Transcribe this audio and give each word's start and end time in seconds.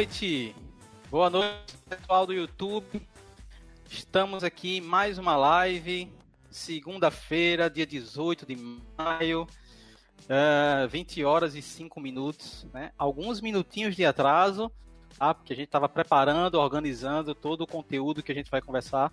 Noite, 0.00 0.56
boa 1.10 1.28
noite 1.28 1.76
pessoal 1.86 2.26
do 2.26 2.32
YouTube. 2.32 3.06
Estamos 3.90 4.42
aqui 4.42 4.78
em 4.78 4.80
mais 4.80 5.18
uma 5.18 5.36
live, 5.36 6.10
segunda-feira, 6.50 7.68
dia 7.68 7.84
18 7.84 8.46
de 8.46 8.56
maio, 8.96 9.42
uh, 9.42 10.88
20 10.88 11.22
horas 11.22 11.54
e 11.54 11.60
5 11.60 12.00
minutos, 12.00 12.66
né? 12.72 12.92
Alguns 12.96 13.42
minutinhos 13.42 13.94
de 13.94 14.06
atraso, 14.06 14.72
tá? 15.18 15.34
Porque 15.34 15.52
a 15.52 15.56
gente 15.56 15.66
estava 15.66 15.86
preparando, 15.86 16.54
organizando 16.54 17.34
todo 17.34 17.60
o 17.60 17.66
conteúdo 17.66 18.22
que 18.22 18.32
a 18.32 18.34
gente 18.34 18.50
vai 18.50 18.62
conversar 18.62 19.12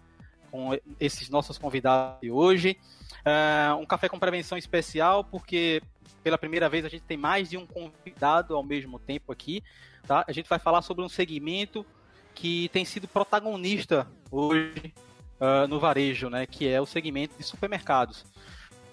com 0.50 0.70
esses 1.02 1.28
nossos 1.28 1.58
convidados 1.58 2.22
de 2.22 2.32
hoje. 2.32 2.78
Uh, 3.26 3.76
um 3.76 3.86
café 3.86 4.08
com 4.08 4.18
prevenção 4.18 4.58
especial, 4.58 5.22
porque 5.22 5.82
pela 6.24 6.38
primeira 6.38 6.70
vez 6.70 6.86
a 6.86 6.90
gente 6.90 7.04
tem 7.04 7.18
mais 7.18 7.50
de 7.50 7.58
um 7.58 7.68
convidado 7.68 8.56
ao 8.56 8.64
mesmo 8.64 8.98
tempo 9.00 9.34
aqui. 9.34 9.62
Tá? 10.08 10.24
A 10.28 10.32
gente 10.32 10.48
vai 10.48 10.58
falar 10.58 10.82
sobre 10.82 11.04
um 11.04 11.10
segmento 11.10 11.86
que 12.34 12.70
tem 12.70 12.86
sido 12.86 13.08
protagonista 13.08 14.08
hoje 14.32 14.94
uh, 15.40 15.68
no 15.68 15.80
varejo, 15.80 16.30
né? 16.30 16.46
que 16.46 16.68
é 16.68 16.80
o 16.80 16.86
segmento 16.86 17.38
de 17.38 17.44
supermercados. 17.44 18.24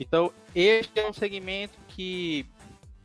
Então, 0.00 0.32
este 0.54 0.98
é 0.98 1.09
um 1.09 1.12
segmento 1.12 1.78
que 1.87 2.46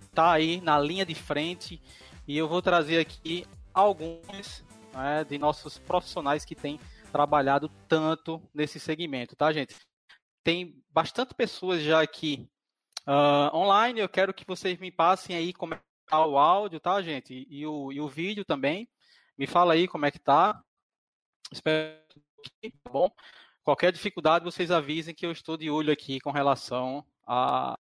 está 0.08 0.32
aí 0.32 0.59
na 0.59 0.80
linha 0.80 1.05
de 1.05 1.13
frente 1.13 1.80
e 2.27 2.35
eu 2.35 2.48
vou 2.48 2.62
trazer 2.62 2.99
aqui 2.99 3.45
alguns 3.73 4.63
né, 4.94 5.23
de 5.23 5.38
nossos 5.38 5.77
profissionais 5.77 6.43
que 6.43 6.55
têm 6.55 6.80
trabalhado 7.12 7.70
tanto 7.87 8.41
nesse 8.54 8.80
segmento, 8.80 9.35
tá, 9.35 9.52
gente? 9.52 9.76
Tem 10.43 10.76
bastante 10.90 11.34
pessoas 11.34 11.82
já 11.84 12.02
aqui 12.02 12.49
uh, 13.07 13.55
online. 13.55 13.99
Eu 13.99 14.10
quero 14.10 14.34
que 14.34 14.46
vocês 14.48 14.80
me 14.80 14.91
passem 14.91 15.35
aí 15.35 15.54
como 15.54 15.74
é 15.74 15.80
tá 16.10 16.26
o 16.26 16.38
áudio, 16.38 16.79
tá, 16.79 17.02
gente? 17.02 17.46
E, 17.49 17.65
o, 17.65 17.91
e 17.91 18.02
o 18.02 18.07
vídeo 18.07 18.43
também. 18.43 18.90
Me 19.38 19.48
fala 19.48 19.74
aí 19.74 19.88
como 19.88 20.05
é 20.05 20.12
que 20.12 20.20
tá. 20.20 20.62
Espero 21.52 21.98
que 22.62 22.71
tá 22.71 22.90
bom. 22.91 23.10
Qualquer 23.63 23.91
dificuldade, 23.91 24.43
vocês 24.43 24.71
avisem 24.71 25.13
que 25.13 25.26
eu 25.26 25.32
estou 25.32 25.55
de 25.55 25.70
olho 25.70 25.93
aqui 25.93 26.20
com 26.20 26.32
relação 26.32 27.05
a, 27.27 27.77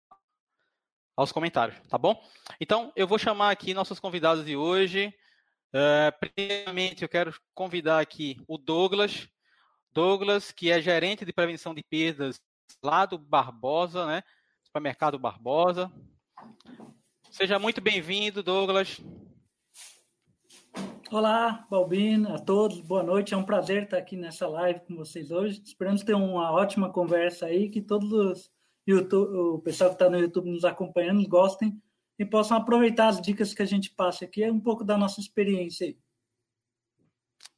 aos 1.15 1.31
comentários, 1.31 1.79
tá 1.89 1.97
bom? 1.97 2.23
Então, 2.59 2.91
eu 2.95 3.05
vou 3.05 3.19
chamar 3.19 3.51
aqui 3.51 3.73
nossos 3.73 3.99
convidados 3.99 4.45
de 4.45 4.55
hoje. 4.55 5.13
Uh, 5.73 6.13
primeiramente, 6.19 7.01
eu 7.01 7.09
quero 7.09 7.33
convidar 7.53 7.99
aqui 7.99 8.41
o 8.47 8.57
Douglas. 8.57 9.27
Douglas, 9.91 10.51
que 10.51 10.71
é 10.71 10.81
gerente 10.81 11.25
de 11.25 11.33
prevenção 11.33 11.73
de 11.73 11.83
perdas 11.83 12.39
lá 12.81 13.05
do 13.05 13.17
Barbosa, 13.17 14.05
né? 14.05 14.23
Supermercado 14.63 15.19
Barbosa. 15.19 15.91
Seja 17.33 17.57
muito 17.57 17.81
bem-vindo, 17.81 18.43
Douglas. 18.43 19.01
Olá, 21.11 21.65
Balbino, 21.67 22.31
a 22.31 22.37
todos, 22.37 22.79
boa 22.79 23.01
noite. 23.01 23.33
É 23.33 23.37
um 23.37 23.43
prazer 23.43 23.85
estar 23.85 23.97
aqui 23.97 24.15
nessa 24.15 24.47
live 24.47 24.81
com 24.81 24.95
vocês 24.95 25.31
hoje. 25.31 25.59
Esperamos 25.65 26.03
ter 26.03 26.13
uma 26.13 26.51
ótima 26.51 26.93
conversa 26.93 27.47
aí, 27.47 27.71
que 27.71 27.81
todos 27.81 28.13
os 28.13 28.51
YouTube, 28.87 29.35
o 29.35 29.57
pessoal 29.57 29.89
que 29.89 29.95
está 29.95 30.07
no 30.11 30.19
YouTube 30.19 30.51
nos 30.51 30.63
acompanhando 30.63 31.27
gostem 31.27 31.75
e 32.19 32.23
possam 32.23 32.55
aproveitar 32.55 33.07
as 33.07 33.19
dicas 33.19 33.51
que 33.51 33.63
a 33.63 33.65
gente 33.65 33.89
passa 33.89 34.25
aqui, 34.25 34.43
é 34.43 34.51
um 34.51 34.59
pouco 34.59 34.83
da 34.83 34.95
nossa 34.95 35.19
experiência 35.19 35.87
aí. 35.87 35.97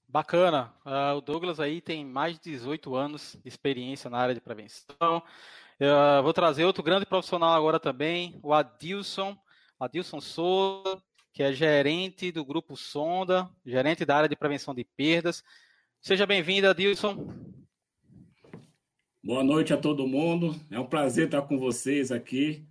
Bacana. 0.07 0.73
Uh, 0.85 1.17
o 1.17 1.21
Douglas 1.21 1.59
aí 1.59 1.81
tem 1.81 2.05
mais 2.05 2.39
de 2.39 2.51
18 2.51 2.95
anos 2.95 3.37
de 3.43 3.49
experiência 3.49 4.09
na 4.09 4.19
área 4.19 4.33
de 4.33 4.39
prevenção. 4.39 5.21
Uh, 5.81 6.23
vou 6.23 6.31
trazer 6.31 6.63
outro 6.63 6.81
grande 6.81 7.05
profissional 7.05 7.53
agora 7.53 7.77
também, 7.77 8.39
o 8.41 8.53
Adilson, 8.53 9.37
Adilson 9.79 10.21
Souza, 10.21 11.01
que 11.33 11.43
é 11.43 11.51
gerente 11.51 12.31
do 12.31 12.45
Grupo 12.45 12.77
Sonda, 12.77 13.49
gerente 13.65 14.05
da 14.05 14.15
área 14.15 14.29
de 14.29 14.35
prevenção 14.35 14.73
de 14.73 14.85
perdas. 14.95 15.43
Seja 16.01 16.25
bem-vindo, 16.25 16.69
Adilson. 16.69 17.27
Boa 19.21 19.43
noite 19.43 19.73
a 19.73 19.77
todo 19.77 20.07
mundo. 20.07 20.55
É 20.71 20.79
um 20.79 20.87
prazer 20.87 21.25
estar 21.25 21.41
com 21.41 21.57
vocês 21.57 22.11
aqui 22.11 22.65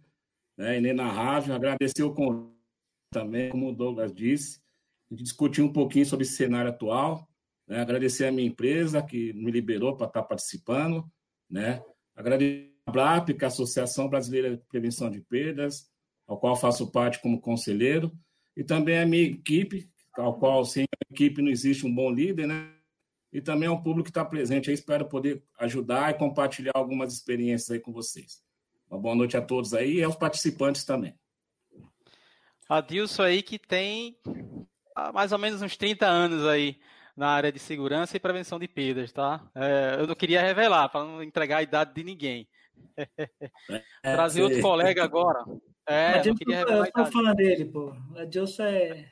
né, 0.57 0.79
inenarrável. 0.79 1.55
Agradecer 1.55 2.03
o 2.03 2.15
convite 2.15 2.55
também, 3.13 3.51
como 3.51 3.69
o 3.69 3.75
Douglas 3.75 4.15
disse, 4.15 4.61
gente 5.11 5.25
discutir 5.25 5.61
um 5.61 5.73
pouquinho 5.73 6.07
sobre 6.07 6.25
esse 6.25 6.37
cenário 6.37 6.71
atual. 6.71 7.29
Né, 7.69 7.81
agradecer 7.81 8.27
a 8.27 8.33
minha 8.33 8.49
empresa 8.49 9.03
que 9.03 9.33
me 9.35 9.51
liberou 9.51 9.95
para 9.95 10.07
estar 10.07 10.23
participando. 10.23 11.05
Né, 11.51 11.83
agradecer 12.17 12.73
a 12.87 12.91
BRAP, 12.91 13.35
que 13.35 13.45
é 13.45 13.47
a 13.47 13.49
Associação 13.49 14.09
Brasileira 14.09 14.57
de 14.57 14.65
Prevenção 14.69 15.11
de 15.11 15.21
Perdas, 15.21 15.93
ao 16.27 16.39
qual 16.39 16.57
faço 16.57 16.91
parte 16.91 17.21
como 17.21 17.41
conselheiro, 17.41 18.13
e 18.57 18.63
também 18.63 18.99
a 18.99 19.07
minha 19.07 19.25
equipe, 19.25 19.91
ao 20.17 20.39
qual 20.39 20.65
sem 20.65 20.85
a 20.85 21.13
equipe 21.13 21.43
não 21.43 21.51
existe 21.51 21.87
um 21.87 21.95
bom 21.95 22.11
líder, 22.11 22.47
né? 22.47 22.71
E 23.33 23.41
também 23.41 23.69
ao 23.69 23.83
público 23.83 24.05
que 24.05 24.11
está 24.11 24.25
presente. 24.25 24.69
Eu 24.69 24.75
espero 24.75 25.09
poder 25.09 25.43
ajudar 25.59 26.11
e 26.11 26.19
compartilhar 26.19 26.73
algumas 26.75 27.13
experiências 27.13 27.71
aí 27.71 27.81
com 27.81 27.93
vocês. 27.93 28.43
Uma 28.89 29.01
boa 29.01 29.15
noite 29.15 29.37
a 29.37 29.43
todos 29.43 29.75
aí 29.75 29.95
e 29.95 30.05
aos 30.05 30.15
participantes 30.15 30.85
também. 30.85 31.19
Adilson 32.69 33.23
aí 33.25 33.43
que 33.43 33.59
tem 33.59 34.17
mais 35.13 35.33
ou 35.33 35.39
menos 35.39 35.61
uns 35.61 35.77
30 35.77 36.07
anos 36.07 36.47
aí 36.47 36.79
na 37.17 37.29
área 37.29 37.53
de 37.53 37.59
segurança 37.59 38.17
e 38.17 38.21
prevenção 38.21 38.59
de 38.59 38.69
perdas, 38.69 39.13
tá? 39.13 39.45
É, 39.55 39.97
eu 39.99 40.07
não 40.07 40.15
queria 40.15 40.43
revelar 40.43 40.89
para 40.89 41.05
não 41.05 41.23
entregar 41.23 41.59
a 41.59 41.63
idade 41.63 41.95
de 41.95 42.05
ninguém. 42.05 42.49
É, 44.03 44.13
Trazer 44.13 44.43
outro 44.43 44.61
colega 44.61 45.03
agora. 45.03 45.45
É, 45.87 46.23
não 46.25 46.77
eu 46.77 46.87
sou 46.97 47.07
fã 47.07 47.35
dele, 47.35 47.67
pô. 47.67 47.95
Adilson 48.17 48.63
é 48.65 49.11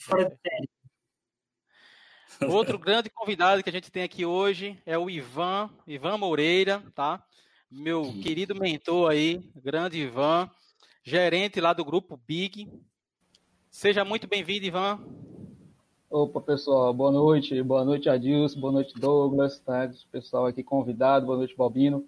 fora 0.00 0.28
de 0.28 0.36
série. 0.36 0.70
Outro 2.52 2.78
grande 2.78 3.10
convidado 3.10 3.62
que 3.62 3.70
a 3.70 3.72
gente 3.72 3.90
tem 3.90 4.02
aqui 4.02 4.24
hoje 4.24 4.80
é 4.84 4.96
o 4.96 5.10
Ivan, 5.10 5.70
Ivan 5.86 6.18
Moreira, 6.18 6.82
tá? 6.94 7.24
meu 7.70 8.02
querido 8.22 8.54
mentor 8.54 9.10
aí, 9.10 9.42
grande 9.62 9.98
Ivan, 9.98 10.50
gerente 11.04 11.60
lá 11.60 11.72
do 11.72 11.84
grupo 11.84 12.18
Big. 12.26 12.68
Seja 13.70 14.04
muito 14.04 14.26
bem-vindo, 14.26 14.64
Ivan. 14.64 14.98
Opa, 16.10 16.40
pessoal, 16.40 16.92
boa 16.94 17.12
noite. 17.12 17.62
Boa 17.62 17.84
noite, 17.84 18.08
Adilson. 18.08 18.58
Boa 18.58 18.72
noite, 18.72 18.94
Douglas, 18.98 19.60
tá? 19.60 19.90
Pessoal 20.10 20.46
aqui 20.46 20.62
convidado. 20.62 21.26
Boa 21.26 21.36
noite, 21.36 21.54
Balbino. 21.54 22.06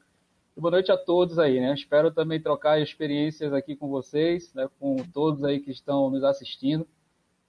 Boa 0.56 0.72
noite 0.72 0.90
a 0.90 0.96
todos 0.96 1.38
aí, 1.38 1.60
né? 1.60 1.72
Espero 1.72 2.10
também 2.10 2.40
trocar 2.40 2.80
experiências 2.80 3.52
aqui 3.52 3.76
com 3.76 3.88
vocês, 3.88 4.52
né? 4.52 4.68
com 4.78 4.96
todos 4.96 5.44
aí 5.44 5.60
que 5.60 5.70
estão 5.70 6.10
nos 6.10 6.24
assistindo. 6.24 6.86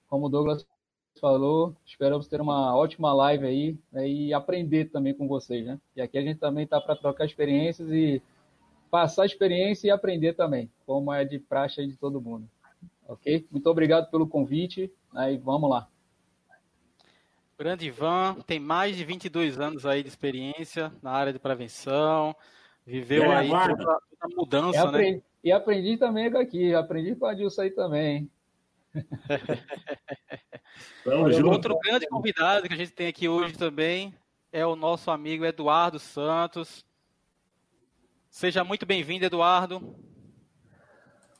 Como 0.07 0.28
o 0.28 0.29
Douglas 0.29 0.66
falou, 1.19 1.75
esperamos 1.85 2.28
ter 2.28 2.40
uma 2.40 2.75
ótima 2.75 3.11
live 3.11 3.45
aí 3.45 3.78
né, 3.91 4.07
e 4.07 4.34
aprender 4.34 4.85
também 4.85 5.13
com 5.13 5.28
vocês, 5.28 5.66
né? 5.66 5.79
E 5.95 6.01
aqui 6.01 6.17
a 6.17 6.22
gente 6.22 6.40
também 6.40 6.63
está 6.63 6.79
para 6.79 6.95
trocar 6.95 7.25
experiências 7.25 7.90
e 7.90 8.22
passar 8.90 9.25
experiência 9.25 9.88
e 9.88 9.91
aprender 9.91 10.34
também, 10.34 10.69
como 10.85 11.11
é 11.11 11.25
de 11.25 11.40
praxe 11.40 11.85
de 11.85 11.97
todo 11.97 12.22
mundo. 12.22 12.47
Ok? 13.07 13.45
Muito 13.51 13.67
obrigado 13.67 14.09
pelo 14.09 14.28
convite 14.28 14.91
né, 15.11 15.34
e 15.34 15.38
vamos 15.38 15.69
lá. 15.69 15.88
Grande 17.57 17.88
Ivan, 17.88 18.35
tem 18.45 18.59
mais 18.59 18.95
de 18.95 19.03
22 19.03 19.59
anos 19.59 19.85
aí 19.85 20.01
de 20.01 20.09
experiência 20.09 20.91
na 21.01 21.11
área 21.11 21.34
de 21.34 21.40
prevenção, 21.40 22.35
viveu 22.86 23.24
é, 23.24 23.38
aí 23.38 23.50
toda, 23.50 23.75
toda 23.75 24.02
a 24.19 24.28
mudança, 24.30 24.78
e 24.78 24.80
aprendi, 24.80 25.16
né? 25.16 25.22
E 25.44 25.52
aprendi 25.52 25.97
também 25.97 26.28
aqui, 26.28 26.74
aprendi 26.74 27.16
com 27.16 27.25
a 27.25 27.34
Dilson 27.34 27.62
aí 27.62 27.72
também. 27.72 28.30
Outro 31.46 31.79
grande 31.79 32.08
convidado 32.08 32.67
que 32.67 32.73
a 32.73 32.78
gente 32.78 32.91
tem 32.91 33.08
aqui 33.08 33.28
hoje 33.28 33.58
também 33.58 34.14
é 34.52 34.66
o 34.66 34.76
nosso 34.76 35.09
amigo 35.09 35.46
Eduardo 35.46 35.97
Santos. 35.97 36.85
Seja 38.29 38.64
muito 38.64 38.85
bem-vindo, 38.85 39.26
Eduardo. 39.26 39.96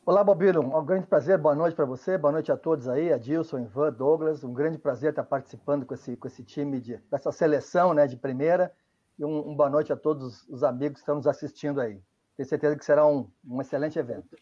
Olá, 0.04 0.24
Bobino. 0.24 0.62
Um 0.62 0.86
grande 0.86 1.06
prazer, 1.06 1.38
boa 1.38 1.54
noite 1.54 1.76
para 1.76 1.86
você, 1.86 2.18
boa 2.18 2.32
noite 2.32 2.52
a 2.52 2.58
todos 2.58 2.88
aí, 2.88 3.14
Adilson, 3.14 3.60
Ivan, 3.60 3.94
Douglas. 3.94 4.44
Um 4.44 4.54
grande 4.54 4.78
prazer 4.78 5.12
estar 5.12 5.24
participando 5.24 5.86
com 5.86 5.94
esse, 5.94 6.18
com 6.18 6.28
esse 6.28 6.44
time, 6.44 6.80
de, 6.80 6.98
dessa 7.10 7.32
seleção 7.32 7.94
né, 7.94 8.08
de 8.08 8.18
primeira. 8.18 8.74
E 9.18 9.26
um, 9.26 9.50
um 9.50 9.56
boa 9.56 9.70
noite 9.70 9.92
a 9.94 9.98
todos 9.98 10.48
os 10.48 10.64
amigos 10.64 10.96
que 10.96 11.00
estão 11.00 11.16
nos 11.16 11.28
assistindo 11.28 11.80
aí. 11.80 12.02
Tenho 12.36 12.50
certeza 12.50 12.76
que 12.76 12.86
será 12.86 13.06
um, 13.06 13.30
um 13.46 13.62
excelente 13.62 14.00
evento. 14.00 14.36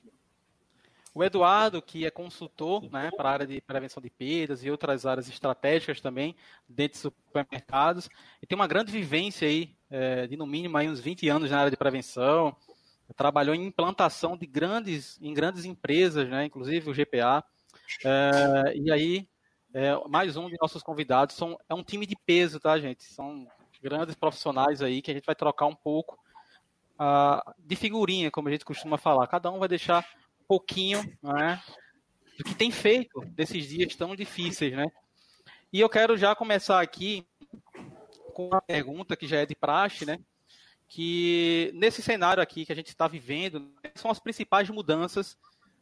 O 1.14 1.24
Eduardo, 1.24 1.82
que 1.82 2.06
é 2.06 2.12
consultor 2.12 2.84
né, 2.92 3.10
para 3.12 3.30
a 3.30 3.32
área 3.34 3.48
de 3.48 3.60
prevenção 3.62 4.02
de 4.02 4.10
perdas 4.10 4.64
e 4.64 4.70
outras 4.70 5.06
áreas 5.06 5.28
estratégicas 5.28 6.00
também, 6.00 6.36
dentro 6.68 6.94
de 6.94 7.00
supermercados, 7.00 8.10
e 8.42 8.46
tem 8.46 8.56
uma 8.56 8.68
grande 8.68 8.92
vivência 8.92 9.48
aí, 9.48 9.76
é, 9.90 10.28
de 10.28 10.38
no 10.38 10.46
mínimo 10.46 10.78
aí 10.78 10.88
uns 10.88 11.00
20 11.00 11.28
anos 11.28 11.50
na 11.50 11.60
área 11.60 11.72
de 11.72 11.78
prevenção, 11.78 12.56
trabalhou 13.18 13.56
em 13.56 13.66
implantação 13.66 14.38
de 14.38 14.46
grandes, 14.46 15.20
em 15.20 15.34
grandes 15.34 15.66
empresas, 15.66 16.30
né, 16.30 16.46
inclusive 16.46 16.90
o 16.90 16.94
GPA, 16.94 17.44
é, 18.06 18.78
e 18.78 18.92
aí, 18.92 19.28
é, 19.74 19.96
mais 20.08 20.38
um 20.38 20.48
de 20.48 20.58
nossos 20.62 20.84
convidados, 20.84 21.36
são, 21.36 21.58
é 21.68 21.74
um 21.74 21.84
time 21.84 22.06
de 22.06 22.16
peso, 22.26 22.60
tá, 22.60 22.80
gente? 22.80 23.04
São 23.04 23.48
grandes 23.82 24.16
profissionais 24.16 24.82
aí 24.82 25.02
que 25.02 25.12
a 25.12 25.14
gente 25.14 25.26
vai 25.26 25.36
trocar 25.36 25.66
um 25.66 25.76
pouco 25.76 26.18
uh, 27.00 27.54
de 27.58 27.76
figurinha, 27.76 28.30
como 28.32 28.48
a 28.48 28.52
gente 28.52 28.66
costuma 28.66 28.98
falar. 28.98 29.28
Cada 29.28 29.52
um 29.52 29.60
vai 29.60 29.68
deixar 29.68 30.06
pouquinho 30.48 31.00
né, 31.22 31.62
do 32.38 32.44
que 32.44 32.56
tem 32.56 32.72
feito 32.72 33.22
desses 33.28 33.68
dias 33.68 33.96
tão 33.96 34.16
difíceis, 34.16 34.76
né? 34.76 34.88
E 35.72 35.80
eu 35.80 35.88
quero 35.88 36.18
já 36.18 36.36
começar 36.36 36.82
aqui 36.82 37.28
com 38.34 38.48
uma 38.48 38.62
pergunta 38.62 39.16
que 39.16 39.28
já 39.28 39.38
é 39.38 39.46
de 39.46 39.56
praxe, 39.56 40.06
né? 40.06 40.18
Que 40.88 41.72
nesse 41.76 42.02
cenário 42.02 42.42
aqui 42.42 42.66
que 42.66 42.72
a 42.72 42.76
gente 42.76 42.88
está 42.88 43.08
vivendo, 43.08 43.72
são 43.94 44.10
as 44.10 44.20
principais 44.20 44.68
mudanças 44.70 45.38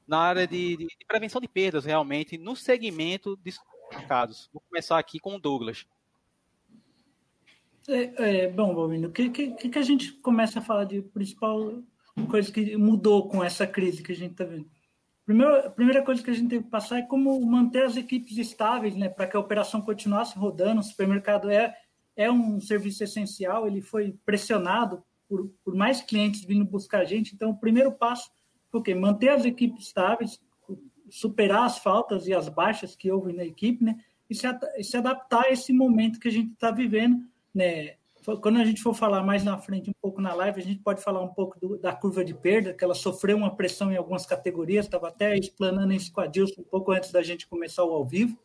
na 0.06 0.20
área 0.20 0.46
de, 0.46 0.76
de, 0.76 0.88
de 0.88 1.06
prevenção 1.08 1.40
de 1.40 1.48
perdas, 1.48 1.86
realmente, 1.86 2.38
no 2.38 2.56
segmento 2.56 3.38
de 3.38 3.54
mercados. 3.90 4.50
Vou 4.52 4.62
começar 4.70 5.00
aqui 5.00 5.20
com 5.20 5.36
o 5.36 5.40
Douglas. 5.40 5.86
É, 7.88 8.44
é, 8.44 8.52
bom, 8.52 8.76
Balbino, 8.76 9.08
o 9.08 9.12
que, 9.12 9.30
que, 9.30 9.70
que, 9.70 9.80
a 9.80 9.82
gente 9.82 10.12
começa 10.12 10.60
a 10.60 10.62
falar 10.62 10.84
de 10.84 11.02
principal 11.02 11.82
coisa 12.30 12.52
que 12.52 12.76
mudou 12.76 13.30
com 13.30 13.42
essa 13.42 13.66
crise 13.66 14.04
que 14.04 14.12
a 14.12 14.16
gente 14.16 14.32
está 14.32 14.44
vendo? 14.44 14.70
Primeiro, 15.26 15.56
a 15.56 15.70
primeira 15.70 16.04
coisa 16.04 16.22
que 16.22 16.30
a 16.30 16.34
gente 16.34 16.50
tem 16.50 16.62
que 16.62 16.70
passar 16.70 17.00
é 17.00 17.02
como 17.02 17.40
manter 17.46 17.84
as 17.84 17.96
equipes 17.96 18.38
estáveis, 18.38 18.94
né, 18.96 19.08
para 19.08 19.26
que 19.26 19.38
a 19.38 19.40
operação 19.40 19.82
continuasse 19.82 20.38
rodando. 20.38 20.82
O 20.82 20.84
supermercado 20.84 21.50
é, 21.50 21.74
é 22.16 22.30
um 22.30 22.60
serviço 22.60 23.06
essencial, 23.06 23.66
ele 23.66 23.82
foi 23.82 24.18
pressionado 24.26 25.02
por, 25.28 25.50
por 25.64 25.74
mais 25.74 26.02
clientes 26.02 26.44
vindo 26.44 26.66
buscar 26.66 27.02
a 27.02 27.06
gente. 27.06 27.36
Então, 27.36 27.52
o 27.52 27.58
primeiro 27.58 27.92
passo 27.94 28.30
foi 28.70 28.82
o 28.82 28.84
quê? 28.84 28.94
Manter 28.94 29.30
as 29.30 29.46
equipes 29.46 29.88
estáveis, 29.88 30.42
superar 31.10 31.64
as 31.64 31.78
faltas 31.78 32.28
e 32.28 32.34
as 32.34 32.50
baixas 32.50 32.98
que 32.98 33.10
houve 33.10 33.32
na 33.32 33.46
equipe, 33.46 33.82
né, 33.82 33.98
e 34.30 34.36
se, 34.36 34.46
e 34.78 34.84
se 34.84 34.98
adaptar 34.98 35.46
a 35.46 35.52
esse 35.52 35.72
momento 35.72 36.20
que 36.20 36.28
a 36.28 36.32
gente 36.32 36.52
está 36.52 36.70
vivendo 36.70 37.26
né, 37.54 37.96
quando 38.42 38.60
a 38.60 38.66
gente 38.66 38.82
for 38.82 38.94
falar 38.94 39.24
mais 39.24 39.44
na 39.44 39.58
frente, 39.58 39.90
um 39.90 39.94
pouco 40.02 40.22
na 40.22 40.34
live, 40.34 40.60
a 40.60 40.64
gente 40.64 40.82
pode 40.82 41.02
falar 41.02 41.22
um 41.22 41.30
pouco 41.30 41.58
do, 41.60 41.78
da 41.78 41.94
curva 41.94 42.26
de 42.26 42.34
perda, 42.34 42.74
que 42.74 42.84
ela 42.84 42.94
sofreu 42.94 43.38
uma 43.38 43.56
pressão 43.56 43.92
em 43.92 43.96
algumas 43.96 44.26
categorias, 44.26 44.86
estava 44.86 45.08
até 45.08 45.38
explanando 45.38 45.94
isso 45.94 46.12
com 46.12 46.20
a 46.20 46.28
Dilson 46.28 46.62
um 46.62 46.66
pouco 46.66 46.92
antes 46.92 47.12
da 47.12 47.24
gente 47.24 47.48
começar 47.48 47.86
o 47.86 47.94
ao 47.94 48.06
vivo. 48.06 48.38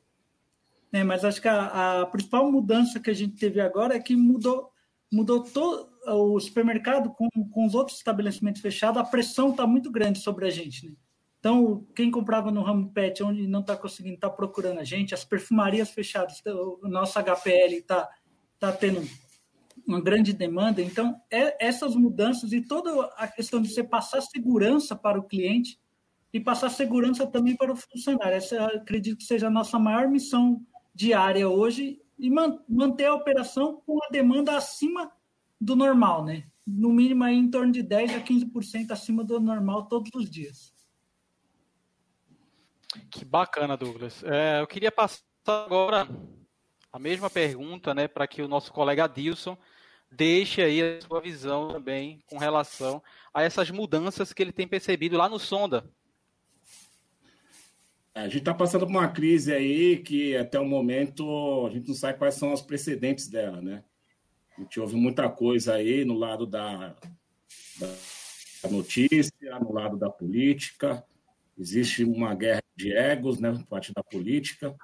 Né, 0.93 1.03
mas 1.03 1.25
acho 1.25 1.41
que 1.41 1.49
a, 1.49 2.03
a, 2.03 2.07
principal 2.07 2.51
mudança 2.53 3.01
que 3.01 3.11
a 3.11 3.15
gente 3.15 3.35
teve 3.35 3.61
agora 3.61 3.97
é 3.97 3.99
que 3.99 4.15
mudou, 4.15 4.71
mudou 5.11 5.43
todo 5.43 5.91
o 6.07 6.39
supermercado 6.39 7.11
com, 7.11 7.29
com 7.31 7.67
os 7.67 7.75
outros 7.75 7.97
estabelecimentos 7.97 8.61
fechados, 8.61 9.01
a 9.01 9.05
pressão 9.05 9.51
está 9.51 9.67
muito 9.67 9.91
grande 9.91 10.19
sobre 10.19 10.47
a 10.47 10.51
gente. 10.51 10.87
Né? 10.87 10.93
Então, 11.41 11.85
quem 11.95 12.11
comprava 12.11 12.53
no 12.53 12.63
ramo 12.63 12.91
pet, 12.93 13.21
onde 13.23 13.49
não 13.49 13.61
está 13.61 13.77
conseguindo, 13.77 14.15
está 14.15 14.31
procurando 14.31 14.79
a 14.79 14.85
gente, 14.85 15.13
as 15.13 15.25
perfumarias 15.25 15.91
fechadas, 15.91 16.41
o 16.47 16.87
nosso 16.87 17.19
HPL 17.19 17.75
está 17.75 18.09
está 18.63 18.73
tendo 18.73 19.03
uma 19.87 20.01
grande 20.01 20.33
demanda. 20.33 20.81
Então, 20.81 21.21
é, 21.29 21.67
essas 21.67 21.97
mudanças 21.97 22.53
e 22.53 22.61
toda 22.61 23.07
a 23.17 23.27
questão 23.27 23.61
de 23.61 23.69
você 23.69 23.83
passar 23.83 24.21
segurança 24.21 24.95
para 24.95 25.19
o 25.19 25.25
cliente 25.25 25.81
e 26.33 26.39
passar 26.39 26.71
segurança 26.71 27.27
também 27.27 27.57
para 27.57 27.73
o 27.73 27.77
funcionário. 27.77 28.37
Essa, 28.37 28.67
acredito 28.67 29.19
que 29.19 29.25
seja 29.25 29.49
a 29.49 29.51
nossa 29.51 29.79
maior 29.79 30.09
missão 30.09 30.65
diária 30.95 31.49
hoje 31.49 32.01
e 32.17 32.31
man, 32.31 32.59
manter 32.69 33.07
a 33.07 33.15
operação 33.15 33.83
com 33.85 33.99
a 34.05 34.09
demanda 34.11 34.57
acima 34.57 35.11
do 35.61 35.75
normal, 35.75 36.25
né? 36.25 36.45
No 36.65 36.93
mínimo 36.93 37.25
aí 37.25 37.37
em 37.37 37.51
torno 37.51 37.73
de 37.73 37.83
10 37.83 38.15
a 38.15 38.21
15% 38.21 38.93
acima 38.93 39.25
do 39.25 39.41
normal 39.41 39.87
todos 39.89 40.11
os 40.15 40.31
dias. 40.31 40.73
Que 43.11 43.25
bacana, 43.25 43.77
Douglas. 43.77 44.23
É, 44.23 44.61
eu 44.61 44.67
queria 44.67 44.93
passar 44.93 45.23
agora 45.47 46.07
a 46.93 46.99
mesma 46.99 47.31
pergunta, 47.31 47.95
né, 47.95 48.07
para 48.07 48.27
que 48.27 48.43
o 48.43 48.49
nosso 48.49 48.73
colega 48.73 49.05
Adilson 49.05 49.57
deixe 50.11 50.61
aí 50.61 50.83
a 50.83 51.01
sua 51.01 51.21
visão 51.21 51.69
também 51.69 52.23
com 52.27 52.37
relação 52.37 53.03
a 53.33 53.43
essas 53.43 53.71
mudanças 53.71 54.33
que 54.33 54.43
ele 54.43 54.53
tem 54.53 54.69
percebido 54.69 55.17
lá 55.17 55.29
no 55.29 55.39
Sonda. 55.39 55.89
É, 58.15 58.21
a 58.21 58.29
gente 58.29 58.41
está 58.41 58.53
passando 58.53 58.87
por 58.87 58.91
uma 58.91 59.09
crise 59.09 59.55
aí 59.55 59.97
que 59.99 60.37
até 60.37 60.61
o 60.61 60.67
momento 60.67 61.67
a 61.67 61.71
gente 61.71 61.89
não 61.89 61.95
sabe 61.95 62.19
quais 62.19 62.35
são 62.35 62.53
os 62.53 62.61
precedentes 62.61 63.27
dela, 63.29 63.63
né? 63.63 63.83
A 64.59 64.61
gente 64.61 64.79
ouve 64.79 64.95
muita 64.97 65.31
coisa 65.31 65.75
aí 65.75 66.05
no 66.05 66.19
lado 66.19 66.47
da, 66.47 66.95
da 67.79 68.71
notícia, 68.71 69.59
no 69.61 69.73
lado 69.73 69.97
da 69.97 70.11
política. 70.11 71.03
Existe 71.59 72.05
uma 72.05 72.35
guerra 72.35 72.63
de 72.77 72.93
egos, 72.93 73.41
né, 73.41 73.51
por 73.51 73.65
parte 73.65 73.95
da 73.95 74.03
política. 74.05 74.77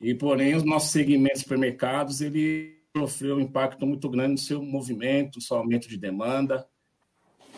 E, 0.00 0.14
porém, 0.14 0.54
os 0.54 0.64
nossos 0.64 0.90
segmentos 0.90 1.42
supermercados, 1.42 2.20
ele 2.20 2.80
sofreu 2.96 3.36
um 3.36 3.40
impacto 3.40 3.86
muito 3.86 4.08
grande 4.08 4.32
no 4.32 4.38
seu 4.38 4.62
movimento, 4.62 5.36
no 5.36 5.42
seu 5.42 5.58
aumento 5.58 5.88
de 5.88 5.98
demanda. 5.98 6.66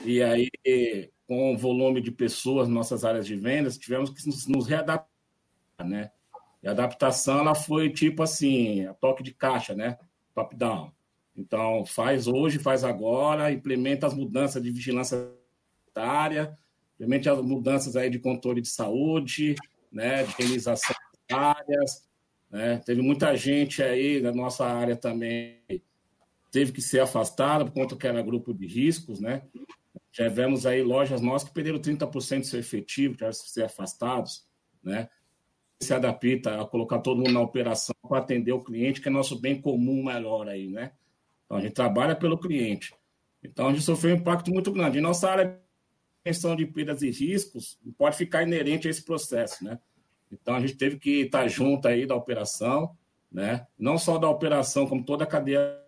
E 0.04 0.22
aí, 0.22 0.50
com 1.26 1.54
o 1.54 1.56
volume 1.56 2.00
de 2.00 2.10
pessoas 2.10 2.66
nas 2.66 2.74
nossas 2.74 3.04
áreas 3.04 3.26
de 3.26 3.36
vendas, 3.36 3.78
tivemos 3.78 4.10
que 4.10 4.28
nos 4.50 4.66
readaptar, 4.66 5.08
né? 5.84 6.10
E 6.62 6.68
a 6.68 6.72
adaptação, 6.72 7.40
ela 7.40 7.54
foi 7.54 7.90
tipo 7.90 8.22
assim, 8.22 8.86
a 8.86 8.94
toque 8.94 9.22
de 9.22 9.32
caixa, 9.32 9.74
né? 9.74 9.96
Top-down. 10.34 10.92
Então, 11.36 11.86
faz 11.86 12.26
hoje, 12.26 12.58
faz 12.58 12.84
agora, 12.84 13.50
implementa 13.52 14.06
as 14.06 14.14
mudanças 14.14 14.62
de 14.62 14.70
vigilância 14.70 15.30
sanitária, 15.84 16.58
implemente 16.94 17.28
as 17.28 17.40
mudanças 17.40 17.96
aí 17.96 18.10
de 18.10 18.18
controle 18.18 18.60
de 18.60 18.68
saúde, 18.68 19.54
né? 19.90 20.24
De 20.24 20.42
higienização 20.42 20.94
áreas, 21.30 22.06
né? 22.52 22.76
Teve 22.84 23.00
muita 23.00 23.34
gente 23.34 23.82
aí 23.82 24.20
da 24.20 24.30
nossa 24.30 24.66
área 24.66 24.94
também 24.94 25.58
teve 26.50 26.70
que 26.70 26.82
ser 26.82 27.00
afastada 27.00 27.64
por 27.64 27.72
conta 27.72 27.96
que 27.96 28.06
era 28.06 28.20
grupo 28.20 28.52
de 28.52 28.66
riscos, 28.66 29.18
né? 29.18 29.42
Já 30.12 30.28
vemos 30.28 30.66
aí 30.66 30.82
lojas 30.82 31.22
nossas 31.22 31.48
que 31.48 31.54
perderam 31.54 31.80
30% 31.80 32.40
do 32.40 32.46
seu 32.46 32.60
efetivo, 32.60 33.16
já 33.18 33.32
ser 33.32 33.64
afastados, 33.64 34.46
né? 34.84 35.08
Se 35.80 35.94
adapta 35.94 36.60
a 36.60 36.66
colocar 36.66 36.98
todo 36.98 37.18
mundo 37.18 37.32
na 37.32 37.40
operação 37.40 37.94
para 38.06 38.18
atender 38.18 38.52
o 38.52 38.62
cliente, 38.62 39.00
que 39.00 39.08
é 39.08 39.10
nosso 39.10 39.40
bem 39.40 39.60
comum 39.60 40.04
melhor 40.04 40.46
aí, 40.46 40.68
né? 40.68 40.92
Então 41.46 41.56
a 41.56 41.60
gente 41.62 41.72
trabalha 41.72 42.14
pelo 42.14 42.38
cliente. 42.38 42.94
Então 43.42 43.68
a 43.68 43.72
gente 43.72 43.82
sofreu 43.82 44.14
um 44.14 44.18
impacto 44.18 44.52
muito 44.52 44.70
grande. 44.70 44.98
Em 44.98 45.02
nossa 45.02 45.30
área 45.30 45.46
de 45.46 46.30
gestão 46.30 46.54
de 46.54 46.66
perdas 46.66 47.00
e 47.00 47.10
riscos, 47.10 47.80
pode 47.96 48.16
ficar 48.18 48.42
inerente 48.42 48.86
a 48.86 48.90
esse 48.90 49.02
processo, 49.02 49.64
né? 49.64 49.78
Então 50.32 50.54
a 50.54 50.60
gente 50.60 50.74
teve 50.74 50.98
que 50.98 51.22
estar 51.22 51.46
junto 51.46 51.86
aí 51.86 52.06
da 52.06 52.16
operação, 52.16 52.96
né? 53.30 53.66
Não 53.78 53.98
só 53.98 54.18
da 54.18 54.28
operação, 54.28 54.86
como 54.86 55.04
toda 55.04 55.24
a 55.24 55.26
cadeia 55.26 55.78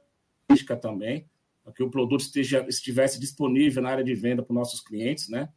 logística 0.49 0.77
também, 0.77 1.27
para 1.63 1.73
que 1.73 1.83
o 1.83 1.91
produto 1.91 2.21
esteja, 2.21 2.65
estivesse 2.69 3.19
disponível 3.19 3.83
na 3.83 3.91
área 3.91 4.05
de 4.05 4.15
venda 4.15 4.43
para 4.43 4.53
os 4.53 4.59
nossos 4.59 4.81
clientes, 4.81 5.29
né? 5.29 5.49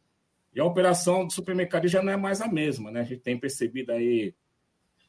E 0.54 0.60
a 0.60 0.64
operação 0.64 1.26
do 1.26 1.32
supermercado 1.32 1.86
já 1.86 2.02
não 2.02 2.12
é 2.12 2.16
mais 2.16 2.40
a 2.40 2.48
mesma, 2.48 2.90
né? 2.90 3.00
A 3.00 3.04
gente 3.04 3.20
tem 3.20 3.38
percebido 3.38 3.92
aí 3.92 4.34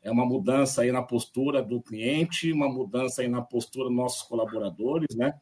é 0.01 0.09
uma 0.09 0.25
mudança 0.25 0.81
aí 0.81 0.91
na 0.91 1.03
postura 1.03 1.61
do 1.61 1.81
cliente, 1.81 2.51
uma 2.53 2.69
mudança 2.69 3.21
aí 3.21 3.27
na 3.27 3.41
postura 3.41 3.89
dos 3.89 3.97
nossos 3.97 4.21
colaboradores, 4.21 5.13
né? 5.15 5.37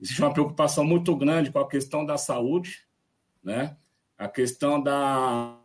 Existe 0.00 0.20
uma 0.20 0.32
preocupação 0.32 0.84
muito 0.84 1.14
grande 1.14 1.52
com 1.52 1.58
a 1.58 1.68
questão 1.68 2.04
da 2.04 2.18
saúde, 2.18 2.86
né? 3.42 3.76
A 4.18 4.28
questão 4.28 4.82
da 4.82 5.59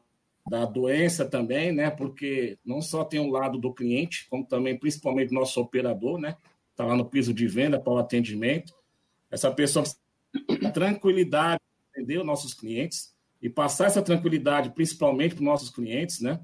da 0.47 0.65
doença 0.65 1.25
também, 1.25 1.71
né? 1.71 1.89
Porque 1.89 2.57
não 2.63 2.81
só 2.81 3.03
tem 3.03 3.19
um 3.19 3.31
lado 3.31 3.57
do 3.57 3.73
cliente, 3.73 4.27
como 4.29 4.45
também, 4.45 4.77
principalmente, 4.77 5.29
do 5.29 5.35
nosso 5.35 5.59
operador, 5.59 6.19
né? 6.19 6.37
Está 6.71 6.85
lá 6.85 6.95
no 6.95 7.05
piso 7.05 7.33
de 7.33 7.47
venda 7.47 7.79
para 7.79 7.93
o 7.93 7.97
atendimento. 7.97 8.73
Essa 9.31 9.51
pessoa 9.51 9.85
a 10.65 10.71
tranquilidade 10.71 11.59
de 11.59 11.89
atender 11.91 12.19
os 12.19 12.25
nossos 12.25 12.53
clientes 12.53 13.15
e 13.41 13.49
passar 13.49 13.87
essa 13.87 14.01
tranquilidade 14.01 14.69
principalmente 14.71 15.35
para 15.35 15.41
os 15.41 15.47
nossos 15.47 15.69
clientes, 15.69 16.19
né? 16.21 16.39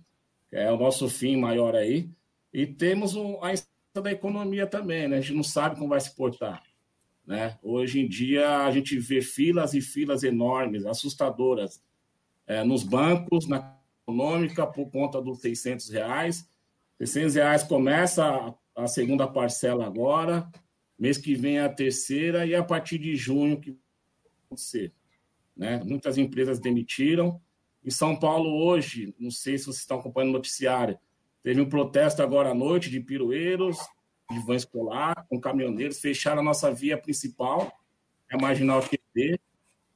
É 0.51 0.71
o 0.71 0.77
nosso 0.77 1.07
fim 1.07 1.37
maior 1.37 1.75
aí. 1.75 2.09
E 2.53 2.65
temos 2.65 3.15
um, 3.15 3.39
a 3.43 3.53
da 3.99 4.11
economia 4.11 4.65
também, 4.65 5.07
né? 5.07 5.17
A 5.17 5.21
gente 5.21 5.35
não 5.35 5.43
sabe 5.43 5.75
como 5.75 5.89
vai 5.89 5.99
se 5.99 6.15
portar. 6.15 6.63
Né? 7.25 7.57
Hoje 7.61 7.99
em 7.99 8.07
dia 8.07 8.65
a 8.65 8.71
gente 8.71 8.97
vê 8.97 9.21
filas 9.21 9.73
e 9.73 9.81
filas 9.81 10.23
enormes, 10.23 10.85
assustadoras, 10.85 11.81
é, 12.47 12.63
nos 12.63 12.83
bancos, 12.83 13.47
na 13.47 13.77
econômica 14.03 14.65
por 14.67 14.89
conta 14.89 15.21
dos 15.21 15.39
600 15.39 15.89
reais. 15.89 16.49
600 16.99 17.35
reais 17.35 17.63
começa 17.63 18.55
a, 18.75 18.87
segunda 18.87 19.27
parcela 19.27 19.85
agora, 19.85 20.49
mês 20.97 21.17
que 21.17 21.35
vem 21.35 21.59
a 21.59 21.69
terceira 21.69 22.45
e 22.45 22.55
a 22.55 22.63
partir 22.63 22.97
de 22.97 23.15
junho 23.15 23.59
que 23.59 23.71
vai 23.71 23.79
acontecer. 24.45 24.93
Né? 25.55 25.81
Muitas 25.83 26.17
empresas 26.17 26.59
demitiram. 26.59 27.41
Em 27.83 27.89
São 27.89 28.15
Paulo 28.15 28.63
hoje, 28.63 29.15
não 29.19 29.31
sei 29.31 29.57
se 29.57 29.65
vocês 29.65 29.77
estão 29.77 29.99
acompanhando 29.99 30.29
o 30.29 30.33
noticiário, 30.33 30.99
teve 31.41 31.59
um 31.59 31.69
protesto 31.69 32.21
agora 32.21 32.51
à 32.51 32.53
noite 32.53 32.89
de 32.89 32.99
pirueiros, 32.99 33.77
de 34.29 34.39
van 34.45 34.55
escolar, 34.55 35.25
com 35.27 35.41
caminhoneiros, 35.41 35.99
fecharam 35.99 36.41
a 36.41 36.45
nossa 36.45 36.71
via 36.71 36.97
principal, 36.97 37.71
a 38.31 38.37
Marginal 38.37 38.81
QT, 38.81 39.39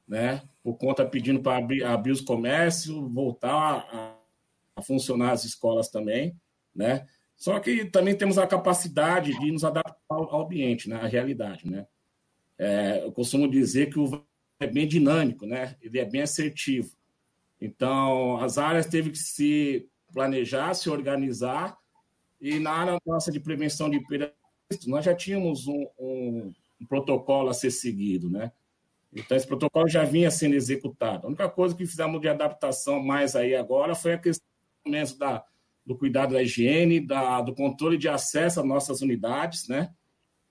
né? 0.06 0.42
Por 0.66 0.76
conta 0.78 1.06
pedindo 1.06 1.40
para 1.40 1.58
abrir, 1.58 1.84
abrir 1.84 2.10
os 2.10 2.20
comércios, 2.20 2.96
voltar 3.12 3.86
a, 3.88 4.18
a, 4.74 4.82
funcionar 4.82 5.30
as 5.30 5.44
escolas 5.44 5.88
também, 5.88 6.34
né? 6.74 7.06
Só 7.36 7.60
que 7.60 7.84
também 7.84 8.16
temos 8.16 8.36
a 8.36 8.48
capacidade 8.48 9.38
de 9.38 9.52
nos 9.52 9.62
adaptar 9.62 9.94
ao, 10.08 10.42
ambiente, 10.42 10.88
né? 10.88 10.96
À 10.96 11.06
realidade, 11.06 11.70
né? 11.70 11.86
É, 12.58 13.04
eu 13.04 13.12
costumo 13.12 13.48
dizer 13.48 13.90
que 13.90 14.00
o 14.00 14.20
é 14.58 14.66
bem 14.66 14.88
dinâmico, 14.88 15.46
né? 15.46 15.76
Ele 15.80 16.00
é 16.00 16.04
bem 16.04 16.22
assertivo. 16.22 16.90
Então, 17.60 18.38
as 18.38 18.58
áreas 18.58 18.86
teve 18.86 19.10
que 19.10 19.18
se 19.18 19.88
planejar, 20.12 20.74
se 20.74 20.90
organizar, 20.90 21.78
e 22.40 22.58
na 22.58 22.72
área 22.72 22.98
nossa 23.06 23.30
de 23.30 23.38
prevenção 23.38 23.88
de 23.88 24.00
perda, 24.00 24.34
nós 24.88 25.04
já 25.04 25.14
tínhamos 25.14 25.68
um, 25.68 25.86
um, 25.96 26.52
um 26.80 26.86
protocolo 26.88 27.50
a 27.50 27.54
ser 27.54 27.70
seguido, 27.70 28.28
né? 28.28 28.50
Então, 29.16 29.34
esse 29.34 29.46
protocolo 29.46 29.88
já 29.88 30.04
vinha 30.04 30.30
sendo 30.30 30.54
executado. 30.54 31.26
A 31.26 31.28
única 31.28 31.48
coisa 31.48 31.74
que 31.74 31.86
fizemos 31.86 32.20
de 32.20 32.28
adaptação 32.28 33.02
mais 33.02 33.34
aí 33.34 33.54
agora 33.54 33.94
foi 33.94 34.12
a 34.12 34.18
questão 34.18 34.46
da, 35.18 35.42
do 35.84 35.96
cuidado 35.96 36.34
da 36.34 36.42
higiene, 36.42 37.00
da, 37.00 37.40
do 37.40 37.54
controle 37.54 37.96
de 37.96 38.08
acesso 38.08 38.60
às 38.60 38.66
nossas 38.66 39.00
unidades, 39.00 39.68
né? 39.68 39.90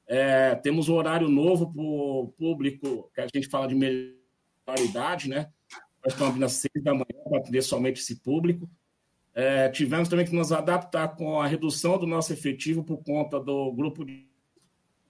É, 0.08 0.56
temos 0.56 0.90
um 0.90 0.96
horário 0.96 1.30
novo 1.30 1.72
para 1.72 1.82
o 1.82 2.34
público, 2.38 3.10
que 3.14 3.22
a 3.22 3.28
gente 3.34 3.48
fala 3.48 3.68
de 3.68 3.76
melhoridade, 3.76 5.30
né? 5.30 5.50
Nós 6.04 6.14
estamos 6.14 6.30
abrindo 6.30 6.46
às 6.46 6.54
seis 6.54 6.84
da 6.84 6.94
manhã 6.94 7.24
para 7.30 7.40
atender 7.40 7.62
somente 7.62 8.02
esse 8.02 8.16
público. 8.18 8.70
É, 9.34 9.70
tivemos 9.70 10.10
também 10.10 10.26
que 10.26 10.36
nos 10.36 10.52
adaptar 10.52 11.10
com 11.16 11.40
a 11.40 11.46
redução 11.46 12.00
do 12.00 12.08
nosso 12.08 12.34
efetivo 12.34 12.84
por 12.84 13.04
conta 13.04 13.40
do 13.40 13.72
grupo 13.74 14.06
de 14.06 14.28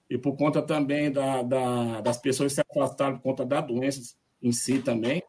e 0.09 0.17
por 0.17 0.35
conta 0.35 0.62
também 0.62 1.12
da, 1.12 1.41
da, 1.41 2.01
das 2.01 2.17
pessoas 2.17 2.53
se 2.53 2.62
afastaram 2.62 3.17
por 3.17 3.24
conta 3.24 3.45
da 3.45 3.62
doença 3.62 4.15
em 4.41 4.51
si 4.51 4.79
também, 4.79 5.24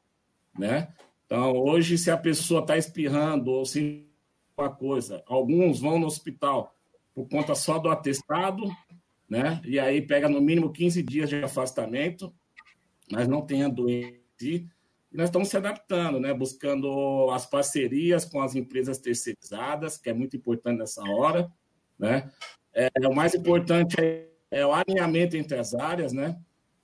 né? 0.59 0.93
Então, 1.25 1.53
hoje, 1.53 1.99
se 1.99 2.11
a 2.11 2.17
pessoa 2.17 2.61
está 2.61 2.77
espirrando 2.77 3.51
ou 3.51 3.65
se 3.65 4.07
uma 4.57 4.71
coisa, 4.71 5.23
alguns 5.27 5.81
vão 5.81 5.99
no 5.99 6.07
hospital 6.07 6.75
por 7.15 7.29
conta 7.29 7.55
só 7.55 7.79
do 7.79 7.89
atestado, 7.89 8.65
né? 9.29 9.61
E 9.65 9.79
aí 9.79 10.01
pega 10.01 10.29
no 10.29 10.41
mínimo 10.41 10.73
15 10.73 11.03
dias 11.03 11.29
de 11.29 11.43
afastamento, 11.43 12.33
mas 13.11 13.27
não 13.27 13.43
tem 13.43 13.65
a 13.65 13.69
doença. 13.69 14.21
E 14.43 14.67
nós 15.13 15.29
estamos 15.29 15.49
se 15.49 15.57
adaptando, 15.57 16.21
né? 16.21 16.33
Buscando 16.35 17.31
as 17.31 17.47
parcerias 17.47 18.25
com 18.25 18.41
as 18.41 18.55
empresas 18.55 18.99
terceirizadas, 18.99 19.97
que 19.97 20.11
é 20.11 20.13
muito 20.13 20.37
importante 20.37 20.79
nessa 20.79 21.03
hora, 21.03 21.51
né? 21.99 22.31
É, 22.73 22.91
o 23.09 23.15
mais 23.15 23.35
importante 23.35 23.97
é 23.99 24.36
é 24.51 24.65
o 24.65 24.73
alinhamento 24.73 25.37
entre 25.37 25.59
as 25.59 25.75
áreas, 25.75 26.13
né? 26.13 26.39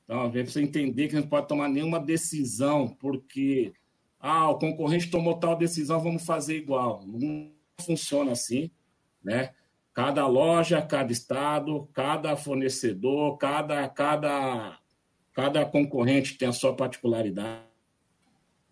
Então, 0.04 0.23
a 0.23 0.25
gente 0.26 0.45
precisa 0.45 0.62
entender 0.62 1.09
que 1.09 1.16
a 1.16 1.21
gente 1.21 1.31
pode 1.31 1.49
tomar 1.49 1.69
nenhuma 1.69 2.00
decisão, 2.00 2.88
porque 2.88 3.73
ah, 4.19 4.50
o 4.50 4.59
concorrente 4.59 5.11
tomou 5.11 5.38
tal 5.38 5.57
decisão, 5.57 6.00
vamos 6.00 6.25
fazer 6.25 6.57
igual. 6.57 7.04
Não 7.07 7.50
funciona 7.81 8.33
assim, 8.33 8.71
né? 9.23 9.54
Cada 9.95 10.26
loja, 10.26 10.81
cada 10.81 11.12
estado, 11.12 11.88
cada 11.92 12.37
fornecedor, 12.37 13.37
cada, 13.37 13.88
cada, 13.88 14.78
cada 15.33 15.66
concorrente 15.66 16.38
tem 16.38 16.49
a 16.49 16.52
sua 16.52 16.75
particularidade. 16.75 17.62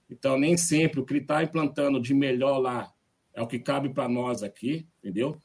Então, 0.09 0.39
nem 0.39 0.57
sempre 0.57 1.01
o 1.01 1.05
que 1.05 1.15
está 1.15 1.43
implantando 1.43 2.01
de 2.01 2.15
melhor 2.15 2.59
lá 2.59 2.93
é 3.33 3.41
o 3.41 3.47
que 3.47 3.59
cabe 3.59 3.91
para 3.91 4.09
nós 4.09 4.43
aqui, 4.43 4.87
entendeu? 4.99 5.41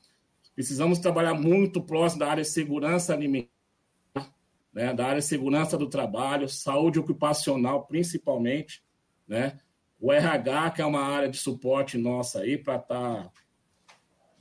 Precisamos 0.55 0.99
trabalhar 0.99 1.33
muito 1.33 1.81
próximo 1.81 2.21
da 2.21 2.29
área 2.29 2.43
de 2.43 2.49
segurança 2.49 3.13
alimentar, 3.13 3.51
né, 4.73 4.93
da 4.93 5.05
área 5.05 5.19
de 5.19 5.25
segurança 5.25 5.77
do 5.77 5.89
trabalho, 5.89 6.47
saúde 6.47 6.97
ocupacional, 6.97 7.85
principalmente, 7.85 8.81
né? 9.27 9.59
O 9.99 10.11
RH, 10.11 10.71
que 10.71 10.81
é 10.81 10.85
uma 10.85 11.01
área 11.01 11.29
de 11.29 11.37
suporte 11.37 11.97
nossa 11.97 12.41
aí 12.41 12.57
para 12.57 12.75
estar 12.75 13.23
tá 13.23 13.31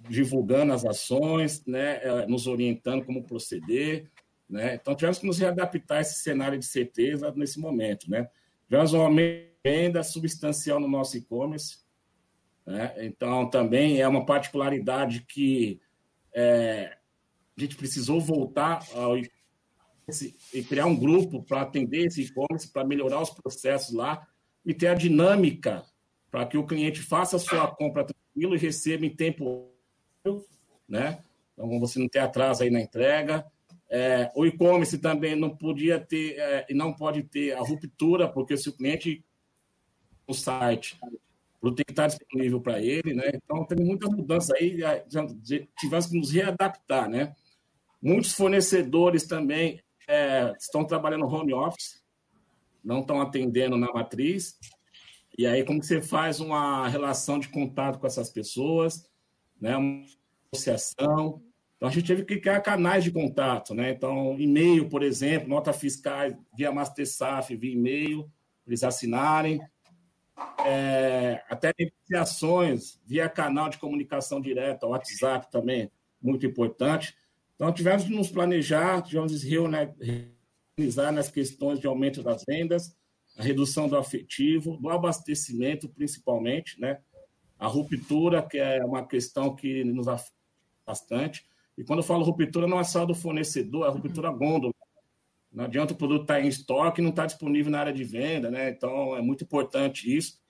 divulgando 0.09 0.73
as 0.73 0.85
ações, 0.85 1.65
né, 1.65 2.01
é, 2.03 2.27
nos 2.27 2.47
orientando 2.47 3.05
como 3.05 3.25
proceder, 3.25 4.11
né? 4.49 4.75
Então 4.75 4.95
tivemos 4.95 5.19
que 5.19 5.27
nos 5.27 5.39
readaptar 5.39 5.99
a 5.99 6.01
esse 6.01 6.21
cenário 6.21 6.59
de 6.59 6.67
certeza 6.67 7.33
nesse 7.35 7.59
momento, 7.59 8.09
né? 8.09 8.29
Tivemos 8.69 8.93
uma 8.93 9.09
venda 9.65 10.03
substancial 10.03 10.79
no 10.79 10.89
nosso 10.89 11.17
e-commerce, 11.17 11.79
né? 12.67 12.95
Então 12.99 13.49
também 13.49 14.01
é 14.01 14.07
uma 14.07 14.25
particularidade 14.25 15.25
que 15.27 15.81
é, 16.35 16.97
a 17.57 17.61
gente 17.61 17.77
precisou 17.77 18.21
voltar 18.21 18.85
ao, 18.93 19.17
e 19.19 20.63
criar 20.65 20.87
um 20.87 20.97
grupo 20.97 21.43
para 21.43 21.63
atender 21.63 22.07
esse 22.07 22.23
e-commerce, 22.23 22.71
para 22.71 22.85
melhorar 22.85 23.23
os 23.23 23.31
processos 23.31 23.95
lá 23.95 24.27
e 24.65 24.75
ter 24.75 24.89
a 24.89 24.95
dinâmica 24.95 25.85
para 26.31 26.47
que 26.47 26.59
o 26.59 26.67
cliente 26.67 27.01
faça 27.01 27.37
a 27.37 27.39
sua 27.39 27.69
compra 27.69 28.05
tranquilo 28.05 28.57
e 28.57 28.59
receba 28.59 29.07
em 29.07 29.15
tempo, 29.15 29.71
né? 30.89 31.23
Então, 31.53 31.79
você 31.79 31.99
não 31.99 32.09
ter 32.09 32.19
atraso 32.19 32.65
aí 32.65 32.71
na 32.71 32.81
entrega. 32.81 33.47
É, 33.89 34.33
o 34.35 34.45
e-commerce 34.45 34.99
também 34.99 35.37
não 35.37 35.57
podia 35.57 36.01
ter 36.01 36.37
é, 36.37 36.67
e 36.69 36.75
não 36.75 36.93
pode 36.93 37.23
ter 37.23 37.53
a 37.53 37.61
ruptura, 37.61 38.29
porque 38.29 38.57
se 38.57 38.69
o 38.69 38.73
cliente 38.73 39.25
no 40.27 40.35
site 40.35 40.99
tem 41.73 41.85
que 41.85 41.93
estar 41.93 42.09
disponível 42.09 42.61
para 42.61 42.81
ele, 42.81 43.15
né? 43.15 43.31
Então, 43.35 43.65
tem 43.65 43.79
muitas 43.85 44.11
mudanças 44.11 44.51
aí, 44.51 44.79
já 44.79 45.01
tivemos 45.79 46.07
que 46.07 46.19
nos 46.19 46.31
readaptar, 46.33 47.09
né? 47.09 47.35
Muitos 48.03 48.35
fornecedores 48.35 49.27
também 49.27 49.81
é, 50.09 50.53
estão 50.59 50.85
trabalhando 50.85 51.27
home 51.27 51.55
office, 51.55 52.03
não 52.85 53.01
estão 53.01 53.21
atendendo 53.21 53.79
na 53.79 53.93
matriz. 53.93 54.59
E 55.39 55.47
aí, 55.47 55.65
como 55.65 55.83
você 55.83 56.03
faz 56.03 56.39
uma 56.41 56.87
relação 56.89 57.39
de 57.39 57.49
contato 57.49 57.99
com 57.99 58.07
essas 58.07 58.31
pessoas, 58.31 59.09
né? 59.61 59.77
Uma 59.77 60.05
associação. 60.53 61.43
Então, 61.77 61.89
a 61.89 61.91
gente 61.91 62.07
teve 62.07 62.25
que 62.25 62.39
criar 62.39 62.61
canais 62.61 63.05
de 63.05 63.11
contato, 63.11 63.75
né? 63.75 63.91
Então, 63.91 64.39
e-mail, 64.39 64.89
por 64.89 65.03
exemplo, 65.03 65.49
nota 65.49 65.73
fiscais 65.73 66.37
via 66.57 66.71
MasterSaf, 66.73 67.57
via 67.57 67.73
e-mail, 67.73 68.31
eles 68.67 68.85
assinarem 68.85 69.61
é, 70.65 71.43
até 71.49 71.73
negociações 71.79 73.01
via 73.07 73.29
canal 73.29 73.69
de 73.69 73.79
comunicação 73.79 74.41
direta, 74.41 74.87
WhatsApp 74.87 75.51
também, 75.51 75.91
muito 76.21 76.45
importante. 76.47 77.15
Então, 77.55 77.73
tivemos 77.73 78.05
que 78.05 78.11
nos 78.11 78.31
planejar, 78.31 79.03
tivemos 79.03 79.43
que 79.43 79.49
reorganizar 79.49 81.13
nas 81.13 81.31
questões 81.31 81.79
de 81.79 81.87
aumento 81.87 82.23
das 82.23 82.45
vendas, 82.47 82.97
a 83.39 83.43
redução 83.43 83.89
do 83.89 83.97
afetivo, 83.97 84.77
do 84.77 84.91
abastecimento, 84.91 85.89
principalmente, 85.89 86.81
né? 86.81 87.01
A 87.59 87.67
ruptura, 87.67 88.43
que 88.43 88.59
é 88.59 88.85
uma 88.85 89.07
questão 89.07 89.55
que 89.55 89.85
nos 89.85 90.09
afeta 90.09 90.35
bastante. 90.87 91.45
E 91.77 91.85
quando 91.85 92.01
eu 92.01 92.05
falo 92.05 92.25
ruptura, 92.25 92.67
não 92.67 92.79
é 92.79 92.85
só 92.85 93.05
do 93.05 93.15
fornecedor, 93.15 93.85
é 93.85 93.89
a 93.89 93.93
ruptura 93.93 94.31
gôndola. 94.31 94.74
Não 95.55 95.65
adianta 95.65 95.95
o 95.95 95.97
produto 95.97 96.23
estar 96.23 96.35
tá 96.35 96.41
em 96.41 96.49
estoque 96.49 97.01
e 97.01 97.03
não 97.03 97.11
estar 97.11 97.23
tá 97.23 97.27
disponível 97.27 97.71
na 97.71 97.79
área 97.79 97.93
de 97.93 98.03
venda, 98.03 98.51
né? 98.51 98.71
Então, 98.71 99.17
é 99.17 99.23
muito 99.23 99.45
importante 99.45 100.15
isso. 100.15 100.43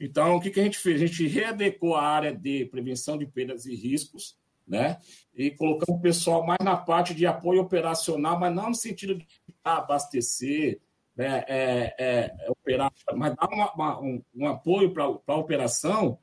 Então, 0.00 0.34
o 0.34 0.40
que, 0.40 0.50
que 0.50 0.58
a 0.58 0.64
gente 0.64 0.78
fez? 0.78 1.00
A 1.00 1.06
gente 1.06 1.26
readequou 1.28 1.94
a 1.94 2.02
área 2.02 2.34
de 2.34 2.64
prevenção 2.66 3.16
de 3.16 3.24
perdas 3.24 3.66
e 3.66 3.74
riscos, 3.74 4.36
né? 4.66 4.98
E 5.32 5.50
colocamos 5.52 6.00
o 6.00 6.02
pessoal 6.02 6.44
mais 6.44 6.58
na 6.62 6.76
parte 6.76 7.14
de 7.14 7.24
apoio 7.24 7.62
operacional, 7.62 8.38
mas 8.38 8.52
não 8.52 8.70
no 8.70 8.74
sentido 8.74 9.14
de 9.14 9.26
abastecer, 9.62 10.80
né? 11.16 11.44
é, 11.46 11.94
é, 11.98 12.36
é 12.40 12.50
operar, 12.50 12.92
mas 13.14 13.34
dar 13.36 13.48
uma, 13.48 13.72
uma, 13.72 14.00
um, 14.00 14.22
um, 14.34 14.46
apoio 14.48 14.92
para 14.92 15.04
a 15.04 15.36
operação 15.36 16.18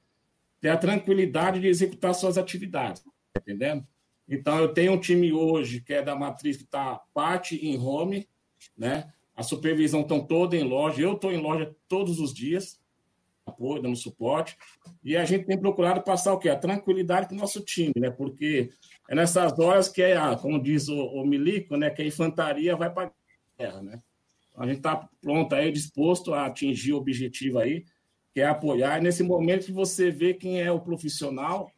ter 0.60 0.70
a 0.70 0.78
tranquilidade 0.78 1.60
de 1.60 1.68
executar 1.68 2.14
suas 2.14 2.38
atividades, 2.38 3.02
tá 3.02 3.42
entendendo? 3.42 3.88
Então, 4.28 4.58
eu 4.60 4.74
tenho 4.74 4.94
um 4.94 5.00
time 5.00 5.32
hoje 5.34 5.82
que 5.82 5.94
é 5.94 6.02
da 6.02 6.16
matriz 6.16 6.58
que 6.58 6.64
está 6.64 7.02
parte 7.14 7.56
em 7.56 7.78
home, 7.78 8.28
né? 8.78 9.12
A 9.36 9.44
supervisão 9.44 10.02
estão 10.02 10.26
toda 10.26 10.56
em 10.56 10.64
loja. 10.64 11.02
Eu 11.02 11.14
estou 11.14 11.32
em 11.32 11.42
loja 11.42 11.76
todos 11.88 12.20
os 12.20 12.34
dias, 12.34 12.80
apoio, 13.46 13.82
dando 13.82 13.96
suporte. 13.96 14.56
E 15.04 15.18
a 15.18 15.26
gente 15.26 15.46
tem 15.46 15.58
procurado 15.58 16.02
passar 16.04 16.34
o 16.34 16.40
quê? 16.40 16.50
A 16.50 16.56
tranquilidade 16.56 17.28
para 17.28 17.36
o 17.36 17.40
nosso 17.40 17.62
time, 17.62 17.94
né? 17.98 18.10
Porque 18.10 18.70
é 19.10 19.16
nessas 19.16 19.58
horas 19.60 19.90
que, 19.90 20.02
é, 20.02 20.16
como 20.38 20.62
diz 20.62 20.88
o, 20.88 20.96
o 20.96 21.26
Milico, 21.26 21.76
né? 21.76 21.90
Que 21.90 22.04
a 22.04 22.06
infantaria 22.06 22.76
vai 22.76 22.92
para 22.92 23.08
a 23.08 23.12
guerra, 23.58 23.82
né? 23.82 24.00
A 24.56 24.68
gente 24.68 24.78
está 24.78 25.10
pronto 25.20 25.54
aí, 25.56 25.72
disposto 25.72 26.34
a 26.34 26.46
atingir 26.46 26.94
o 26.94 26.98
objetivo 26.98 27.58
aí, 27.58 27.86
que 28.34 28.40
é 28.40 28.48
apoiar. 28.48 29.00
E 29.00 29.04
nesse 29.04 29.24
momento 29.24 29.66
que 29.66 29.72
você 29.72 30.12
vê 30.12 30.34
quem 30.34 30.62
é 30.62 30.72
o 30.72 30.80
profissional, 30.80 31.72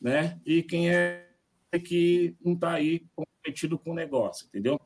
né? 0.00 0.40
E 0.46 0.62
quem 0.62 0.90
é 0.90 1.29
que 1.78 2.36
não 2.44 2.54
está 2.54 2.72
aí 2.72 3.06
comprometido 3.14 3.78
com 3.78 3.92
o 3.92 3.94
negócio, 3.94 4.46
entendeu? 4.46 4.80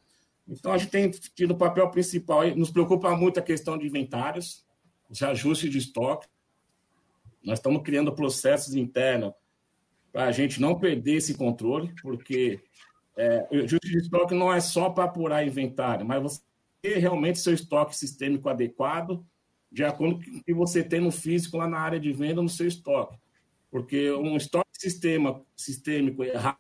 Então, 0.46 0.72
a 0.72 0.78
gente 0.78 0.90
tem 0.90 1.10
tido 1.10 1.52
o 1.52 1.56
papel 1.56 1.90
principal, 1.90 2.46
nos 2.54 2.70
preocupa 2.70 3.16
muito 3.16 3.38
a 3.40 3.42
questão 3.42 3.78
de 3.78 3.86
inventários, 3.86 4.64
os 5.08 5.22
ajustes 5.22 5.70
de 5.70 5.78
estoque. 5.78 6.28
Nós 7.42 7.58
estamos 7.58 7.82
criando 7.82 8.14
processos 8.14 8.74
internos 8.74 9.32
para 10.12 10.24
a 10.24 10.32
gente 10.32 10.60
não 10.60 10.78
perder 10.78 11.16
esse 11.16 11.34
controle, 11.34 11.94
porque 12.02 12.60
é, 13.16 13.48
o 13.50 13.54
ajuste 13.56 13.90
de 13.90 13.98
estoque 13.98 14.34
não 14.34 14.52
é 14.52 14.60
só 14.60 14.90
para 14.90 15.04
apurar 15.04 15.46
inventário, 15.46 16.06
mas 16.06 16.22
você 16.22 16.40
ter 16.82 16.98
realmente 16.98 17.38
seu 17.38 17.54
estoque 17.54 17.96
sistêmico 17.96 18.48
adequado, 18.48 19.24
de 19.72 19.82
acordo 19.82 20.22
com 20.22 20.36
o 20.36 20.44
que 20.44 20.52
você 20.52 20.84
tem 20.84 21.00
no 21.00 21.10
físico 21.10 21.56
lá 21.56 21.66
na 21.66 21.78
área 21.78 21.98
de 21.98 22.12
venda 22.12 22.42
no 22.42 22.48
seu 22.48 22.66
estoque. 22.66 23.18
Porque 23.70 24.12
um 24.12 24.36
estoque 24.36 24.68
sistema, 24.78 25.42
sistêmico 25.56 26.22
errado 26.22 26.58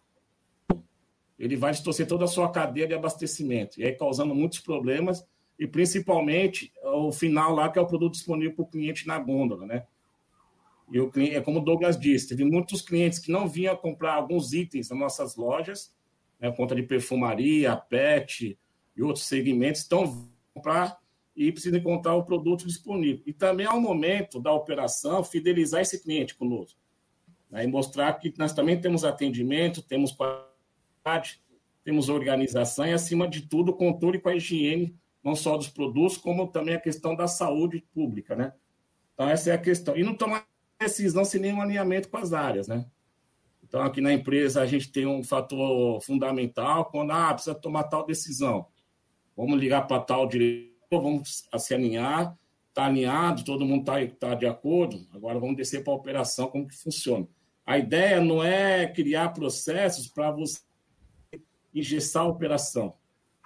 ele 1.38 1.56
vai 1.56 1.72
distorcer 1.72 2.06
toda 2.06 2.24
a 2.24 2.28
sua 2.28 2.50
cadeia 2.50 2.86
de 2.86 2.94
abastecimento, 2.94 3.80
e 3.80 3.84
aí 3.84 3.92
causando 3.92 4.34
muitos 4.34 4.60
problemas, 4.60 5.26
e 5.58 5.66
principalmente 5.66 6.72
o 6.82 7.12
final 7.12 7.54
lá, 7.54 7.68
que 7.68 7.78
é 7.78 7.82
o 7.82 7.86
produto 7.86 8.14
disponível 8.14 8.54
para 8.54 8.64
o 8.64 8.68
cliente 8.68 9.06
na 9.06 9.18
gôndola, 9.18 9.66
né? 9.66 9.86
E 10.90 11.00
o 11.00 11.10
cliente, 11.10 11.36
é 11.36 11.40
como 11.40 11.60
o 11.60 11.64
Douglas 11.64 11.98
disse, 11.98 12.28
teve 12.28 12.44
muitos 12.44 12.82
clientes 12.82 13.18
que 13.18 13.32
não 13.32 13.48
vinham 13.48 13.76
comprar 13.76 14.14
alguns 14.14 14.52
itens 14.52 14.90
nas 14.90 14.98
nossas 14.98 15.36
lojas, 15.36 15.94
né, 16.38 16.50
conta 16.52 16.74
de 16.74 16.82
perfumaria, 16.82 17.74
pet 17.76 18.58
e 18.96 19.02
outros 19.02 19.24
segmentos, 19.24 19.80
estão 19.80 20.28
comprar 20.52 20.98
e 21.34 21.50
precisam 21.50 21.78
encontrar 21.78 22.14
o 22.14 22.24
produto 22.24 22.66
disponível. 22.66 23.22
E 23.26 23.32
também 23.32 23.66
é 23.66 23.70
o 23.70 23.80
momento 23.80 24.38
da 24.38 24.52
operação 24.52 25.24
fidelizar 25.24 25.80
esse 25.80 26.02
cliente 26.02 26.34
conosco. 26.34 26.78
Né, 27.50 27.64
e 27.64 27.66
mostrar 27.66 28.12
que 28.14 28.32
nós 28.36 28.52
também 28.52 28.80
temos 28.80 29.04
atendimento, 29.04 29.82
temos 29.82 30.12
qualidade, 30.12 30.53
temos 31.84 32.08
organização 32.08 32.86
e, 32.86 32.92
acima 32.92 33.28
de 33.28 33.42
tudo, 33.42 33.74
controle 33.74 34.18
com 34.18 34.30
a 34.30 34.36
higiene, 34.36 34.96
não 35.22 35.36
só 35.36 35.56
dos 35.56 35.68
produtos, 35.68 36.16
como 36.16 36.48
também 36.48 36.74
a 36.74 36.80
questão 36.80 37.14
da 37.14 37.28
saúde 37.28 37.84
pública, 37.94 38.34
né? 38.34 38.52
Então, 39.12 39.28
essa 39.28 39.50
é 39.50 39.52
a 39.52 39.58
questão. 39.58 39.96
E 39.96 40.02
não 40.02 40.14
tomar 40.14 40.46
decisão 40.78 41.24
sem 41.24 41.40
nenhum 41.40 41.60
alinhamento 41.60 42.08
com 42.08 42.16
as 42.16 42.32
áreas, 42.32 42.66
né? 42.66 42.86
Então, 43.62 43.82
aqui 43.82 44.00
na 44.00 44.12
empresa, 44.12 44.62
a 44.62 44.66
gente 44.66 44.90
tem 44.90 45.06
um 45.06 45.22
fator 45.22 46.00
fundamental, 46.00 46.86
quando, 46.86 47.12
ah, 47.12 47.32
precisa 47.32 47.54
tomar 47.54 47.84
tal 47.84 48.06
decisão. 48.06 48.66
Vamos 49.36 49.58
ligar 49.58 49.86
para 49.86 50.02
tal 50.02 50.26
diretor, 50.26 51.02
vamos 51.02 51.44
se 51.58 51.74
alinhar, 51.74 52.36
está 52.68 52.86
alinhado, 52.86 53.44
todo 53.44 53.64
mundo 53.64 53.80
está 53.80 54.28
tá 54.28 54.34
de 54.34 54.46
acordo, 54.46 55.06
agora 55.12 55.38
vamos 55.38 55.56
descer 55.56 55.82
para 55.82 55.92
a 55.92 55.96
operação, 55.96 56.48
como 56.48 56.68
que 56.68 56.76
funciona. 56.76 57.26
A 57.66 57.78
ideia 57.78 58.20
não 58.20 58.44
é 58.44 58.86
criar 58.86 59.30
processos 59.30 60.06
para 60.08 60.30
você 60.30 60.60
engessar 61.74 62.24
a 62.24 62.28
operação. 62.28 62.94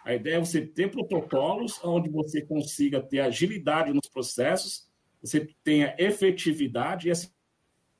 A 0.04 0.14
ideia 0.14 0.36
é 0.36 0.40
você 0.40 0.60
ter 0.64 0.90
protocolos 0.90 1.80
onde 1.84 2.08
você 2.08 2.42
consiga 2.42 3.00
ter 3.00 3.20
agilidade 3.20 3.92
nos 3.92 4.08
processos, 4.08 4.88
você 5.20 5.48
tenha 5.64 5.94
efetividade 5.98 7.08
e, 7.08 7.10
assim, 7.10 7.28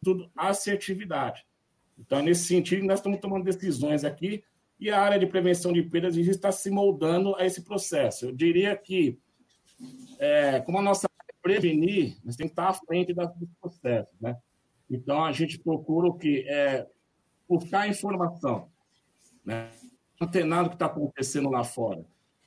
tudo, 0.03 0.31
assertividade. 0.37 1.45
Então, 1.99 2.23
nesse 2.23 2.45
sentido, 2.45 2.87
nós 2.87 3.01
estamos 3.01 3.19
tomando 3.19 3.45
decisões 3.45 4.05
aqui 4.05 4.45
e 4.79 4.91
a 4.91 5.01
área 5.01 5.19
de 5.19 5.27
prevenção 5.27 5.73
de 5.73 5.83
perdas 5.83 6.17
está 6.17 6.53
se 6.53 6.71
moldando 6.71 7.35
a 7.37 7.45
esse 7.45 7.63
processo. 7.63 8.27
Eu 8.27 8.33
diria 8.33 8.77
que, 8.77 9.19
é, 10.19 10.61
como 10.61 10.79
a 10.79 10.83
nossa 10.83 11.09
prevenir, 11.43 12.17
nós 12.25 12.37
temos 12.37 12.53
que 12.53 12.61
estar 12.61 12.69
à 12.69 12.75
frente 12.75 13.15
dos 13.15 13.49
processos, 13.61 14.15
né? 14.21 14.37
Então, 14.91 15.25
a 15.25 15.33
gente 15.33 15.59
procura 15.59 16.09
o 16.09 16.15
que? 16.15 16.47
É, 16.49 16.87
buscar 17.49 17.89
informação, 17.89 18.71
né? 19.45 19.71
Antenado 20.21 20.69
que 20.69 20.75
está 20.75 20.87
acontecendo 20.87 21.51
lá 21.51 21.65
fora. 21.65 22.05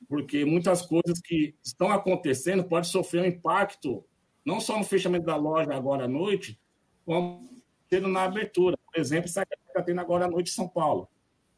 Porque 0.08 0.44
muitas 0.44 0.82
coisas 0.82 1.20
que 1.22 1.54
estão 1.62 1.90
acontecendo 1.90 2.64
podem 2.64 2.88
sofrer 2.88 3.22
um 3.22 3.26
impacto, 3.26 4.04
não 4.44 4.60
só 4.60 4.76
no 4.76 4.84
fechamento 4.84 5.26
da 5.26 5.36
loja 5.36 5.74
agora 5.74 6.04
à 6.04 6.08
noite, 6.08 6.60
como 7.04 7.52
tendo 7.88 8.08
na 8.08 8.24
abertura. 8.24 8.76
Por 8.76 9.00
exemplo, 9.00 9.26
essa 9.26 9.44
que 9.44 9.54
está 9.66 9.82
tendo 9.82 10.00
agora 10.00 10.24
à 10.24 10.28
noite 10.28 10.50
em 10.50 10.54
São 10.54 10.68
Paulo. 10.68 11.08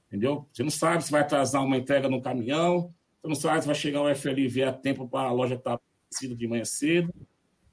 Entendeu? 0.08 0.46
Você 0.52 0.62
não 0.62 0.70
sabe 0.70 1.04
se 1.04 1.10
vai 1.10 1.22
atrasar 1.22 1.64
uma 1.64 1.76
entrega 1.76 2.08
no 2.08 2.22
caminhão, 2.22 2.92
você 3.20 3.28
não 3.28 3.34
sabe 3.34 3.60
se 3.60 3.66
vai 3.66 3.74
chegar 3.74 4.02
o 4.02 4.14
FLV 4.14 4.62
a 4.64 4.72
tempo 4.72 5.08
para 5.08 5.28
a 5.28 5.32
loja 5.32 5.54
estar 5.54 5.78
tá 5.78 5.84
de 6.20 6.46
manhã 6.46 6.64
cedo. 6.64 7.12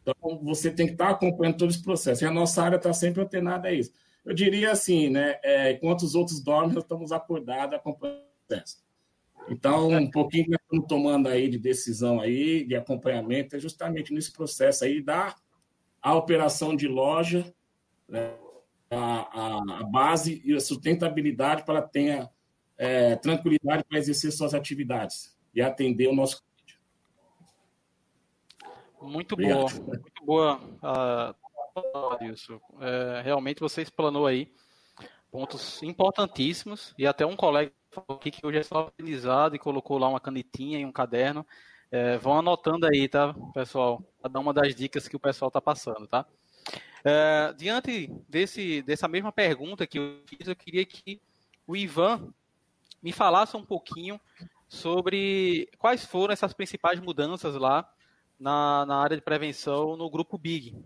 Então, 0.01 0.39
você 0.43 0.71
tem 0.71 0.87
que 0.87 0.93
estar 0.93 1.07
tá 1.07 1.11
acompanhando 1.11 1.57
todo 1.57 1.69
esse 1.69 1.83
processo. 1.83 2.23
E 2.23 2.27
a 2.27 2.31
nossa 2.31 2.63
área 2.63 2.77
está 2.77 2.91
sempre 2.93 3.21
antenada 3.21 3.67
a 3.67 3.73
isso. 3.73 3.91
Eu 4.25 4.33
diria 4.33 4.71
assim, 4.71 5.09
né? 5.09 5.39
É, 5.43 5.71
enquanto 5.71 6.03
os 6.03 6.15
outros 6.15 6.41
dormem, 6.41 6.73
nós 6.73 6.83
estamos 6.83 7.11
acordados 7.11 7.75
acompanhando 7.75 8.30
então, 9.47 9.89
um 9.89 10.09
pouquinho 10.09 10.45
que 10.45 10.51
nós 10.51 10.61
estamos 10.61 10.87
tomando 10.87 11.27
aí 11.27 11.49
de 11.49 11.57
decisão 11.57 12.19
aí, 12.21 12.63
de 12.63 12.75
acompanhamento, 12.75 13.55
é 13.55 13.59
justamente 13.59 14.13
nesse 14.13 14.31
processo 14.31 14.83
aí 14.83 15.01
da 15.01 15.35
a 16.01 16.15
operação 16.15 16.75
de 16.75 16.87
loja, 16.87 17.53
né, 18.07 18.33
a, 18.89 18.97
a, 18.97 19.79
a, 19.79 19.83
base 19.83 20.41
e 20.43 20.53
a 20.53 20.59
sustentabilidade 20.59 21.63
para 21.63 21.81
tenha 21.81 22.29
é, 22.77 23.15
tranquilidade 23.17 23.83
para 23.83 23.99
exercer 23.99 24.31
suas 24.31 24.53
atividades 24.53 25.37
e 25.53 25.61
atender 25.61 26.07
o 26.07 26.15
nosso 26.15 26.41
cliente. 26.41 26.79
Muito 29.01 29.33
Obrigado. 29.33 29.59
boa, 29.59 29.97
muito 29.99 30.25
boa, 30.25 31.35
uh, 31.75 32.13
Adilson. 32.13 32.59
É, 32.79 33.21
realmente 33.23 33.59
você 33.59 33.81
explanou 33.81 34.25
aí 34.25 34.51
pontos 35.29 35.81
importantíssimos 35.83 36.93
e 36.97 37.05
até 37.05 37.25
um 37.25 37.35
colega 37.35 37.71
falou 37.91 38.17
aqui 38.19 38.31
que 38.31 38.45
hoje 38.45 38.57
é 38.57 38.63
só 38.63 38.87
aprendizado 38.87 39.55
e 39.55 39.59
colocou 39.59 39.97
lá 39.97 40.07
uma 40.07 40.19
canetinha 40.19 40.79
e 40.79 40.85
um 40.85 40.91
caderno. 40.91 41.45
É, 41.91 42.17
vão 42.17 42.39
anotando 42.39 42.87
aí, 42.87 43.07
tá, 43.07 43.35
pessoal? 43.53 44.01
Dar 44.29 44.39
uma 44.39 44.53
das 44.53 44.73
dicas 44.73 45.07
que 45.07 45.15
o 45.15 45.19
pessoal 45.19 45.49
está 45.49 45.59
passando, 45.59 46.07
tá? 46.07 46.25
É, 47.03 47.53
diante 47.57 48.09
desse, 48.29 48.81
dessa 48.83 49.07
mesma 49.07 49.31
pergunta 49.31 49.85
que 49.85 49.99
eu 49.99 50.21
fiz, 50.25 50.47
eu 50.47 50.55
queria 50.55 50.85
que 50.85 51.21
o 51.67 51.75
Ivan 51.75 52.33
me 53.03 53.11
falasse 53.11 53.57
um 53.57 53.65
pouquinho 53.65 54.19
sobre 54.69 55.67
quais 55.77 56.05
foram 56.05 56.31
essas 56.31 56.53
principais 56.53 56.99
mudanças 56.99 57.55
lá 57.55 57.91
na, 58.39 58.85
na 58.85 58.95
área 58.97 59.17
de 59.17 59.23
prevenção 59.23 59.97
no 59.97 60.09
grupo 60.09 60.37
Big. 60.37 60.77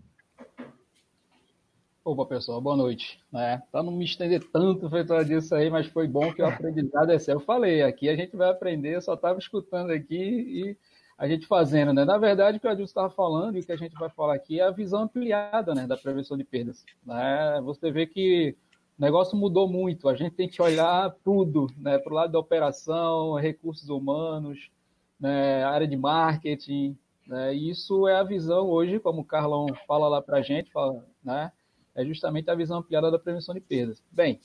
Opa, 2.06 2.24
pessoal, 2.24 2.60
boa 2.60 2.76
noite. 2.76 3.20
É, 3.34 3.60
para 3.72 3.82
não 3.82 3.90
me 3.90 4.04
estender 4.04 4.40
tanto 4.52 4.88
feito 4.88 5.24
disso 5.24 5.52
aí, 5.56 5.68
mas 5.68 5.88
foi 5.88 6.06
bom 6.06 6.32
que 6.32 6.40
o 6.40 6.46
aprendizado 6.46 7.10
é 7.10 7.18
sério. 7.18 7.40
Eu 7.40 7.44
falei, 7.44 7.82
aqui 7.82 8.08
a 8.08 8.14
gente 8.14 8.36
vai 8.36 8.48
aprender, 8.48 8.94
eu 8.94 9.02
só 9.02 9.14
estava 9.14 9.40
escutando 9.40 9.90
aqui 9.90 10.14
e 10.14 10.76
a 11.18 11.26
gente 11.26 11.48
fazendo, 11.48 11.92
né? 11.92 12.04
Na 12.04 12.16
verdade, 12.16 12.58
o 12.58 12.60
que 12.60 12.66
o 12.68 12.70
Adilson 12.70 12.90
estava 12.90 13.10
falando 13.10 13.56
e 13.56 13.60
o 13.60 13.66
que 13.66 13.72
a 13.72 13.76
gente 13.76 13.96
vai 13.96 14.08
falar 14.08 14.36
aqui 14.36 14.60
é 14.60 14.62
a 14.62 14.70
visão 14.70 15.02
ampliada 15.02 15.74
né, 15.74 15.84
da 15.84 15.96
prevenção 15.96 16.36
de 16.38 16.44
perdas. 16.44 16.84
Né? 17.04 17.60
Você 17.64 17.90
vê 17.90 18.06
que 18.06 18.56
o 18.96 19.02
negócio 19.02 19.36
mudou 19.36 19.68
muito, 19.68 20.08
a 20.08 20.14
gente 20.14 20.36
tem 20.36 20.48
que 20.48 20.62
olhar 20.62 21.12
tudo, 21.24 21.66
né? 21.76 21.98
Para 21.98 22.12
o 22.12 22.14
lado 22.14 22.30
da 22.30 22.38
operação, 22.38 23.34
recursos 23.34 23.88
humanos, 23.88 24.70
né? 25.18 25.64
área 25.64 25.88
de 25.88 25.96
marketing, 25.96 26.96
né? 27.26 27.52
Isso 27.52 28.06
é 28.06 28.14
a 28.14 28.22
visão 28.22 28.68
hoje, 28.68 29.00
como 29.00 29.22
o 29.22 29.24
Carlão 29.24 29.66
fala 29.88 30.06
lá 30.06 30.22
para 30.22 30.38
a 30.38 30.42
gente, 30.42 30.70
fala, 30.70 31.04
né? 31.24 31.50
É 31.96 32.04
justamente 32.04 32.50
a 32.50 32.54
visão 32.54 32.78
ampliada 32.78 33.10
da 33.10 33.18
prevenção 33.18 33.54
de 33.54 33.60
perdas. 33.60 34.02
Bem, 34.12 34.38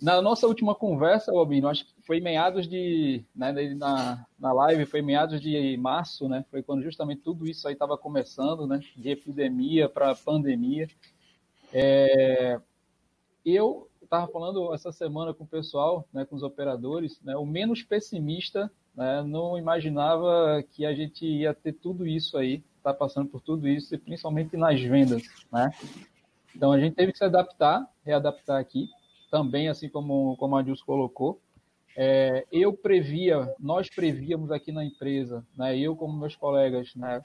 na 0.00 0.22
nossa 0.22 0.46
última 0.46 0.74
conversa, 0.74 1.30
Albino, 1.30 1.68
acho 1.68 1.84
que 1.84 1.92
foi 2.02 2.20
meados 2.20 2.66
de, 2.66 3.22
né, 3.36 3.52
na, 3.74 4.26
na 4.38 4.52
live, 4.52 4.86
foi 4.86 5.02
meados 5.02 5.40
de 5.40 5.76
março, 5.76 6.26
né, 6.26 6.44
foi 6.50 6.62
quando 6.62 6.82
justamente 6.82 7.20
tudo 7.20 7.46
isso 7.46 7.68
aí 7.68 7.74
estava 7.74 7.98
começando, 7.98 8.66
né, 8.66 8.80
de 8.96 9.10
epidemia 9.10 9.88
para 9.90 10.14
pandemia. 10.14 10.88
É, 11.72 12.58
eu 13.44 13.88
estava 14.02 14.26
falando 14.26 14.72
essa 14.72 14.90
semana 14.90 15.34
com 15.34 15.44
o 15.44 15.46
pessoal, 15.46 16.08
né, 16.12 16.24
com 16.24 16.34
os 16.34 16.42
operadores, 16.42 17.20
né, 17.22 17.36
o 17.36 17.44
menos 17.44 17.82
pessimista 17.82 18.72
né, 18.96 19.22
não 19.22 19.58
imaginava 19.58 20.64
que 20.72 20.86
a 20.86 20.94
gente 20.94 21.26
ia 21.26 21.52
ter 21.52 21.74
tudo 21.74 22.06
isso 22.06 22.38
aí, 22.38 22.64
tá 22.82 22.94
passando 22.94 23.28
por 23.28 23.42
tudo 23.42 23.68
isso, 23.68 23.94
e 23.94 23.98
principalmente 23.98 24.56
nas 24.56 24.80
vendas, 24.80 25.22
né? 25.52 25.70
Então 26.54 26.72
a 26.72 26.78
gente 26.80 26.94
teve 26.94 27.12
que 27.12 27.18
se 27.18 27.24
adaptar, 27.24 27.88
readaptar 28.04 28.60
aqui, 28.60 28.88
também 29.30 29.68
assim 29.68 29.88
como, 29.88 30.36
como 30.36 30.56
a 30.56 30.62
Dilson 30.62 30.84
colocou. 30.84 31.40
É, 31.96 32.46
eu 32.52 32.72
previa, 32.72 33.52
nós 33.58 33.88
prevíamos 33.88 34.50
aqui 34.50 34.72
na 34.72 34.84
empresa, 34.84 35.44
né, 35.56 35.76
eu 35.76 35.96
como 35.96 36.18
meus 36.18 36.36
colegas, 36.36 36.94
né, 36.94 37.20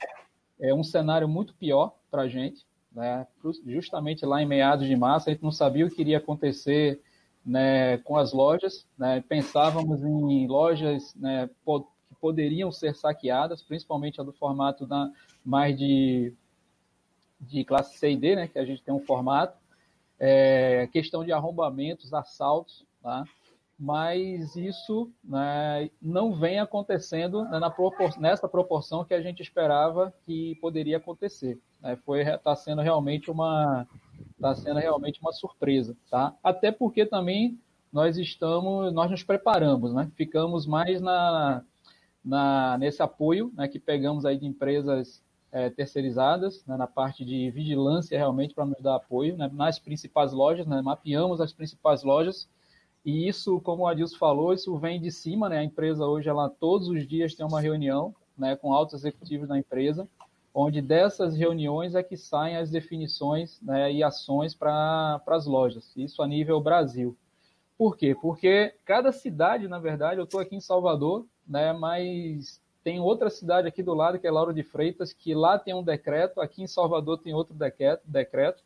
é 0.60 0.74
um 0.74 0.82
cenário 0.82 1.28
muito 1.28 1.54
pior 1.54 1.94
para 2.10 2.22
a 2.22 2.28
gente, 2.28 2.66
né, 2.92 3.26
justamente 3.66 4.26
lá 4.26 4.42
em 4.42 4.46
meados 4.46 4.86
de 4.86 4.96
março, 4.96 5.28
a 5.28 5.32
gente 5.32 5.42
não 5.42 5.52
sabia 5.52 5.86
o 5.86 5.90
que 5.90 6.00
iria 6.00 6.18
acontecer 6.18 7.00
né, 7.44 7.98
com 7.98 8.16
as 8.16 8.32
lojas, 8.32 8.86
né, 8.98 9.22
pensávamos 9.28 10.02
em 10.02 10.48
lojas 10.48 11.14
né, 11.14 11.48
que 12.08 12.16
poderiam 12.20 12.72
ser 12.72 12.94
saqueadas, 12.96 13.62
principalmente 13.62 14.20
a 14.20 14.24
do 14.24 14.32
formato 14.32 14.84
da, 14.84 15.08
mais 15.44 15.78
de 15.78 16.34
de 17.40 17.64
classe 17.64 17.98
C 17.98 18.10
e 18.10 18.16
D, 18.16 18.36
né, 18.36 18.48
que 18.48 18.58
a 18.58 18.64
gente 18.64 18.82
tem 18.82 18.94
um 18.94 19.00
formato, 19.00 19.58
é, 20.18 20.88
questão 20.92 21.24
de 21.24 21.32
arrombamentos, 21.32 22.14
assaltos, 22.14 22.84
tá? 23.02 23.24
mas 23.78 24.56
isso 24.56 25.10
né, 25.22 25.90
não 26.00 26.34
vem 26.34 26.58
acontecendo 26.58 27.44
né, 27.44 27.58
na 27.58 27.70
propor 27.70 28.18
nessa 28.18 28.48
proporção 28.48 29.04
que 29.04 29.12
a 29.12 29.20
gente 29.20 29.42
esperava 29.42 30.12
que 30.24 30.54
poderia 30.60 30.96
acontecer. 30.96 31.60
Né? 31.82 31.96
Foi 32.04 32.22
está 32.22 32.56
sendo 32.56 32.80
realmente 32.80 33.30
uma 33.30 33.86
está 34.32 34.54
sendo 34.54 34.80
realmente 34.80 35.20
uma 35.20 35.32
surpresa, 35.32 35.96
tá? 36.10 36.34
Até 36.42 36.70
porque 36.72 37.04
também 37.04 37.58
nós 37.92 38.16
estamos 38.16 38.92
nós 38.92 39.10
nos 39.10 39.22
preparamos, 39.22 39.92
né? 39.92 40.10
Ficamos 40.16 40.66
mais 40.66 41.00
na, 41.02 41.62
na 42.24 42.78
nesse 42.78 43.02
apoio 43.02 43.52
né, 43.54 43.68
que 43.68 43.78
pegamos 43.78 44.24
aí 44.24 44.38
de 44.38 44.46
empresas 44.46 45.22
é, 45.56 45.70
terceirizadas, 45.70 46.62
né, 46.66 46.76
na 46.76 46.86
parte 46.86 47.24
de 47.24 47.50
vigilância 47.50 48.18
realmente 48.18 48.54
para 48.54 48.66
nos 48.66 48.78
dar 48.78 48.96
apoio 48.96 49.38
né, 49.38 49.50
nas 49.54 49.78
principais 49.78 50.30
lojas, 50.30 50.66
né, 50.66 50.82
mapeamos 50.82 51.40
as 51.40 51.50
principais 51.50 52.02
lojas 52.02 52.46
e 53.02 53.26
isso, 53.26 53.58
como 53.62 53.84
o 53.84 53.86
Adilson 53.86 54.18
falou, 54.18 54.52
isso 54.52 54.76
vem 54.76 55.00
de 55.00 55.10
cima, 55.10 55.48
né, 55.48 55.60
a 55.60 55.64
empresa 55.64 56.04
hoje 56.04 56.28
ela 56.28 56.50
todos 56.50 56.88
os 56.88 57.08
dias 57.08 57.34
tem 57.34 57.46
uma 57.46 57.58
reunião 57.58 58.14
né, 58.36 58.54
com 58.54 58.70
altos 58.70 58.96
executivos 58.96 59.48
da 59.48 59.56
empresa, 59.56 60.06
onde 60.52 60.82
dessas 60.82 61.34
reuniões 61.34 61.94
é 61.94 62.02
que 62.02 62.18
saem 62.18 62.58
as 62.58 62.70
definições 62.70 63.58
né, 63.62 63.90
e 63.90 64.02
ações 64.02 64.54
para 64.54 65.22
as 65.26 65.46
lojas, 65.46 65.90
isso 65.96 66.22
a 66.22 66.26
nível 66.26 66.60
Brasil. 66.60 67.16
Por 67.78 67.96
quê? 67.96 68.14
Porque 68.14 68.74
cada 68.84 69.10
cidade, 69.10 69.68
na 69.68 69.78
verdade, 69.78 70.20
eu 70.20 70.24
estou 70.24 70.38
aqui 70.38 70.54
em 70.54 70.60
Salvador, 70.60 71.24
né, 71.48 71.72
mas 71.72 72.60
tem 72.86 73.00
outra 73.00 73.28
cidade 73.28 73.66
aqui 73.66 73.82
do 73.82 73.92
lado, 73.92 74.16
que 74.16 74.28
é 74.28 74.30
Lauro 74.30 74.54
de 74.54 74.62
Freitas, 74.62 75.12
que 75.12 75.34
lá 75.34 75.58
tem 75.58 75.74
um 75.74 75.82
decreto, 75.82 76.40
aqui 76.40 76.62
em 76.62 76.68
Salvador 76.68 77.18
tem 77.18 77.34
outro 77.34 77.52
decreto, 77.52 78.02
decreto 78.06 78.62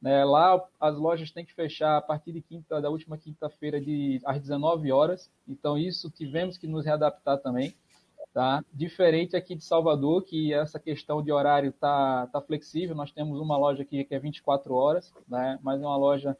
né, 0.00 0.24
lá 0.24 0.64
as 0.78 0.96
lojas 0.96 1.32
têm 1.32 1.44
que 1.44 1.52
fechar 1.52 1.96
a 1.96 2.00
partir 2.00 2.30
de 2.30 2.40
quinta, 2.40 2.80
da 2.80 2.88
última 2.88 3.18
quinta-feira 3.18 3.80
de 3.80 4.20
às 4.24 4.40
19 4.40 4.92
horas. 4.92 5.28
Então 5.48 5.76
isso 5.76 6.08
tivemos 6.08 6.56
que 6.56 6.68
nos 6.68 6.84
readaptar 6.84 7.38
também, 7.38 7.74
tá? 8.32 8.64
Diferente 8.72 9.34
aqui 9.34 9.56
de 9.56 9.64
Salvador, 9.64 10.22
que 10.22 10.54
essa 10.54 10.78
questão 10.78 11.20
de 11.20 11.32
horário 11.32 11.72
tá 11.72 12.28
tá 12.28 12.40
flexível. 12.40 12.94
Nós 12.94 13.10
temos 13.10 13.40
uma 13.40 13.56
loja 13.56 13.82
aqui 13.82 14.04
que 14.04 14.14
é 14.14 14.18
24 14.20 14.72
horas, 14.76 15.12
né? 15.26 15.58
Mas 15.60 15.82
é 15.82 15.84
uma 15.84 15.96
loja 15.96 16.36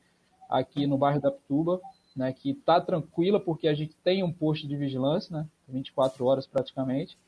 aqui 0.49 0.87
no 0.87 0.97
bairro 0.97 1.21
da 1.21 1.33
Pituba, 1.33 1.81
né, 2.17 2.33
que 2.33 2.55
tá 2.55 2.81
tranquila 2.81 3.39
porque 3.39 3.69
a 3.69 3.75
gente 3.75 3.95
tem 4.03 4.23
um 4.23 4.33
posto 4.33 4.67
de 4.67 4.77
vigilância, 4.77 5.37
né? 5.37 5.47
24 5.69 6.25
horas 6.25 6.47
praticamente. 6.47 7.19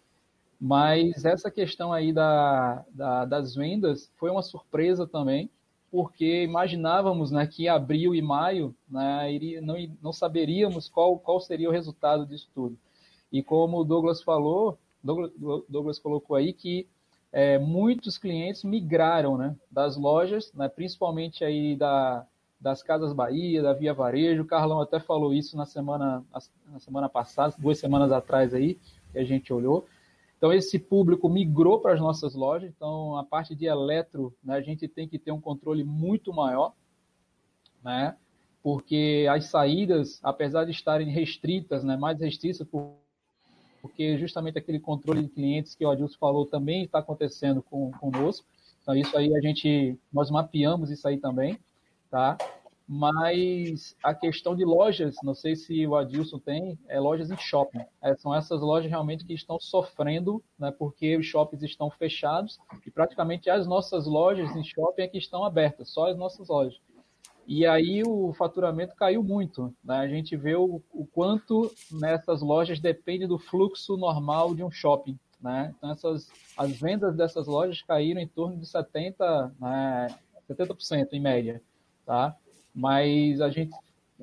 Mas 0.60 1.24
essa 1.24 1.50
questão 1.50 1.92
aí 1.92 2.12
da, 2.12 2.84
da, 2.90 3.24
das 3.24 3.54
vendas 3.54 4.10
foi 4.16 4.30
uma 4.30 4.42
surpresa 4.42 5.06
também, 5.06 5.48
porque 5.90 6.42
imaginávamos 6.42 7.30
né, 7.30 7.46
que 7.46 7.64
em 7.64 7.68
abril 7.68 8.14
e 8.14 8.22
maio 8.22 8.74
né, 8.88 9.32
iria, 9.32 9.60
não, 9.60 9.76
não 10.02 10.12
saberíamos 10.12 10.88
qual, 10.88 11.18
qual 11.18 11.38
seria 11.38 11.68
o 11.68 11.72
resultado 11.72 12.26
disso 12.26 12.48
tudo. 12.54 12.76
E 13.30 13.42
como 13.42 13.78
o 13.78 13.84
Douglas 13.84 14.22
falou, 14.22 14.78
Douglas, 15.04 15.30
Douglas 15.68 15.98
colocou 15.98 16.34
aí 16.34 16.52
que 16.52 16.88
é, 17.30 17.58
muitos 17.58 18.18
clientes 18.18 18.64
migraram 18.64 19.36
né, 19.36 19.54
das 19.70 19.96
lojas, 19.96 20.52
né, 20.54 20.68
principalmente 20.68 21.44
aí 21.44 21.76
da, 21.76 22.26
das 22.60 22.82
Casas 22.82 23.12
Bahia, 23.12 23.62
da 23.62 23.72
Via 23.72 23.94
Varejo. 23.94 24.42
O 24.42 24.46
Carlão 24.46 24.80
até 24.80 24.98
falou 24.98 25.32
isso 25.32 25.56
na 25.56 25.64
semana, 25.64 26.24
na 26.66 26.80
semana 26.80 27.08
passada, 27.08 27.54
duas 27.58 27.78
semanas 27.78 28.10
atrás 28.10 28.52
aí, 28.52 28.78
que 29.12 29.18
a 29.18 29.24
gente 29.24 29.52
olhou. 29.52 29.86
Então, 30.36 30.52
esse 30.52 30.78
público 30.78 31.28
migrou 31.28 31.80
para 31.80 31.94
as 31.94 32.00
nossas 32.00 32.34
lojas. 32.34 32.70
Então, 32.70 33.16
a 33.16 33.24
parte 33.24 33.54
de 33.54 33.66
eletro, 33.66 34.32
né, 34.42 34.54
a 34.54 34.60
gente 34.60 34.86
tem 34.86 35.08
que 35.08 35.18
ter 35.18 35.32
um 35.32 35.40
controle 35.40 35.82
muito 35.82 36.32
maior, 36.32 36.72
né? 37.82 38.16
Porque 38.62 39.26
as 39.30 39.46
saídas, 39.46 40.20
apesar 40.22 40.64
de 40.64 40.70
estarem 40.70 41.08
restritas, 41.08 41.82
né, 41.82 41.96
mais 41.96 42.20
restritas, 42.20 42.66
por, 42.66 42.94
porque 43.82 44.16
justamente 44.18 44.58
aquele 44.58 44.78
controle 44.78 45.22
de 45.22 45.28
clientes 45.28 45.74
que 45.74 45.84
o 45.84 45.90
Adilson 45.90 46.18
falou 46.18 46.46
também 46.46 46.84
está 46.84 47.00
acontecendo 47.00 47.60
com, 47.62 47.90
conosco. 47.92 48.46
Então, 48.82 48.94
isso 48.94 49.16
aí 49.16 49.34
a 49.36 49.40
gente, 49.40 49.98
nós 50.12 50.30
mapeamos 50.30 50.90
isso 50.90 51.06
aí 51.06 51.18
também, 51.18 51.58
tá? 52.10 52.36
mas 52.88 53.94
a 54.02 54.14
questão 54.14 54.56
de 54.56 54.64
lojas, 54.64 55.16
não 55.22 55.34
sei 55.34 55.54
se 55.54 55.86
o 55.86 55.94
Adilson 55.94 56.38
tem, 56.38 56.78
é 56.88 56.98
lojas 56.98 57.30
em 57.30 57.36
shopping. 57.36 57.84
É, 58.00 58.16
são 58.16 58.34
essas 58.34 58.62
lojas 58.62 58.90
realmente 58.90 59.26
que 59.26 59.34
estão 59.34 59.60
sofrendo, 59.60 60.42
né, 60.58 60.70
porque 60.70 61.14
os 61.18 61.26
shoppings 61.26 61.62
estão 61.62 61.90
fechados 61.90 62.58
e 62.86 62.90
praticamente 62.90 63.50
as 63.50 63.66
nossas 63.66 64.06
lojas 64.06 64.56
em 64.56 64.64
shopping 64.64 65.02
é 65.02 65.08
que 65.08 65.18
estão 65.18 65.44
abertas, 65.44 65.90
só 65.90 66.08
as 66.08 66.16
nossas 66.16 66.48
lojas. 66.48 66.80
E 67.46 67.66
aí 67.66 68.02
o 68.06 68.32
faturamento 68.32 68.96
caiu 68.96 69.22
muito. 69.22 69.74
Né? 69.84 69.98
A 69.98 70.08
gente 70.08 70.34
vê 70.34 70.54
o, 70.54 70.82
o 70.90 71.06
quanto 71.06 71.70
nessas 71.90 72.40
lojas 72.40 72.80
depende 72.80 73.26
do 73.26 73.38
fluxo 73.38 73.98
normal 73.98 74.54
de 74.54 74.64
um 74.64 74.70
shopping. 74.70 75.18
Né? 75.40 75.74
Então 75.76 75.90
essas, 75.90 76.30
as 76.56 76.78
vendas 76.78 77.14
dessas 77.14 77.46
lojas 77.46 77.82
caíram 77.82 78.20
em 78.20 78.26
torno 78.26 78.56
de 78.56 78.66
70%, 78.66 79.52
né, 79.60 80.08
70% 80.48 81.08
em 81.12 81.20
média. 81.20 81.62
Tá? 82.08 82.34
mas 82.78 83.40
a 83.40 83.50
gente 83.50 83.74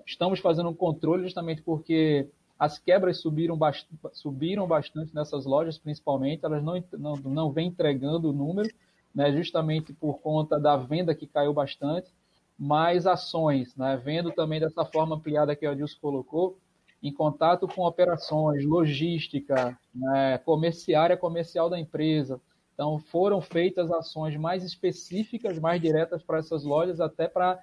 estamos 0.08 0.40
fazendo 0.40 0.70
um 0.70 0.74
controle 0.74 1.24
justamente 1.24 1.62
porque 1.62 2.30
as 2.58 2.80
quebras 2.80 3.20
subiram, 3.20 3.58
bast 3.58 3.86
subiram 4.14 4.66
bastante 4.66 5.14
nessas 5.14 5.46
lojas, 5.46 5.78
principalmente, 5.78 6.46
elas 6.46 6.64
não, 6.64 6.82
não, 6.98 7.16
não 7.18 7.52
vêm 7.52 7.68
entregando 7.68 8.30
o 8.30 8.34
número, 8.34 8.70
né, 9.14 9.32
justamente 9.34 9.92
por 9.92 10.20
conta 10.20 10.58
da 10.58 10.78
venda 10.78 11.14
que 11.14 11.28
caiu 11.28 11.54
bastante, 11.54 12.10
mas 12.58 13.06
ações, 13.06 13.76
né, 13.76 14.00
vendo 14.02 14.32
também 14.32 14.62
dessa 14.62 14.86
forma 14.86 15.18
ampliada 15.18 15.56
que 15.56 15.68
o 15.68 15.72
Adilson 15.72 15.98
colocou, 16.00 16.58
em 17.04 17.12
contato 17.12 17.68
com 17.68 17.86
operações, 17.86 18.64
logística, 18.66 19.78
né, 19.94 20.38
comerciária 20.40 21.18
comercial 21.18 21.70
da 21.70 21.78
empresa. 21.78 22.40
Então, 22.74 23.00
foram 23.00 23.42
feitas 23.42 23.92
ações 23.92 24.36
mais 24.38 24.64
específicas, 24.64 25.60
mais 25.60 25.82
diretas 25.82 26.24
para 26.24 26.40
essas 26.40 26.64
lojas, 26.64 27.00
até 27.00 27.28
para 27.28 27.60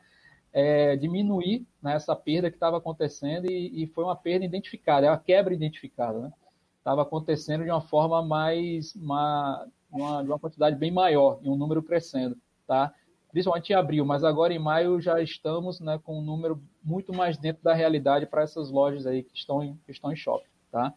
é, 0.53 0.97
diminuir 0.97 1.67
né, 1.83 1.95
essa 1.95 2.15
perda 2.15 2.51
que 2.51 2.57
estava 2.57 2.77
acontecendo 2.77 3.51
e, 3.51 3.83
e, 3.83 3.87
foi 3.87 4.05
uma 4.05 4.15
perda 4.15 4.45
identificada, 4.45 5.07
é 5.07 5.11
uma 5.11 5.19
quebra 5.19 5.55
identificada. 5.55 6.19
Né? 6.19 6.33
Estava 6.79 7.03
acontecendo 7.03 7.65
de 7.65 7.71
uma 7.71 7.81
forma 7.81 8.23
mais, 8.23 8.95
uma, 8.95 9.67
uma, 9.91 10.23
de 10.23 10.29
uma 10.29 10.38
quantidade 10.38 10.77
bem 10.77 10.91
maior 10.91 11.38
e 11.43 11.49
um 11.49 11.57
número 11.57 11.83
crescendo, 11.83 12.37
tá? 12.67 12.93
Principalmente 13.31 13.71
em 13.71 13.77
abril, 13.77 14.05
mas 14.05 14.25
agora 14.25 14.53
em 14.53 14.59
maio 14.59 15.01
já 15.01 15.23
estamos 15.23 15.81
né, 15.81 15.99
com 16.03 16.19
um 16.19 16.23
número 16.23 16.62
muito 16.85 17.15
mais 17.15 17.38
dentro 17.38 17.62
da 17.62 17.73
realidade 17.73 18.27
para 18.27 18.43
essas 18.43 18.71
lojas 18.71 19.07
aí 19.07 19.23
que 19.23 19.35
estão 19.35 19.62
em, 19.62 19.75
que 19.87 19.93
estão 19.93 20.12
em 20.12 20.17
shopping, 20.17 20.51
tá? 20.71 20.93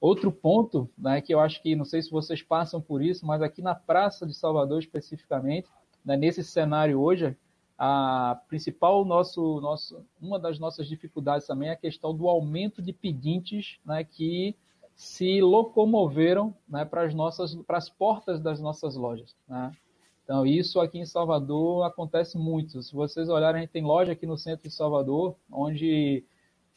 Outro 0.00 0.30
ponto, 0.30 0.88
né, 0.98 1.20
que 1.20 1.32
eu 1.32 1.40
acho 1.40 1.62
que, 1.62 1.74
não 1.74 1.84
sei 1.84 2.02
se 2.02 2.10
vocês 2.10 2.42
passam 2.42 2.80
por 2.80 3.02
isso, 3.02 3.24
mas 3.26 3.40
aqui 3.40 3.62
na 3.62 3.74
Praça 3.74 4.26
de 4.26 4.34
Salvador 4.34 4.80
especificamente, 4.80 5.66
né, 6.04 6.16
nesse 6.16 6.44
cenário 6.44 7.00
hoje, 7.00 7.36
a 7.78 8.40
principal 8.48 9.04
nosso, 9.04 9.60
nosso, 9.60 10.04
uma 10.20 10.38
das 10.38 10.58
nossas 10.58 10.88
dificuldades 10.88 11.46
também 11.46 11.68
é 11.68 11.72
a 11.72 11.76
questão 11.76 12.12
do 12.12 12.28
aumento 12.28 12.82
de 12.82 12.92
pedintes 12.92 13.78
né, 13.84 14.02
que 14.02 14.56
se 14.96 15.40
locomoveram 15.40 16.52
né, 16.68 16.84
para 16.84 17.04
as 17.04 17.14
nossas 17.14 17.54
para 17.54 17.78
as 17.78 17.88
portas 17.88 18.40
das 18.40 18.60
nossas 18.60 18.96
lojas. 18.96 19.36
Né? 19.48 19.70
Então 20.24 20.44
isso 20.44 20.80
aqui 20.80 20.98
em 20.98 21.06
Salvador 21.06 21.84
acontece 21.84 22.36
muito. 22.36 22.82
Se 22.82 22.92
vocês 22.92 23.28
olharem, 23.28 23.58
a 23.58 23.60
gente 23.62 23.70
tem 23.70 23.84
loja 23.84 24.10
aqui 24.10 24.26
no 24.26 24.36
centro 24.36 24.68
de 24.68 24.74
Salvador, 24.74 25.36
onde 25.50 26.24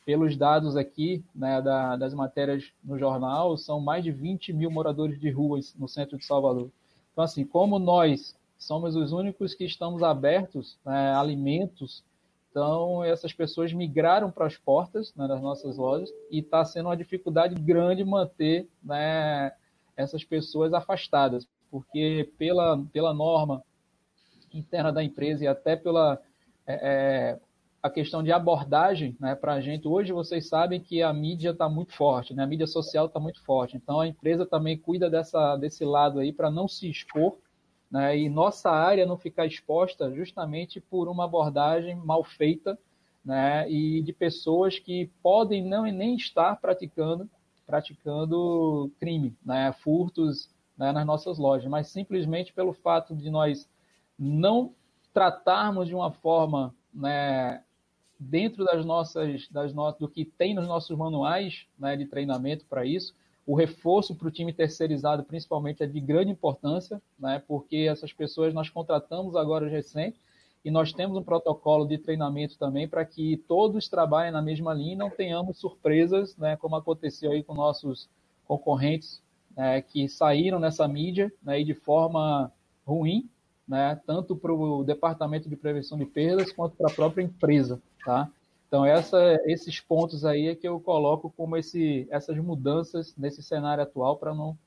pelos 0.06 0.38
dados 0.38 0.76
aqui 0.76 1.24
né, 1.34 1.62
da, 1.62 1.96
das 1.96 2.14
matérias 2.14 2.72
no 2.84 2.98
jornal, 2.98 3.58
são 3.58 3.80
mais 3.80 4.04
de 4.04 4.12
20 4.12 4.54
mil 4.54 4.70
moradores 4.70 5.20
de 5.20 5.30
ruas 5.32 5.74
no 5.76 5.88
centro 5.88 6.18
de 6.18 6.26
Salvador. 6.26 6.70
Então, 7.12 7.24
assim, 7.24 7.44
como 7.44 7.78
nós 7.78 8.36
somos 8.62 8.96
os 8.96 9.12
únicos 9.12 9.56
que 9.56 9.66
estamos 9.66 10.04
abertos 10.04 10.78
né, 10.86 11.14
alimentos. 11.16 12.04
Então, 12.52 13.04
essas 13.04 13.34
pessoas 13.34 13.74
migraram 13.74 14.30
para 14.30 14.46
as 14.46 14.56
portas 14.56 15.14
né, 15.16 15.28
das 15.28 15.42
nossas 15.42 15.78
lojas 15.78 16.14
e 16.30 16.40
está 16.40 16.64
sendo 16.64 16.86
uma 16.88 16.96
dificuldade 16.96 17.56
grande 17.56 18.06
manter 18.06 18.70
né, 18.84 19.52
essas 19.98 20.24
pessoas 20.24 20.74
afastadas, 20.74 21.48
porque 21.72 22.30
pela, 22.38 22.78
pela 22.94 23.14
norma 23.14 23.64
interna 24.54 24.92
da 24.92 25.04
empresa 25.04 25.44
e 25.44 25.48
até 25.48 25.76
pela 25.76 26.22
é, 26.68 26.74
é 26.74 27.40
a 27.82 27.90
questão 27.90 28.22
de 28.22 28.32
abordagem 28.32 29.18
né, 29.20 29.34
para 29.34 29.54
a 29.54 29.62
gente, 29.62 29.88
hoje 29.88 30.12
vocês 30.12 30.48
sabem 30.48 30.80
que 30.80 31.02
a 31.02 31.12
mídia 31.12 31.50
está 31.50 31.68
muito 31.68 31.94
forte, 31.94 32.36
né, 32.36 32.44
a 32.44 32.48
mídia 32.48 32.68
social 32.68 33.08
está 33.08 33.20
muito 33.20 33.44
forte, 33.44 33.76
então 33.76 34.00
a 34.00 34.08
empresa 34.08 34.46
também 34.46 34.78
cuida 34.78 35.10
dessa, 35.10 35.58
desse 35.58 35.84
lado 35.84 36.20
aí 36.20 36.32
para 36.32 36.52
não 36.52 36.68
se 36.68 36.88
expor 36.88 37.40
né, 37.92 38.18
e 38.18 38.30
nossa 38.30 38.72
área 38.72 39.06
não 39.06 39.18
ficar 39.18 39.46
exposta 39.46 40.10
justamente 40.16 40.80
por 40.80 41.10
uma 41.10 41.26
abordagem 41.26 41.96
mal 41.96 42.24
feita 42.24 42.80
né, 43.24 43.70
e 43.70 44.02
de 44.02 44.14
pessoas 44.14 44.80
que 44.80 45.12
podem 45.22 45.64
não 45.64 45.84
nem 45.84 46.16
estar 46.16 46.56
praticando 46.56 47.30
praticando 47.66 48.92
crime, 49.00 49.36
né, 49.46 49.72
furtos 49.72 50.50
né, 50.78 50.92
nas 50.92 51.06
nossas 51.06 51.38
lojas, 51.38 51.70
mas 51.70 51.88
simplesmente 51.88 52.52
pelo 52.52 52.74
fato 52.74 53.16
de 53.16 53.30
nós 53.30 53.70
não 54.18 54.74
tratarmos 55.14 55.88
de 55.88 55.96
uma 55.96 56.12
forma 56.12 56.76
né, 56.94 57.64
dentro 58.20 58.66
das 58.66 58.86
nossas, 58.86 59.48
das 59.50 59.74
do 59.98 60.08
que 60.10 60.26
tem 60.26 60.54
nos 60.54 60.68
nossos 60.68 60.98
manuais 60.98 61.66
né, 61.78 61.96
de 61.96 62.06
treinamento 62.06 62.66
para 62.66 62.86
isso, 62.86 63.16
o 63.46 63.56
reforço 63.56 64.16
para 64.16 64.28
o 64.28 64.32
time 64.32 64.54
terceirizado, 64.54 65.24
principalmente, 65.24 65.84
é 65.84 65.88
de 65.88 66.00
grande 66.00 66.32
importância, 66.32 67.02
né? 67.20 67.42
porque 67.48 67.88
essas 67.90 68.14
pessoas 68.14 68.54
nós 68.54 68.70
contratamos 68.70 69.36
agora 69.36 69.68
recente 69.68 70.20
e 70.64 70.70
nós 70.70 70.94
temos 70.94 71.18
um 71.18 71.24
protocolo 71.24 71.88
de 71.88 71.98
treinamento 71.98 72.58
também 72.58 72.88
para 72.88 73.04
que 73.04 73.38
todos 73.48 73.90
trabalhem 73.90 74.32
na 74.32 74.42
mesma 74.42 74.74
linha 74.74 74.94
e 74.94 74.98
não 74.98 75.10
tenhamos 75.10 75.58
surpresas, 75.58 76.38
né? 76.38 76.56
como 76.56 76.76
aconteceu 76.76 77.32
aí 77.32 77.44
com 77.44 77.56
nossos 77.56 78.08
concorrentes 78.46 79.22
né? 79.56 79.82
que 79.82 80.08
saíram 80.08 80.60
nessa 80.60 80.88
mídia 80.88 81.34
né? 81.42 81.60
e 81.60 81.64
de 81.64 81.74
forma 81.74 82.52
ruim, 82.86 83.28
né? 83.68 84.00
tanto 84.06 84.36
para 84.36 84.54
o 84.54 84.84
Departamento 84.84 85.50
de 85.50 85.56
Prevenção 85.56 85.98
de 85.98 86.06
Perdas 86.06 86.52
quanto 86.52 86.76
para 86.76 86.92
a 86.92 86.94
própria 86.94 87.24
empresa. 87.24 87.82
Tá? 88.06 88.30
Então, 88.72 88.86
essa, 88.86 89.38
esses 89.44 89.82
pontos 89.82 90.24
aí 90.24 90.48
é 90.48 90.56
que 90.56 90.66
eu 90.66 90.80
coloco 90.80 91.30
como 91.36 91.58
esse, 91.58 92.08
essas 92.10 92.38
mudanças 92.38 93.14
nesse 93.18 93.44
cenário 93.44 93.84
atual 93.84 94.16
para 94.16 94.34
não, 94.34 94.58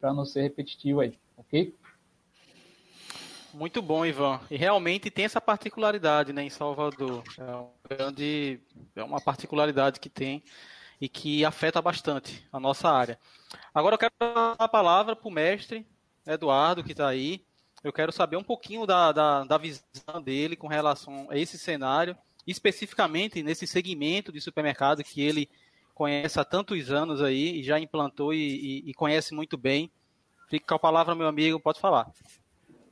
não 0.00 0.24
ser 0.24 0.42
repetitivo 0.42 1.00
aí, 1.00 1.18
ok? 1.36 1.74
Muito 3.52 3.82
bom, 3.82 4.06
Ivan. 4.06 4.38
E 4.48 4.56
realmente 4.56 5.10
tem 5.10 5.24
essa 5.24 5.40
particularidade 5.40 6.32
né, 6.32 6.44
em 6.44 6.48
Salvador. 6.48 7.24
É, 7.40 7.96
grande, 7.96 8.60
é 8.94 9.02
uma 9.02 9.20
particularidade 9.20 9.98
que 9.98 10.08
tem 10.08 10.44
e 11.00 11.08
que 11.08 11.44
afeta 11.44 11.82
bastante 11.82 12.46
a 12.52 12.60
nossa 12.60 12.88
área. 12.88 13.18
Agora 13.74 13.94
eu 13.94 13.98
quero 13.98 14.12
dar 14.20 14.54
a 14.60 14.68
palavra 14.68 15.16
para 15.16 15.26
o 15.26 15.32
mestre 15.32 15.84
Eduardo, 16.24 16.84
que 16.84 16.92
está 16.92 17.08
aí. 17.08 17.44
Eu 17.82 17.92
quero 17.92 18.12
saber 18.12 18.36
um 18.36 18.44
pouquinho 18.44 18.86
da, 18.86 19.10
da, 19.10 19.42
da, 19.42 19.58
visão 19.58 20.22
dele 20.22 20.54
com 20.54 20.68
relação 20.68 21.26
a 21.28 21.36
esse 21.36 21.58
cenário, 21.58 22.16
especificamente 22.50 23.42
nesse 23.42 23.66
segmento 23.66 24.32
de 24.32 24.40
supermercado 24.40 25.04
que 25.04 25.22
ele 25.22 25.48
conhece 25.94 26.40
há 26.40 26.44
tantos 26.44 26.90
anos 26.90 27.22
aí 27.22 27.60
e 27.60 27.62
já 27.62 27.78
implantou 27.78 28.32
e, 28.32 28.38
e, 28.86 28.90
e 28.90 28.94
conhece 28.94 29.34
muito 29.34 29.56
bem. 29.58 29.90
Fica 30.48 30.66
com 30.66 30.74
a 30.74 30.78
palavra, 30.78 31.14
meu 31.14 31.28
amigo, 31.28 31.60
pode 31.60 31.80
falar. 31.80 32.10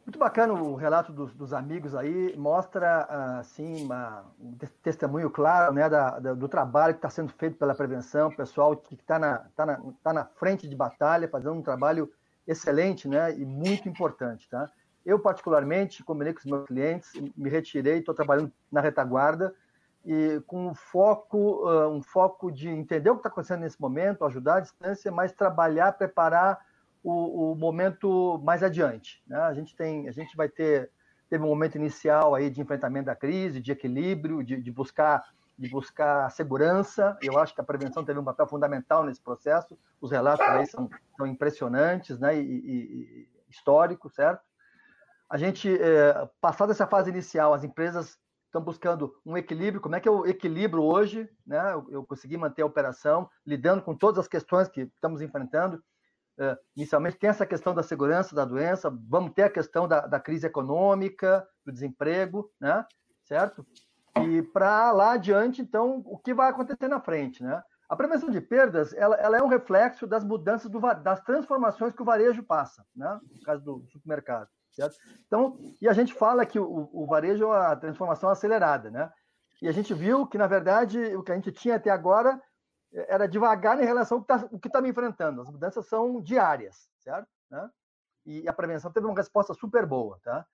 Muito 0.05 0.19
bacana 0.19 0.55
o 0.55 0.75
relato 0.75 1.13
dos, 1.13 1.35
dos 1.35 1.53
amigos 1.53 1.95
aí, 1.95 2.35
mostra 2.37 3.05
assim 3.41 3.85
uma, 3.85 4.25
um 4.41 4.57
testemunho 4.83 5.29
claro 5.29 5.75
né, 5.75 5.87
da, 5.87 6.19
da, 6.19 6.33
do 6.33 6.49
trabalho 6.49 6.95
que 6.95 6.99
está 6.99 7.11
sendo 7.11 7.31
feito 7.33 7.59
pela 7.59 7.75
prevenção, 7.75 8.31
pessoal 8.31 8.75
que 8.75 8.95
está 8.95 9.19
na, 9.19 9.39
tá 9.55 9.67
na, 9.67 9.81
tá 10.03 10.13
na 10.15 10.25
frente 10.25 10.67
de 10.67 10.75
batalha, 10.75 11.29
fazendo 11.29 11.55
um 11.57 11.63
trabalho 11.63 12.11
excelente 12.47 13.07
né, 13.07 13.39
e 13.39 13.45
muito 13.45 13.87
importante. 13.87 14.49
Tá? 14.49 14.71
Eu, 15.09 15.19
particularmente, 15.19 16.05
combinei 16.05 16.35
com 16.35 16.41
os 16.41 16.45
meus 16.45 16.67
clientes, 16.67 17.11
me 17.35 17.49
retirei, 17.49 18.01
estou 18.01 18.15
trabalhando 18.15 18.53
na 18.71 18.83
retaguarda, 18.83 19.55
e 20.05 20.39
com 20.47 20.69
um 20.69 20.75
foco, 20.75 21.67
um 21.89 22.03
foco 22.03 22.53
de 22.53 22.69
entender 22.69 23.09
o 23.09 23.15
que 23.15 23.21
está 23.21 23.31
acontecendo 23.31 23.61
nesse 23.61 23.81
momento, 23.81 24.27
ajudar 24.27 24.57
à 24.57 24.61
distância, 24.61 25.11
mas 25.11 25.33
trabalhar, 25.33 25.93
preparar 25.93 26.63
o, 27.03 27.53
o 27.53 27.55
momento 27.55 28.39
mais 28.45 28.63
adiante. 28.63 29.23
Né? 29.27 29.39
A 29.39 29.55
gente 29.55 29.75
tem, 29.75 30.11
a 30.11 30.13
gente 30.13 30.37
vai 30.37 30.47
ter 30.47 30.91
teve 31.31 31.43
um 31.43 31.49
momento 31.49 31.77
inicial 31.77 32.35
aí 32.35 32.51
de 32.51 32.61
enfrentamento 32.61 33.07
da 33.07 33.17
crise, 33.17 33.63
de 33.63 33.73
equilíbrio, 33.73 34.45
de, 34.45 34.61
de 34.61 34.71
buscar 34.71 35.25
de 35.59 35.71
buscar 35.71 36.31
segurança. 36.31 37.19
Eu 37.21 37.39
acho 37.39 37.55
que 37.55 37.61
a 37.61 37.65
prevenção 37.65 38.05
teve 38.05 38.21
um 38.21 38.25
papel 38.25 38.47
fundamental 38.47 39.05
nesse 39.05 39.21
processo. 39.21 39.77
Os 40.01 40.11
relatos 40.11 40.47
aí 40.47 40.67
são, 40.67 40.89
são 41.17 41.27
impressionantes, 41.27 42.19
né, 42.21 42.39
e, 42.39 42.43
e, 42.43 42.75
e 42.75 43.29
históricos, 43.51 44.15
certo? 44.15 44.48
A 45.31 45.37
gente, 45.37 45.69
é, 45.81 46.29
passada 46.41 46.73
essa 46.73 46.87
fase 46.87 47.11
inicial, 47.11 47.53
as 47.53 47.65
empresas 47.65 48.19
estão 48.47 48.63
buscando 48.63 49.15
um 49.25 49.37
equilíbrio. 49.37 49.81
Como 49.81 49.95
é 49.95 50.01
que 50.01 50.09
eu 50.09 50.27
equilibro 50.27 50.83
hoje? 50.83 51.29
Né? 51.47 51.73
Eu, 51.73 51.87
eu 51.91 52.07
consegui 52.07 52.37
manter 52.37 52.63
a 52.63 52.67
operação, 52.67 53.29
lidando 53.47 53.83
com 53.83 53.95
todas 53.95 54.19
as 54.19 54.29
questões 54.29 54.69
que 54.69 54.83
estamos 54.83 55.21
enfrentando. 55.21 55.83
É, 56.41 56.57
inicialmente 56.77 57.19
tem 57.19 57.29
essa 57.29 57.45
questão 57.45 57.75
da 57.75 57.83
segurança 57.83 58.35
da 58.35 58.45
doença, 58.45 58.97
vamos 59.09 59.33
ter 59.33 59.43
a 59.43 59.51
questão 59.51 59.89
da, 59.89 60.07
da 60.07 60.21
crise 60.21 60.47
econômica, 60.47 61.47
do 61.67 61.73
desemprego, 61.73 62.51
né? 62.61 62.87
certo? 63.29 63.67
E 64.17 64.43
para 64.43 64.91
lá 64.93 65.13
adiante, 65.13 65.61
então, 65.61 66.03
o 66.07 66.19
que 66.19 66.33
vai 66.33 66.49
acontecer 66.49 66.89
na 66.89 67.01
frente, 67.01 67.43
né? 67.43 67.63
A 67.89 67.97
prevenção 67.97 68.31
de 68.31 68.41
perdas, 68.41 68.93
ela, 68.95 69.17
ela 69.17 69.39
é 69.39 69.43
um 69.43 69.49
reflexo 69.49 70.07
das 70.07 70.25
mudanças, 70.25 70.71
do, 70.71 70.81
das 70.81 71.23
transformações 71.23 71.95
que 71.95 72.03
o 72.03 72.05
varejo 72.05 72.43
passa, 72.43 72.85
né? 72.97 73.21
No 73.23 73.43
caso 73.43 73.65
do 73.65 73.87
supermercado, 73.91 74.49
certo? 74.79 74.97
Então, 75.27 75.59
e 75.81 75.89
a 75.89 75.93
gente 75.93 76.15
fala 76.15 76.47
que 76.47 76.59
o, 76.59 76.89
o 76.93 77.07
varejo 77.07 77.53
é 77.53 77.73
a 77.73 77.77
transformação 77.77 78.31
acelerada, 78.31 78.91
né? 78.91 79.11
E 79.61 79.69
a 79.69 79.73
gente 79.73 79.93
viu 79.93 80.27
que, 80.27 80.39
na 80.39 80.47
verdade, 80.47 80.99
o 81.17 81.23
que 81.23 81.33
a 81.33 81.35
gente 81.35 81.51
tinha 81.51 81.77
até 81.77 81.91
agora 81.91 82.41
era 82.93 83.27
devagar 83.27 83.81
em 83.81 83.85
relação 83.85 84.19
ao 84.19 84.25
que 84.25 84.57
está 84.57 84.79
tá 84.79 84.81
me 84.81 84.89
enfrentando. 84.89 85.43
As 85.43 85.51
mudanças 85.51 85.87
são 85.87 86.23
diárias, 86.23 86.89
certo? 86.99 87.29
Né? 87.51 87.69
E 88.25 88.49
a 88.49 88.53
prevenção 88.53 88.93
teve 88.93 89.07
uma 89.07 89.17
resposta 89.17 89.53
super 89.53 89.85
boa, 89.85 90.19
tá? 90.23 90.47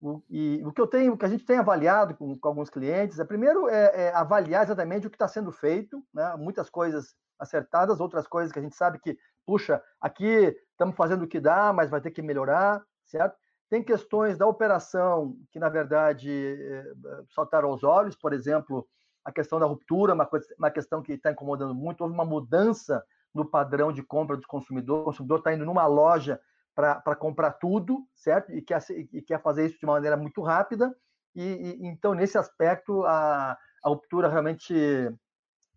O, 0.00 0.22
e 0.30 0.62
o 0.64 0.72
que 0.72 0.80
eu 0.80 0.86
tenho, 0.86 1.14
o 1.14 1.18
que 1.18 1.24
a 1.24 1.28
gente 1.28 1.44
tem 1.44 1.58
avaliado 1.58 2.14
com, 2.14 2.38
com 2.38 2.48
alguns 2.48 2.70
clientes, 2.70 3.18
é 3.18 3.24
primeiro 3.24 3.68
é, 3.68 4.06
é 4.06 4.14
avaliar 4.14 4.62
exatamente 4.62 5.06
o 5.06 5.10
que 5.10 5.16
está 5.16 5.26
sendo 5.26 5.50
feito, 5.50 6.02
né? 6.12 6.36
Muitas 6.36 6.70
coisas 6.70 7.14
acertadas, 7.38 8.00
outras 8.00 8.26
coisas 8.26 8.52
que 8.52 8.58
a 8.58 8.62
gente 8.62 8.76
sabe 8.76 9.00
que, 9.00 9.18
puxa, 9.44 9.82
aqui 10.00 10.56
estamos 10.70 10.94
fazendo 10.94 11.24
o 11.24 11.28
que 11.28 11.40
dá, 11.40 11.72
mas 11.72 11.90
vai 11.90 12.00
ter 12.00 12.12
que 12.12 12.22
melhorar, 12.22 12.82
certo? 13.04 13.36
Tem 13.74 13.82
questões 13.82 14.38
da 14.38 14.46
operação 14.46 15.36
que, 15.50 15.58
na 15.58 15.68
verdade, 15.68 16.30
é, 16.30 16.94
saltaram 17.34 17.70
aos 17.70 17.82
olhos, 17.82 18.14
por 18.14 18.32
exemplo, 18.32 18.86
a 19.24 19.32
questão 19.32 19.58
da 19.58 19.66
ruptura, 19.66 20.14
uma, 20.14 20.30
uma 20.56 20.70
questão 20.70 21.02
que 21.02 21.14
está 21.14 21.32
incomodando 21.32 21.74
muito. 21.74 22.02
Houve 22.02 22.14
uma 22.14 22.24
mudança 22.24 23.04
no 23.34 23.44
padrão 23.44 23.92
de 23.92 24.00
compra 24.00 24.36
do 24.36 24.46
consumidor. 24.46 25.00
O 25.00 25.04
consumidor 25.06 25.38
está 25.38 25.52
indo 25.52 25.64
numa 25.64 25.88
loja 25.88 26.40
para 26.72 27.16
comprar 27.16 27.50
tudo, 27.54 28.06
certo? 28.14 28.52
E 28.52 28.62
quer, 28.62 28.80
e 28.90 29.20
quer 29.20 29.42
fazer 29.42 29.66
isso 29.66 29.80
de 29.80 29.84
uma 29.84 29.94
maneira 29.94 30.16
muito 30.16 30.40
rápida. 30.40 30.96
E, 31.34 31.42
e 31.42 31.86
então, 31.88 32.14
nesse 32.14 32.38
aspecto, 32.38 33.02
a, 33.04 33.58
a 33.82 33.88
ruptura 33.88 34.28
realmente 34.28 34.72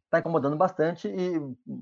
está 0.05 0.19
incomodando 0.19 0.55
bastante 0.55 1.07
e 1.07 1.39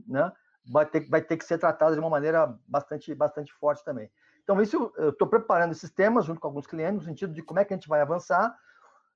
né, 0.07 0.31
vai, 0.65 0.85
ter, 0.85 1.09
vai 1.09 1.21
ter 1.21 1.35
que 1.35 1.43
ser 1.43 1.57
tratada 1.57 1.93
de 1.93 1.99
uma 1.99 2.09
maneira 2.09 2.57
bastante, 2.65 3.13
bastante 3.13 3.51
forte 3.51 3.83
também. 3.83 4.09
Então, 4.45 4.61
isso 4.61 4.93
eu 4.95 5.09
estou 5.09 5.27
preparando 5.27 5.71
esses 5.71 5.91
temas 5.91 6.23
junto 6.23 6.39
com 6.39 6.47
alguns 6.47 6.67
clientes, 6.67 7.01
no 7.01 7.03
sentido 7.03 7.33
de 7.33 7.41
como 7.41 7.59
é 7.59 7.65
que 7.65 7.73
a 7.73 7.77
gente 7.77 7.89
vai 7.89 7.99
avançar, 7.99 8.55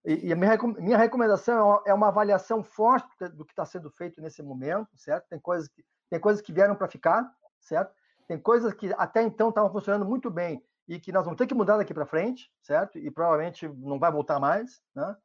e, 0.04 0.34
a 0.34 0.36
minha, 0.36 0.58
minha 0.80 0.98
recomendação 0.98 1.82
é, 1.86 1.92
é 1.92 1.94
uma 1.94 2.08
avaliação 2.08 2.64
forte 2.64 3.08
do 3.34 3.46
que 3.46 3.52
está 3.52 3.66
sendo 3.66 3.92
feito 3.92 4.22
nesse 4.22 4.42
momento, 4.42 4.90
certo? 4.98 5.28
Tem 5.30 5.40
coisas 5.40 5.68
que, 5.68 5.86
tem 6.10 6.20
coisas 6.20 6.42
que 6.42 6.52
vieram 6.52 6.76
para 6.76 6.88
ficar, 6.88 7.32
certo? 7.60 7.94
Tem 8.28 8.40
coisas 8.40 8.74
que 8.74 8.92
até 8.98 9.22
então 9.22 9.50
estavam 9.50 9.72
funcionando 9.72 10.06
muito 10.06 10.30
bem 10.32 10.64
e 10.88 11.00
que 11.00 11.12
nós 11.12 11.24
vamos 11.24 11.38
ter 11.38 11.46
que 11.46 11.54
mudar 11.54 11.78
daqui 11.78 11.94
para 11.94 12.06
frente, 12.06 12.52
certo? 12.62 12.98
E 12.98 13.12
provavelmente 13.12 13.68
não 13.68 14.00
vai 14.00 14.12
voltar 14.12 14.40
mais, 14.40 14.82
né? 14.96 15.16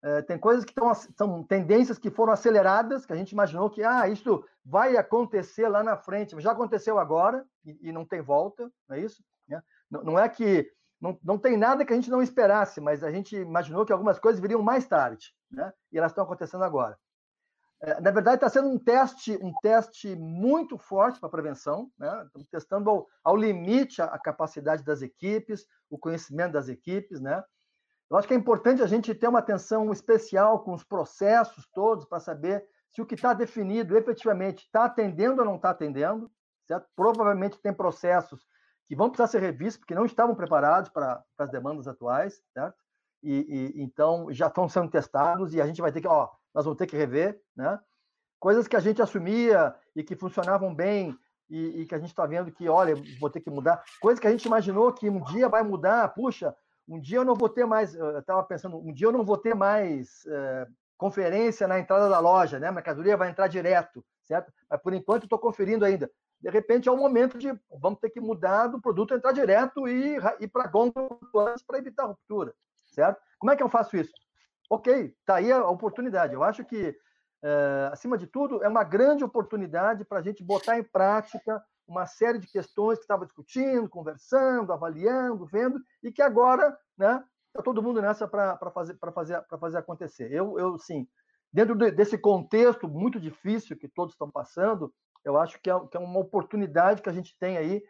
É, 0.00 0.22
tem 0.22 0.38
coisas 0.38 0.64
que 0.64 0.70
estão, 0.70 0.94
são 0.94 1.42
tendências 1.42 1.98
que 1.98 2.10
foram 2.10 2.32
aceleradas, 2.32 3.04
que 3.04 3.12
a 3.12 3.16
gente 3.16 3.32
imaginou 3.32 3.68
que 3.68 3.82
ah, 3.82 4.06
isso 4.08 4.44
vai 4.64 4.96
acontecer 4.96 5.66
lá 5.66 5.82
na 5.82 5.96
frente, 5.96 6.38
já 6.40 6.52
aconteceu 6.52 6.98
agora 6.98 7.44
e, 7.64 7.88
e 7.88 7.92
não 7.92 8.04
tem 8.04 8.20
volta, 8.20 8.70
não 8.88 8.96
é 8.96 9.00
isso? 9.00 9.24
Né? 9.48 9.62
Não, 9.90 10.02
não 10.04 10.18
é 10.18 10.28
que 10.28 10.70
não, 11.00 11.18
não 11.22 11.38
tem 11.38 11.56
nada 11.56 11.84
que 11.84 11.92
a 11.92 11.96
gente 11.96 12.10
não 12.10 12.22
esperasse, 12.22 12.80
mas 12.80 13.04
a 13.04 13.10
gente 13.10 13.36
imaginou 13.36 13.86
que 13.86 13.92
algumas 13.92 14.18
coisas 14.18 14.40
viriam 14.40 14.62
mais 14.62 14.86
tarde, 14.86 15.32
né? 15.50 15.72
E 15.92 15.98
elas 15.98 16.10
estão 16.10 16.24
acontecendo 16.24 16.64
agora. 16.64 16.98
É, 17.80 18.00
na 18.00 18.10
verdade, 18.10 18.36
está 18.36 18.48
sendo 18.48 18.68
um 18.68 18.78
teste, 18.78 19.38
um 19.40 19.52
teste 19.62 20.16
muito 20.16 20.76
forte 20.76 21.20
para 21.20 21.28
prevenção, 21.28 21.90
né? 21.96 22.24
Estamos 22.26 22.48
testando 22.48 22.90
ao, 22.90 23.06
ao 23.22 23.36
limite 23.36 24.02
a, 24.02 24.06
a, 24.06 24.18
capacidade 24.18 24.82
das 24.82 25.00
equipes, 25.00 25.64
o 25.88 25.96
conhecimento 25.96 26.52
das 26.52 26.68
equipes, 26.68 27.20
né? 27.20 27.42
Eu 28.10 28.16
acho 28.16 28.26
que 28.26 28.34
é 28.34 28.36
importante 28.36 28.82
a 28.82 28.86
gente 28.86 29.14
ter 29.14 29.28
uma 29.28 29.38
atenção 29.38 29.92
especial 29.92 30.64
com 30.64 30.72
os 30.72 30.82
processos 30.82 31.68
todos 31.72 32.04
para 32.06 32.18
saber 32.18 32.66
se 32.88 33.00
o 33.00 33.06
que 33.06 33.14
está 33.14 33.32
definido 33.32 33.96
efetivamente 33.96 34.64
está 34.64 34.86
atendendo 34.86 35.42
ou 35.42 35.46
não 35.46 35.56
está 35.56 35.70
atendendo, 35.70 36.28
certo? 36.66 36.88
Provavelmente 36.96 37.60
tem 37.60 37.72
processos 37.72 38.44
que 38.88 38.96
vão 38.96 39.10
precisar 39.10 39.28
ser 39.28 39.40
revistos, 39.42 39.76
porque 39.76 39.94
não 39.94 40.06
estavam 40.06 40.34
preparados 40.34 40.88
para, 40.90 41.22
as 41.36 41.50
demandas 41.50 41.86
atuais, 41.86 42.42
certo? 42.54 42.76
E, 43.22 43.74
e, 43.76 43.82
então 43.82 44.32
já 44.32 44.46
estão 44.46 44.68
sendo 44.68 44.90
testados 44.90 45.52
e 45.52 45.60
a 45.60 45.66
gente 45.66 45.82
vai 45.82 45.92
ter 45.92 46.00
que, 46.00 46.08
ó, 46.08 46.30
nós 46.54 46.64
vamos 46.64 46.78
ter 46.78 46.86
que 46.86 46.96
rever, 46.96 47.40
né? 47.54 47.78
Coisas 48.40 48.66
que 48.66 48.76
a 48.76 48.80
gente 48.80 49.02
assumia 49.02 49.74
e 49.94 50.02
que 50.02 50.16
funcionavam 50.16 50.74
bem 50.74 51.16
e, 51.50 51.82
e 51.82 51.86
que 51.86 51.94
a 51.94 51.98
gente 51.98 52.10
está 52.10 52.24
vendo 52.24 52.50
que, 52.50 52.68
olha, 52.68 52.94
vou 53.20 53.28
ter 53.28 53.40
que 53.40 53.50
mudar. 53.50 53.82
Coisas 54.00 54.20
que 54.20 54.26
a 54.26 54.30
gente 54.30 54.46
imaginou 54.46 54.92
que 54.92 55.10
um 55.10 55.22
dia 55.24 55.48
vai 55.48 55.62
mudar, 55.62 56.08
puxa, 56.14 56.54
um 56.88 56.98
dia 56.98 57.18
eu 57.18 57.24
não 57.24 57.34
vou 57.34 57.48
ter 57.48 57.66
mais, 57.66 57.94
eu 57.94 58.20
estava 58.20 58.42
pensando, 58.42 58.78
um 58.78 58.92
dia 58.92 59.08
eu 59.08 59.12
não 59.12 59.24
vou 59.24 59.36
ter 59.36 59.54
mais 59.54 60.24
é, 60.26 60.66
conferência 60.96 61.68
na 61.68 61.78
entrada 61.78 62.08
da 62.08 62.20
loja, 62.20 62.58
né? 62.58 62.68
A 62.68 62.72
mercadoria 62.72 63.16
vai 63.16 63.28
entrar 63.28 63.48
direto, 63.48 64.02
certo? 64.24 64.50
Mas 64.70 64.80
por 64.80 64.94
enquanto 64.94 65.24
estou 65.24 65.38
conferindo 65.38 65.84
ainda 65.84 66.10
de 66.40 66.50
repente 66.50 66.88
é 66.88 66.92
o 66.92 66.96
momento 66.96 67.36
de 67.36 67.48
vamos 67.80 67.98
ter 67.98 68.10
que 68.10 68.20
mudar 68.20 68.68
do 68.68 68.80
produto 68.80 69.14
entrar 69.14 69.32
direto 69.32 69.88
e 69.88 70.16
ir 70.40 70.48
para 70.48 70.70
antes 70.74 71.64
para 71.64 71.78
evitar 71.78 72.06
ruptura, 72.06 72.54
certo? 72.86 73.20
Como 73.38 73.50
é 73.50 73.56
que 73.56 73.62
eu 73.62 73.68
faço 73.68 73.96
isso? 73.96 74.12
Ok, 74.70 75.14
tá 75.24 75.36
aí 75.36 75.50
a 75.50 75.66
oportunidade. 75.66 76.34
Eu 76.34 76.42
acho 76.42 76.64
que, 76.64 76.96
é, 77.42 77.88
acima 77.92 78.18
de 78.18 78.26
tudo, 78.26 78.62
é 78.62 78.68
uma 78.68 78.84
grande 78.84 79.24
oportunidade 79.24 80.04
para 80.04 80.18
a 80.18 80.22
gente 80.22 80.44
botar 80.44 80.78
em 80.78 80.84
prática 80.84 81.62
uma 81.86 82.06
série 82.06 82.38
de 82.38 82.46
questões 82.46 82.98
que 82.98 83.04
estava 83.04 83.24
discutindo, 83.24 83.88
conversando, 83.88 84.72
avaliando, 84.72 85.46
vendo, 85.46 85.80
e 86.02 86.12
que 86.12 86.20
agora, 86.20 86.76
né, 86.96 87.24
está 87.46 87.62
todo 87.62 87.82
mundo 87.82 88.02
nessa 88.02 88.28
para 88.28 88.58
fazer, 88.70 88.98
fazer, 89.14 89.42
fazer 89.58 89.78
acontecer. 89.78 90.30
Eu, 90.30 90.58
eu, 90.58 90.78
sim, 90.78 91.08
dentro 91.50 91.74
desse 91.74 92.18
contexto 92.18 92.86
muito 92.86 93.18
difícil 93.18 93.76
que 93.76 93.88
todos 93.88 94.12
estão 94.12 94.30
passando, 94.30 94.92
eu 95.28 95.38
acho 95.38 95.60
que 95.60 95.70
é, 95.70 95.80
que 95.88 95.96
é 95.96 96.00
uma 96.00 96.18
oportunidade 96.18 97.02
que 97.02 97.08
a 97.08 97.12
gente 97.12 97.36
tem 97.38 97.56
aí, 97.56 97.82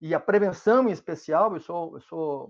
e 0.00 0.14
a 0.14 0.20
prevenção 0.20 0.88
em 0.88 0.92
especial, 0.92 1.54
eu 1.54 1.60
sou, 1.60 1.94
eu 1.94 2.00
sou 2.00 2.48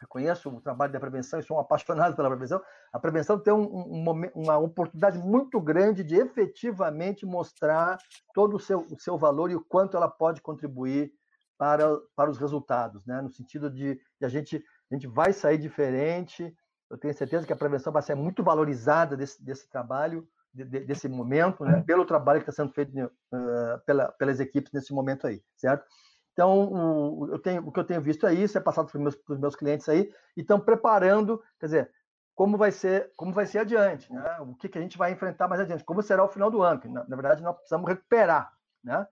reconheço 0.00 0.48
o 0.48 0.60
trabalho 0.60 0.92
da 0.92 1.00
prevenção 1.00 1.40
e 1.40 1.42
sou 1.42 1.56
um 1.56 1.60
apaixonado 1.60 2.14
pela 2.14 2.28
prevenção, 2.28 2.62
a 2.92 2.98
prevenção 2.98 3.38
tem 3.38 3.52
um, 3.52 3.64
um, 3.64 4.30
uma 4.34 4.58
oportunidade 4.58 5.18
muito 5.18 5.60
grande 5.60 6.04
de 6.04 6.16
efetivamente 6.16 7.26
mostrar 7.26 7.98
todo 8.32 8.56
o 8.56 8.60
seu, 8.60 8.80
o 8.80 8.98
seu 8.98 9.18
valor 9.18 9.50
e 9.50 9.56
o 9.56 9.64
quanto 9.64 9.96
ela 9.96 10.08
pode 10.08 10.40
contribuir 10.40 11.12
para, 11.58 11.98
para 12.14 12.30
os 12.30 12.38
resultados, 12.38 13.04
né? 13.04 13.20
no 13.20 13.28
sentido 13.28 13.68
de, 13.68 14.00
de 14.20 14.24
a 14.24 14.28
gente 14.28 14.64
A 14.90 14.94
gente 14.94 15.08
vai 15.08 15.32
sair 15.32 15.58
diferente. 15.58 16.56
Eu 16.88 16.96
tenho 16.96 17.12
certeza 17.12 17.46
que 17.46 17.52
a 17.52 17.56
prevenção 17.56 17.92
vai 17.92 18.00
ser 18.00 18.14
muito 18.14 18.42
valorizada 18.42 19.16
desse, 19.16 19.44
desse 19.44 19.68
trabalho, 19.68 20.26
de, 20.58 20.64
de, 20.64 20.80
desse 20.80 21.08
momento, 21.08 21.64
né? 21.64 21.82
pelo 21.86 22.04
trabalho 22.04 22.40
que 22.40 22.50
está 22.50 22.62
sendo 22.62 22.72
feito 22.72 22.92
uh, 22.98 23.78
pela, 23.86 24.10
pelas 24.12 24.40
equipes 24.40 24.72
nesse 24.72 24.92
momento 24.92 25.26
aí, 25.26 25.42
certo? 25.56 25.84
Então, 26.32 26.72
o, 26.72 27.28
eu 27.30 27.38
tenho, 27.38 27.66
o 27.66 27.72
que 27.72 27.80
eu 27.80 27.84
tenho 27.84 28.00
visto 28.00 28.26
é 28.26 28.34
isso, 28.34 28.56
é 28.56 28.60
passado 28.60 28.90
para 28.90 28.98
os 28.98 29.02
meus, 29.02 29.40
meus 29.40 29.56
clientes 29.56 29.88
aí, 29.88 30.12
e 30.36 30.40
estão 30.40 30.58
preparando, 30.60 31.42
quer 31.58 31.66
dizer, 31.66 31.90
como 32.34 32.56
vai 32.56 32.70
ser, 32.70 33.12
como 33.16 33.32
vai 33.32 33.46
ser 33.46 33.58
adiante, 33.58 34.12
né? 34.12 34.38
o 34.40 34.54
que, 34.54 34.68
que 34.68 34.78
a 34.78 34.80
gente 34.80 34.96
vai 34.96 35.12
enfrentar 35.12 35.48
mais 35.48 35.60
adiante, 35.60 35.84
como 35.84 36.02
será 36.02 36.24
o 36.24 36.28
final 36.28 36.50
do 36.50 36.62
ano, 36.62 36.80
que, 36.80 36.88
na, 36.88 37.04
na 37.08 37.16
verdade 37.16 37.42
nós 37.42 37.56
precisamos 37.56 37.88
recuperar. 37.88 38.52
Né? 38.82 39.06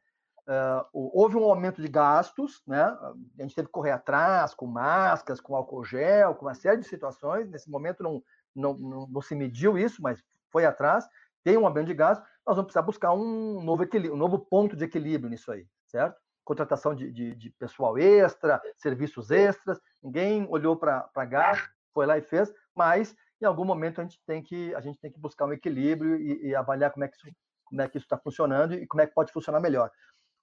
Uh, 0.49 0.87
houve 0.93 1.37
um 1.37 1.43
aumento 1.43 1.83
de 1.83 1.89
gastos, 1.89 2.63
né? 2.65 2.83
a 2.85 3.43
gente 3.43 3.57
teve 3.57 3.67
que 3.67 3.73
correr 3.73 3.91
atrás 3.91 4.55
com 4.55 4.67
máscaras, 4.67 5.41
com 5.41 5.57
álcool 5.57 5.85
gel, 5.85 6.37
com 6.37 6.47
uma 6.47 6.55
série 6.55 6.81
de 6.81 6.87
situações, 6.87 7.51
nesse 7.51 7.69
momento 7.69 8.03
não, 8.05 8.23
não, 8.55 8.75
não, 8.75 9.07
não 9.09 9.21
se 9.21 9.35
mediu 9.35 9.77
isso, 9.77 10.01
mas 10.01 10.23
foi 10.51 10.65
atrás, 10.65 11.07
tem 11.47 11.57
um 11.57 11.65
aumento 11.65 11.87
de 11.87 11.95
gastos, 11.95 12.27
nós 12.45 12.57
vamos 12.57 12.67
precisar 12.67 12.83
buscar 12.83 13.13
um 13.13 13.63
novo, 13.63 13.85
equilíbrio, 13.85 14.15
um 14.15 14.19
novo 14.19 14.37
ponto 14.37 14.75
de 14.75 14.83
equilíbrio 14.83 15.31
nisso 15.31 15.53
aí, 15.53 15.65
certo? 15.87 16.21
contratação 16.45 16.93
de, 16.93 17.13
de, 17.13 17.37
de 17.37 17.51
pessoal 17.51 17.97
extra, 17.97 18.61
serviços 18.77 19.31
extras, 19.31 19.81
ninguém 20.03 20.45
olhou 20.49 20.77
para 20.77 21.25
gasto, 21.25 21.69
foi 21.95 22.05
lá 22.05 22.19
e 22.19 22.23
fez, 22.23 22.53
mas 22.75 23.15
em 23.41 23.45
algum 23.45 23.65
momento 23.65 24.01
a 24.01 24.05
gente 24.05 24.21
tem 24.27 24.43
que, 24.43 24.75
a 24.75 24.81
gente 24.81 24.99
tem 24.99 25.13
que 25.13 25.21
buscar 25.21 25.47
um 25.47 25.53
equilíbrio 25.53 26.17
e, 26.17 26.49
e 26.49 26.55
avaliar 26.57 26.91
como 26.91 27.05
é 27.05 27.09
que 27.09 27.17
isso 27.17 27.27
como 27.65 27.83
é 27.83 27.89
que 27.89 27.97
isso 27.97 28.07
está 28.07 28.19
funcionando 28.19 28.75
e 28.75 28.87
como 28.87 29.03
é 29.03 29.07
que 29.07 29.15
pode 29.15 29.33
funcionar 29.33 29.61
melhor. 29.61 29.91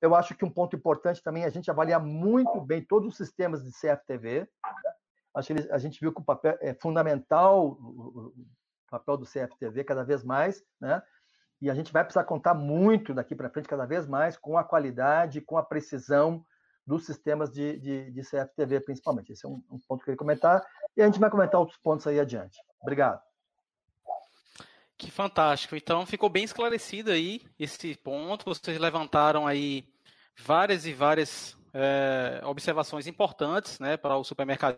Eu 0.02 0.16
acho 0.16 0.36
que 0.36 0.46
um 0.46 0.50
ponto 0.50 0.76
importante 0.76 1.22
também 1.22 1.44
é 1.44 1.48
a 1.48 1.50
gente 1.50 1.70
avaliar 1.70 2.02
muito 2.02 2.62
bem 2.62 2.82
todos 2.82 3.10
os 3.10 3.18
sistemas 3.18 3.62
de 3.64 3.72
CFTV. 3.72 4.42
Né? 4.42 4.48
Acho 5.36 5.54
que 5.54 5.72
a 5.72 5.78
gente 5.78 6.00
viu 6.00 6.14
que 6.14 6.22
o 6.22 6.26
papel 6.26 6.58
é 6.62 6.74
fundamental, 6.74 7.78
papel 9.00 9.18
do 9.18 9.26
CFTV 9.26 9.84
cada 9.84 10.04
vez 10.04 10.24
mais, 10.24 10.64
né? 10.80 11.02
E 11.62 11.70
a 11.70 11.74
gente 11.74 11.94
vai 11.94 12.04
precisar 12.04 12.26
contar 12.26 12.54
muito 12.54 13.14
daqui 13.14 13.36
para 13.36 13.50
frente, 13.50 13.70
cada 13.70 13.86
vez 13.86 14.06
mais, 14.06 14.38
com 14.38 14.58
a 14.58 14.64
qualidade, 14.64 15.42
com 15.42 15.58
a 15.58 15.64
precisão 15.64 16.46
dos 16.86 17.06
sistemas 17.06 17.50
de, 17.50 17.80
de, 17.80 18.12
de 18.12 18.22
CFTV, 18.22 18.82
principalmente. 18.82 19.32
Esse 19.32 19.46
é 19.46 19.50
um, 19.50 19.64
um, 19.72 19.80
ponto 19.80 20.00
que 20.00 20.12
eu 20.12 20.16
queria 20.16 20.18
comentar. 20.18 20.66
E 20.96 21.02
a 21.02 21.06
gente 21.06 21.20
vai 21.20 21.30
comentar 21.30 21.60
outros 21.60 21.80
pontos 21.80 22.06
aí 22.06 22.20
adiante. 22.20 22.60
Obrigado. 22.82 23.22
Que 24.98 25.10
fantástico. 25.10 25.76
Então, 25.76 26.06
ficou 26.06 26.30
bem 26.30 26.44
esclarecido 26.44 27.12
aí 27.12 27.42
esse 27.58 27.96
ponto. 27.96 28.46
Vocês 28.46 28.78
levantaram 28.78 29.48
aí 29.48 29.88
várias 30.38 30.86
e 30.86 30.94
várias 30.94 31.58
é, 31.74 32.42
observações 32.44 33.08
importantes 33.08 33.80
né, 33.80 33.96
para 33.96 34.18
o 34.18 34.24
supermercado, 34.24 34.78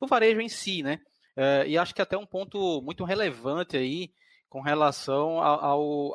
o 0.00 0.06
varejo 0.06 0.40
em 0.40 0.48
si, 0.48 0.82
né? 0.82 1.00
É, 1.40 1.68
e 1.68 1.78
acho 1.78 1.94
que 1.94 2.02
até 2.02 2.18
um 2.18 2.26
ponto 2.26 2.82
muito 2.82 3.04
relevante 3.04 3.76
aí 3.76 4.12
com 4.48 4.60
relação 4.60 5.40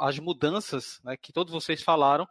às 0.01 0.19
mudanças 0.19 0.99
né, 1.01 1.15
que 1.15 1.31
todos 1.31 1.53
vocês 1.53 1.81
falaram, 1.81 2.27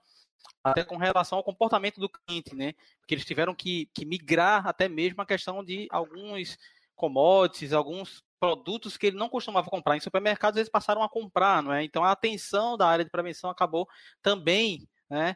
até 0.62 0.84
com 0.84 0.98
relação 0.98 1.38
ao 1.38 1.44
comportamento 1.44 1.98
do 1.98 2.10
cliente, 2.10 2.54
né? 2.54 2.74
Porque 3.00 3.14
eles 3.14 3.24
tiveram 3.24 3.54
que, 3.54 3.88
que 3.94 4.04
migrar 4.04 4.66
até 4.66 4.90
mesmo 4.90 5.22
a 5.22 5.26
questão 5.26 5.64
de 5.64 5.88
alguns 5.90 6.58
commodities, 6.94 7.72
alguns 7.72 8.22
produtos 8.38 8.98
que 8.98 9.06
ele 9.06 9.16
não 9.16 9.30
costumava 9.30 9.70
comprar 9.70 9.96
em 9.96 10.00
supermercados, 10.00 10.58
eles 10.58 10.68
passaram 10.68 11.02
a 11.02 11.08
comprar, 11.08 11.62
não 11.62 11.72
é? 11.72 11.82
Então 11.82 12.04
a 12.04 12.10
atenção 12.10 12.76
da 12.76 12.86
área 12.86 13.06
de 13.06 13.10
prevenção 13.10 13.48
acabou 13.48 13.88
também, 14.20 14.86
né, 15.08 15.34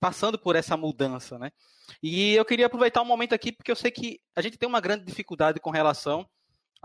passando 0.00 0.38
por 0.38 0.56
essa 0.56 0.76
mudança, 0.76 1.38
né? 1.38 1.52
E 2.02 2.34
eu 2.34 2.44
queria 2.44 2.66
aproveitar 2.66 3.00
um 3.00 3.06
momento 3.06 3.32
aqui 3.32 3.52
porque 3.52 3.70
eu 3.70 3.76
sei 3.76 3.92
que 3.92 4.18
a 4.34 4.42
gente 4.42 4.58
tem 4.58 4.68
uma 4.68 4.80
grande 4.80 5.04
dificuldade 5.04 5.60
com 5.60 5.70
relação 5.70 6.28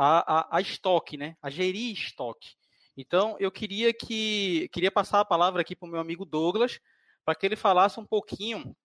a, 0.04 0.40
a, 0.40 0.58
a 0.58 0.62
estoque, 0.62 1.16
né? 1.16 1.36
A 1.44 1.50
gerir 1.52 1.94
estoque. 1.94 2.56
Então, 2.98 3.38
eu 3.40 3.52
queria 3.52 3.94
que 3.94 4.68
queria 4.74 4.92
passar 4.92 5.20
a 5.20 5.26
palavra 5.26 5.62
aqui 5.62 5.76
para 5.76 5.88
o 5.88 5.92
meu 5.92 6.02
amigo 6.02 6.26
Douglas, 6.26 6.80
para 7.24 7.36
que 7.36 7.46
ele 7.46 7.56
falasse 7.56 8.00
um 8.00 8.06
pouquinho 8.06 8.76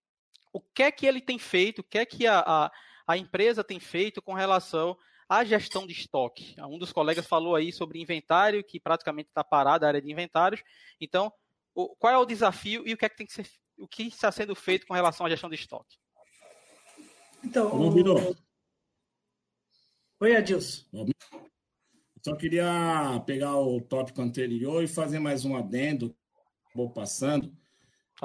o 0.53 0.61
que 0.61 0.83
é 0.83 0.93
que 0.93 1.07
ele 1.07 1.23
tem 1.23 1.39
feito, 1.39 1.79
o 1.79 1.85
que 1.85 1.99
é 1.99 2.05
que 2.05 2.27
a, 2.27 2.41
a, 2.41 2.73
a 3.07 3.17
empresa 3.17 3.65
tem 3.65 3.81
feito 3.81 4.21
com 4.21 4.35
relação 4.35 4.95
à 5.27 5.43
gestão 5.43 5.87
de 5.87 5.95
estoque. 5.95 6.55
Um 6.59 6.79
dos 6.79 6.93
colegas 6.93 7.27
falou 7.27 7.57
aí 7.57 7.73
sobre 7.73 8.01
inventário, 8.01 8.63
que 8.63 8.79
praticamente 8.79 9.31
está 9.31 9.43
parado 9.43 9.87
a 9.87 9.89
área 9.89 10.03
de 10.03 10.13
inventários. 10.13 10.63
Então, 11.01 11.33
o, 11.75 11.97
qual 11.97 12.13
é 12.13 12.19
o 12.19 12.27
desafio 12.27 12.87
e 12.87 12.93
o 12.93 12.97
que 12.97 13.07
é 13.07 13.09
que 13.09 13.17
tem 13.17 13.27
que 13.27 13.33
ser, 13.33 13.49
o 13.79 13.89
que 13.89 14.03
está 14.03 14.31
sendo 14.31 14.55
feito 14.55 14.87
com 14.87 14.93
relação 14.93 15.25
à 15.25 15.31
gestão 15.31 15.49
de 15.49 15.57
estoque? 15.57 15.97
Então, 17.43 17.69
o... 17.75 18.46
Oi, 20.19 20.35
Adilson. 20.35 20.83
Só 22.25 22.35
queria 22.35 23.23
pegar 23.27 23.55
o 23.59 23.83
tópico 23.83 24.23
anterior 24.23 24.83
e 24.83 24.89
fazer 24.89 25.19
mais 25.19 25.45
um 25.45 25.55
adendo, 25.55 26.17
vou 26.75 26.89
passando. 26.91 27.55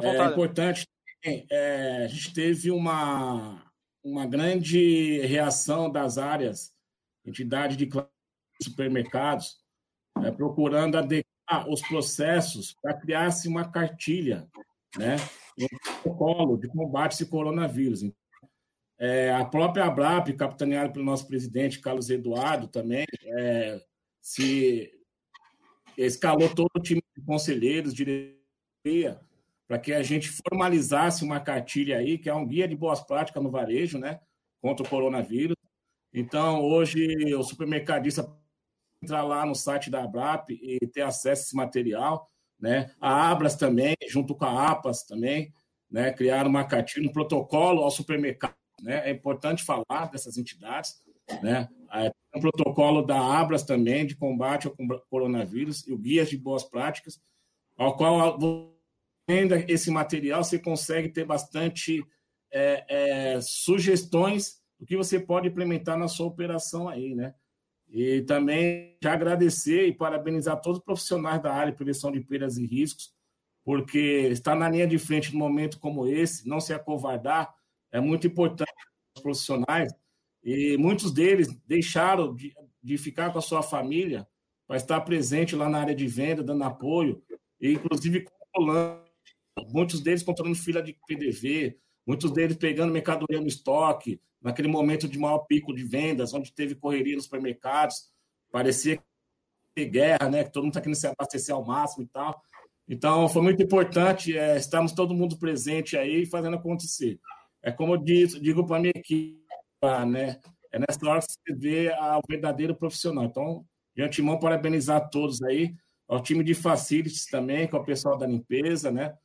É 0.01 0.25
importante, 0.25 0.87
é, 1.21 2.05
a 2.05 2.07
gente 2.07 2.33
teve 2.33 2.71
uma, 2.71 3.61
uma 4.01 4.25
grande 4.25 5.19
reação 5.19 5.91
das 5.91 6.17
áreas, 6.17 6.73
entidade 7.25 7.75
de 7.75 7.89
supermercados, 8.63 9.57
é, 10.23 10.31
procurando 10.31 10.97
adequar 10.97 11.69
os 11.69 11.81
processos 11.81 12.73
para 12.81 12.93
criar-se 12.93 13.49
uma 13.49 13.69
cartilha, 13.69 14.47
né, 14.97 15.17
um 15.59 15.67
protocolo 16.01 16.57
de 16.57 16.69
combate 16.69 17.11
a 17.11 17.15
esse 17.15 17.25
coronavírus. 17.25 18.01
É, 19.03 19.33
a 19.33 19.43
própria 19.43 19.85
ABRAP, 19.85 20.33
capitaneada 20.33 20.93
pelo 20.93 21.03
nosso 21.03 21.25
presidente 21.25 21.79
Carlos 21.79 22.11
Eduardo, 22.11 22.67
também 22.67 23.07
é, 23.25 23.81
se 24.21 24.91
escalou 25.97 26.47
todo 26.53 26.69
o 26.75 26.79
time 26.79 27.01
de 27.17 27.23
conselheiros, 27.25 27.95
diretoria, 27.95 29.19
para 29.67 29.79
que 29.79 29.91
a 29.91 30.03
gente 30.03 30.29
formalizasse 30.29 31.23
uma 31.23 31.39
cartilha 31.39 31.97
aí, 31.97 32.19
que 32.19 32.29
é 32.29 32.33
um 32.35 32.45
guia 32.45 32.67
de 32.67 32.75
boas 32.75 33.01
práticas 33.01 33.41
no 33.41 33.49
varejo, 33.49 33.97
né, 33.97 34.19
contra 34.61 34.85
o 34.85 34.89
coronavírus. 34.89 35.57
Então, 36.13 36.61
hoje, 36.61 37.33
o 37.33 37.41
supermercadista 37.41 38.31
entrar 39.01 39.23
lá 39.23 39.43
no 39.47 39.55
site 39.55 39.89
da 39.89 40.03
Abrap 40.03 40.51
e 40.51 40.77
ter 40.87 41.01
acesso 41.01 41.41
a 41.41 41.45
esse 41.45 41.55
material, 41.55 42.29
né? 42.59 42.93
A 43.01 43.31
Abras 43.31 43.55
também, 43.55 43.95
junto 44.07 44.35
com 44.35 44.45
a 44.45 44.69
APAS 44.69 45.03
também, 45.03 45.51
né, 45.89 46.13
criaram 46.13 46.51
uma 46.51 46.63
cartilha, 46.63 47.09
um 47.09 47.11
protocolo 47.11 47.81
ao 47.81 47.89
supermercado, 47.89 48.60
né? 48.81 49.09
É 49.09 49.11
importante 49.11 49.63
falar 49.63 50.09
dessas 50.11 50.37
entidades, 50.37 51.01
né? 51.41 51.69
É, 51.93 52.11
um 52.35 52.39
protocolo 52.39 53.01
da 53.01 53.19
Abras 53.19 53.63
também 53.63 54.05
de 54.05 54.15
combate 54.15 54.67
ao 54.67 54.75
coronavírus 55.09 55.85
e 55.87 55.93
o 55.93 55.97
guia 55.97 56.25
de 56.25 56.37
boas 56.37 56.63
práticas, 56.63 57.21
ao 57.77 57.95
qual 57.95 58.39
ainda 59.27 59.63
esse 59.71 59.91
material 59.91 60.43
você 60.43 60.57
consegue 60.57 61.09
ter 61.09 61.25
bastante 61.25 62.03
é, 62.51 62.85
é, 63.35 63.41
sugestões 63.41 64.61
do 64.79 64.85
que 64.85 64.97
você 64.97 65.19
pode 65.19 65.47
implementar 65.47 65.97
na 65.97 66.07
sua 66.07 66.27
operação 66.27 66.89
aí, 66.89 67.13
né? 67.13 67.33
E 67.89 68.21
também 68.21 68.97
agradecer 69.03 69.87
e 69.87 69.93
parabenizar 69.93 70.61
todos 70.61 70.79
os 70.79 70.83
profissionais 70.83 71.41
da 71.41 71.53
área 71.53 71.71
de 71.71 71.77
prevenção 71.77 72.11
de 72.11 72.21
perdas 72.21 72.57
e 72.57 72.65
riscos, 72.65 73.13
porque 73.65 74.29
estar 74.31 74.55
na 74.55 74.69
linha 74.69 74.87
de 74.87 74.97
frente 74.97 75.33
num 75.33 75.39
momento 75.39 75.77
como 75.77 76.07
esse, 76.07 76.47
não 76.47 76.61
se 76.61 76.73
acovardar, 76.73 77.53
é 77.91 77.99
muito 77.99 78.27
importante 78.27 78.73
para 78.73 79.19
os 79.19 79.23
profissionais 79.23 79.93
e 80.43 80.77
muitos 80.77 81.11
deles 81.11 81.47
deixaram 81.67 82.33
de, 82.33 82.53
de 82.81 82.97
ficar 82.97 83.31
com 83.31 83.39
a 83.39 83.41
sua 83.41 83.61
família 83.61 84.27
para 84.67 84.77
estar 84.77 85.01
presente 85.01 85.55
lá 85.55 85.69
na 85.69 85.79
área 85.79 85.95
de 85.95 86.07
venda, 86.07 86.43
dando 86.43 86.63
apoio, 86.63 87.21
e 87.59 87.73
inclusive 87.73 88.25
controlando. 88.25 89.01
Muitos 89.67 90.01
deles 90.01 90.23
controlando 90.23 90.57
fila 90.57 90.81
de 90.81 90.97
PDV, 91.05 91.77
muitos 92.07 92.31
deles 92.31 92.55
pegando 92.55 92.93
mercadoria 92.93 93.39
no 93.39 93.47
estoque, 93.47 94.19
naquele 94.41 94.67
momento 94.67 95.07
de 95.07 95.19
maior 95.19 95.39
pico 95.39 95.73
de 95.75 95.83
vendas, 95.83 96.33
onde 96.33 96.53
teve 96.53 96.73
correria 96.73 97.15
nos 97.15 97.25
supermercados, 97.25 98.09
parecia 98.49 99.03
ter 99.75 99.85
guerra, 99.85 100.29
né? 100.29 100.43
Que 100.43 100.51
todo 100.51 100.63
mundo 100.63 100.71
está 100.71 100.81
querendo 100.81 100.95
se 100.95 101.07
abastecer 101.07 101.53
ao 101.53 101.65
máximo 101.65 102.03
e 102.03 102.07
tal. 102.07 102.41
Então, 102.87 103.29
foi 103.29 103.41
muito 103.41 103.61
importante 103.61 104.37
é, 104.37 104.57
estarmos 104.57 104.93
todo 104.93 105.13
mundo 105.13 105.37
presente 105.37 105.95
aí 105.95 106.25
fazendo 106.25 106.55
acontecer. 106.55 107.19
É 107.63 107.71
como 107.71 107.93
eu 107.93 107.97
digo, 107.97 108.39
digo 108.39 108.65
para 108.65 108.77
a 108.77 108.79
minha 108.79 108.93
equipe, 108.95 109.39
né? 110.07 110.39
É 110.71 110.79
nessa 110.79 111.05
hora 111.07 111.19
que 111.19 111.27
você 111.27 111.55
vê 111.55 111.89
o 111.89 112.21
verdadeiro 112.29 112.75
profissional. 112.75 113.25
Então, 113.25 113.65
de 113.95 114.01
antemão, 114.01 114.39
parabenizar 114.39 115.09
todos 115.09 115.41
aí, 115.43 115.75
ao 116.07 116.21
time 116.21 116.43
de 116.43 116.53
facilities 116.53 117.25
também, 117.25 117.67
com 117.67 117.77
o 117.77 117.85
pessoal 117.85 118.17
da 118.17 118.25
limpeza, 118.25 118.91
né? 118.91 119.15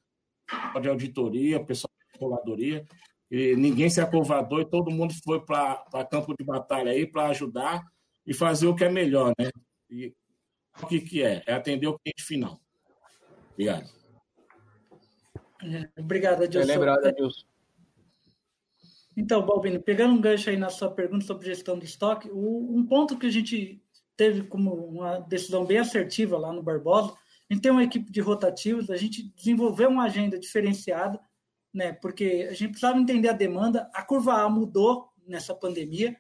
De 0.81 0.89
auditoria, 0.89 1.59
o 1.59 1.67
pessoal 1.67 1.91
da 2.13 2.19
coladoria. 2.19 2.85
E 3.31 3.57
ninguém 3.57 3.89
se 3.89 4.01
acovardou 4.01 4.61
e 4.61 4.69
todo 4.69 4.91
mundo 4.91 5.15
foi 5.25 5.45
para 5.45 5.85
campo 6.11 6.35
de 6.37 6.45
batalha 6.45 6.93
aí 6.93 7.07
para 7.07 7.29
ajudar 7.29 7.83
e 8.27 8.35
fazer 8.35 8.67
o 8.67 8.75
que 8.75 8.85
é 8.85 8.89
melhor, 8.89 9.33
né? 9.39 9.51
E 9.91 10.15
o 10.83 10.87
que, 10.87 11.01
que 11.01 11.23
é? 11.23 11.43
É 11.47 11.55
atender 11.55 11.87
o 11.87 11.99
cliente 11.99 12.23
final. 12.23 12.61
Obrigado. 13.53 13.89
É, 15.63 16.01
obrigado, 16.01 16.43
Adilson. 16.43 16.71
É 16.71 16.75
lembrado, 16.75 17.07
Adilson. 17.07 17.47
Então, 19.17 19.45
Balbino, 19.45 19.81
pegando 19.81 20.15
um 20.15 20.21
gancho 20.21 20.51
aí 20.51 20.59
na 20.59 20.69
sua 20.69 20.91
pergunta 20.91 21.25
sobre 21.25 21.47
gestão 21.47 21.79
de 21.79 21.87
estoque, 21.87 22.31
um 22.31 22.85
ponto 22.87 23.19
que 23.19 23.27
a 23.27 23.31
gente 23.31 23.83
teve 24.15 24.43
como 24.43 24.75
uma 24.75 25.19
decisão 25.21 25.65
bem 25.65 25.79
assertiva 25.79 26.37
lá 26.37 26.53
no 26.53 26.63
Barbosa, 26.63 27.15
a 27.49 27.55
gente 27.55 27.63
tem 27.63 27.71
uma 27.71 27.85
equipe 27.85 28.11
de 28.11 28.21
rotativos, 28.21 28.91
a 28.91 28.97
gente 28.97 29.23
desenvolveu 29.35 29.89
uma 29.89 30.05
agenda 30.05 30.39
diferenciada, 30.39 31.19
né? 31.73 31.93
Porque 31.93 32.47
a 32.51 32.53
gente 32.53 32.71
precisava 32.71 32.99
entender 32.99 33.29
a 33.29 33.33
demanda. 33.33 33.89
A 33.95 34.03
curva 34.03 34.43
A 34.43 34.49
mudou 34.49 35.09
nessa 35.27 35.55
pandemia, 35.55 36.17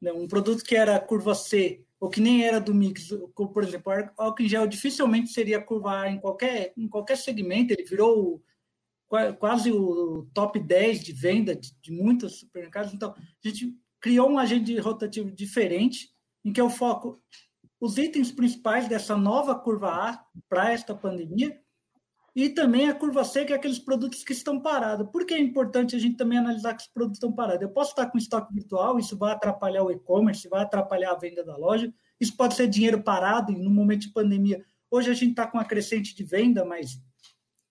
né? 0.00 0.12
Um 0.12 0.26
produto 0.26 0.64
que 0.64 0.74
era 0.74 0.98
curva 0.98 1.34
C 1.34 1.84
ou 2.00 2.08
que 2.08 2.20
nem 2.20 2.44
era 2.44 2.60
do 2.60 2.74
mix, 2.74 3.10
como, 3.34 3.50
por 3.50 3.62
exemplo, 3.62 3.92
o 3.92 4.22
álcool 4.22 4.42
em 4.42 4.48
gel 4.48 4.66
dificilmente 4.66 5.30
seria 5.30 5.60
curva 5.60 6.00
A 6.00 6.10
em 6.10 6.18
qualquer 6.18 6.72
em 6.76 6.88
qualquer 6.88 7.16
segmento. 7.16 7.72
Ele 7.72 7.84
virou 7.84 8.42
quase 9.38 9.70
o 9.72 10.28
top 10.34 10.58
10 10.58 11.00
de 11.04 11.12
venda 11.12 11.54
de, 11.54 11.72
de 11.80 11.92
muitos 11.92 12.40
supermercados. 12.40 12.92
Então, 12.92 13.14
a 13.14 13.48
gente 13.48 13.74
criou 14.00 14.30
um 14.30 14.38
agente 14.38 14.76
rotativo 14.78 15.30
diferente, 15.30 16.10
em 16.44 16.52
que 16.52 16.60
eu 16.60 16.68
foco 16.68 17.22
os 17.80 17.98
itens 17.98 18.30
principais 18.30 18.88
dessa 18.88 19.16
nova 19.16 19.54
curva 19.54 19.88
A 19.90 20.24
para 20.48 20.72
esta 20.72 20.94
pandemia 20.94 21.58
e 22.36 22.48
também 22.48 22.88
a 22.88 22.94
curva 22.94 23.24
C, 23.24 23.44
que 23.44 23.52
é 23.52 23.56
aqueles 23.56 23.78
produtos 23.78 24.24
que 24.24 24.32
estão 24.32 24.60
parados. 24.60 25.08
Por 25.10 25.24
que 25.24 25.34
é 25.34 25.38
importante 25.38 25.94
a 25.94 25.98
gente 25.98 26.16
também 26.16 26.38
analisar 26.38 26.74
que 26.74 26.82
os 26.82 26.88
produtos 26.88 27.18
estão 27.18 27.32
parados? 27.32 27.62
Eu 27.62 27.68
posso 27.68 27.90
estar 27.90 28.06
com 28.06 28.18
estoque 28.18 28.52
virtual, 28.52 28.98
isso 28.98 29.16
vai 29.16 29.32
atrapalhar 29.32 29.84
o 29.84 29.90
e-commerce, 29.90 30.48
vai 30.48 30.62
atrapalhar 30.62 31.12
a 31.12 31.18
venda 31.18 31.44
da 31.44 31.56
loja, 31.56 31.92
isso 32.20 32.36
pode 32.36 32.54
ser 32.54 32.66
dinheiro 32.66 33.02
parado 33.02 33.52
e 33.52 33.58
no 33.58 33.70
momento 33.70 34.02
de 34.02 34.12
pandemia. 34.12 34.64
Hoje 34.90 35.10
a 35.10 35.14
gente 35.14 35.30
está 35.30 35.46
com 35.46 35.58
uma 35.58 35.64
crescente 35.64 36.14
de 36.14 36.24
venda, 36.24 36.64
mas 36.64 37.00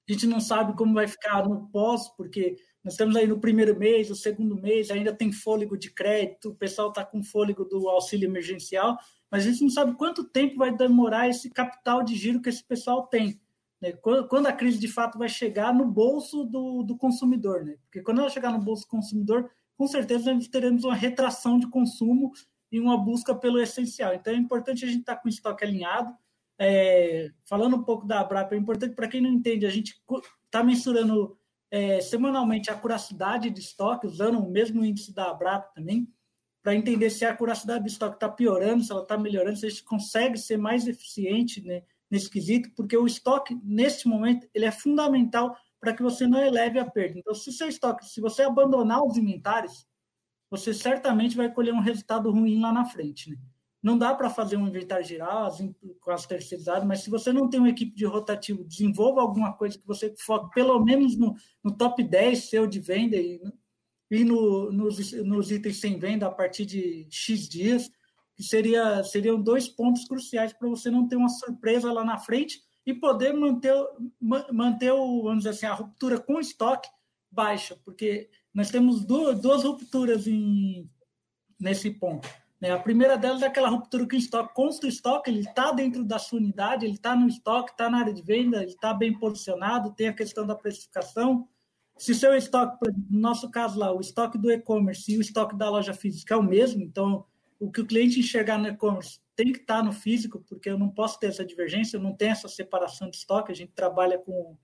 a 0.08 0.12
gente 0.12 0.28
não 0.28 0.40
sabe 0.40 0.76
como 0.76 0.94
vai 0.94 1.08
ficar 1.08 1.48
no 1.48 1.68
pós, 1.70 2.10
porque 2.16 2.58
nós 2.84 2.94
estamos 2.94 3.16
aí 3.16 3.26
no 3.26 3.40
primeiro 3.40 3.78
mês, 3.78 4.12
o 4.12 4.16
segundo 4.16 4.56
mês, 4.56 4.92
ainda 4.92 5.14
tem 5.14 5.32
fôlego 5.32 5.78
de 5.78 5.90
crédito, 5.90 6.50
o 6.50 6.56
pessoal 6.56 6.90
está 6.90 7.06
com 7.06 7.24
fôlego 7.24 7.64
do 7.64 7.88
auxílio 7.88 8.28
emergencial, 8.28 8.98
mas 9.32 9.46
a 9.46 9.50
gente 9.50 9.62
não 9.62 9.70
sabe 9.70 9.96
quanto 9.96 10.26
tempo 10.26 10.58
vai 10.58 10.76
demorar 10.76 11.30
esse 11.30 11.50
capital 11.50 12.04
de 12.04 12.16
giro 12.16 12.42
que 12.42 12.50
esse 12.50 12.64
pessoal 12.64 13.08
tem. 13.08 13.40
Né? 13.82 13.94
Quando 13.94 14.48
a 14.48 14.54
crise 14.54 14.78
de 14.78 14.88
fato 14.88 15.18
vai 15.18 15.30
chegar 15.30 15.74
no 15.74 15.86
bolso 15.86 16.44
do, 16.44 16.84
do 16.84 16.98
consumidor. 16.98 17.64
Né? 17.64 17.76
Porque 17.84 18.02
quando 18.02 18.20
ela 18.20 18.30
chegar 18.30 18.52
no 18.52 18.60
bolso 18.60 18.84
do 18.84 18.90
consumidor, 18.90 19.50
com 19.78 19.88
certeza 19.88 20.34
nós 20.34 20.48
teremos 20.48 20.84
uma 20.84 20.96
retração 20.96 21.58
de 21.58 21.68
consumo 21.70 22.32
e 22.72 22.80
uma 22.80 22.98
busca 22.98 23.34
pelo 23.34 23.60
essencial. 23.60 24.14
Então 24.14 24.34
é 24.34 24.38
importante 24.38 24.84
a 24.84 24.88
gente 24.88 25.02
estar 25.02 25.16
tá 25.16 25.22
com 25.22 25.28
o 25.28 25.30
estoque 25.30 25.64
alinhado, 25.64 26.14
é, 26.60 27.32
falando 27.46 27.78
um 27.78 27.84
pouco 27.84 28.06
da 28.06 28.20
Abrap, 28.20 28.54
é 28.54 28.58
importante 28.58 28.96
para 28.96 29.08
quem 29.08 29.22
não 29.22 29.30
entende, 29.30 29.66
a 29.66 29.70
gente 29.70 30.02
está 30.46 30.64
mensurando 30.64 31.38
é, 31.72 32.00
semanalmente 32.02 32.70
a 32.70 32.76
curacidade 32.76 33.50
de 33.50 33.60
estoque, 33.60 34.08
usando 34.08 34.40
o 34.40 34.50
mesmo 34.50 34.86
índice 34.86 35.14
da 35.14 35.32
Abrap 35.32 35.74
também, 35.74 36.08
para 36.62 36.76
entender 36.76 37.10
se 37.10 37.26
a 37.26 37.36
curacidade 37.36 37.84
do 37.84 37.88
estoque 37.88 38.16
está 38.16 38.30
piorando, 38.30 38.84
se 38.84 38.92
ela 38.92 39.02
está 39.02 39.18
melhorando, 39.18 39.58
se 39.58 39.66
a 39.66 39.70
gente 39.70 39.84
consegue 39.84 40.38
ser 40.38 40.58
mais 40.58 40.88
eficiente 40.88 41.62
né, 41.62 41.84
nesse 42.10 42.30
quesito, 42.30 42.72
porque 42.76 42.96
o 42.96 43.06
estoque, 43.06 43.60
neste 43.64 44.08
momento, 44.08 44.48
ele 44.54 44.66
é 44.66 44.72
fundamental 44.72 45.58
para 45.80 45.94
que 45.94 46.02
você 46.02 46.26
não 46.26 46.40
eleve 46.40 46.80
a 46.80 46.90
perda. 46.90 47.20
Então, 47.20 47.36
se 47.36 47.52
seu 47.52 47.68
estoque, 47.68 48.06
se 48.06 48.22
você 48.22 48.44
abandonar 48.44 49.04
os 49.04 49.18
inventários, 49.18 49.86
você 50.50 50.74
certamente 50.74 51.36
vai 51.36 51.52
colher 51.52 51.74
um 51.74 51.82
resultado 51.82 52.32
ruim 52.32 52.62
lá 52.62 52.72
na 52.72 52.86
frente. 52.86 53.32
Né? 53.32 53.38
Não 53.84 53.98
dá 53.98 54.16
para 54.16 54.30
fazer 54.30 54.56
um 54.56 54.66
inventário 54.66 55.06
geral 55.06 55.48
assim, 55.48 55.76
com 56.00 56.12
as 56.12 56.26
terceirizadas, 56.26 56.86
mas 56.86 57.02
se 57.02 57.10
você 57.10 57.34
não 57.34 57.50
tem 57.50 57.60
uma 57.60 57.70
equipe 57.70 57.94
de 57.94 58.06
rotativo, 58.06 58.64
desenvolva 58.64 59.20
alguma 59.20 59.52
coisa 59.52 59.78
que 59.78 59.86
você 59.86 60.16
foque 60.18 60.56
pelo 60.56 60.80
menos 60.80 61.18
no, 61.18 61.36
no 61.62 61.76
top 61.76 62.02
10 62.02 62.50
seu 62.50 62.66
de 62.66 62.80
venda 62.80 63.18
e, 63.18 63.42
e 64.10 64.24
no, 64.24 64.72
nos, 64.72 65.12
nos 65.12 65.52
itens 65.52 65.82
sem 65.82 66.00
venda 66.00 66.26
a 66.28 66.32
partir 66.32 66.66
de 66.66 67.06
X 67.10 67.50
dias, 67.50 67.92
que 68.36 68.42
seria, 68.42 69.04
seriam 69.04 69.42
dois 69.42 69.68
pontos 69.68 70.06
cruciais 70.06 70.54
para 70.54 70.70
você 70.70 70.90
não 70.90 71.06
ter 71.06 71.18
uma 71.18 71.30
surpresa 71.30 71.92
lá 71.92 72.06
na 72.06 72.18
frente 72.18 72.62
e 72.86 72.94
poder 72.94 73.34
manter, 73.34 73.76
manter 74.52 74.94
o, 74.94 75.24
vamos 75.24 75.40
dizer 75.40 75.50
assim, 75.50 75.66
a 75.66 75.74
ruptura 75.74 76.18
com 76.20 76.40
estoque 76.40 76.88
baixa, 77.30 77.78
porque 77.84 78.30
nós 78.54 78.70
temos 78.70 79.04
duas, 79.04 79.40
duas 79.40 79.64
rupturas 79.64 80.26
em, 80.26 80.90
nesse 81.60 81.90
ponto? 81.92 82.30
A 82.72 82.80
primeira 82.80 83.18
delas 83.18 83.42
é 83.42 83.48
aquela 83.48 83.70
ruptura 83.70 84.08
que 84.08 84.16
o 84.16 84.18
estoque 84.18 84.54
consta 84.54 84.86
o 84.86 84.90
estoque, 84.90 85.30
ele 85.30 85.42
está 85.42 85.72
dentro 85.72 86.04
da 86.04 86.18
sua 86.18 86.40
unidade, 86.40 86.86
ele 86.86 86.96
está 86.96 87.16
no 87.16 87.28
estoque, 87.28 87.72
está 87.72 87.90
na 87.90 88.00
área 88.00 88.14
de 88.14 88.22
venda, 88.22 88.62
ele 88.62 88.72
está 88.72 88.94
bem 88.94 89.18
posicionado, 89.18 89.94
tem 89.94 90.08
a 90.08 90.14
questão 90.14 90.46
da 90.46 90.56
precificação. 90.56 91.48
Se 91.98 92.16
seu 92.16 92.36
estoque, 92.36 92.78
no 93.10 93.20
nosso 93.20 93.50
caso 93.52 93.78
lá, 93.78 93.92
o 93.94 94.00
estoque 94.00 94.38
do 94.38 94.52
e-commerce 94.52 95.12
e 95.12 95.18
o 95.18 95.22
estoque 95.22 95.56
da 95.56 95.70
loja 95.70 95.94
física 95.94 96.34
é 96.34 96.38
o 96.38 96.44
mesmo, 96.44 96.82
então 96.82 97.26
o 97.60 97.72
que 97.72 97.82
o 97.82 97.86
cliente 97.86 98.20
enxergar 98.20 98.58
no 98.58 98.68
e-commerce 98.68 99.20
tem 99.36 99.52
que 99.52 99.60
estar 99.60 99.78
tá 99.78 99.84
no 99.84 99.92
físico, 99.92 100.44
porque 100.48 100.70
eu 100.70 100.78
não 100.78 100.90
posso 100.90 101.20
ter 101.20 101.28
essa 101.28 101.46
divergência, 101.46 101.98
eu 101.98 102.02
não 102.02 102.16
tenho 102.16 102.32
essa 102.32 102.48
separação 102.48 103.10
de 103.10 103.18
estoque, 103.18 103.52
a 103.52 103.56
gente 103.56 103.72
trabalha 103.74 104.18
com, 104.18 104.58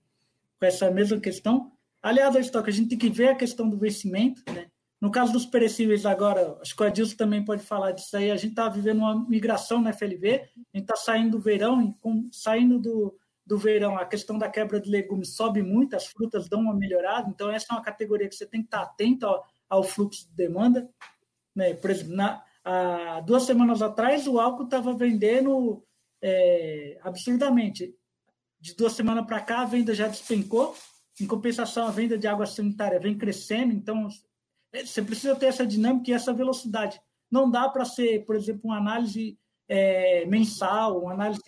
com 0.58 0.66
essa 0.66 0.90
mesma 0.90 1.20
questão. 1.20 1.72
Aliás, 2.02 2.34
ao 2.34 2.40
estoque, 2.40 2.70
a 2.70 2.72
gente 2.72 2.88
tem 2.88 2.98
que 2.98 3.10
ver 3.10 3.28
a 3.28 3.34
questão 3.34 3.68
do 3.68 3.78
vencimento, 3.78 4.42
né? 4.52 4.70
No 5.00 5.10
caso 5.10 5.32
dos 5.32 5.46
perecíveis 5.46 6.04
agora, 6.04 6.58
acho 6.60 6.76
que 6.76 6.82
o 6.82 6.86
Adilson 6.86 7.16
também 7.16 7.42
pode 7.42 7.62
falar 7.62 7.92
disso 7.92 8.14
aí, 8.16 8.30
a 8.30 8.36
gente 8.36 8.50
está 8.50 8.68
vivendo 8.68 8.98
uma 8.98 9.26
migração 9.26 9.80
na 9.80 9.94
FLV, 9.94 10.34
a 10.34 10.76
gente 10.76 10.84
está 10.84 10.94
saindo 10.94 11.38
do 11.38 11.40
verão, 11.40 11.80
e 11.80 12.28
saindo 12.30 12.78
do, 12.78 13.16
do 13.46 13.56
verão, 13.56 13.96
a 13.96 14.04
questão 14.04 14.38
da 14.38 14.48
quebra 14.48 14.78
de 14.78 14.90
legumes 14.90 15.34
sobe 15.34 15.62
muito, 15.62 15.96
as 15.96 16.06
frutas 16.06 16.48
dão 16.48 16.60
uma 16.60 16.74
melhorada, 16.74 17.30
então 17.30 17.50
essa 17.50 17.66
é 17.70 17.74
uma 17.74 17.82
categoria 17.82 18.28
que 18.28 18.34
você 18.34 18.46
tem 18.46 18.60
que 18.60 18.66
estar 18.66 18.84
tá 18.84 18.84
atento 18.84 19.26
ao, 19.26 19.42
ao 19.70 19.82
fluxo 19.82 20.28
de 20.28 20.34
demanda. 20.34 20.86
Né? 21.54 21.72
Por 21.72 21.90
exemplo, 21.90 22.14
na, 22.14 22.44
há 22.62 23.20
duas 23.20 23.44
semanas 23.44 23.80
atrás, 23.80 24.26
o 24.26 24.38
álcool 24.38 24.64
estava 24.64 24.92
vendendo 24.92 25.82
é, 26.22 26.98
absurdamente. 27.02 27.94
De 28.60 28.76
duas 28.76 28.92
semanas 28.92 29.24
para 29.24 29.40
cá, 29.40 29.62
a 29.62 29.64
venda 29.64 29.94
já 29.94 30.06
despencou, 30.06 30.76
em 31.18 31.26
compensação, 31.26 31.86
a 31.86 31.90
venda 31.90 32.18
de 32.18 32.26
água 32.26 32.46
sanitária 32.46 33.00
vem 33.00 33.16
crescendo, 33.16 33.72
então 33.72 34.08
você 34.72 35.02
precisa 35.02 35.34
ter 35.34 35.46
essa 35.46 35.66
dinâmica 35.66 36.10
e 36.10 36.14
essa 36.14 36.32
velocidade. 36.32 37.00
Não 37.30 37.50
dá 37.50 37.68
para 37.68 37.84
ser, 37.84 38.24
por 38.24 38.36
exemplo, 38.36 38.62
uma 38.64 38.78
análise 38.78 39.38
é, 39.68 40.24
mensal, 40.26 41.02
uma 41.02 41.12
análise 41.12 41.40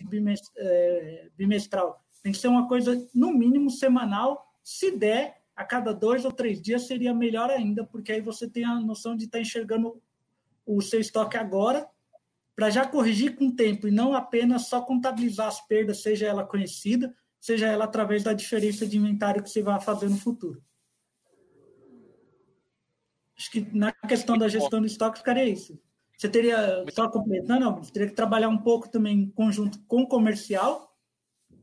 é, 0.57 1.29
bimestral. 1.35 2.01
Tem 2.21 2.31
que 2.31 2.37
ser 2.37 2.47
uma 2.47 2.67
coisa, 2.67 3.05
no 3.13 3.33
mínimo, 3.33 3.69
semanal. 3.69 4.45
Se 4.63 4.91
der, 4.91 5.41
a 5.55 5.63
cada 5.63 5.93
dois 5.93 6.25
ou 6.25 6.31
três 6.31 6.61
dias 6.61 6.87
seria 6.87 7.13
melhor 7.13 7.49
ainda, 7.49 7.83
porque 7.85 8.11
aí 8.11 8.21
você 8.21 8.49
tem 8.49 8.63
a 8.63 8.79
noção 8.79 9.15
de 9.15 9.25
estar 9.25 9.37
tá 9.37 9.41
enxergando 9.41 10.01
o 10.65 10.81
seu 10.81 10.99
estoque 10.99 11.37
agora, 11.37 11.87
para 12.55 12.69
já 12.69 12.87
corrigir 12.87 13.35
com 13.35 13.47
o 13.47 13.55
tempo 13.55 13.87
e 13.87 13.91
não 13.91 14.13
apenas 14.13 14.67
só 14.67 14.81
contabilizar 14.81 15.47
as 15.47 15.59
perdas, 15.65 16.01
seja 16.01 16.27
ela 16.27 16.45
conhecida, 16.45 17.13
seja 17.39 17.67
ela 17.67 17.85
através 17.85 18.23
da 18.23 18.31
diferença 18.31 18.87
de 18.87 18.97
inventário 18.97 19.43
que 19.43 19.49
você 19.49 19.61
vai 19.61 19.81
fazer 19.81 20.09
no 20.09 20.17
futuro. 20.17 20.63
Acho 23.43 23.51
que 23.51 23.77
na 23.77 23.91
questão 23.91 24.37
da 24.37 24.47
gestão 24.47 24.79
do 24.79 24.87
estoque 24.87 25.17
ficaria 25.17 25.43
isso. 25.43 25.77
Você 26.17 26.29
teria, 26.29 26.85
só 26.93 27.09
completando, 27.09 27.75
você 27.75 27.91
teria 27.91 28.07
que 28.07 28.15
trabalhar 28.15 28.47
um 28.47 28.57
pouco 28.57 28.87
também 28.87 29.17
em 29.17 29.29
conjunto 29.31 29.83
com 29.85 30.03
o 30.03 30.07
comercial 30.07 30.95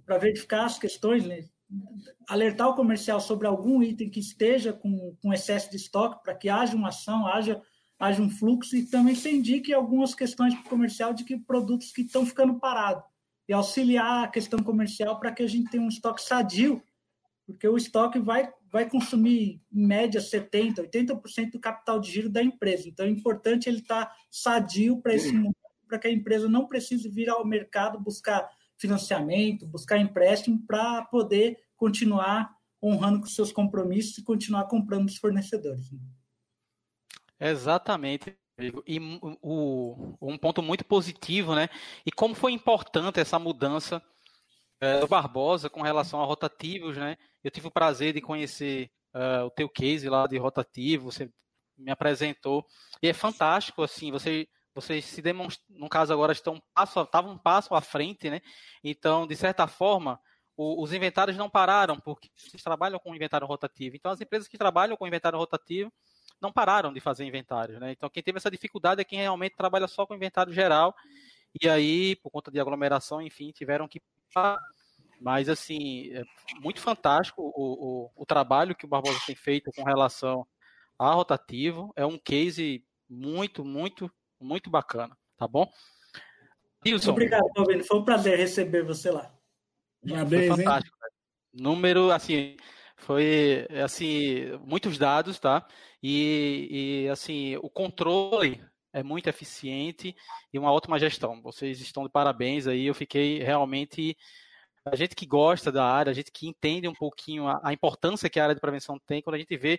para 0.04 0.18
verificar 0.18 0.66
as 0.66 0.78
questões, 0.78 1.24
né? 1.24 1.48
alertar 2.28 2.68
o 2.68 2.74
comercial 2.74 3.18
sobre 3.18 3.46
algum 3.46 3.82
item 3.82 4.10
que 4.10 4.20
esteja 4.20 4.74
com, 4.74 5.16
com 5.22 5.32
excesso 5.32 5.70
de 5.70 5.76
estoque 5.76 6.22
para 6.22 6.34
que 6.34 6.50
haja 6.50 6.76
uma 6.76 6.88
ação, 6.88 7.26
haja, 7.26 7.62
haja 7.98 8.20
um 8.20 8.28
fluxo 8.28 8.76
e 8.76 8.84
também 8.84 9.14
se 9.14 9.30
indique 9.30 9.72
algumas 9.72 10.14
questões 10.14 10.52
para 10.52 10.66
o 10.66 10.68
comercial 10.68 11.14
de 11.14 11.24
que 11.24 11.38
produtos 11.38 11.92
que 11.92 12.02
estão 12.02 12.26
ficando 12.26 12.60
parados 12.60 13.04
e 13.48 13.54
auxiliar 13.54 14.24
a 14.24 14.28
questão 14.28 14.58
comercial 14.58 15.18
para 15.18 15.32
que 15.32 15.42
a 15.42 15.48
gente 15.48 15.70
tenha 15.70 15.82
um 15.82 15.88
estoque 15.88 16.20
sadio, 16.20 16.82
porque 17.46 17.66
o 17.66 17.78
estoque 17.78 18.18
vai 18.18 18.52
vai 18.70 18.88
consumir, 18.88 19.60
em 19.72 19.86
média, 19.86 20.20
70%, 20.20 20.76
80% 20.90 21.52
do 21.52 21.60
capital 21.60 22.00
de 22.00 22.10
giro 22.10 22.28
da 22.28 22.42
empresa. 22.42 22.88
Então, 22.88 23.06
é 23.06 23.10
importante 23.10 23.68
ele 23.68 23.80
estar 23.80 24.06
tá 24.06 24.16
sadio 24.30 25.00
para 25.00 25.14
esse 25.14 25.32
momento, 25.32 25.56
para 25.88 25.98
que 25.98 26.06
a 26.06 26.12
empresa 26.12 26.48
não 26.48 26.66
precise 26.66 27.08
vir 27.08 27.28
ao 27.28 27.44
mercado 27.44 27.98
buscar 27.98 28.48
financiamento, 28.76 29.66
buscar 29.66 29.98
empréstimo 29.98 30.64
para 30.66 31.02
poder 31.02 31.58
continuar 31.76 32.54
honrando 32.82 33.20
com 33.20 33.26
seus 33.26 33.52
compromissos 33.52 34.16
e 34.18 34.22
continuar 34.22 34.64
comprando 34.64 35.06
dos 35.06 35.16
fornecedores. 35.16 35.90
Exatamente. 37.38 38.36
E 38.86 38.98
o, 39.42 40.16
um 40.20 40.36
ponto 40.36 40.62
muito 40.62 40.84
positivo, 40.84 41.54
né? 41.54 41.68
E 42.04 42.12
como 42.12 42.34
foi 42.34 42.52
importante 42.52 43.18
essa 43.18 43.38
mudança 43.38 44.02
do 45.00 45.08
Barbosa 45.08 45.68
com 45.68 45.82
relação 45.82 46.20
a 46.20 46.24
rotativos, 46.24 46.96
né? 46.96 47.16
Eu 47.42 47.50
tive 47.50 47.68
o 47.68 47.70
prazer 47.70 48.14
de 48.14 48.20
conhecer 48.20 48.90
uh, 49.14 49.44
o 49.46 49.50
teu 49.50 49.68
case 49.68 50.08
lá 50.08 50.26
de 50.26 50.38
rotativo, 50.38 51.10
você 51.10 51.30
me 51.76 51.90
apresentou 51.90 52.66
e 53.02 53.08
é 53.08 53.12
fantástico, 53.12 53.82
assim, 53.82 54.10
você 54.10 54.48
vocês 54.72 55.04
se 55.04 55.20
demonstram, 55.20 55.64
no 55.68 55.88
caso 55.88 56.12
agora 56.12 56.32
estão 56.32 56.62
passo, 56.72 57.00
estavam 57.00 57.32
um 57.32 57.38
passo 57.38 57.74
à 57.74 57.80
frente, 57.80 58.30
né? 58.30 58.40
Então, 58.84 59.26
de 59.26 59.34
certa 59.34 59.66
forma, 59.66 60.18
o, 60.56 60.82
os 60.82 60.92
inventários 60.92 61.36
não 61.36 61.50
pararam 61.50 61.98
porque 61.98 62.30
vocês 62.36 62.62
trabalham 62.62 62.98
com 63.00 63.14
inventário 63.14 63.48
rotativo. 63.48 63.96
Então, 63.96 64.12
as 64.12 64.20
empresas 64.20 64.46
que 64.46 64.56
trabalham 64.56 64.96
com 64.96 65.06
inventário 65.06 65.38
rotativo 65.38 65.92
não 66.40 66.52
pararam 66.52 66.92
de 66.92 67.00
fazer 67.00 67.24
inventário, 67.24 67.78
né? 67.78 67.92
Então 67.92 68.08
quem 68.08 68.22
teve 68.22 68.38
essa 68.38 68.50
dificuldade 68.50 69.00
é 69.00 69.04
quem 69.04 69.18
realmente 69.18 69.56
trabalha 69.56 69.86
só 69.86 70.06
com 70.06 70.14
inventário 70.14 70.52
geral 70.52 70.94
e 71.60 71.68
aí 71.68 72.16
por 72.16 72.30
conta 72.30 72.50
de 72.50 72.58
aglomeração, 72.58 73.20
enfim, 73.20 73.50
tiveram 73.50 73.86
que 73.86 74.00
mas 75.20 75.48
assim 75.48 76.10
é 76.12 76.24
muito 76.60 76.80
fantástico 76.80 77.42
o, 77.54 78.06
o, 78.06 78.10
o 78.16 78.26
trabalho 78.26 78.74
que 78.74 78.86
o 78.86 78.88
Barbosa 78.88 79.18
tem 79.26 79.36
feito 79.36 79.70
com 79.76 79.84
relação 79.84 80.46
a 80.98 81.12
rotativo, 81.12 81.92
é 81.96 82.04
um 82.04 82.18
case 82.18 82.84
muito, 83.08 83.64
muito, 83.64 84.10
muito 84.38 84.68
bacana, 84.68 85.16
tá 85.38 85.48
bom? 85.48 85.66
Wilson. 86.84 87.12
Obrigado, 87.12 87.46
Paulo. 87.54 87.84
Foi 87.84 87.98
um 87.98 88.04
prazer 88.04 88.38
receber 88.38 88.82
você 88.82 89.10
lá. 89.10 89.34
Parabéns, 90.06 90.48
foi 90.48 90.56
fantástico. 90.58 90.96
Hein? 91.02 91.62
Número, 91.62 92.10
assim, 92.10 92.56
foi, 92.98 93.66
assim, 93.82 94.58
muitos 94.64 94.98
dados, 94.98 95.38
tá? 95.38 95.66
E, 96.02 97.04
e, 97.04 97.08
assim, 97.08 97.56
o 97.56 97.70
controle 97.70 98.62
é 98.92 99.02
muito 99.02 99.28
eficiente 99.28 100.14
e 100.52 100.58
uma 100.58 100.72
ótima 100.72 100.98
gestão. 100.98 101.40
Vocês 101.42 101.80
estão 101.80 102.04
de 102.04 102.10
parabéns 102.10 102.66
aí. 102.66 102.86
Eu 102.86 102.94
fiquei 102.94 103.42
realmente 103.42 104.16
a 104.84 104.96
gente 104.96 105.14
que 105.14 105.26
gosta 105.26 105.70
da 105.70 105.84
área, 105.84 106.10
a 106.10 106.14
gente 106.14 106.30
que 106.32 106.48
entende 106.48 106.88
um 106.88 106.94
pouquinho 106.94 107.46
a, 107.46 107.60
a, 107.62 107.72
importância 107.72 108.30
que 108.30 108.40
a 108.40 108.44
área 108.44 108.54
de 108.54 108.60
prevenção 108.60 108.98
tem, 109.06 109.22
quando 109.22 109.36
a 109.36 109.38
gente 109.38 109.56
vê 109.56 109.78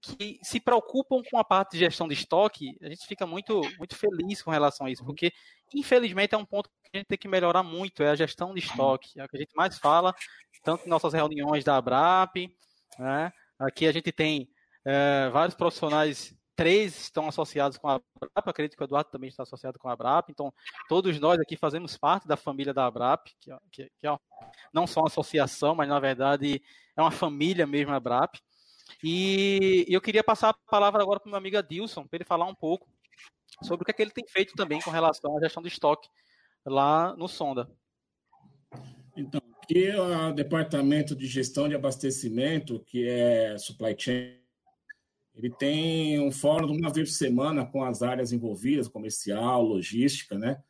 que 0.00 0.38
se 0.42 0.60
preocupam 0.60 1.22
com 1.28 1.38
a 1.38 1.44
parte 1.44 1.72
de 1.72 1.78
gestão 1.78 2.06
de 2.06 2.14
estoque, 2.14 2.76
a 2.80 2.88
gente 2.88 3.06
fica 3.06 3.26
muito, 3.26 3.60
muito 3.78 3.96
feliz 3.96 4.42
com 4.42 4.50
relação 4.50 4.86
a 4.86 4.90
isso, 4.90 5.04
porque 5.04 5.32
infelizmente 5.74 6.34
é 6.34 6.38
um 6.38 6.44
ponto 6.44 6.68
que 6.68 6.90
a 6.94 6.98
gente 6.98 7.08
tem 7.08 7.18
que 7.18 7.26
melhorar 7.26 7.62
muito, 7.62 8.02
é 8.02 8.10
a 8.10 8.14
gestão 8.14 8.54
de 8.54 8.60
estoque, 8.60 9.18
é 9.18 9.24
o 9.24 9.28
que 9.28 9.36
a 9.36 9.40
gente 9.40 9.54
mais 9.56 9.78
fala, 9.78 10.14
tanto 10.62 10.86
em 10.86 10.88
nossas 10.90 11.12
reuniões 11.12 11.64
da 11.64 11.76
ABRAP, 11.76 12.54
né? 12.98 13.32
aqui 13.58 13.86
a 13.86 13.92
gente 13.92 14.12
tem 14.12 14.48
é, 14.84 15.28
vários 15.30 15.56
profissionais, 15.56 16.35
três 16.56 16.98
estão 17.02 17.28
associados 17.28 17.76
com 17.76 17.88
a 17.88 17.94
ABRAP, 17.94 18.48
acredito 18.48 18.76
que 18.76 18.82
o 18.82 18.86
Eduardo 18.86 19.10
também 19.10 19.28
está 19.28 19.42
associado 19.42 19.78
com 19.78 19.88
a 19.88 19.92
ABRAP, 19.92 20.30
então 20.30 20.52
todos 20.88 21.20
nós 21.20 21.38
aqui 21.38 21.56
fazemos 21.56 21.96
parte 21.96 22.26
da 22.26 22.36
família 22.36 22.72
da 22.72 22.86
ABRAP, 22.86 23.28
que, 23.38 23.52
é, 23.52 23.58
que, 23.70 23.90
que 23.98 24.06
é 24.06 24.18
não 24.72 24.86
só 24.86 25.00
uma 25.00 25.08
associação, 25.08 25.74
mas 25.74 25.88
na 25.88 26.00
verdade 26.00 26.62
é 26.96 27.00
uma 27.00 27.10
família 27.10 27.66
mesmo 27.66 27.92
a 27.92 27.96
ABRAP, 27.96 28.36
e 29.04 29.84
eu 29.88 30.00
queria 30.00 30.24
passar 30.24 30.50
a 30.50 30.54
palavra 30.70 31.02
agora 31.02 31.20
para 31.20 31.28
o 31.28 31.30
meu 31.30 31.38
amigo 31.38 31.58
Adilson, 31.58 32.06
para 32.06 32.16
ele 32.16 32.24
falar 32.24 32.46
um 32.46 32.54
pouco 32.54 32.88
sobre 33.62 33.82
o 33.82 33.84
que, 33.84 33.90
é 33.90 33.94
que 33.94 34.02
ele 34.02 34.10
tem 34.10 34.26
feito 34.26 34.54
também 34.54 34.80
com 34.80 34.90
relação 34.90 35.36
à 35.36 35.40
gestão 35.40 35.62
do 35.62 35.68
estoque 35.68 36.08
lá 36.64 37.14
no 37.16 37.28
Sonda. 37.28 37.70
Então, 39.16 39.40
aqui 39.62 39.86
é 39.86 40.00
o 40.00 40.32
Departamento 40.32 41.14
de 41.14 41.26
Gestão 41.26 41.68
de 41.68 41.74
Abastecimento, 41.74 42.80
que 42.80 43.08
é 43.08 43.56
Supply 43.58 43.94
Chain, 43.98 44.45
ele 45.36 45.50
tem 45.50 46.18
um 46.18 46.32
fórum 46.32 46.74
uma 46.74 46.90
vez 46.90 47.10
por 47.10 47.14
semana 47.14 47.66
com 47.66 47.84
as 47.84 48.02
áreas 48.02 48.32
envolvidas, 48.32 48.88
comercial, 48.88 49.62
logística, 49.62 50.38
né? 50.38 50.62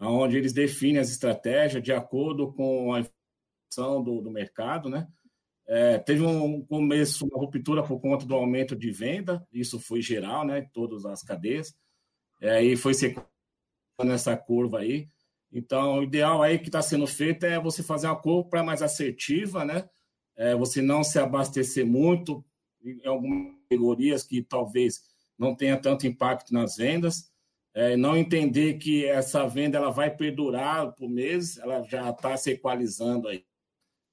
Onde 0.00 0.36
eles 0.36 0.52
definem 0.52 1.00
as 1.00 1.10
estratégias 1.10 1.82
de 1.82 1.92
acordo 1.92 2.52
com 2.52 2.94
a 2.94 3.00
informação 3.00 4.04
do, 4.04 4.20
do 4.20 4.30
mercado, 4.30 4.88
né? 4.88 5.08
É, 5.66 5.98
teve 5.98 6.22
um 6.22 6.64
começo, 6.64 7.26
uma 7.26 7.38
ruptura 7.38 7.82
por 7.82 7.98
conta 8.00 8.24
do 8.24 8.34
aumento 8.34 8.76
de 8.76 8.92
venda, 8.92 9.44
isso 9.52 9.80
foi 9.80 10.00
geral, 10.00 10.46
né? 10.46 10.68
Todas 10.72 11.04
as 11.04 11.22
cadeias. 11.22 11.74
É, 12.40 12.62
e 12.62 12.76
foi 12.76 12.94
sequência 12.94 13.28
nessa 14.04 14.36
curva 14.36 14.78
aí. 14.80 15.08
Então, 15.50 15.98
o 15.98 16.02
ideal 16.04 16.40
aí 16.40 16.58
que 16.58 16.68
está 16.68 16.82
sendo 16.82 17.06
feito 17.06 17.46
é 17.46 17.60
você 17.60 17.82
fazer 17.82 18.06
uma 18.06 18.20
compra 18.20 18.62
mais 18.62 18.80
assertiva, 18.80 19.64
né? 19.64 19.88
É, 20.36 20.54
você 20.54 20.80
não 20.80 21.02
se 21.02 21.18
abastecer 21.18 21.84
muito 21.84 22.44
em 22.84 23.06
algumas 23.06 23.53
categorias 23.64 24.22
que 24.22 24.42
talvez 24.42 25.02
não 25.38 25.54
tenha 25.54 25.76
tanto 25.76 26.06
impacto 26.06 26.52
nas 26.54 26.76
vendas. 26.76 27.32
É, 27.74 27.96
não 27.96 28.16
entender 28.16 28.74
que 28.74 29.04
essa 29.04 29.48
venda 29.48 29.78
ela 29.78 29.90
vai 29.90 30.08
perdurar 30.08 30.92
por 30.92 31.10
meses, 31.10 31.58
ela 31.58 31.82
já 31.82 32.10
está 32.10 32.36
se 32.36 32.52
equalizando 32.52 33.26
aí 33.26 33.44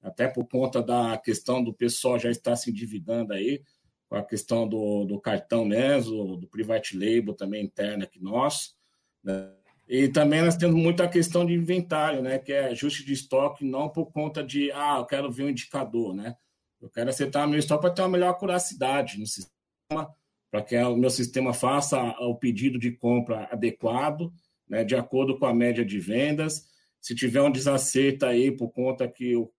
até 0.02 0.28
por 0.28 0.46
conta 0.48 0.82
da 0.82 1.18
questão 1.18 1.64
do 1.64 1.74
pessoal 1.74 2.18
já 2.18 2.30
estar 2.32 2.56
se 2.56 2.72
endividando 2.72 3.34
aí, 3.34 3.64
com 4.10 4.16
a 4.16 4.24
questão 4.24 4.68
do, 4.68 5.06
do 5.06 5.20
cartão 5.20 5.64
mesmo, 5.64 6.36
do 6.36 6.48
private 6.48 6.98
label 6.98 7.34
também 7.34 7.64
interno 7.64 8.04
aqui 8.04 8.22
nosso. 8.22 8.76
Né? 9.24 9.52
E 9.88 10.08
também 10.08 10.42
nós 10.42 10.58
temos 10.58 10.76
muita 10.76 11.08
questão 11.08 11.46
de 11.46 11.54
inventário, 11.54 12.22
né? 12.22 12.40
que 12.40 12.52
é 12.52 12.66
ajuste 12.66 13.06
de 13.06 13.14
estoque, 13.14 13.64
não 13.64 13.90
por 13.90 14.12
conta 14.12 14.44
de, 14.44 14.72
ah, 14.72 14.98
eu 14.98 15.06
quero 15.06 15.32
ver 15.32 15.44
um 15.44 15.50
indicador, 15.50 16.14
né? 16.14 16.36
Eu 16.82 16.90
quero 16.90 17.10
acertar 17.10 17.48
meu 17.48 17.60
estoque 17.60 17.82
para 17.82 17.92
ter 17.92 18.02
uma 18.02 18.10
melhor 18.10 18.34
curacidade 18.38 19.20
no 19.20 19.28
sistema, 19.28 20.16
para 20.50 20.64
que 20.64 20.76
o 20.78 20.98
meu 20.98 21.10
sistema 21.10 21.54
faça 21.54 22.02
o 22.20 22.36
pedido 22.36 22.80
de 22.80 22.92
compra 22.92 23.48
adequado, 23.52 24.34
né, 24.68 24.84
de 24.84 24.96
acordo 24.96 25.38
com 25.38 25.46
a 25.46 25.54
média 25.54 25.86
de 25.86 26.00
vendas. 26.00 26.66
Se 27.00 27.14
tiver 27.14 27.42
um 27.42 27.52
desacerto 27.52 28.26
aí 28.26 28.52
por 28.52 28.70
conta 28.72 29.08
que 29.08 29.36
o 29.36 29.52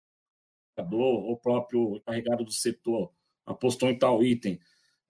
o 0.75 1.37
próprio 1.37 1.97
encarregado 1.97 2.45
do 2.45 2.51
setor 2.51 3.13
apostou 3.45 3.91
em 3.91 3.99
tal 3.99 4.23
item, 4.23 4.59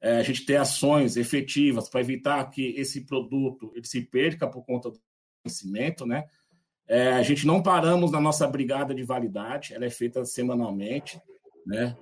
é, 0.01 0.17
a 0.17 0.23
gente 0.23 0.45
ter 0.45 0.57
ações 0.57 1.17
efetivas 1.17 1.89
para 1.89 2.01
evitar 2.01 2.45
que 2.51 2.75
esse 2.77 3.03
produto 3.03 3.73
ele 3.75 3.87
se 3.87 4.03
perca 4.03 4.49
por 4.49 4.65
conta 4.65 4.91
do 4.91 5.01
vencimento, 5.47 6.05
né? 6.05 6.25
É, 6.89 7.13
a 7.13 7.23
gente 7.23 7.47
não 7.47 7.63
paramos 7.63 8.11
na 8.11 8.21
nossa 8.21 8.47
brigada 8.47 8.93
de 8.93 9.05
validade, 9.05 9.73
ela 9.73 9.87
é 9.87 9.91
feita 9.91 10.25
semanalmente, 10.25 11.21
né? 11.67 11.97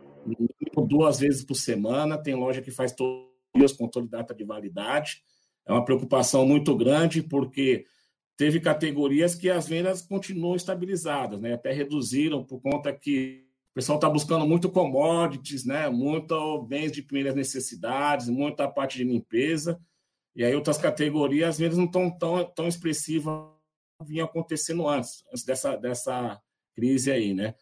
Duas 0.89 1.19
vezes 1.19 1.45
por 1.45 1.55
semana, 1.55 2.19
tem 2.19 2.35
loja 2.35 2.63
que 2.63 2.71
faz 2.71 2.93
todos 2.93 3.29
os 3.57 3.73
controle 3.73 4.07
de 4.07 4.13
data 4.13 4.35
de 4.35 4.45
validade. 4.45 5.23
É 5.67 5.73
uma 5.73 5.85
preocupação 5.85 6.47
muito 6.47 6.77
grande, 6.77 7.23
porque 7.23 7.85
teve 8.37 8.61
categorias 8.61 9.35
que 9.35 9.51
as 9.51 9.69
vendas 9.69 10.03
continuam 10.03 10.57
estabilizadas, 10.57 11.41
né? 11.41 11.55
Até 11.55 11.73
reduziram 11.73 12.45
por 12.45 12.61
conta 12.61 12.93
que 12.93 13.45
o 13.71 13.75
pessoal 13.75 13.99
está 13.99 14.11
buscando 14.11 14.47
muito 14.47 14.69
commodities, 14.69 15.65
né? 15.65 15.89
muito 15.89 16.63
bens 16.63 16.91
de 16.91 17.03
primeiras 17.03 17.37
necessidades, 17.37 18.29
muita 18.29 18.67
parte 18.67 18.99
de 18.99 19.05
limpeza. 19.05 19.81
E 20.35 20.45
aí 20.45 20.55
outras 20.55 20.77
categorias, 20.77 21.51
às 21.51 21.59
vezes, 21.59 21.79
não 21.79 21.85
estão 21.85 22.11
tão, 22.11 22.45
tão 22.53 22.67
expressivas 22.67 23.61
vinha 24.05 24.25
acontecendo 24.25 24.89
antes, 24.89 25.25
antes 25.29 25.45
dessa, 25.45 25.77
dessa 25.77 26.41
crise 26.75 27.11
aí, 27.11 27.35
né? 27.35 27.55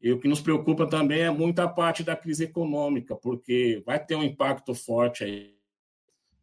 E 0.00 0.10
o 0.12 0.18
que 0.18 0.28
nos 0.28 0.40
preocupa 0.40 0.86
também 0.86 1.20
é 1.20 1.30
muita 1.30 1.68
parte 1.68 2.02
da 2.02 2.16
crise 2.16 2.44
econômica, 2.44 3.14
porque 3.14 3.82
vai 3.84 4.02
ter 4.02 4.16
um 4.16 4.22
impacto 4.22 4.74
forte 4.74 5.24
aí, 5.24 5.54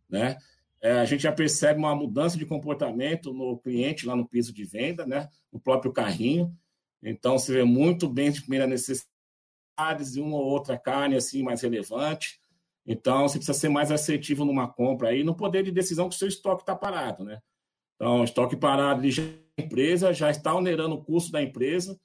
né? 0.09 0.37
É, 0.79 0.91
a 0.91 1.05
gente 1.05 1.23
já 1.23 1.31
percebe 1.31 1.79
uma 1.79 1.95
mudança 1.95 2.37
de 2.37 2.45
comportamento 2.45 3.33
no 3.33 3.57
cliente 3.57 4.05
lá 4.05 4.15
no 4.15 4.27
piso 4.27 4.53
de 4.53 4.63
venda, 4.63 5.07
né? 5.07 5.27
No 5.51 5.59
próprio 5.59 5.91
carrinho. 5.91 6.55
Então, 7.01 7.37
você 7.37 7.51
vê 7.51 7.63
muito 7.63 8.07
bem 8.07 8.31
de 8.31 8.41
primeira 8.41 8.67
necessidade 8.67 9.07
e 10.15 10.19
uma 10.19 10.37
ou 10.37 10.45
outra 10.45 10.77
carne 10.77 11.15
assim 11.15 11.41
mais 11.41 11.61
relevante. 11.61 12.39
Então, 12.85 13.27
você 13.27 13.37
precisa 13.37 13.57
ser 13.57 13.69
mais 13.69 13.91
assertivo 13.91 14.45
numa 14.45 14.67
compra 14.67 15.09
aí, 15.09 15.23
no 15.23 15.35
poder 15.35 15.63
de 15.63 15.71
decisão 15.71 16.07
que 16.07 16.15
o 16.15 16.17
seu 16.17 16.27
estoque 16.27 16.61
está 16.61 16.75
parado, 16.75 17.23
né? 17.23 17.41
Então, 17.95 18.23
estoque 18.23 18.55
parado 18.55 19.01
de 19.01 19.39
empresa 19.57 20.13
já 20.13 20.29
está 20.29 20.53
onerando 20.53 20.95
o 20.95 21.03
custo 21.03 21.31
da 21.31 21.41
empresa, 21.41 21.99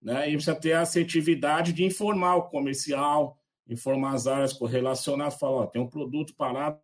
né? 0.00 0.28
E 0.28 0.32
precisa 0.32 0.54
ter 0.54 0.72
a 0.72 0.82
assertividade 0.82 1.72
de 1.72 1.84
informar 1.84 2.36
o 2.36 2.48
comercial, 2.48 3.38
informar 3.68 4.14
as 4.14 4.26
áreas 4.26 4.52
correlacionadas, 4.52 5.38
falar, 5.38 5.62
ó, 5.62 5.66
tem 5.66 5.80
um 5.80 5.88
produto 5.88 6.34
parado, 6.34 6.80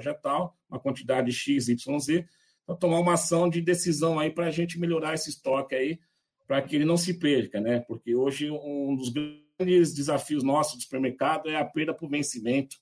já 0.00 0.14
tal, 0.14 0.56
uma 0.68 0.80
quantidade 0.80 1.32
X, 1.32 1.68
Y, 1.68 1.98
Z, 1.98 2.26
então 2.64 2.76
tomar 2.76 2.98
uma 2.98 3.14
ação 3.14 3.48
de 3.48 3.60
decisão 3.60 4.18
aí 4.18 4.30
para 4.30 4.46
a 4.46 4.50
gente 4.50 4.78
melhorar 4.78 5.14
esse 5.14 5.30
estoque 5.30 5.74
aí, 5.74 6.00
para 6.46 6.60
que 6.62 6.76
ele 6.76 6.84
não 6.84 6.96
se 6.96 7.14
perca, 7.18 7.60
né? 7.60 7.80
Porque 7.80 8.14
hoje 8.14 8.50
um 8.50 8.96
dos 8.96 9.10
grandes 9.10 9.94
desafios 9.94 10.42
nossos 10.42 10.76
do 10.76 10.82
supermercado 10.82 11.48
é 11.48 11.56
a 11.56 11.64
perda 11.64 11.94
por 11.94 12.08
vencimento, 12.08 12.76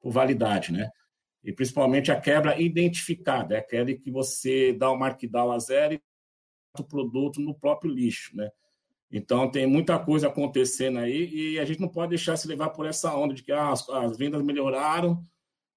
por 0.00 0.12
validade, 0.12 0.72
né? 0.72 0.90
E 1.42 1.52
principalmente 1.52 2.10
a 2.10 2.20
quebra 2.20 2.60
identificada, 2.60 3.54
é 3.54 3.58
aquela 3.58 3.92
que 3.92 4.10
você 4.10 4.72
dá 4.72 4.90
o 4.90 4.98
markdown 4.98 5.52
a 5.52 5.58
zero 5.58 5.94
e 5.94 6.00
o 6.78 6.84
produto 6.84 7.40
no 7.40 7.54
próprio 7.54 7.92
lixo, 7.92 8.36
né? 8.36 8.50
Então 9.16 9.48
tem 9.48 9.64
muita 9.64 9.96
coisa 9.96 10.26
acontecendo 10.26 10.98
aí 10.98 11.32
e 11.32 11.60
a 11.60 11.64
gente 11.64 11.80
não 11.80 11.88
pode 11.88 12.10
deixar 12.10 12.36
se 12.36 12.48
levar 12.48 12.70
por 12.70 12.84
essa 12.84 13.14
onda 13.14 13.32
de 13.32 13.44
que 13.44 13.52
ah, 13.52 13.70
as, 13.70 13.88
as 13.88 14.16
vendas 14.16 14.42
melhoraram 14.42 15.24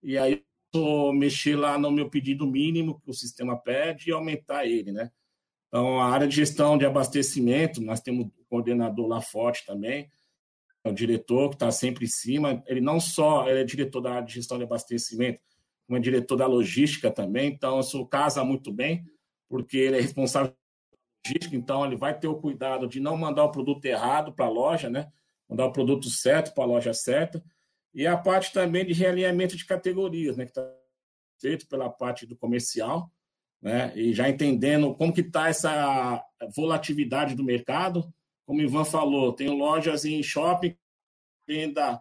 e 0.01 0.17
aí 0.17 0.43
eu 0.73 1.13
mexer 1.13 1.55
lá 1.55 1.77
no 1.77 1.91
meu 1.91 2.09
pedido 2.09 2.47
mínimo 2.47 2.99
que 2.99 3.11
o 3.11 3.13
sistema 3.13 3.55
pede 3.55 4.09
e 4.09 4.11
aumentar 4.11 4.65
ele, 4.65 4.91
né? 4.91 5.11
Então, 5.67 5.99
a 5.99 6.09
área 6.09 6.27
de 6.27 6.35
gestão 6.35 6.77
de 6.77 6.85
abastecimento, 6.85 7.79
nós 7.79 7.99
temos 7.99 8.25
o 8.25 8.45
coordenador 8.49 9.07
lá 9.07 9.21
forte 9.21 9.65
também, 9.65 10.09
é 10.83 10.89
o 10.89 10.93
diretor 10.93 11.49
que 11.49 11.55
está 11.55 11.71
sempre 11.71 12.05
em 12.05 12.09
cima. 12.09 12.63
Ele 12.65 12.81
não 12.81 12.99
só 12.99 13.47
é 13.47 13.63
diretor 13.63 14.01
da 14.01 14.13
área 14.13 14.27
de 14.27 14.33
gestão 14.33 14.57
de 14.57 14.63
abastecimento, 14.63 15.39
como 15.85 15.97
é 15.97 16.01
diretor 16.01 16.37
da 16.37 16.47
logística 16.47 17.11
também. 17.11 17.51
Então, 17.51 17.79
isso 17.79 18.05
casa 18.07 18.43
muito 18.43 18.71
bem, 18.71 19.05
porque 19.49 19.77
ele 19.77 19.97
é 19.97 20.01
responsável 20.01 20.53
logística, 21.25 21.55
então 21.55 21.85
ele 21.85 21.95
vai 21.95 22.17
ter 22.17 22.27
o 22.27 22.39
cuidado 22.39 22.87
de 22.87 22.99
não 22.99 23.17
mandar 23.17 23.43
o 23.43 23.51
produto 23.51 23.85
errado 23.85 24.33
para 24.33 24.45
a 24.45 24.49
loja, 24.49 24.89
né? 24.89 25.11
Mandar 25.49 25.65
o 25.65 25.71
produto 25.71 26.09
certo 26.09 26.53
para 26.53 26.63
a 26.63 26.67
loja 26.67 26.93
certa. 26.93 27.43
e 27.93 28.05
a 28.05 28.17
parte 28.17 28.53
também 28.53 28.85
de 28.85 28.93
realinhamento 28.93 29.57
de 29.57 29.65
categorias, 29.65 30.37
né, 30.37 30.45
que 30.45 30.51
está 30.51 30.69
feito 31.39 31.67
pela 31.67 31.89
parte 31.89 32.25
do 32.25 32.35
comercial, 32.35 33.11
né, 33.61 33.91
e 33.95 34.13
já 34.13 34.29
entendendo 34.29 34.93
como 34.93 35.13
que 35.13 35.21
está 35.21 35.49
essa 35.49 36.23
volatilidade 36.55 37.33
do 37.33 37.43
mercado. 37.43 38.13
Como 38.45 38.59
o 38.59 38.63
Ivan 38.63 38.85
falou, 38.85 39.33
tem 39.33 39.49
lojas 39.49 40.05
em 40.05 40.21
shopping 40.21 40.77
que 41.45 41.53
ainda 41.53 41.99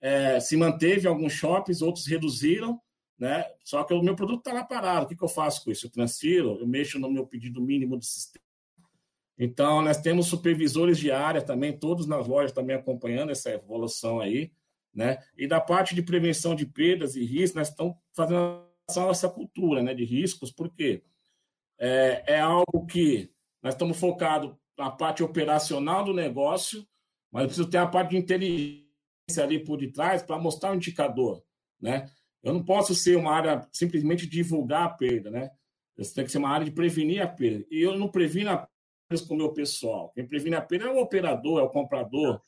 é, 0.00 0.40
se 0.40 0.56
manteve 0.56 1.06
alguns 1.06 1.32
shoppings, 1.32 1.82
outros 1.82 2.06
reduziram, 2.06 2.80
né? 3.18 3.44
Só 3.64 3.84
que 3.84 3.94
o 3.94 4.02
meu 4.02 4.16
produto 4.16 4.38
está 4.38 4.52
lá 4.52 4.64
parado. 4.64 5.04
O 5.04 5.08
que, 5.08 5.16
que 5.16 5.24
eu 5.24 5.28
faço 5.28 5.64
com 5.64 5.70
isso? 5.70 5.86
Eu 5.86 5.90
transfiro, 5.90 6.58
eu 6.58 6.66
mexo 6.66 6.98
no 6.98 7.10
meu 7.10 7.26
pedido 7.26 7.60
mínimo 7.60 7.96
do 7.96 8.04
sistema. 8.04 8.45
Então, 9.38 9.82
nós 9.82 10.00
temos 10.00 10.26
supervisores 10.26 10.98
de 10.98 11.10
área 11.10 11.42
também, 11.42 11.76
todos 11.76 12.06
nas 12.06 12.26
lojas 12.26 12.52
também 12.52 12.74
acompanhando 12.74 13.30
essa 13.30 13.50
evolução 13.50 14.20
aí, 14.20 14.50
né? 14.94 15.18
E 15.36 15.46
da 15.46 15.60
parte 15.60 15.94
de 15.94 16.02
prevenção 16.02 16.54
de 16.54 16.64
perdas 16.64 17.16
e 17.16 17.24
riscos, 17.24 17.54
nós 17.54 17.68
estamos 17.68 17.96
fazendo 18.14 18.64
essa 18.88 19.28
cultura, 19.28 19.82
né, 19.82 19.92
de 19.92 20.04
riscos, 20.04 20.50
porque 20.50 21.02
é, 21.78 22.24
é 22.26 22.40
algo 22.40 22.86
que 22.86 23.30
nós 23.62 23.74
estamos 23.74 23.98
focados 23.98 24.54
na 24.78 24.90
parte 24.90 25.22
operacional 25.22 26.04
do 26.04 26.14
negócio, 26.14 26.86
mas 27.30 27.42
eu 27.42 27.48
preciso 27.48 27.70
ter 27.70 27.78
a 27.78 27.86
parte 27.86 28.10
de 28.10 28.16
inteligência 28.16 29.42
ali 29.42 29.62
por 29.62 29.76
detrás 29.76 30.22
para 30.22 30.38
mostrar 30.38 30.70
o 30.70 30.72
um 30.72 30.76
indicador, 30.76 31.42
né? 31.80 32.10
Eu 32.42 32.54
não 32.54 32.64
posso 32.64 32.94
ser 32.94 33.16
uma 33.16 33.32
área 33.32 33.66
simplesmente 33.72 34.26
divulgar 34.26 34.84
a 34.84 34.90
perda, 34.90 35.30
né? 35.30 35.50
Eu 35.96 36.04
tenho 36.12 36.26
que 36.26 36.32
ser 36.32 36.38
uma 36.38 36.50
área 36.50 36.64
de 36.64 36.70
prevenir 36.70 37.20
a 37.20 37.26
perda. 37.26 37.66
E 37.70 37.82
eu 37.82 37.98
não 37.98 38.08
previno 38.08 38.50
a 38.50 38.68
com 39.26 39.34
o 39.34 39.36
meu 39.36 39.52
pessoal. 39.52 40.10
Quem 40.14 40.26
previne 40.26 40.56
a 40.56 40.60
perda 40.60 40.86
é 40.86 40.90
o 40.90 41.00
operador, 41.00 41.60
é 41.60 41.62
o 41.62 41.68
comprador, 41.68 42.40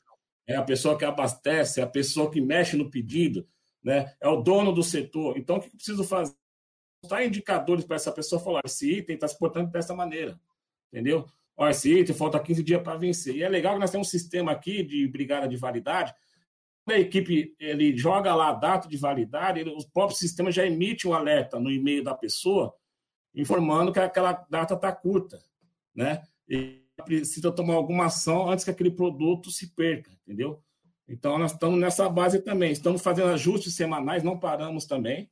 é 0.47 0.55
a 0.55 0.63
pessoa 0.63 0.97
que 0.97 1.05
abastece, 1.05 1.79
é 1.79 1.83
a 1.83 1.87
pessoa 1.87 2.29
que 2.29 2.41
mexe 2.41 2.75
no 2.75 2.89
pedido, 2.89 3.47
né? 3.83 4.13
É 4.19 4.27
o 4.27 4.41
dono 4.41 4.71
do 4.71 4.83
setor. 4.83 5.37
Então, 5.37 5.57
o 5.57 5.59
que 5.61 5.67
eu 5.67 5.71
preciso 5.71 6.03
fazer? 6.03 6.33
Mostrar 7.03 7.23
indicadores 7.23 7.85
para 7.85 7.95
essa 7.95 8.11
pessoa 8.11 8.41
falar: 8.41 8.61
esse 8.65 8.91
item 8.91 9.15
está 9.15 9.27
se 9.27 9.37
portando 9.37 9.71
dessa 9.71 9.95
maneira, 9.95 10.39
entendeu? 10.91 11.25
Olha, 11.55 11.71
esse 11.71 11.93
item 11.93 12.15
falta 12.15 12.39
15 12.39 12.63
dias 12.63 12.81
para 12.81 12.97
vencer. 12.97 13.35
E 13.35 13.43
é 13.43 13.49
legal 13.49 13.73
que 13.73 13.79
nós 13.79 13.91
temos 13.91 14.07
um 14.07 14.11
sistema 14.11 14.51
aqui 14.51 14.83
de 14.83 15.07
brigada 15.07 15.47
de 15.47 15.55
validade 15.55 16.13
a 16.93 16.99
equipe 16.99 17.55
ele 17.59 17.95
joga 17.97 18.33
lá 18.35 18.49
a 18.49 18.53
data 18.53 18.87
de 18.87 18.97
validade, 18.97 19.59
ele, 19.59 19.69
o 19.69 19.87
próprio 19.91 20.17
sistema 20.17 20.51
já 20.51 20.65
emite 20.65 21.07
um 21.07 21.13
alerta 21.13 21.59
no 21.59 21.71
e-mail 21.71 22.03
da 22.03 22.15
pessoa, 22.15 22.73
informando 23.33 23.91
que 23.91 23.99
aquela 23.99 24.33
data 24.49 24.73
está 24.73 24.91
curta, 24.91 25.41
né? 25.93 26.23
E 26.49 26.81
precisa 27.05 27.51
tomar 27.51 27.75
alguma 27.75 28.05
ação 28.05 28.49
antes 28.49 28.65
que 28.65 28.71
aquele 28.71 28.91
produto 28.91 29.51
se 29.51 29.73
perca, 29.73 30.11
entendeu? 30.23 30.61
Então, 31.07 31.37
nós 31.37 31.53
estamos 31.53 31.79
nessa 31.79 32.07
base 32.07 32.41
também. 32.41 32.71
Estamos 32.71 33.01
fazendo 33.01 33.29
ajustes 33.29 33.75
semanais, 33.75 34.23
não 34.23 34.37
paramos 34.37 34.85
também, 34.85 35.29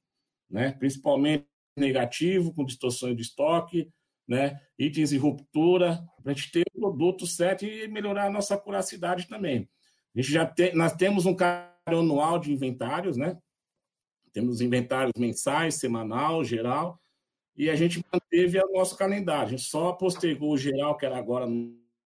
né? 0.50 0.72
principalmente 0.72 1.46
negativo, 1.78 2.54
com 2.54 2.66
distorções 2.66 3.16
de 3.16 3.22
estoque, 3.22 3.92
né? 4.28 4.60
itens 4.78 5.12
de 5.12 5.18
ruptura, 5.18 6.04
para 6.22 6.32
a 6.32 6.36
gente 6.36 6.52
ter 6.52 6.64
o 6.74 6.80
produto 6.80 7.28
certo 7.28 7.64
e 7.64 7.88
melhorar 7.88 8.26
a 8.26 8.32
nossa 8.32 8.58
curacidade 8.58 9.28
também. 9.28 9.70
A 10.16 10.22
gente 10.22 10.32
já 10.32 10.46
tem, 10.46 10.74
nós 10.74 10.94
temos 10.94 11.28
um 11.28 11.36
calendário 11.36 12.00
anual 12.00 12.40
de 12.40 12.52
inventários, 12.52 13.18
né? 13.18 13.38
Temos 14.34 14.62
inventários 14.62 15.14
mensais, 15.18 15.76
semanal, 15.76 16.44
geral, 16.44 17.00
e 17.58 17.70
a 17.70 17.76
gente 17.76 18.04
manteve 18.14 18.60
o 18.60 18.74
nosso 18.74 18.96
calendário. 18.96 19.48
A 19.48 19.50
gente 19.50 19.64
só 19.64 19.92
postergou 19.94 20.54
o 20.54 20.58
geral, 20.58 20.96
que 20.96 21.06
era 21.06 21.18
agora 21.18 21.48
no 21.48 21.76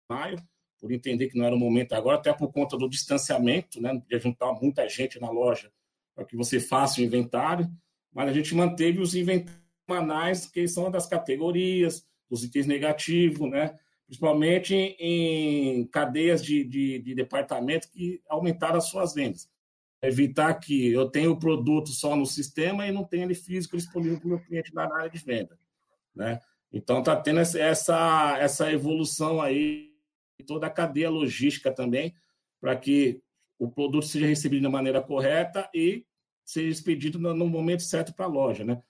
maio, 0.10 0.38
por 0.80 0.92
entender 0.92 1.28
que 1.28 1.38
não 1.38 1.46
era 1.46 1.56
o 1.56 1.60
momento 1.60 1.94
agora, 1.94 2.18
até 2.18 2.34
por 2.34 2.52
conta 2.52 2.76
do 2.76 2.90
distanciamento, 2.90 3.80
né? 3.80 3.94
Não 3.94 4.02
podia 4.02 4.20
juntar 4.20 4.52
muita 4.54 4.88
gente 4.90 5.20
na 5.20 5.30
loja 5.30 5.72
para 6.16 6.26
que 6.26 6.36
você 6.36 6.60
faça 6.60 7.00
o 7.00 7.04
inventário, 7.04 7.70
mas 8.12 8.30
a 8.30 8.34
gente 8.34 8.56
manteve 8.56 9.00
os 9.00 9.14
inventários 9.14 9.62
semanais, 9.88 10.48
que 10.48 10.68
são 10.68 10.90
das 10.90 11.06
categorias, 11.06 12.06
dos 12.30 12.44
itens 12.44 12.66
negativos, 12.66 13.50
né? 13.50 13.78
principalmente 14.08 14.74
em 14.74 15.86
cadeias 15.88 16.44
de, 16.44 16.64
de, 16.64 17.00
de 17.00 17.14
departamento 17.14 17.90
que 17.92 18.22
aumentaram 18.30 18.78
as 18.78 18.90
suas 18.90 19.14
vendas. 19.14 19.50
Evitar 20.08 20.54
que 20.56 20.92
eu 20.92 21.10
tenha 21.10 21.30
o 21.30 21.40
produto 21.40 21.90
só 21.90 22.16
no 22.16 22.26
sistema 22.26 22.88
e 22.88 22.92
não 22.92 23.04
tenha 23.04 23.26
ele 23.26 23.36
físico 23.36 23.76
disponível 23.76 24.20
para 24.20 24.28
o 24.28 24.30
meu 24.30 24.40
cliente 24.40 24.74
na 24.74 24.84
área 24.84 25.10
de 25.10 25.18
venda. 25.18 25.58
Né? 26.16 26.40
Então, 26.72 27.00
está 27.00 27.16
tendo 27.16 27.40
essa, 27.40 28.38
essa 28.40 28.72
evolução 28.72 29.42
aí, 29.42 29.92
toda 30.46 30.68
a 30.68 30.72
cadeia 30.72 31.10
logística 31.10 31.72
também, 31.72 32.16
para 32.60 32.76
que 32.76 33.22
o 33.60 33.70
produto 33.70 34.06
seja 34.06 34.26
recebido 34.26 34.64
da 34.64 34.70
maneira 34.70 35.02
correta 35.02 35.70
e 35.74 36.06
seja 36.46 36.70
expedido 36.70 37.20
no, 37.20 37.34
no 37.34 37.48
momento 37.48 37.84
certo 37.84 38.14
para 38.14 38.26
a 38.26 38.30
loja. 38.30 38.64
Né? 38.64 38.82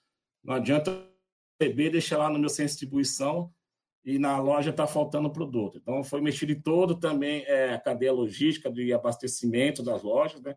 Não 0.42 0.54
adianta 0.54 1.04
receber, 1.60 1.90
deixar 1.90 2.18
lá 2.18 2.30
no 2.30 2.38
meu 2.38 2.48
centro 2.48 2.66
de 2.66 2.72
distribuição 2.72 3.52
e 4.04 4.18
na 4.18 4.38
loja 4.40 4.70
está 4.70 4.86
faltando 4.86 5.30
produto. 5.30 5.78
Então, 5.78 6.02
foi 6.02 6.20
mexido 6.20 6.52
em 6.52 6.60
todo 6.60 6.94
também 6.94 7.44
é, 7.46 7.74
a 7.74 7.80
cadeia 7.80 8.12
logística 8.12 8.70
de 8.70 8.92
abastecimento 8.92 9.82
das 9.82 10.02
lojas, 10.02 10.40
né? 10.40 10.56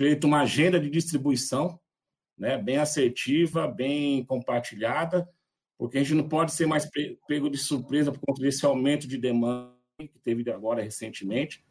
Feito 0.00 0.26
uma 0.26 0.40
agenda 0.40 0.80
de 0.80 0.88
distribuição 0.88 1.78
né? 2.38 2.56
bem 2.56 2.78
assertiva, 2.78 3.68
bem 3.68 4.24
compartilhada, 4.24 5.28
porque 5.76 5.98
a 5.98 6.02
gente 6.02 6.14
não 6.14 6.26
pode 6.26 6.52
ser 6.52 6.64
mais 6.64 6.88
pego 7.28 7.50
de 7.50 7.58
surpresa 7.58 8.10
por 8.10 8.20
conta 8.20 8.40
desse 8.40 8.64
aumento 8.64 9.06
de 9.06 9.18
demanda 9.18 9.70
que 9.98 10.18
teve 10.24 10.50
agora 10.50 10.82
recentemente, 10.82 11.62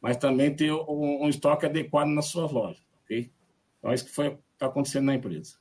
mas 0.00 0.16
também 0.16 0.52
ter 0.52 0.72
um, 0.72 1.22
um 1.22 1.28
estoque 1.28 1.64
adequado 1.64 2.08
nas 2.08 2.26
suas 2.26 2.50
lojas. 2.50 2.84
ok? 3.04 3.30
Então, 3.78 3.92
isso 3.94 4.04
que 4.04 4.10
está 4.10 4.66
acontecendo 4.66 5.04
na 5.04 5.14
empresa. 5.14 5.56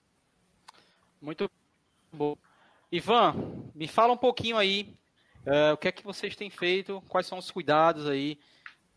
Muito 1.22 1.48
bom. 2.12 2.36
Ivan, 2.92 3.70
me 3.76 3.88
fala 3.88 4.14
um 4.14 4.18
pouquinho 4.18 4.58
aí 4.58 4.98
uh, 5.46 5.74
o 5.74 5.78
que 5.78 5.90
é 5.90 5.92
que 5.92 6.04
vocês 6.04 6.36
têm 6.36 6.50
feito, 6.50 7.04
quais 7.08 7.28
são 7.28 7.38
os 7.38 7.52
cuidados 7.52 8.08
aí 8.08 8.40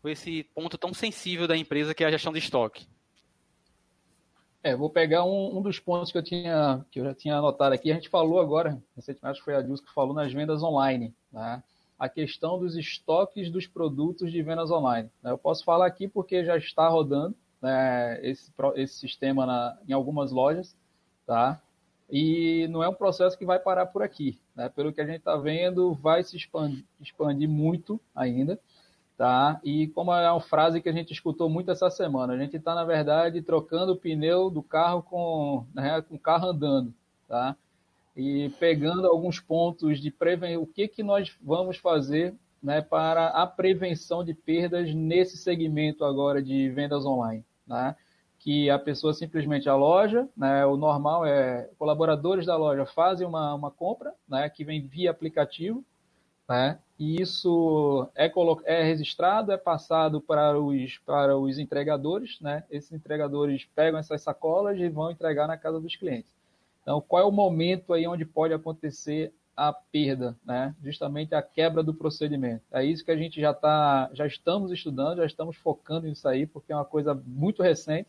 com 0.01 0.09
esse 0.09 0.45
ponto 0.45 0.79
tão 0.79 0.95
sensível 0.95 1.47
da 1.47 1.55
empresa 1.55 1.93
que 1.93 2.03
é 2.03 2.07
a 2.07 2.11
gestão 2.11 2.33
de 2.33 2.39
estoque. 2.39 2.87
É, 4.61 4.75
vou 4.75 4.89
pegar 4.89 5.23
um, 5.23 5.57
um, 5.57 5.61
dos 5.61 5.79
pontos 5.79 6.11
que 6.11 6.17
eu 6.17 6.23
tinha 6.23 6.85
que 6.91 6.99
eu 6.99 7.05
já 7.05 7.13
tinha 7.13 7.37
anotado 7.37 7.73
aqui. 7.73 7.91
A 7.91 7.95
gente 7.95 8.09
falou 8.09 8.39
agora, 8.41 8.81
recentemente 8.95 9.41
foi 9.41 9.55
a 9.55 9.61
Dilson 9.61 9.85
que 9.85 9.93
falou 9.93 10.13
nas 10.13 10.33
vendas 10.33 10.61
online, 10.61 11.13
né? 11.31 11.63
A 11.97 12.09
questão 12.09 12.59
dos 12.59 12.75
estoques 12.75 13.49
dos 13.49 13.67
produtos 13.67 14.31
de 14.31 14.41
vendas 14.41 14.71
online. 14.71 15.09
Né? 15.21 15.31
Eu 15.31 15.37
posso 15.37 15.63
falar 15.63 15.85
aqui 15.85 16.07
porque 16.07 16.45
já 16.45 16.57
está 16.57 16.87
rodando 16.87 17.35
né, 17.61 18.19
esse, 18.25 18.51
esse 18.75 18.99
sistema 18.99 19.45
na, 19.45 19.77
em 19.87 19.91
algumas 19.91 20.31
lojas, 20.31 20.75
tá? 21.25 21.61
E 22.09 22.67
não 22.69 22.81
é 22.81 22.89
um 22.89 22.93
processo 22.93 23.37
que 23.37 23.45
vai 23.45 23.59
parar 23.59 23.85
por 23.87 24.01
aqui. 24.01 24.39
Né? 24.55 24.69
Pelo 24.69 24.91
que 24.91 25.01
a 25.01 25.05
gente 25.05 25.19
está 25.19 25.35
vendo, 25.35 25.93
vai 25.93 26.23
se 26.23 26.35
expandir, 26.35 26.85
expandir 26.99 27.47
muito 27.47 27.99
ainda. 28.15 28.59
Tá? 29.19 29.59
E 29.65 29.87
como 29.87 30.13
é 30.13 30.31
uma 30.31 30.39
frase 30.39 30.81
que 30.81 30.87
a 30.87 30.93
gente 30.93 31.11
escutou 31.11 31.49
muito 31.49 31.69
essa 31.69 31.89
semana, 31.89 32.31
a 32.31 32.37
gente 32.37 32.55
está, 32.55 32.73
na 32.73 32.85
verdade, 32.85 33.41
trocando 33.41 33.91
o 33.91 33.97
pneu 33.97 34.49
do 34.49 34.63
carro 34.63 35.03
com, 35.03 35.65
né, 35.75 36.01
com 36.03 36.15
o 36.15 36.19
carro 36.19 36.47
andando. 36.47 36.93
Tá? 37.27 37.53
E 38.15 38.47
pegando 38.61 39.05
alguns 39.05 39.37
pontos 39.41 39.99
de 39.99 40.09
prevenção, 40.09 40.63
o 40.63 40.65
que, 40.65 40.87
que 40.87 41.03
nós 41.03 41.35
vamos 41.41 41.75
fazer 41.75 42.33
né, 42.63 42.79
para 42.79 43.27
a 43.27 43.45
prevenção 43.45 44.23
de 44.23 44.33
perdas 44.33 44.93
nesse 44.95 45.35
segmento 45.35 46.05
agora 46.05 46.41
de 46.41 46.69
vendas 46.69 47.05
online. 47.05 47.43
Né? 47.67 47.93
que 48.39 48.69
a 48.69 48.79
pessoa 48.79 49.13
simplesmente 49.13 49.67
a 49.67 49.75
loja, 49.75 50.29
né, 50.35 50.65
o 50.65 50.77
normal 50.77 51.25
é 51.25 51.69
colaboradores 51.77 52.45
da 52.45 52.55
loja 52.55 52.85
fazem 52.85 53.27
uma, 53.27 53.53
uma 53.53 53.69
compra, 53.69 54.13
né, 54.25 54.49
que 54.49 54.63
vem 54.63 54.87
via 54.87 55.11
aplicativo, 55.11 55.83
né, 56.47 56.79
e 56.99 57.21
isso 57.21 58.07
é, 58.13 58.31
é 58.65 58.83
registrado, 58.83 59.51
é 59.51 59.57
passado 59.57 60.19
para 60.19 60.59
os, 60.59 60.97
para 60.99 61.37
os 61.37 61.57
entregadores, 61.57 62.39
né, 62.41 62.63
esses 62.69 62.91
entregadores 62.91 63.67
pegam 63.73 63.99
essas 63.99 64.21
sacolas 64.21 64.77
e 64.77 64.89
vão 64.89 65.09
entregar 65.09 65.47
na 65.47 65.57
casa 65.57 65.79
dos 65.79 65.95
clientes. 65.95 66.31
Então, 66.81 67.01
qual 67.01 67.23
é 67.23 67.25
o 67.25 67.31
momento 67.31 67.93
aí 67.93 68.05
onde 68.07 68.25
pode 68.25 68.53
acontecer 68.53 69.33
a 69.55 69.73
perda, 69.73 70.37
né? 70.45 70.73
Justamente 70.81 71.35
a 71.35 71.41
quebra 71.41 71.83
do 71.83 71.93
procedimento. 71.93 72.63
É 72.71 72.81
isso 72.81 73.03
que 73.03 73.11
a 73.11 73.17
gente 73.17 73.41
já 73.41 73.53
tá, 73.53 74.09
já 74.13 74.25
estamos 74.25 74.71
estudando, 74.71 75.17
já 75.17 75.25
estamos 75.25 75.57
focando 75.57 76.07
nisso 76.07 76.25
aí, 76.29 76.47
porque 76.47 76.71
é 76.71 76.75
uma 76.75 76.85
coisa 76.85 77.13
muito 77.13 77.61
recente 77.61 78.07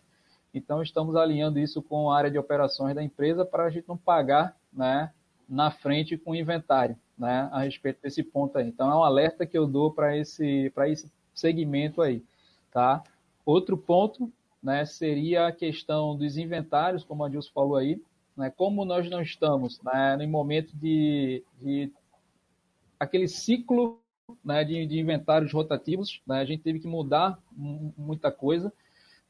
então, 0.53 0.83
estamos 0.83 1.15
alinhando 1.15 1.59
isso 1.59 1.81
com 1.81 2.11
a 2.11 2.17
área 2.17 2.31
de 2.31 2.39
operações 2.39 2.95
da 2.95 3.03
empresa 3.03 3.45
para 3.45 3.65
a 3.65 3.71
gente 3.71 3.89
não 3.89 3.97
pagar 3.97 4.57
né, 4.73 5.13
na 5.49 5.71
frente 5.71 6.17
com 6.17 6.33
o 6.33 6.37
inventário 6.37 6.97
né, 7.21 7.51
a 7.53 7.61
respeito 7.61 8.01
desse 8.03 8.23
ponto 8.23 8.57
aí. 8.57 8.67
Então, 8.67 8.91
é 8.91 8.97
um 8.97 9.05
alerta 9.05 9.45
que 9.45 9.57
eu 9.57 9.67
dou 9.67 9.93
para 9.93 10.17
esse, 10.17 10.73
esse 10.89 11.13
segmento 11.35 12.01
aí. 12.01 12.25
Tá? 12.73 13.05
Outro 13.45 13.77
ponto 13.77 14.33
né, 14.63 14.87
seria 14.87 15.47
a 15.47 15.53
questão 15.53 16.17
dos 16.17 16.39
inventários, 16.39 17.05
como 17.05 17.23
a 17.23 17.29
Dilson 17.29 17.51
falou 17.53 17.77
aí. 17.77 18.03
Né, 18.35 18.51
como 18.57 18.87
nós 18.87 19.11
não 19.11 19.21
estamos 19.21 19.83
né, 19.83 20.17
no 20.17 20.27
momento 20.29 20.75
de, 20.75 21.45
de 21.61 21.93
aquele 22.99 23.29
ciclo 23.29 24.01
né, 24.43 24.65
de, 24.65 24.87
de, 24.87 24.99
inventários 24.99 25.53
rotativos, 25.53 26.23
né, 26.27 26.39
a 26.39 26.45
gente 26.47 26.63
teve 26.63 26.81
que 26.81 26.89
mudar 26.89 27.39
muita 27.53 28.33
coisa 28.33 28.73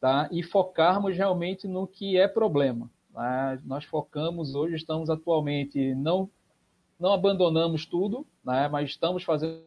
tá? 0.01 0.29
e 0.31 0.45
focarmos 0.45 1.17
realmente 1.17 1.67
no 1.67 1.89
que 1.89 2.17
é 2.17 2.29
problema. 2.29 2.89
Tá? 3.13 3.59
Nós 3.65 3.85
focamos 3.85 4.55
hoje, 4.55 4.77
estamos 4.77 5.11
atualmente, 5.11 5.93
não, 5.97 6.31
não 7.01 7.13
abandonamos 7.13 7.87
tudo, 7.87 8.27
né? 8.45 8.69
mas 8.69 8.91
estamos 8.91 9.25
fazendo 9.25 9.65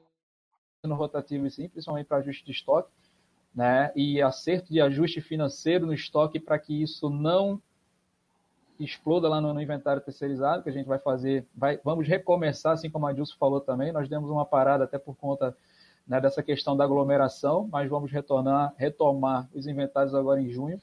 rotativo 0.86 1.50
sim, 1.50 1.68
principalmente 1.68 2.06
para 2.06 2.18
ajuste 2.18 2.46
de 2.46 2.52
estoque, 2.52 2.92
né? 3.54 3.92
e 3.96 4.22
acerto 4.22 4.72
de 4.72 4.80
ajuste 4.80 5.20
financeiro 5.20 5.86
no 5.88 5.94
estoque 5.94 6.40
para 6.40 6.60
que 6.60 6.82
isso 6.82 7.10
não 7.10 7.62
exploda 8.80 9.28
lá 9.28 9.42
no, 9.42 9.54
no, 9.54 9.62
inventário 9.62 10.02
terceirizado, 10.02 10.64
que 10.64 10.70
a 10.70 10.74
gente 10.74 10.86
vai 10.86 11.00
fazer, 11.00 11.48
vai, 11.56 11.80
vamos 11.84 12.08
recomeçar, 12.08 12.74
assim 12.74 12.90
como 12.90 13.08
a 13.08 13.14
Dilson 13.14 13.36
falou 13.38 13.62
também, 13.62 13.92
nós 13.92 14.10
demos 14.10 14.30
uma 14.30 14.46
parada 14.46 14.84
até 14.84 14.98
por 14.98 15.16
conta 15.16 15.56
né, 16.08 16.20
dessa 16.20 16.44
questão 16.44 16.76
da 16.76 16.84
aglomeração, 16.84 17.68
mas 17.72 17.90
vamos 17.90 18.12
retornar, 18.12 18.74
retomar 18.78 19.50
os 19.54 19.68
inventários 19.68 20.14
agora 20.14 20.42
em 20.42 20.50
junho. 20.50 20.82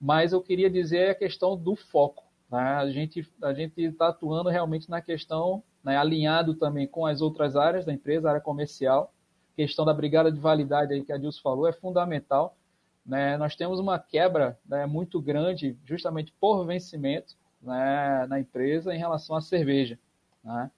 Mas 0.00 0.32
eu 0.32 0.40
queria 0.40 0.70
dizer 0.70 1.10
a 1.10 1.14
questão 1.14 1.56
do 1.56 1.76
foco. 1.76 2.24
Né? 2.50 2.58
A 2.58 2.90
gente 2.90 3.26
a 3.42 3.52
gente 3.52 3.80
está 3.80 4.08
atuando 4.08 4.48
realmente 4.48 4.90
na 4.90 5.00
questão, 5.00 5.62
né, 5.82 5.96
alinhado 5.96 6.54
também 6.54 6.86
com 6.86 7.06
as 7.06 7.20
outras 7.20 7.56
áreas 7.56 7.84
da 7.84 7.92
empresa, 7.92 8.28
área 8.28 8.40
comercial, 8.40 9.12
questão 9.56 9.84
da 9.84 9.94
brigada 9.94 10.30
de 10.30 10.38
validade 10.38 10.92
aí 10.92 11.02
que 11.02 11.12
a 11.12 11.18
Dilson 11.18 11.42
falou 11.42 11.66
é 11.66 11.72
fundamental 11.72 12.56
né, 13.04 13.36
nós 13.36 13.56
temos 13.56 13.78
uma 13.78 13.98
quebra 13.98 14.58
né, 14.64 14.86
muito 14.86 15.20
grande, 15.20 15.76
justamente 15.84 16.32
por 16.40 16.64
vencimento 16.64 17.34
né, 17.60 18.26
na 18.28 18.38
empresa 18.38 18.94
em 18.94 18.98
relação 18.98 19.36
à 19.36 19.40
cerveja. 19.40 19.98
Né? 20.44 20.70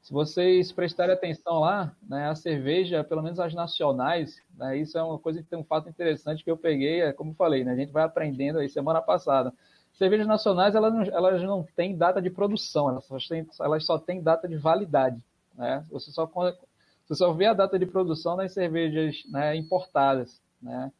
Se 0.00 0.12
vocês 0.12 0.72
prestarem 0.72 1.14
atenção 1.14 1.60
lá, 1.60 1.94
né, 2.08 2.28
a 2.28 2.34
cerveja, 2.34 3.04
pelo 3.04 3.22
menos 3.22 3.40
as 3.40 3.54
nacionais, 3.54 4.40
né, 4.56 4.76
isso 4.78 4.96
é 4.96 5.02
uma 5.02 5.18
coisa 5.18 5.42
que 5.42 5.48
tem 5.48 5.58
um 5.58 5.64
fato 5.64 5.88
interessante 5.88 6.44
que 6.44 6.50
eu 6.50 6.56
peguei, 6.56 7.02
é 7.02 7.12
como 7.12 7.34
falei, 7.34 7.64
né, 7.64 7.72
a 7.72 7.76
gente 7.76 7.92
vai 7.92 8.04
aprendendo 8.04 8.58
aí 8.58 8.68
semana 8.68 9.02
passada. 9.02 9.52
Cervejas 10.00 10.26
nacionais, 10.26 10.74
elas 10.74 10.94
não, 10.94 11.02
elas 11.02 11.42
não 11.42 11.62
têm 11.76 11.94
data 11.94 12.22
de 12.22 12.30
produção, 12.30 12.88
elas 12.88 13.04
só 13.04 13.18
têm, 13.18 13.46
elas 13.60 13.84
só 13.84 13.98
têm 13.98 14.22
data 14.22 14.48
de 14.48 14.56
validade. 14.56 15.22
Né? 15.54 15.84
Você, 15.90 16.10
só, 16.10 16.24
você 16.24 17.14
só 17.14 17.34
vê 17.34 17.44
a 17.44 17.52
data 17.52 17.78
de 17.78 17.84
produção 17.84 18.34
nas 18.34 18.50
cervejas 18.54 19.22
né, 19.28 19.54
importadas. 19.54 20.40
Né? 20.62 20.90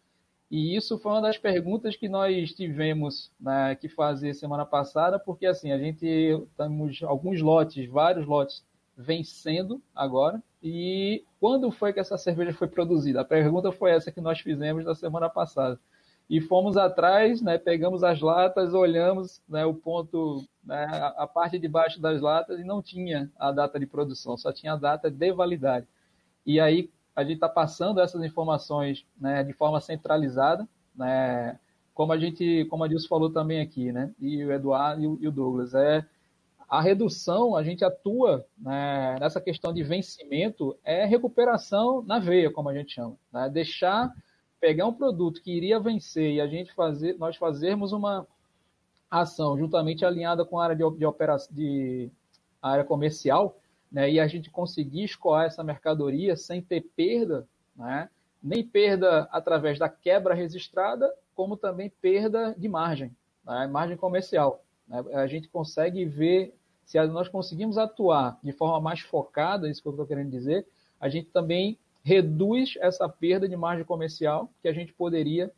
E 0.51 0.76
isso 0.76 0.98
foi 0.98 1.12
uma 1.12 1.22
das 1.22 1.38
perguntas 1.38 1.96
que 1.96 2.11
nós 2.11 2.53
tivemos 2.53 3.32
né, 3.40 3.74
que 3.74 3.88
fazer 3.88 4.34
semana 4.34 4.66
passada, 4.66 5.18
porque 5.18 5.46
assim, 5.46 5.72
a 5.72 5.78
gente 5.78 6.46
temos 6.55 7.03
alguns 7.03 7.40
lotes, 7.40 7.88
vários 7.88 8.26
lotes 8.26 8.62
vencendo 8.94 9.80
agora. 9.96 10.42
E 10.62 11.24
quando 11.40 11.70
foi 11.70 11.94
que 11.94 12.01
essa 12.01 12.18
cerveja 12.18 12.53
foi 12.53 12.68
produzida? 12.68 13.22
A 13.22 13.24
pergunta 13.24 13.72
foi 13.72 13.92
essa 13.92 14.12
que 14.12 14.20
nós 14.20 14.40
fizemos 14.40 14.84
na 14.84 14.94
semana 14.94 15.30
passada. 15.30 15.80
E 16.31 16.41
fomos 16.41 16.76
atrás, 16.76 17.43
né, 17.43 17.59
pegamos 17.59 18.05
as 18.05 18.20
latas, 18.20 18.72
olhamos 18.72 19.43
né, 19.49 19.66
o 19.66 19.74
ponto, 19.74 20.47
né, 20.62 20.87
a 21.16 21.26
parte 21.26 21.59
de 21.59 21.66
baixo 21.66 22.01
das 22.01 22.20
latas 22.20 22.61
e 22.61 22.62
não 22.62 22.81
tinha 22.81 23.28
a 23.37 23.51
data 23.51 23.81
de 23.81 23.85
produção, 23.85 24.37
só 24.37 24.53
tinha 24.53 24.74
a 24.74 24.76
data 24.76 25.11
de 25.11 25.33
validade. 25.33 25.89
E 26.47 26.61
aí, 26.61 26.89
a 27.16 27.24
gente 27.24 27.35
está 27.35 27.49
passando 27.49 28.01
essas 28.01 28.22
informações 28.22 29.05
né, 29.20 29.43
de 29.43 29.53
forma 29.53 29.81
centralizada, 29.81 30.68
né, 30.95 31.59
como 31.93 32.12
a 32.12 32.16
gente, 32.16 32.64
como 32.66 32.85
a 32.85 32.89
Dilson 32.89 33.09
falou 33.09 33.31
também 33.31 33.61
aqui, 33.61 33.91
né, 33.91 34.14
e 34.20 34.45
o 34.45 34.53
Eduardo 34.53 35.03
e 35.03 35.07
o, 35.09 35.18
e 35.22 35.26
o 35.26 35.33
Douglas, 35.33 35.74
é 35.74 36.07
a 36.68 36.81
redução, 36.81 37.57
a 37.57 37.64
gente 37.64 37.85
atua 37.85 38.47
nessa 39.18 39.41
questão 39.41 39.74
de 39.74 39.83
vencimento, 39.83 40.78
é 40.85 41.05
recuperação 41.05 42.03
na 42.03 42.20
veia, 42.20 42.53
como 42.53 42.68
a 42.68 42.74
gente 42.74 42.95
chama, 42.95 43.16
deixar 43.53 44.14
pegar 44.61 44.86
um 44.86 44.92
produto 44.92 45.42
que 45.42 45.50
iria 45.50 45.80
vencer 45.80 46.34
e 46.34 46.40
a 46.40 46.46
gente 46.46 46.72
fazer, 46.74 47.16
nós 47.18 47.36
fazermos 47.36 47.92
uma 47.92 48.26
ação 49.11 49.58
juntamente 49.58 50.04
alinhada 50.04 50.44
com 50.44 50.58
a 50.58 50.64
área 50.64 50.76
de, 50.76 50.98
de 50.98 51.06
operação 51.06 51.52
de 51.52 52.11
área 52.62 52.84
comercial, 52.84 53.58
né, 53.90 54.08
e 54.11 54.20
a 54.20 54.28
gente 54.28 54.50
conseguir 54.50 55.04
escoar 55.04 55.46
essa 55.46 55.64
mercadoria 55.64 56.36
sem 56.36 56.62
ter 56.62 56.82
perda, 56.94 57.48
né, 57.74 58.08
nem 58.42 58.64
perda 58.64 59.22
através 59.32 59.78
da 59.78 59.88
quebra 59.88 60.34
registrada, 60.34 61.12
como 61.34 61.56
também 61.56 61.90
perda 62.00 62.54
de 62.56 62.68
margem, 62.68 63.11
né, 63.44 63.66
margem 63.66 63.96
comercial. 63.96 64.62
Né, 64.86 65.02
a 65.14 65.26
gente 65.26 65.48
consegue 65.48 66.04
ver, 66.04 66.54
se 66.84 67.02
nós 67.06 67.28
conseguimos 67.28 67.78
atuar 67.78 68.38
de 68.44 68.52
forma 68.52 68.80
mais 68.80 69.00
focada, 69.00 69.68
isso 69.68 69.82
que 69.82 69.88
eu 69.88 69.92
estou 69.92 70.06
querendo 70.06 70.30
dizer, 70.30 70.66
a 71.00 71.08
gente 71.08 71.30
também 71.30 71.78
reduz 72.03 72.74
essa 72.80 73.09
perda 73.09 73.48
de 73.48 73.57
margem 73.57 73.84
comercial 73.84 74.51
que 74.62 74.68
a 74.68 74.72
gente 74.72 74.92
poderia 74.92 75.53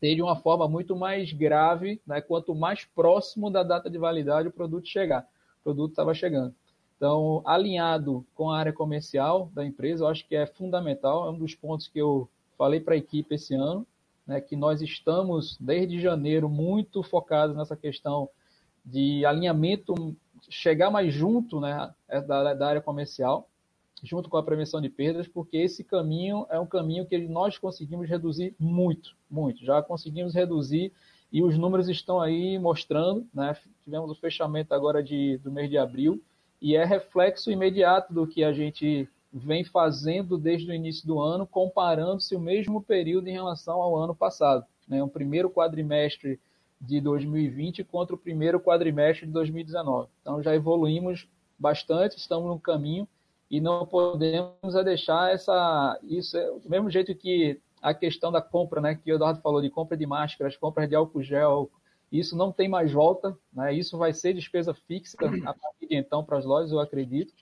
ter 0.00 0.16
de 0.16 0.22
uma 0.22 0.34
forma 0.34 0.68
muito 0.68 0.96
mais 0.96 1.32
grave, 1.32 2.00
né, 2.04 2.20
quanto 2.20 2.54
mais 2.54 2.84
próximo 2.84 3.48
da 3.48 3.62
data 3.62 3.88
de 3.88 3.98
validade 3.98 4.48
o 4.48 4.52
produto 4.52 4.88
chegar. 4.88 5.28
O 5.60 5.62
produto 5.62 5.90
estava 5.90 6.12
chegando. 6.12 6.52
Então, 6.96 7.42
alinhado 7.44 8.26
com 8.34 8.50
a 8.50 8.58
área 8.58 8.72
comercial 8.72 9.48
da 9.54 9.64
empresa, 9.64 10.04
eu 10.04 10.08
acho 10.08 10.26
que 10.26 10.34
é 10.34 10.46
fundamental, 10.46 11.26
é 11.26 11.30
um 11.30 11.38
dos 11.38 11.54
pontos 11.54 11.86
que 11.86 12.00
eu 12.00 12.28
falei 12.58 12.80
para 12.80 12.94
a 12.94 12.96
equipe 12.96 13.34
esse 13.34 13.54
ano, 13.54 13.86
né, 14.26 14.40
que 14.40 14.56
nós 14.56 14.82
estamos, 14.82 15.56
desde 15.60 16.00
janeiro, 16.00 16.48
muito 16.48 17.02
focados 17.02 17.56
nessa 17.56 17.76
questão 17.76 18.28
de 18.84 19.24
alinhamento, 19.24 20.16
chegar 20.48 20.90
mais 20.90 21.14
junto 21.14 21.60
né, 21.60 21.92
da, 22.26 22.54
da 22.54 22.66
área 22.66 22.80
comercial, 22.80 23.48
junto 24.02 24.28
com 24.28 24.36
a 24.36 24.42
prevenção 24.42 24.80
de 24.80 24.88
perdas, 24.88 25.28
porque 25.28 25.56
esse 25.56 25.84
caminho 25.84 26.46
é 26.50 26.58
um 26.58 26.66
caminho 26.66 27.06
que 27.06 27.16
nós 27.18 27.56
conseguimos 27.56 28.08
reduzir 28.08 28.54
muito, 28.58 29.16
muito. 29.30 29.64
Já 29.64 29.80
conseguimos 29.80 30.34
reduzir 30.34 30.92
e 31.32 31.42
os 31.42 31.56
números 31.56 31.88
estão 31.88 32.20
aí 32.20 32.58
mostrando, 32.58 33.26
né? 33.32 33.56
Tivemos 33.84 34.10
o 34.10 34.14
fechamento 34.14 34.74
agora 34.74 35.02
de, 35.02 35.38
do 35.38 35.50
mês 35.50 35.70
de 35.70 35.78
abril, 35.78 36.22
e 36.60 36.76
é 36.76 36.84
reflexo 36.84 37.50
imediato 37.50 38.12
do 38.14 38.26
que 38.26 38.44
a 38.44 38.52
gente 38.52 39.08
vem 39.32 39.64
fazendo 39.64 40.38
desde 40.38 40.70
o 40.70 40.74
início 40.74 41.06
do 41.06 41.18
ano, 41.18 41.44
comparando-se 41.44 42.36
o 42.36 42.40
mesmo 42.40 42.80
período 42.80 43.26
em 43.26 43.32
relação 43.32 43.82
ao 43.82 43.96
ano 43.96 44.14
passado. 44.14 44.64
Né? 44.86 45.02
Um 45.02 45.08
primeiro 45.08 45.50
quadrimestre 45.50 46.38
de 46.80 47.00
2020 47.00 47.82
contra 47.82 48.14
o 48.14 48.18
primeiro 48.18 48.60
quadrimestre 48.60 49.26
de 49.26 49.32
2019. 49.32 50.08
Então 50.20 50.42
já 50.42 50.54
evoluímos 50.54 51.26
bastante, 51.58 52.16
estamos 52.16 52.48
no 52.48 52.60
caminho 52.60 53.08
e 53.52 53.60
não 53.60 53.86
podemos 53.86 54.72
deixar 54.82 55.30
essa 55.30 56.00
isso 56.04 56.38
é, 56.38 56.46
do 56.58 56.70
mesmo 56.70 56.88
jeito 56.88 57.14
que 57.14 57.60
a 57.82 57.92
questão 57.92 58.32
da 58.32 58.40
compra, 58.40 58.80
né, 58.80 58.94
que 58.94 59.12
o 59.12 59.14
Eduardo 59.14 59.42
falou 59.42 59.60
de 59.60 59.68
compra 59.68 59.94
de 59.94 60.06
máscaras, 60.06 60.56
compra 60.56 60.88
de 60.88 60.94
álcool 60.94 61.22
gel, 61.22 61.70
isso 62.10 62.34
não 62.34 62.50
tem 62.50 62.66
mais 62.66 62.92
volta, 62.92 63.36
né? 63.52 63.74
Isso 63.74 63.98
vai 63.98 64.12
ser 64.14 64.32
despesa 64.34 64.72
fixa 64.72 65.16
a 65.20 65.52
partir 65.54 65.86
de 65.86 65.96
então 65.96 66.24
para 66.24 66.38
as 66.38 66.44
lojas, 66.46 66.72
eu 66.72 66.80
acredito. 66.80 67.34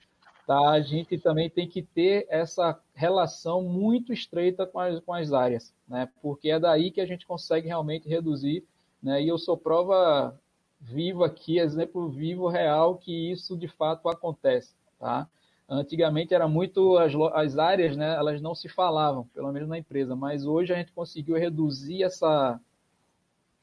Tá? 0.47 0.71
A 0.71 0.81
gente 0.81 1.17
também 1.19 1.49
tem 1.49 1.69
que 1.69 1.83
ter 1.83 2.27
essa 2.29 2.81
relação 2.93 3.63
muito 3.63 4.13
estreita 4.13 4.67
com 4.67 4.81
as, 4.81 4.99
com 5.01 5.13
as 5.13 5.33
áreas, 5.33 5.73
né? 5.89 6.09
Porque 6.21 6.51
é 6.51 6.59
daí 6.59 6.91
que 6.91 7.01
a 7.01 7.07
gente 7.07 7.27
consegue 7.27 7.69
realmente 7.69 8.09
reduzir, 8.09 8.65
né? 9.01 9.23
E 9.23 9.29
eu 9.29 9.39
sou 9.39 9.57
prova 9.57 10.37
viva 10.81 11.27
aqui, 11.27 11.59
exemplo 11.59 12.09
vivo, 12.09 12.49
real, 12.49 12.97
que 12.97 13.31
isso 13.31 13.57
de 13.57 13.69
fato 13.69 14.09
acontece, 14.09 14.75
tá? 14.99 15.29
Antigamente 15.73 16.35
era 16.35 16.49
muito 16.49 16.99
as, 16.99 17.13
as 17.33 17.57
áreas, 17.57 17.97
né? 17.97 18.17
Elas 18.17 18.43
não 18.43 18.57
se 18.57 18.69
falavam, 18.69 19.25
pelo 19.33 19.53
menos 19.53 19.69
na 19.69 19.79
empresa, 19.79 20.17
mas 20.17 20.45
hoje 20.45 20.73
a 20.73 20.77
gente 20.77 20.93
conseguiu 20.93 21.37
reduzir 21.37 22.03
essa 22.03 22.61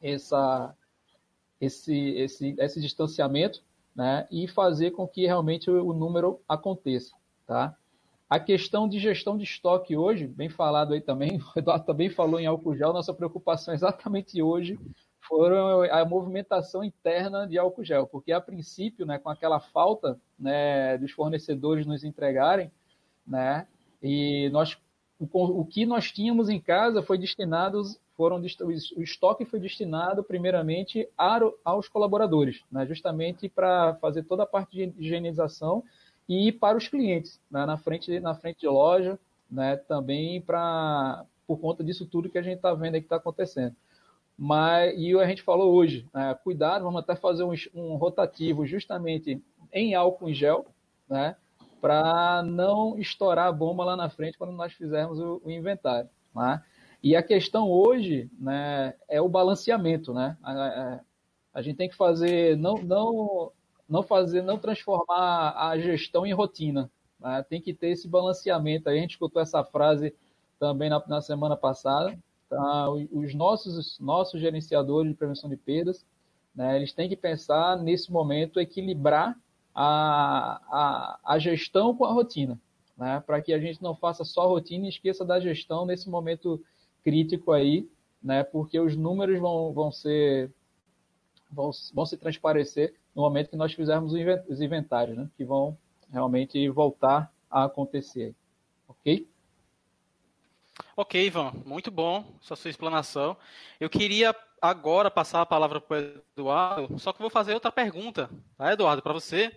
essa 0.01 0.74
esse, 1.60 1.93
esse, 2.12 2.55
esse 2.58 2.80
distanciamento 2.80 3.62
né, 3.95 4.28
e 4.32 4.47
fazer 4.47 4.91
com 4.91 5.08
que 5.08 5.26
realmente 5.26 5.70
o, 5.70 5.88
o 5.88 5.93
número 5.93 6.39
aconteça. 6.47 7.16
Tá? 7.45 7.76
A 8.30 8.39
questão 8.39 8.88
de 8.88 8.99
gestão 8.99 9.38
de 9.38 9.43
estoque 9.43 9.97
hoje, 9.97 10.28
bem 10.28 10.49
falado 10.49 10.93
aí 10.93 11.01
também, 11.01 11.41
o 11.55 11.60
Eduardo 11.60 11.86
também 11.86 12.10
falou 12.10 12.39
em 12.39 12.45
álcool 12.45 12.76
gel, 12.76 12.93
nossa 12.93 13.14
preocupação 13.14 13.74
exatamente 13.74 14.41
hoje 14.41 14.80
foram 15.28 15.84
a 15.84 16.05
movimentação 16.05 16.84
interna 16.84 17.45
de 17.45 17.57
álcool 17.57 17.84
gel, 17.84 18.07
porque 18.07 18.32
a 18.32 18.41
princípio, 18.41 19.05
né, 19.05 19.19
com 19.19 19.30
aquela 19.30 19.59
falta 19.59 20.19
né, 20.39 20.97
dos 20.97 21.11
fornecedores 21.11 21.86
nos 21.86 22.03
entregarem, 22.03 22.71
né, 23.25 23.67
e 24.01 24.49
nós 24.51 24.78
o, 25.19 25.61
o 25.61 25.65
que 25.65 25.86
nós 25.86 26.11
tínhamos 26.11 26.47
em 26.47 26.59
casa 26.59 27.01
foi 27.01 27.17
destinado 27.17 27.82
foram 28.15 28.41
o 28.95 29.01
estoque 29.01 29.45
foi 29.45 29.59
destinado 29.59 30.23
primeiramente 30.23 31.07
aos 31.63 31.88
colaboradores, 31.88 32.63
né, 32.71 32.86
justamente 32.86 33.49
para 33.49 33.95
fazer 33.95 34.23
toda 34.23 34.43
a 34.43 34.47
parte 34.47 34.71
de 34.71 34.93
higienização 34.97 35.84
e 36.28 36.51
para 36.51 36.78
os 36.78 36.88
clientes, 36.88 37.39
né, 37.49 37.65
na 37.65 37.78
frente 37.78 38.19
na 38.19 38.34
frente 38.34 38.61
de 38.61 38.67
loja, 38.67 39.19
né, 39.49 39.75
também 39.75 40.41
para 40.41 41.25
por 41.45 41.59
conta 41.59 41.84
disso 41.84 42.05
tudo 42.05 42.30
que 42.30 42.38
a 42.38 42.41
gente 42.41 42.57
está 42.57 42.73
vendo 42.73 42.95
aí 42.95 43.01
que 43.01 43.05
está 43.05 43.15
acontecendo. 43.15 43.75
Mas 44.38 44.94
e 44.98 45.18
a 45.18 45.26
gente 45.26 45.42
falou 45.42 45.74
hoje, 45.74 46.08
né, 46.14 46.38
cuidado, 46.44 46.84
vamos 46.84 47.00
até 47.00 47.16
fazer 47.16 47.44
um, 47.44 47.54
um 47.74 47.96
rotativo 47.96 48.66
justamente 48.66 49.42
em 49.74 49.96
álcool 49.96 50.30
em 50.30 50.34
gel, 50.34 50.68
né, 51.10 51.36
para 51.82 52.44
não 52.44 52.98
estourar 52.98 53.48
a 53.48 53.52
bomba 53.52 53.84
lá 53.84 53.96
na 53.96 54.10
frente 54.10 54.38
quando 54.38 54.52
nós 54.52 54.74
fizermos 54.74 55.20
o, 55.20 55.42
o 55.44 55.50
inventário. 55.50 56.10
Né? 56.36 56.62
E 57.02 57.16
a 57.16 57.24
questão 57.24 57.70
hoje 57.70 58.30
né, 58.40 58.94
é 59.08 59.22
o 59.22 59.30
balanceamento. 59.30 60.14
Né? 60.14 60.38
A, 60.44 60.52
a, 60.52 61.00
a 61.54 61.62
gente 61.62 61.78
tem 61.78 61.90
que 61.90 61.96
fazer, 61.96 62.58
não, 62.58 62.76
não, 62.76 63.52
não 63.88 64.04
fazer, 64.04 64.42
não 64.42 64.58
transformar 64.58 65.56
a 65.58 65.78
gestão 65.78 66.26
em 66.26 66.34
rotina. 66.34 66.90
Né? 67.20 67.46
Tem 67.48 67.62
que 67.62 67.74
ter 67.74 67.90
esse 67.90 68.08
balanceamento. 68.08 68.90
A 68.90 68.94
gente 68.94 69.12
escutou 69.12 69.42
essa 69.42 69.64
frase 69.64 70.14
também 70.60 70.90
na, 70.90 71.02
na 71.08 71.22
semana 71.22 71.56
passada. 71.56 72.18
Tá? 72.50 72.89
Os 72.89 73.34
nossos, 73.34 74.00
nossos 74.00 74.39
gerenciadores 74.39 75.12
de 75.12 75.18
prevenção 75.18 75.50
de 75.50 75.58
perdas, 75.58 76.06
né, 76.56 76.76
eles 76.76 76.93
têm 76.93 77.10
que 77.10 77.16
pensar 77.16 77.78
nesse 77.78 78.12
momento 78.12 78.60
equilibrar 78.60 79.38
a, 79.76 80.62
a, 80.70 81.20
a 81.24 81.39
gestão 81.39 81.95
com 81.95 82.06
a 82.06 82.12
rotina, 82.12 82.60
né, 82.98 83.22
para 83.26 83.41
que 83.41 83.54
a 83.54 83.60
gente 83.60 83.82
não 83.84 83.95
faça 83.95 84.24
só 84.24 84.48
rotina 84.48 84.86
e 84.86 84.89
esqueça 84.89 85.24
da 85.24 85.39
gestão 85.39 85.86
nesse 85.86 86.10
momento 86.10 86.60
crítico 87.04 87.52
aí, 87.52 87.88
né, 88.24 88.43
porque 88.43 88.80
os 88.80 88.95
números 88.95 89.39
vão, 89.39 89.72
vão 89.72 89.91
ser 89.91 90.52
vão, 91.52 91.70
vão 91.93 92.06
se 92.06 92.18
transparecer 92.18 92.95
no 93.16 93.22
momento 93.22 93.50
que 93.50 93.56
nós 93.56 93.74
fizermos 93.74 94.14
os 94.50 94.62
inventários, 94.62 95.16
né, 95.16 95.30
que 95.38 95.45
vão 95.45 95.78
realmente 96.12 96.68
voltar 96.70 97.32
a 97.52 97.66
acontecer, 97.66 98.34
ok? 98.88 99.28
Ok, 101.00 101.28
Ivan, 101.28 101.52
muito 101.64 101.91
bom 101.91 102.26
essa 102.41 102.56
sua 102.56 102.72
explanação. 102.72 103.38
Eu 103.80 103.88
queria 103.88 104.36
agora 104.60 105.12
passar 105.12 105.41
a 105.41 105.45
palavra 105.45 105.80
para 105.80 105.95
o 105.95 106.00
Eduardo, 106.36 106.98
só 106.98 107.14
que 107.14 107.22
vou 107.22 107.30
fazer 107.30 107.54
outra 107.54 107.72
pergunta, 107.72 108.28
tá, 108.58 108.74
Eduardo, 108.74 109.04
para 109.04 109.14
você. 109.14 109.56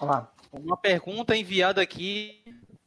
Olá. 0.00 0.28
Uma 0.50 0.76
pergunta 0.76 1.36
enviada 1.36 1.80
aqui 1.80 2.42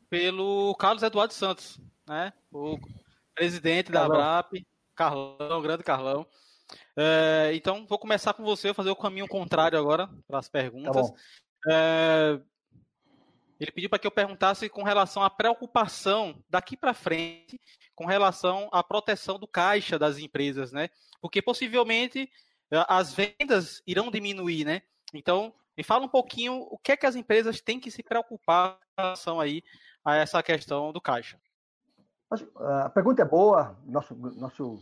pelo 0.10 0.76
Carlos 0.76 1.04
Eduardo 1.04 1.34
Santos, 1.34 1.80
né? 2.06 2.34
O 2.52 2.78
presidente 3.34 3.94
Carlão. 3.94 4.18
da 4.18 4.40
ABRAP, 4.40 4.68
Carlão, 4.94 5.62
grande 5.62 5.84
Carlão. 5.86 6.28
É, 6.98 7.52
então, 7.54 7.86
vou 7.88 7.98
começar 7.98 8.34
com 8.34 8.44
você, 8.44 8.68
vou 8.68 8.76
fazer 8.76 8.90
o 8.90 8.96
caminho 8.98 9.26
contrário 9.26 9.80
agora 9.80 10.10
para 10.28 10.40
as 10.40 10.50
perguntas. 10.50 11.10
Tá 11.10 11.16
é, 11.72 12.40
ele 13.60 13.72
pediu 13.72 13.90
para 13.90 14.00
que 14.00 14.08
eu 14.08 14.12
perguntasse 14.12 14.70
com 14.70 14.84
relação 14.84 15.22
à 15.22 15.30
preocupação 15.30 16.42
daqui 16.50 16.78
para 16.78 16.94
frente 16.94 17.60
com 18.00 18.06
relação 18.06 18.70
à 18.72 18.82
proteção 18.82 19.38
do 19.38 19.46
caixa 19.46 20.00
das 20.00 20.18
empresas, 20.18 20.72
né? 20.72 20.90
Porque 21.20 21.42
possivelmente 21.42 22.32
eh, 22.72 22.86
as 22.88 23.14
vendas 23.14 23.84
irão 23.86 24.10
diminuir, 24.10 24.64
né? 24.64 24.84
Então, 25.14 25.54
me 25.78 25.84
fala 25.84 26.06
um 26.06 26.10
pouquinho 26.10 26.66
o 26.72 26.78
que 26.78 26.94
é 26.94 26.98
que 26.98 27.06
as 27.06 27.18
empresas 27.18 27.60
têm 27.60 27.78
que 27.78 27.92
se 27.92 28.02
preocupar 28.02 28.80
em 28.98 29.02
relação 29.02 29.38
aí 29.38 29.62
a 30.06 30.16
essa 30.16 30.42
questão 30.42 30.94
do 30.94 31.02
caixa. 31.02 31.38
A 32.56 32.90
pergunta 32.90 33.22
é 33.22 33.26
boa, 33.26 33.78
nosso, 33.86 34.16
nosso 34.16 34.80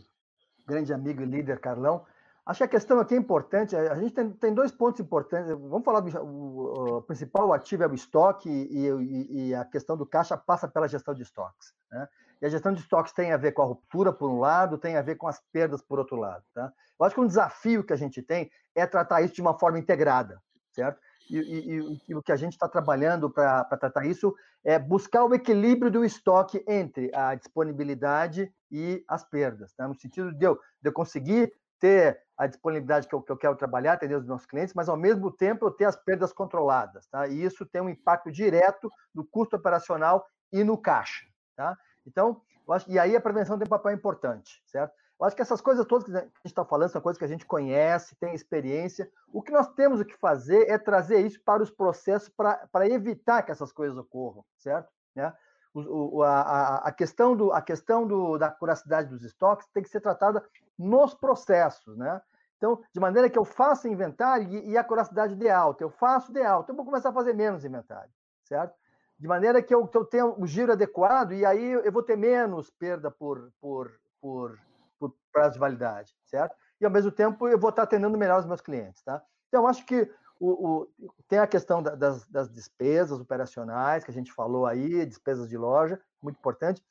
grande 0.64 0.92
amigo 0.92 1.20
e 1.20 1.26
líder 1.26 1.58
Carlão. 1.58 2.06
Acho 2.48 2.60
que 2.60 2.64
a 2.64 2.68
questão 2.68 2.98
aqui 2.98 3.14
é 3.14 3.18
importante. 3.18 3.76
A 3.76 3.94
gente 3.96 4.14
tem, 4.14 4.30
tem 4.30 4.54
dois 4.54 4.72
pontos 4.72 5.00
importantes. 5.00 5.50
Vamos 5.50 5.84
falar 5.84 6.00
do 6.00 6.18
o, 6.18 6.96
o 6.96 7.02
principal 7.02 7.52
ativo 7.52 7.82
é 7.82 7.86
o 7.86 7.94
estoque 7.94 8.48
e, 8.48 8.88
e, 8.88 9.48
e, 9.48 9.54
a 9.54 9.66
questão 9.66 9.98
do 9.98 10.06
caixa 10.06 10.34
passa 10.34 10.66
pela 10.66 10.88
gestão 10.88 11.12
de 11.12 11.22
estoques. 11.22 11.74
Né? 11.92 12.08
E 12.40 12.46
a 12.46 12.48
gestão 12.48 12.72
de 12.72 12.80
estoques 12.80 13.12
tem 13.12 13.32
a 13.32 13.36
ver 13.36 13.52
com 13.52 13.60
a 13.60 13.66
ruptura, 13.66 14.14
por 14.14 14.30
um 14.30 14.40
lado, 14.40 14.78
tem 14.78 14.96
a 14.96 15.02
ver 15.02 15.16
com 15.16 15.28
as 15.28 15.38
perdas, 15.52 15.82
por 15.82 15.98
outro 15.98 16.16
lado. 16.16 16.42
Tá? 16.54 16.72
Eu 16.98 17.04
acho 17.04 17.14
que 17.14 17.20
um 17.20 17.26
desafio 17.26 17.84
que 17.84 17.92
a 17.92 17.96
gente 17.96 18.22
tem 18.22 18.50
é 18.74 18.86
tratar 18.86 19.20
isso 19.20 19.34
de 19.34 19.42
uma 19.42 19.58
forma 19.58 19.78
integrada, 19.78 20.40
certo? 20.72 20.98
E, 21.30 22.00
e, 22.08 22.14
o 22.14 22.22
que 22.22 22.32
a 22.32 22.36
gente 22.36 22.52
está 22.52 22.66
trabalhando 22.66 23.28
para 23.28 23.62
tratar 23.76 24.06
isso 24.06 24.34
é 24.64 24.78
buscar 24.78 25.26
o 25.26 25.34
equilíbrio 25.34 25.90
do 25.90 26.02
estoque 26.02 26.64
entre 26.66 27.14
a 27.14 27.34
disponibilidade 27.34 28.50
e 28.70 29.04
as 29.06 29.22
perdas, 29.22 29.74
tá? 29.74 29.86
no 29.86 29.94
sentido 29.94 30.32
de 30.32 30.46
eu, 30.46 30.54
de 30.80 30.88
eu 30.88 30.92
conseguir 30.94 31.52
ter 31.78 32.20
a 32.36 32.46
disponibilidade 32.46 33.08
que 33.08 33.14
eu, 33.14 33.20
que 33.20 33.32
eu 33.32 33.36
quero 33.36 33.56
trabalhar, 33.56 33.94
atender 33.94 34.16
os 34.16 34.24
meus 34.24 34.46
clientes, 34.46 34.74
mas 34.74 34.88
ao 34.88 34.96
mesmo 34.96 35.30
tempo 35.30 35.66
eu 35.66 35.70
ter 35.70 35.86
as 35.86 35.96
perdas 35.96 36.32
controladas, 36.32 37.06
tá? 37.08 37.26
E 37.26 37.42
isso 37.42 37.66
tem 37.66 37.82
um 37.82 37.88
impacto 37.88 38.30
direto 38.30 38.90
no 39.12 39.24
custo 39.24 39.56
operacional 39.56 40.24
e 40.52 40.62
no 40.62 40.78
caixa, 40.78 41.26
tá? 41.56 41.76
Então, 42.06 42.40
eu 42.66 42.74
acho, 42.74 42.90
e 42.90 42.98
aí 42.98 43.16
a 43.16 43.20
prevenção 43.20 43.58
tem 43.58 43.66
um 43.66 43.70
papel 43.70 43.92
importante, 43.92 44.62
certo? 44.66 44.92
Eu 45.18 45.26
acho 45.26 45.34
que 45.34 45.42
essas 45.42 45.60
coisas 45.60 45.84
todas 45.84 46.06
que 46.06 46.16
a 46.16 46.20
gente 46.20 46.30
está 46.44 46.64
falando 46.64 46.90
são 46.90 47.00
coisas 47.00 47.18
que 47.18 47.24
a 47.24 47.28
gente 47.28 47.44
conhece, 47.44 48.14
tem 48.20 48.34
experiência. 48.34 49.10
O 49.32 49.42
que 49.42 49.50
nós 49.50 49.66
temos 49.74 50.00
que 50.04 50.16
fazer 50.16 50.70
é 50.70 50.78
trazer 50.78 51.26
isso 51.26 51.42
para 51.44 51.60
os 51.60 51.70
processos 51.70 52.28
para 52.28 52.88
evitar 52.88 53.42
que 53.42 53.50
essas 53.50 53.72
coisas 53.72 53.98
ocorram, 53.98 54.44
certo? 54.56 54.88
Né? 55.16 55.34
O, 55.74 56.22
a, 56.22 56.76
a, 56.76 56.92
questão, 56.92 57.36
do, 57.36 57.52
a 57.52 57.60
questão 57.60 58.06
do, 58.06 58.38
da 58.38 58.50
curacidade 58.50 59.08
dos 59.08 59.24
estoques 59.24 59.66
tem 59.72 59.82
que 59.82 59.88
ser 59.88 60.00
tratada 60.00 60.42
nos 60.78 61.14
processos, 61.14 61.96
né? 61.96 62.20
Então, 62.56 62.80
de 62.92 63.00
maneira 63.00 63.30
que 63.30 63.38
eu 63.38 63.44
faça 63.44 63.88
inventário 63.88 64.48
e, 64.48 64.70
e 64.70 64.76
a 64.76 64.84
curacidade 64.84 65.34
de 65.34 65.48
alta, 65.48 65.84
eu 65.84 65.90
faço 65.90 66.32
de 66.32 66.42
alta, 66.42 66.72
eu 66.72 66.76
vou 66.76 66.84
começar 66.84 67.10
a 67.10 67.12
fazer 67.12 67.32
menos 67.32 67.64
inventário, 67.64 68.10
certo? 68.44 68.74
De 69.18 69.26
maneira 69.26 69.62
que 69.62 69.74
eu, 69.74 69.86
que 69.86 69.96
eu 69.96 70.04
tenha 70.04 70.26
o 70.26 70.46
giro 70.46 70.72
adequado 70.72 71.32
e 71.32 71.44
aí 71.44 71.72
eu 71.72 71.92
vou 71.92 72.02
ter 72.02 72.16
menos 72.16 72.70
perda 72.70 73.10
por, 73.10 73.52
por, 73.60 73.92
por, 74.20 74.58
por 74.98 75.14
prazo 75.32 75.54
de 75.54 75.58
validade, 75.58 76.14
certo? 76.24 76.56
E 76.80 76.84
ao 76.84 76.90
mesmo 76.90 77.10
tempo 77.10 77.48
eu 77.48 77.58
vou 77.58 77.70
estar 77.70 77.82
atendendo 77.82 78.18
melhor 78.18 78.40
os 78.40 78.46
meus 78.46 78.60
clientes, 78.60 79.02
tá? 79.02 79.22
Então, 79.48 79.66
acho 79.66 79.84
que 79.86 80.10
o, 80.40 80.50
o, 80.50 80.88
tem 81.26 81.38
a 81.38 81.46
questão 81.46 81.82
da, 81.82 81.94
das, 81.94 82.26
das, 82.28 82.48
despesas 82.48 83.18
operacionais, 83.18 84.04
que 84.04 84.10
a 84.10 84.14
gente 84.14 84.32
falou 84.32 84.66
aí, 84.66 85.04
despesas 85.04 85.48
de 85.48 85.56
loja, 85.56 86.00
muito 86.22 86.36
importante, 86.36 86.82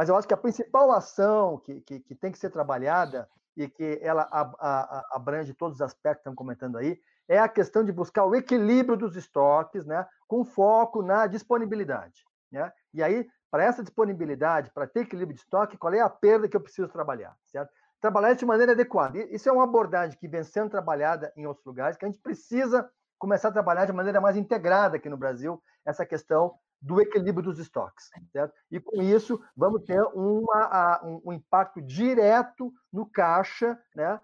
mas 0.00 0.08
eu 0.08 0.16
acho 0.16 0.26
que 0.26 0.32
a 0.32 0.38
principal 0.38 0.90
ação 0.92 1.58
que, 1.58 1.82
que, 1.82 2.00
que 2.00 2.14
tem 2.14 2.32
que 2.32 2.38
ser 2.38 2.48
trabalhada 2.48 3.28
e 3.54 3.68
que 3.68 3.98
ela 4.00 4.26
a, 4.32 4.40
a, 4.58 5.08
abrange 5.12 5.52
todos 5.52 5.76
os 5.76 5.82
aspectos 5.82 6.22
que 6.22 6.30
estão 6.30 6.34
comentando 6.34 6.78
aí, 6.78 6.98
é 7.28 7.38
a 7.38 7.46
questão 7.46 7.84
de 7.84 7.92
buscar 7.92 8.24
o 8.24 8.34
equilíbrio 8.34 8.96
dos 8.96 9.14
estoques, 9.14 9.84
né, 9.84 10.06
com 10.26 10.42
foco 10.42 11.02
na 11.02 11.26
disponibilidade. 11.26 12.24
Né? 12.50 12.72
E 12.94 13.02
aí, 13.02 13.28
para 13.50 13.62
essa 13.62 13.82
disponibilidade, 13.82 14.70
para 14.70 14.86
ter 14.86 15.00
equilíbrio 15.00 15.36
de 15.36 15.42
estoque, 15.42 15.76
qual 15.76 15.92
é 15.92 16.00
a 16.00 16.08
perda 16.08 16.48
que 16.48 16.56
eu 16.56 16.62
preciso 16.62 16.88
trabalhar? 16.88 17.36
Certo? 17.48 17.70
trabalhar 18.00 18.32
de 18.32 18.46
maneira 18.46 18.72
adequada. 18.72 19.18
Isso 19.18 19.50
é 19.50 19.52
uma 19.52 19.64
abordagem 19.64 20.18
que 20.18 20.26
vem 20.26 20.42
sendo 20.42 20.70
trabalhada 20.70 21.30
em 21.36 21.44
outros 21.44 21.66
lugares, 21.66 21.98
que 21.98 22.06
a 22.06 22.08
gente 22.08 22.22
precisa 22.22 22.90
começar 23.18 23.48
a 23.48 23.52
trabalhar 23.52 23.84
de 23.84 23.92
maneira 23.92 24.18
mais 24.18 24.34
integrada 24.34 24.96
aqui 24.96 25.10
no 25.10 25.18
Brasil, 25.18 25.62
essa 25.84 26.06
questão 26.06 26.54
do 26.80 27.00
equilíbrio 27.00 27.44
dos 27.44 27.58
estoques. 27.58 28.10
Certo? 28.32 28.54
E 28.70 28.80
com 28.80 29.02
isso, 29.02 29.40
vamos 29.56 29.84
ter 29.84 30.00
uma, 30.14 31.00
um, 31.04 31.22
um, 31.26 31.32
impacto 31.32 31.80
direto 31.82 32.72
no 32.92 33.06
caixa, 33.06 33.78
né? 33.94 34.20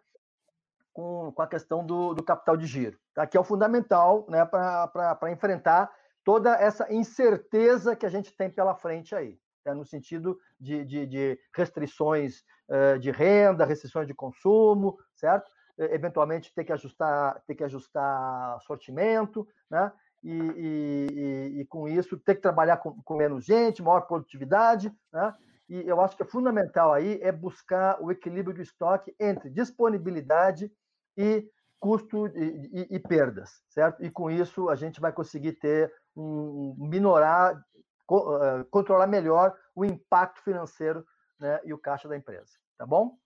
com, 0.92 1.30
com 1.32 1.42
a 1.42 1.46
questão 1.46 1.84
do, 1.84 2.14
do 2.14 2.22
capital 2.22 2.56
de 2.56 2.66
giro, 2.66 2.98
tá? 3.14 3.26
que 3.26 3.36
é 3.36 3.40
o 3.40 3.44
fundamental 3.44 4.26
né? 4.28 4.44
para 4.46 5.30
enfrentar 5.30 5.92
toda 6.24 6.54
essa 6.56 6.92
incerteza 6.92 7.94
que 7.94 8.06
a 8.06 8.08
gente 8.08 8.34
tem 8.34 8.50
pela 8.50 8.74
frente 8.74 9.14
aí 9.14 9.38
né, 9.66 9.74
no 9.74 9.84
sentido 9.84 10.38
de, 10.58 10.84
de, 10.84 11.06
de 11.06 11.38
restrições 11.54 12.44
uh, 12.68 12.98
de 12.98 13.10
renda, 13.10 13.66
restrições 13.66 14.06
de 14.06 14.14
consumo, 14.14 14.96
certo? 15.16 15.50
Eventualmente 15.78 16.54
ter 16.54 16.64
que 16.64 16.72
ajustar, 16.72 17.42
ter 17.46 17.54
que 17.54 17.64
ajustar 17.64 18.58
sortimento, 18.62 19.46
né? 19.70 19.92
E, 20.22 20.30
e, 20.32 21.60
e, 21.60 21.66
com 21.66 21.86
isso 21.86 22.18
ter 22.18 22.34
que 22.34 22.40
trabalhar 22.40 22.78
com, 22.78 23.00
com, 23.02 23.16
menos 23.16 23.44
gente, 23.44 23.82
maior 23.82 24.02
produtividade, 24.02 24.92
né? 25.12 25.34
E 25.68 25.88
eu 25.88 26.00
acho 26.00 26.16
que 26.16 26.22
é 26.22 26.26
fundamental 26.26 26.92
aí 26.92 27.20
é 27.22 27.30
buscar 27.30 28.00
o 28.00 28.10
equilíbrio 28.10 28.54
do 28.54 28.62
estoque 28.62 29.14
entre 29.18 29.50
disponibilidade 29.50 30.72
e 31.16 31.48
custo 31.78 32.28
e, 32.28 32.86
e, 32.90 32.98
perdas, 32.98 33.62
certo? 33.68 34.04
E 34.04 34.10
com 34.10 34.30
isso 34.30 34.68
a 34.68 34.76
gente 34.76 35.00
vai 35.00 35.12
conseguir 35.12 35.52
ter 35.54 35.92
um 36.16 36.74
minorar 36.78 37.60
eh, 38.08 38.64
controlar 38.70 39.08
melhor 39.08 39.56
o 39.74 39.84
impacto 39.84 40.40
financeiro 40.42 41.04
né, 41.40 41.60
e 41.64 41.74
o 41.74 41.78
caixa 41.78 42.08
da 42.08 42.16
empresa. 42.16 42.52
Tá 42.78 42.86
bom? 42.86 43.18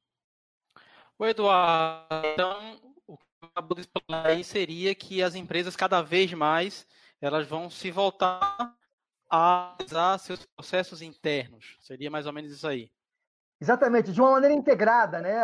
O 1.19 1.27
Eduardo, 1.27 2.27
então, 2.33 2.81
acabo 3.43 3.75
de 3.75 3.83
explicar 3.83 4.27
aí 4.27 4.45
seria 4.45 4.95
que 4.95 5.23
as 5.23 5.35
empresas 5.35 5.77
cada 5.77 6.03
vez 6.03 6.33
mais 6.33 6.87
elas 7.21 7.47
vão 7.47 7.69
se 7.71 7.91
voltar 7.91 8.75
a 9.31 9.75
analisar 9.75 10.19
seus 10.19 10.45
processos 10.45 11.03
internos. 11.03 11.77
Seria 11.81 12.11
mais 12.11 12.27
ou 12.27 12.33
menos 12.33 12.51
isso 12.51 12.67
aí. 12.67 12.91
Exatamente, 13.61 14.11
de 14.11 14.21
uma 14.21 14.31
maneira 14.31 14.55
integrada, 14.55 15.21
né? 15.21 15.37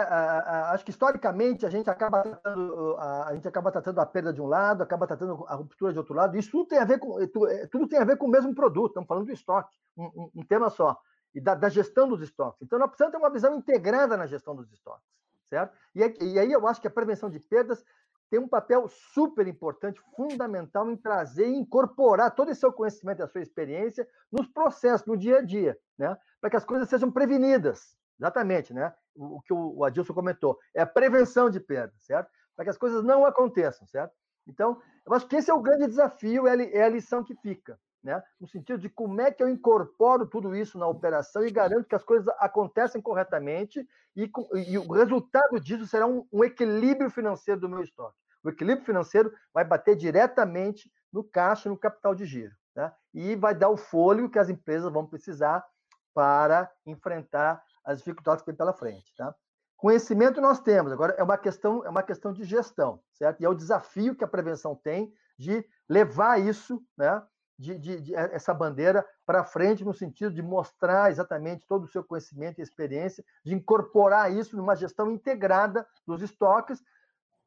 acho 0.70 0.82
que 0.86 0.90
historicamente 0.90 1.66
a 1.66 1.70
gente 1.70 1.90
acaba 1.90 2.22
tratando 2.22 2.96
a, 2.98 3.34
gente 3.34 3.46
acaba 3.46 3.70
tratando 3.70 4.00
a 4.00 4.06
perda 4.06 4.32
de 4.32 4.40
um 4.40 4.46
lado, 4.46 4.82
acaba 4.82 5.06
tratando 5.06 5.44
a 5.46 5.54
ruptura 5.54 5.92
de 5.92 5.98
outro 5.98 6.14
lado. 6.14 6.34
Isso 6.34 6.50
tudo 6.50 6.66
tem 6.66 6.78
a 6.78 6.84
ver 6.86 6.98
com 6.98 7.20
é, 7.20 7.66
tudo 7.66 7.86
tem 7.86 7.98
a 7.98 8.04
ver 8.04 8.16
com 8.16 8.24
o 8.24 8.30
mesmo 8.30 8.54
produto. 8.54 8.92
Estamos 8.92 9.06
falando 9.06 9.26
do 9.26 9.32
estoque, 9.32 9.76
um, 9.98 10.30
um 10.34 10.46
tema 10.46 10.70
só 10.70 10.98
e 11.34 11.40
da, 11.40 11.54
da, 11.54 11.68
gestão 11.68 12.08
dos 12.08 12.22
estoques. 12.22 12.62
Então 12.62 12.78
nós 12.78 12.88
precisamos 12.88 13.12
ter 13.12 13.18
uma 13.18 13.30
visão 13.30 13.54
integrada 13.54 14.16
na 14.16 14.26
gestão 14.26 14.56
dos 14.56 14.72
estoques, 14.72 15.06
certo? 15.48 15.76
E, 15.94 16.00
e 16.24 16.38
aí 16.38 16.52
eu 16.52 16.66
acho 16.66 16.80
que 16.80 16.88
a 16.88 16.90
prevenção 16.90 17.30
de 17.30 17.40
perdas 17.40 17.84
tem 18.28 18.40
um 18.40 18.48
papel 18.48 18.88
super 18.88 19.46
importante, 19.46 20.00
fundamental 20.16 20.90
em 20.90 20.96
trazer 20.96 21.46
e 21.46 21.56
incorporar 21.56 22.34
todo 22.34 22.50
esse 22.50 22.60
seu 22.60 22.72
conhecimento 22.72 23.22
a 23.22 23.28
sua 23.28 23.40
experiência 23.40 24.06
nos 24.32 24.48
processos, 24.48 25.06
no 25.06 25.16
dia 25.16 25.38
a 25.38 25.42
dia, 25.42 25.78
né? 25.96 26.16
Para 26.40 26.50
que 26.50 26.56
as 26.56 26.64
coisas 26.64 26.88
sejam 26.88 27.10
prevenidas, 27.10 27.96
Exatamente, 28.18 28.72
né? 28.72 28.94
O, 29.14 29.36
o 29.36 29.42
que 29.42 29.52
o 29.52 29.84
Adilson 29.84 30.14
comentou. 30.14 30.58
É 30.74 30.82
a 30.82 30.86
prevenção 30.86 31.50
de 31.50 31.60
perdas, 31.60 32.02
certo? 32.02 32.30
Para 32.54 32.64
que 32.64 32.70
as 32.70 32.78
coisas 32.78 33.04
não 33.04 33.26
aconteçam, 33.26 33.86
certo? 33.86 34.14
Então, 34.46 34.80
eu 35.04 35.12
acho 35.12 35.26
que 35.26 35.36
esse 35.36 35.50
é 35.50 35.54
o 35.54 35.60
grande 35.60 35.86
desafio, 35.86 36.46
é 36.46 36.82
a 36.82 36.88
lição 36.88 37.22
que 37.22 37.34
fica 37.36 37.78
né? 38.06 38.22
no 38.40 38.46
sentido 38.46 38.78
de 38.78 38.88
como 38.88 39.20
é 39.20 39.32
que 39.32 39.42
eu 39.42 39.48
incorporo 39.48 40.26
tudo 40.26 40.54
isso 40.54 40.78
na 40.78 40.86
operação 40.86 41.44
e 41.44 41.50
garanto 41.50 41.88
que 41.88 41.94
as 41.94 42.04
coisas 42.04 42.32
acontecem 42.38 43.02
corretamente 43.02 43.84
e, 44.14 44.30
e 44.54 44.78
o 44.78 44.92
resultado 44.92 45.58
disso 45.58 45.88
será 45.88 46.06
um, 46.06 46.24
um, 46.32 46.44
equilíbrio 46.44 47.10
financeiro 47.10 47.60
do 47.60 47.68
meu 47.68 47.82
estoque. 47.82 48.16
O 48.44 48.48
equilíbrio 48.48 48.86
financeiro 48.86 49.32
vai 49.52 49.64
bater 49.64 49.96
diretamente 49.96 50.88
no 51.12 51.24
caixa, 51.24 51.68
no 51.68 51.76
capital 51.76 52.14
de 52.14 52.24
giro, 52.24 52.54
né? 52.76 52.92
e 53.12 53.34
vai 53.34 53.56
dar 53.56 53.70
o 53.70 53.76
fôlego 53.76 54.30
que 54.30 54.38
as 54.38 54.48
empresas 54.48 54.92
vão 54.92 55.04
precisar 55.04 55.66
para 56.14 56.70
enfrentar 56.86 57.60
as 57.84 57.98
dificuldades 57.98 58.42
que 58.42 58.52
vem 58.52 58.56
pela 58.56 58.72
frente. 58.72 59.12
Tá? 59.16 59.34
Conhecimento 59.76 60.40
nós 60.40 60.60
temos, 60.60 60.92
agora 60.92 61.12
é 61.18 61.24
uma 61.24 61.36
questão, 61.36 61.84
é 61.84 61.88
uma 61.88 62.04
questão 62.04 62.32
de 62.32 62.44
gestão, 62.44 63.00
certo? 63.12 63.40
E 63.40 63.44
é 63.44 63.48
o 63.48 63.54
desafio 63.54 64.14
que 64.14 64.22
a 64.22 64.28
prevenção 64.28 64.76
tem 64.76 65.12
de 65.36 65.68
levar 65.88 66.40
isso, 66.40 66.80
né, 66.96 67.20
de, 67.58 67.78
de, 67.78 68.00
de 68.00 68.14
eh, 68.14 68.30
essa 68.32 68.52
bandeira 68.52 69.06
para 69.24 69.44
frente, 69.44 69.84
no 69.84 69.94
sentido 69.94 70.34
de 70.34 70.42
mostrar 70.42 71.10
exatamente 71.10 71.64
todo 71.66 71.84
o 71.84 71.88
seu 71.88 72.04
conhecimento 72.04 72.58
e 72.58 72.62
experiência, 72.62 73.24
de 73.44 73.54
incorporar 73.54 74.32
isso 74.32 74.56
numa 74.56 74.76
gestão 74.76 75.10
integrada 75.10 75.86
dos 76.06 76.22
estoques, 76.22 76.82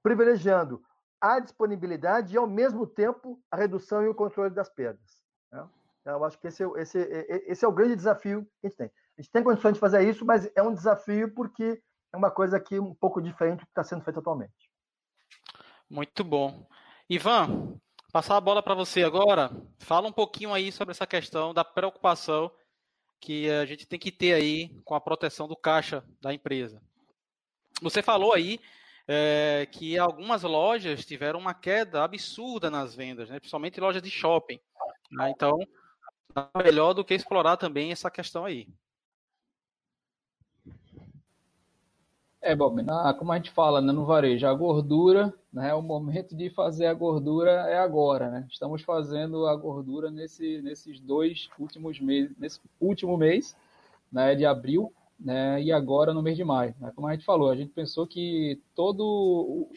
privilegiando 0.01 0.81
a 1.21 1.39
disponibilidade 1.39 2.33
e, 2.33 2.37
ao 2.37 2.47
mesmo 2.47 2.87
tempo, 2.87 3.41
a 3.51 3.57
redução 3.57 4.03
e 4.03 4.07
o 4.07 4.15
controle 4.15 4.53
das 4.53 4.69
perdas. 4.69 5.21
Né? 5.51 5.67
Então, 6.01 6.13
eu 6.13 6.23
acho 6.23 6.39
que 6.39 6.47
esse, 6.47 6.63
esse, 6.77 6.99
esse 7.47 7.65
é 7.65 7.67
o 7.67 7.73
grande 7.73 7.95
desafio 7.95 8.43
que 8.59 8.67
a 8.67 8.69
gente 8.69 8.77
tem. 8.77 8.91
A 9.17 9.21
gente 9.21 9.31
tem 9.31 9.43
condições 9.43 9.73
de 9.73 9.79
fazer 9.79 10.01
isso, 10.09 10.25
mas 10.25 10.49
é 10.55 10.63
um 10.63 10.73
desafio 10.73 11.33
porque 11.33 11.81
é 12.13 12.17
uma 12.17 12.31
coisa 12.31 12.57
aqui 12.57 12.79
um 12.79 12.95
pouco 12.95 13.21
diferente 13.21 13.59
do 13.59 13.65
que 13.65 13.71
está 13.71 13.83
sendo 13.83 14.03
feito 14.03 14.19
atualmente. 14.19 14.71
Muito 15.89 16.23
bom. 16.23 16.65
Ivan, 17.09 17.79
Passar 18.11 18.37
a 18.37 18.41
bola 18.41 18.63
para 18.63 18.73
você 18.73 19.03
agora. 19.03 19.51
Fala 19.77 20.07
um 20.07 20.11
pouquinho 20.11 20.51
aí 20.51 20.71
sobre 20.71 20.91
essa 20.91 21.05
questão 21.05 21.53
da 21.53 21.63
preocupação 21.63 22.51
que 23.19 23.47
a 23.51 23.65
gente 23.65 23.85
tem 23.85 23.99
que 23.99 24.11
ter 24.11 24.33
aí 24.33 24.69
com 24.83 24.95
a 24.95 25.01
proteção 25.01 25.47
do 25.47 25.55
caixa 25.55 26.03
da 26.19 26.33
empresa. 26.33 26.81
Você 27.81 28.01
falou 28.01 28.33
aí 28.33 28.59
é, 29.07 29.67
que 29.71 29.95
algumas 29.97 30.41
lojas 30.41 31.05
tiveram 31.05 31.39
uma 31.39 31.53
queda 31.53 32.03
absurda 32.03 32.71
nas 32.71 32.95
vendas, 32.95 33.29
né? 33.29 33.39
principalmente 33.39 33.79
lojas 33.79 34.01
de 34.01 34.09
shopping. 34.09 34.59
Né? 35.11 35.29
Então, 35.29 35.59
melhor 36.63 36.93
do 36.93 37.05
que 37.05 37.13
explorar 37.13 37.57
também 37.57 37.91
essa 37.91 38.09
questão 38.09 38.43
aí. 38.43 38.67
É, 42.41 42.55
Bob, 42.55 42.81
na, 42.81 43.13
como 43.13 43.33
a 43.33 43.35
gente 43.35 43.51
fala 43.51 43.81
né, 43.81 43.91
no 43.91 44.05
varejo, 44.05 44.47
a 44.47 44.53
gordura, 44.53 45.33
né, 45.51 45.73
o 45.73 45.81
momento 45.81 46.33
de 46.33 46.49
fazer 46.49 46.85
a 46.85 46.93
gordura 46.93 47.51
é 47.51 47.77
agora, 47.77 48.29
né? 48.31 48.47
Estamos 48.49 48.81
fazendo 48.81 49.45
a 49.45 49.55
gordura 49.57 50.09
nesse, 50.09 50.61
nesses 50.61 51.01
dois 51.01 51.49
últimos 51.59 51.99
meses, 51.99 52.31
nesse 52.39 52.61
último 52.79 53.17
mês, 53.17 53.57
né, 54.09 54.35
de 54.35 54.45
abril, 54.45 54.93
né, 55.19 55.61
e 55.61 55.69
agora 55.69 56.13
no 56.13 56.21
mês 56.21 56.37
de 56.37 56.45
maio. 56.45 56.73
Né? 56.79 56.93
Como 56.95 57.07
a 57.07 57.11
gente 57.11 57.25
falou, 57.25 57.49
a 57.49 57.55
gente 57.57 57.71
pensou 57.71 58.07
que 58.07 58.61
todo, 58.73 59.67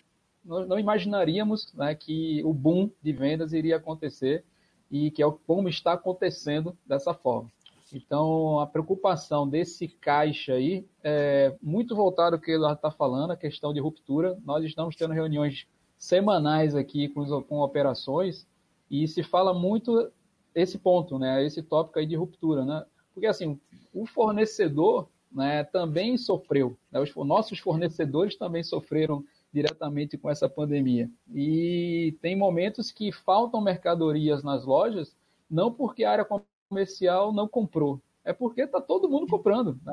nós 0.44 0.68
não 0.68 0.78
imaginaríamos 0.78 1.72
né, 1.74 1.96
que 1.96 2.42
o 2.44 2.52
boom 2.54 2.88
de 3.02 3.12
vendas 3.12 3.52
iria 3.52 3.76
acontecer 3.76 4.44
e 4.88 5.10
que 5.10 5.20
é 5.20 5.26
como 5.48 5.68
está 5.68 5.94
acontecendo 5.94 6.78
dessa 6.86 7.12
forma. 7.12 7.50
Então, 7.92 8.58
a 8.58 8.66
preocupação 8.66 9.46
desse 9.46 9.86
caixa 9.86 10.54
aí 10.54 10.86
é 11.04 11.54
muito 11.62 11.94
voltado 11.94 12.36
ao 12.36 12.40
que 12.40 12.50
ele 12.50 12.66
está 12.66 12.90
falando, 12.90 13.32
a 13.32 13.36
questão 13.36 13.72
de 13.72 13.80
ruptura. 13.80 14.38
Nós 14.44 14.64
estamos 14.64 14.96
tendo 14.96 15.12
reuniões 15.12 15.66
semanais 15.98 16.74
aqui 16.74 17.08
com, 17.08 17.42
com 17.42 17.60
operações 17.60 18.46
e 18.90 19.06
se 19.06 19.22
fala 19.22 19.52
muito 19.52 20.10
esse 20.54 20.78
ponto, 20.78 21.18
né? 21.18 21.44
Esse 21.44 21.62
tópico 21.62 21.98
aí 21.98 22.06
de 22.06 22.16
ruptura, 22.16 22.64
né? 22.64 22.84
Porque 23.14 23.26
assim, 23.26 23.60
o 23.92 24.06
fornecedor, 24.06 25.08
né, 25.30 25.64
também 25.64 26.16
sofreu. 26.16 26.76
Né? 26.90 27.00
Os 27.00 27.14
nossos 27.14 27.58
fornecedores 27.58 28.36
também 28.36 28.62
sofreram 28.62 29.24
diretamente 29.52 30.16
com 30.16 30.30
essa 30.30 30.48
pandemia. 30.48 31.10
E 31.34 32.16
tem 32.22 32.34
momentos 32.34 32.90
que 32.90 33.12
faltam 33.12 33.60
mercadorias 33.60 34.42
nas 34.42 34.64
lojas, 34.64 35.14
não 35.50 35.70
porque 35.70 36.04
a 36.04 36.10
área 36.10 36.24
comercial 36.72 37.32
não 37.32 37.46
comprou. 37.46 38.00
É 38.24 38.32
porque 38.32 38.62
está 38.62 38.80
todo 38.80 39.08
mundo 39.08 39.26
comprando. 39.26 39.78
Né? 39.84 39.92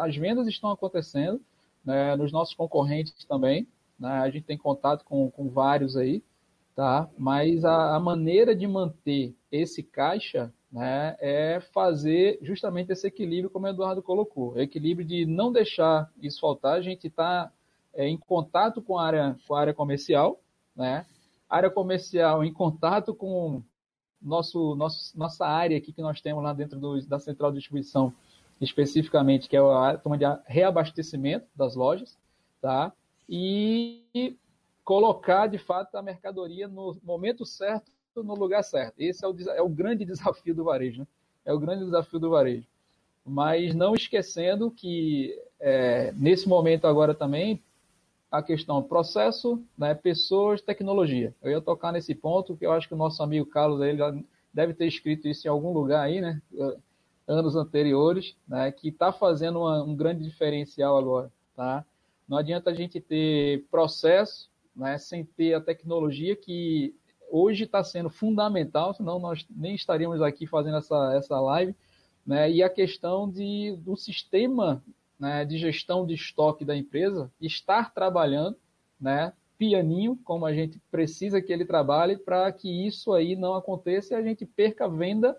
As 0.00 0.14
vendas 0.14 0.46
estão 0.46 0.70
acontecendo, 0.70 1.40
né? 1.82 2.14
nos 2.14 2.30
nossos 2.30 2.54
concorrentes 2.54 3.24
também. 3.24 3.66
Né? 3.98 4.10
A 4.10 4.28
gente 4.28 4.44
tem 4.44 4.58
contato 4.58 5.04
com, 5.04 5.30
com 5.30 5.48
vários 5.48 5.96
aí, 5.96 6.22
tá? 6.76 7.08
mas 7.16 7.64
a, 7.64 7.96
a 7.96 8.00
maneira 8.00 8.54
de 8.54 8.66
manter 8.66 9.34
esse 9.50 9.82
caixa 9.82 10.52
né, 10.70 11.16
é 11.18 11.60
fazer 11.72 12.38
justamente 12.42 12.92
esse 12.92 13.06
equilíbrio, 13.06 13.50
como 13.50 13.66
o 13.66 13.70
Eduardo 13.70 14.02
colocou. 14.02 14.52
O 14.52 14.60
equilíbrio 14.60 15.06
de 15.06 15.24
não 15.24 15.50
deixar 15.50 16.10
isso 16.20 16.40
faltar. 16.40 16.74
A 16.74 16.82
gente 16.82 17.06
está 17.06 17.50
é, 17.94 18.06
em 18.06 18.18
contato 18.18 18.82
com 18.82 18.98
a 18.98 19.06
área, 19.06 19.36
com 19.48 19.54
a 19.54 19.60
área 19.60 19.74
comercial, 19.74 20.38
né? 20.76 21.06
área 21.48 21.70
comercial 21.70 22.44
em 22.44 22.52
contato 22.52 23.14
com 23.14 23.62
nosso, 24.20 24.74
nosso, 24.74 25.16
nossa 25.18 25.46
área 25.46 25.76
aqui 25.76 25.92
que 25.92 26.02
nós 26.02 26.20
temos 26.20 26.42
lá 26.42 26.52
dentro 26.52 26.78
do, 26.78 27.00
da 27.06 27.18
central 27.18 27.50
de 27.50 27.58
distribuição, 27.58 28.12
especificamente, 28.60 29.48
que 29.48 29.56
é 29.56 29.60
a 29.60 29.78
área 29.78 29.98
de 29.98 30.24
reabastecimento 30.46 31.46
das 31.54 31.74
lojas, 31.74 32.18
tá? 32.60 32.92
E 33.28 34.36
colocar, 34.84 35.46
de 35.46 35.58
fato, 35.58 35.96
a 35.96 36.02
mercadoria 36.02 36.68
no 36.68 36.96
momento 37.02 37.46
certo, 37.46 37.90
no 38.16 38.34
lugar 38.34 38.62
certo. 38.62 38.94
Esse 38.98 39.24
é 39.24 39.28
o, 39.28 39.36
é 39.50 39.62
o 39.62 39.68
grande 39.68 40.04
desafio 40.06 40.54
do 40.54 40.64
varejo, 40.64 41.00
né? 41.00 41.06
É 41.44 41.52
o 41.52 41.58
grande 41.58 41.84
desafio 41.84 42.18
do 42.18 42.30
varejo. 42.30 42.66
Mas 43.24 43.74
não 43.74 43.94
esquecendo 43.94 44.70
que, 44.70 45.38
é, 45.58 46.12
nesse 46.16 46.48
momento 46.48 46.86
agora 46.86 47.14
também, 47.14 47.62
a 48.30 48.42
questão 48.42 48.82
processo, 48.82 49.62
né, 49.76 49.94
pessoas, 49.94 50.62
tecnologia. 50.62 51.34
Eu 51.42 51.50
ia 51.50 51.60
tocar 51.60 51.92
nesse 51.92 52.14
ponto, 52.14 52.56
que 52.56 52.64
eu 52.64 52.72
acho 52.72 52.86
que 52.86 52.94
o 52.94 52.98
nosso 52.98 53.22
amigo 53.22 53.46
Carlos 53.46 53.80
ele 53.80 54.24
deve 54.54 54.72
ter 54.72 54.86
escrito 54.86 55.26
isso 55.26 55.46
em 55.46 55.50
algum 55.50 55.72
lugar 55.72 56.02
aí, 56.02 56.20
né, 56.20 56.40
anos 57.26 57.56
anteriores, 57.56 58.36
né, 58.46 58.70
que 58.70 58.88
está 58.88 59.12
fazendo 59.12 59.60
uma, 59.60 59.82
um 59.82 59.96
grande 59.96 60.22
diferencial 60.22 60.96
agora. 60.96 61.32
Tá? 61.56 61.84
Não 62.28 62.38
adianta 62.38 62.70
a 62.70 62.74
gente 62.74 63.00
ter 63.00 63.64
processo 63.70 64.48
né, 64.74 64.96
sem 64.96 65.24
ter 65.24 65.54
a 65.54 65.60
tecnologia 65.60 66.36
que 66.36 66.94
hoje 67.30 67.64
está 67.64 67.82
sendo 67.82 68.10
fundamental, 68.10 68.94
senão 68.94 69.18
nós 69.18 69.46
nem 69.50 69.74
estaríamos 69.74 70.22
aqui 70.22 70.46
fazendo 70.46 70.76
essa, 70.76 71.14
essa 71.14 71.40
live. 71.40 71.74
Né, 72.24 72.50
e 72.50 72.62
a 72.62 72.70
questão 72.70 73.28
de, 73.28 73.76
do 73.78 73.96
sistema 73.96 74.82
né, 75.20 75.44
de 75.44 75.58
gestão 75.58 76.06
de 76.06 76.14
estoque 76.14 76.64
da 76.64 76.74
empresa 76.74 77.30
estar 77.38 77.92
trabalhando, 77.92 78.56
né, 78.98 79.34
pianinho, 79.58 80.18
como 80.24 80.46
a 80.46 80.54
gente 80.54 80.80
precisa 80.90 81.42
que 81.42 81.52
ele 81.52 81.66
trabalhe, 81.66 82.16
para 82.16 82.50
que 82.50 82.86
isso 82.86 83.12
aí 83.12 83.36
não 83.36 83.52
aconteça 83.52 84.14
e 84.14 84.16
a 84.16 84.22
gente 84.22 84.46
perca 84.46 84.86
a 84.86 84.88
venda 84.88 85.36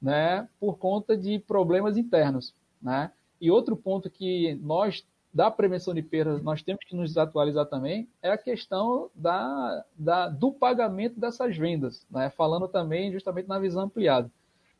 né, 0.00 0.48
por 0.60 0.78
conta 0.78 1.16
de 1.16 1.40
problemas 1.40 1.96
internos. 1.96 2.54
Né? 2.80 3.10
E 3.40 3.50
outro 3.50 3.76
ponto 3.76 4.08
que 4.08 4.54
nós, 4.62 5.04
da 5.32 5.50
prevenção 5.50 5.92
de 5.92 6.02
perdas, 6.02 6.40
nós 6.40 6.62
temos 6.62 6.84
que 6.84 6.94
nos 6.94 7.18
atualizar 7.18 7.66
também 7.66 8.06
é 8.22 8.30
a 8.30 8.38
questão 8.38 9.10
da, 9.12 9.84
da, 9.98 10.28
do 10.28 10.52
pagamento 10.52 11.18
dessas 11.18 11.56
vendas, 11.56 12.06
né? 12.08 12.30
falando 12.30 12.68
também 12.68 13.10
justamente 13.10 13.48
na 13.48 13.58
visão 13.58 13.82
ampliada. 13.82 14.30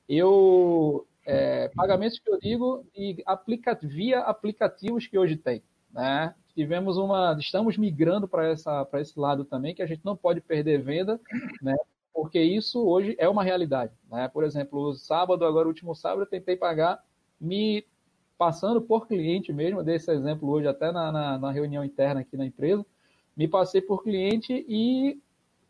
Eu 0.09 1.05
é, 1.25 1.69
pagamentos 1.75 2.19
que 2.19 2.31
eu 2.31 2.39
digo 2.39 2.87
e 2.95 3.23
aplica, 3.27 3.79
via 3.83 4.21
aplicativos 4.21 5.07
que 5.07 5.19
hoje 5.19 5.37
tem. 5.37 5.63
Né? 5.93 6.35
Tivemos 6.55 6.97
uma. 6.97 7.37
Estamos 7.39 7.77
migrando 7.77 8.29
para 8.29 8.53
esse 8.53 9.19
lado 9.19 9.45
também, 9.45 9.75
que 9.75 9.83
a 9.83 9.87
gente 9.87 10.05
não 10.05 10.17
pode 10.17 10.41
perder 10.41 10.83
venda, 10.83 11.21
né? 11.63 11.75
porque 12.13 12.41
isso 12.41 12.87
hoje 12.87 13.17
é 13.19 13.29
uma 13.29 13.43
realidade. 13.43 13.93
Né? 14.11 14.29
Por 14.29 14.45
exemplo, 14.45 14.95
sábado, 14.95 15.45
agora, 15.45 15.69
último 15.69 15.95
sábado, 15.95 16.23
eu 16.23 16.27
tentei 16.27 16.57
pagar 16.57 17.03
me 17.41 17.85
passando 18.37 18.81
por 18.81 19.07
cliente 19.07 19.53
mesmo, 19.53 19.83
dei 19.83 19.97
esse 19.97 20.11
exemplo 20.11 20.49
hoje 20.49 20.67
até 20.67 20.91
na, 20.91 21.11
na, 21.11 21.39
na 21.39 21.51
reunião 21.51 21.85
interna 21.85 22.21
aqui 22.21 22.37
na 22.37 22.45
empresa, 22.45 22.85
me 23.37 23.49
passei 23.49 23.81
por 23.81 24.03
cliente 24.03 24.65
e 24.69 25.19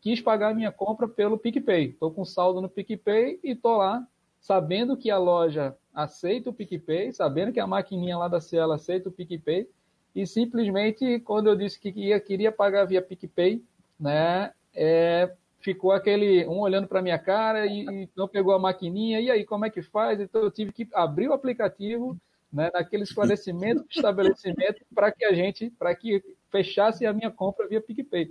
quis 0.00 0.20
pagar 0.20 0.54
minha 0.54 0.72
compra 0.72 1.06
pelo 1.08 1.38
PicPay. 1.38 1.90
Estou 1.90 2.10
com 2.10 2.24
saldo 2.24 2.60
no 2.60 2.68
PicPay 2.68 3.40
e 3.42 3.52
estou 3.52 3.76
lá 3.76 4.06
sabendo 4.44 4.94
que 4.94 5.10
a 5.10 5.16
loja 5.16 5.74
aceita 5.94 6.50
o 6.50 6.52
PicPay, 6.52 7.14
sabendo 7.14 7.50
que 7.50 7.58
a 7.58 7.66
maquininha 7.66 8.18
lá 8.18 8.28
da 8.28 8.42
Cielo 8.42 8.74
aceita 8.74 9.08
o 9.08 9.12
PicPay, 9.12 9.66
e 10.14 10.26
simplesmente 10.26 11.18
quando 11.20 11.48
eu 11.48 11.56
disse 11.56 11.80
que 11.80 11.88
ia, 11.88 12.20
queria 12.20 12.52
pagar 12.52 12.84
via 12.84 13.00
PicPay, 13.00 13.64
né, 13.98 14.52
é, 14.74 15.32
ficou 15.60 15.92
aquele 15.92 16.46
um 16.46 16.60
olhando 16.60 16.86
para 16.86 17.00
minha 17.00 17.18
cara 17.18 17.64
e, 17.66 17.86
e, 17.86 18.08
não 18.14 18.28
pegou 18.28 18.52
a 18.52 18.58
maquininha, 18.58 19.18
e 19.18 19.30
aí 19.30 19.46
como 19.46 19.64
é 19.64 19.70
que 19.70 19.80
faz? 19.80 20.20
Então 20.20 20.42
eu 20.42 20.50
tive 20.50 20.72
que 20.72 20.86
abrir 20.92 21.28
o 21.28 21.32
aplicativo, 21.32 22.14
né, 22.52 22.70
naquele 22.74 23.04
esclarecimento 23.04 23.80
do 23.80 23.88
estabelecimento 23.96 24.84
para 24.94 25.10
que 25.10 25.24
a 25.24 25.32
gente, 25.32 25.70
para 25.70 25.94
que 25.94 26.22
fechasse 26.50 27.06
a 27.06 27.14
minha 27.14 27.30
compra 27.30 27.66
via 27.66 27.80
PicPay. 27.80 28.30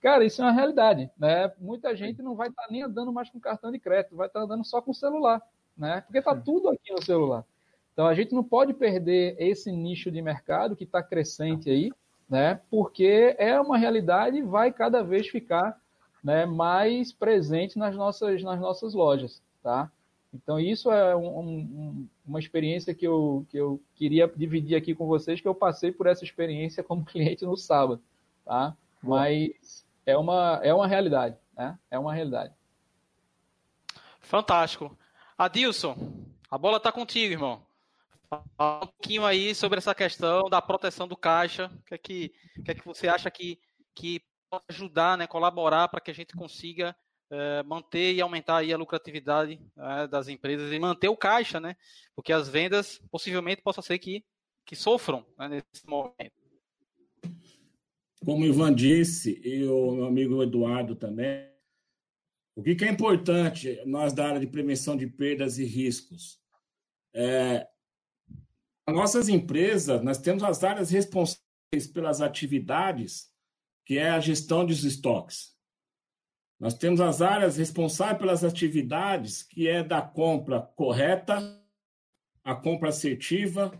Cara, 0.00 0.24
isso 0.24 0.40
é 0.40 0.44
uma 0.44 0.52
realidade, 0.52 1.10
né? 1.18 1.52
Muita 1.58 1.96
gente 1.96 2.22
não 2.22 2.34
vai 2.34 2.48
estar 2.48 2.62
tá 2.62 2.68
nem 2.70 2.82
andando 2.82 3.12
mais 3.12 3.30
com 3.30 3.40
cartão 3.40 3.72
de 3.72 3.78
crédito, 3.78 4.16
vai 4.16 4.26
estar 4.26 4.40
tá 4.40 4.44
andando 4.44 4.64
só 4.64 4.80
com 4.80 4.92
celular, 4.92 5.42
né? 5.76 6.02
Porque 6.02 6.18
está 6.18 6.34
tudo 6.34 6.68
aqui 6.68 6.92
no 6.92 7.02
celular. 7.02 7.44
Então 7.92 8.06
a 8.06 8.14
gente 8.14 8.34
não 8.34 8.44
pode 8.44 8.74
perder 8.74 9.36
esse 9.38 9.72
nicho 9.72 10.10
de 10.10 10.20
mercado 10.20 10.76
que 10.76 10.84
está 10.84 11.02
crescente 11.02 11.70
aí, 11.70 11.90
né? 12.28 12.60
Porque 12.70 13.34
é 13.38 13.58
uma 13.60 13.78
realidade 13.78 14.36
e 14.36 14.42
vai 14.42 14.70
cada 14.70 15.02
vez 15.02 15.28
ficar 15.28 15.80
né, 16.22 16.44
mais 16.44 17.12
presente 17.12 17.78
nas 17.78 17.94
nossas, 17.94 18.42
nas 18.42 18.60
nossas 18.60 18.94
lojas, 18.94 19.40
tá? 19.62 19.90
Então 20.34 20.60
isso 20.60 20.90
é 20.90 21.16
um, 21.16 21.38
um, 21.38 22.08
uma 22.26 22.38
experiência 22.38 22.94
que 22.94 23.06
eu, 23.06 23.46
que 23.48 23.56
eu 23.56 23.80
queria 23.94 24.30
dividir 24.36 24.76
aqui 24.76 24.94
com 24.94 25.06
vocês, 25.06 25.40
que 25.40 25.48
eu 25.48 25.54
passei 25.54 25.90
por 25.90 26.06
essa 26.06 26.24
experiência 26.24 26.82
como 26.82 27.04
cliente 27.06 27.44
no 27.44 27.56
sábado, 27.56 28.02
tá? 28.44 28.76
Mas 29.02 29.85
é 30.06 30.16
uma, 30.16 30.60
é 30.62 30.72
uma 30.72 30.86
realidade, 30.86 31.36
né? 31.54 31.78
É 31.90 31.98
uma 31.98 32.14
realidade. 32.14 32.54
Fantástico. 34.20 34.96
Adilson, 35.36 36.24
a 36.50 36.56
bola 36.56 36.78
está 36.78 36.90
contigo, 36.90 37.34
irmão. 37.34 37.66
Fala 38.56 38.84
um 38.84 38.86
pouquinho 38.86 39.26
aí 39.26 39.54
sobre 39.54 39.78
essa 39.78 39.94
questão 39.94 40.48
da 40.48 40.62
proteção 40.62 41.06
do 41.06 41.16
caixa. 41.16 41.66
O 41.66 41.82
que 41.82 41.94
é 41.94 41.98
que, 41.98 42.28
que, 42.64 42.70
é 42.70 42.74
que 42.74 42.84
você 42.84 43.08
acha 43.08 43.30
que, 43.30 43.60
que 43.94 44.22
pode 44.48 44.64
ajudar, 44.68 45.18
né, 45.18 45.26
colaborar 45.26 45.88
para 45.88 46.00
que 46.00 46.10
a 46.10 46.14
gente 46.14 46.34
consiga 46.34 46.96
é, 47.30 47.62
manter 47.64 48.14
e 48.14 48.20
aumentar 48.20 48.58
aí 48.58 48.72
a 48.72 48.78
lucratividade 48.78 49.60
é, 49.76 50.06
das 50.06 50.28
empresas 50.28 50.72
e 50.72 50.78
manter 50.78 51.08
o 51.08 51.16
caixa, 51.16 51.60
né? 51.60 51.76
Porque 52.14 52.32
as 52.32 52.48
vendas 52.48 53.00
possivelmente 53.10 53.62
possa 53.62 53.82
ser 53.82 53.98
que, 53.98 54.24
que 54.64 54.76
sofram 54.76 55.26
né, 55.36 55.48
nesse 55.48 55.86
momento. 55.86 56.45
Como 58.24 58.44
o 58.44 58.46
Ivan 58.46 58.74
disse, 58.74 59.40
e 59.44 59.64
o 59.66 59.92
meu 59.92 60.06
amigo 60.06 60.42
Eduardo 60.42 60.96
também, 60.96 61.46
o 62.56 62.62
que, 62.62 62.84
é 62.84 62.90
importante 62.90 63.78
nós 63.84 64.14
da 64.14 64.26
área 64.26 64.40
de 64.40 64.46
prevenção 64.46 64.96
de 64.96 65.06
perdas 65.06 65.58
e 65.58 65.64
riscos? 65.64 66.40
É, 67.14 67.68
nossas 68.88 69.28
empresas, 69.28 70.02
nós 70.02 70.16
temos 70.16 70.42
as 70.42 70.64
áreas 70.64 70.90
responsáveis 70.90 71.86
pelas 71.92 72.22
atividades, 72.22 73.30
que 73.84 73.98
é 73.98 74.08
a 74.08 74.20
gestão 74.20 74.64
dos 74.64 74.84
estoques. 74.84 75.54
Nós 76.58 76.72
temos 76.72 77.00
as 77.00 77.20
áreas 77.20 77.58
responsáveis 77.58 78.18
pelas 78.18 78.42
atividades, 78.42 79.42
que 79.42 79.68
é 79.68 79.82
da 79.82 80.00
compra 80.00 80.60
correta, 80.60 81.62
a 82.42 82.54
compra 82.54 82.88
assertiva 82.88 83.72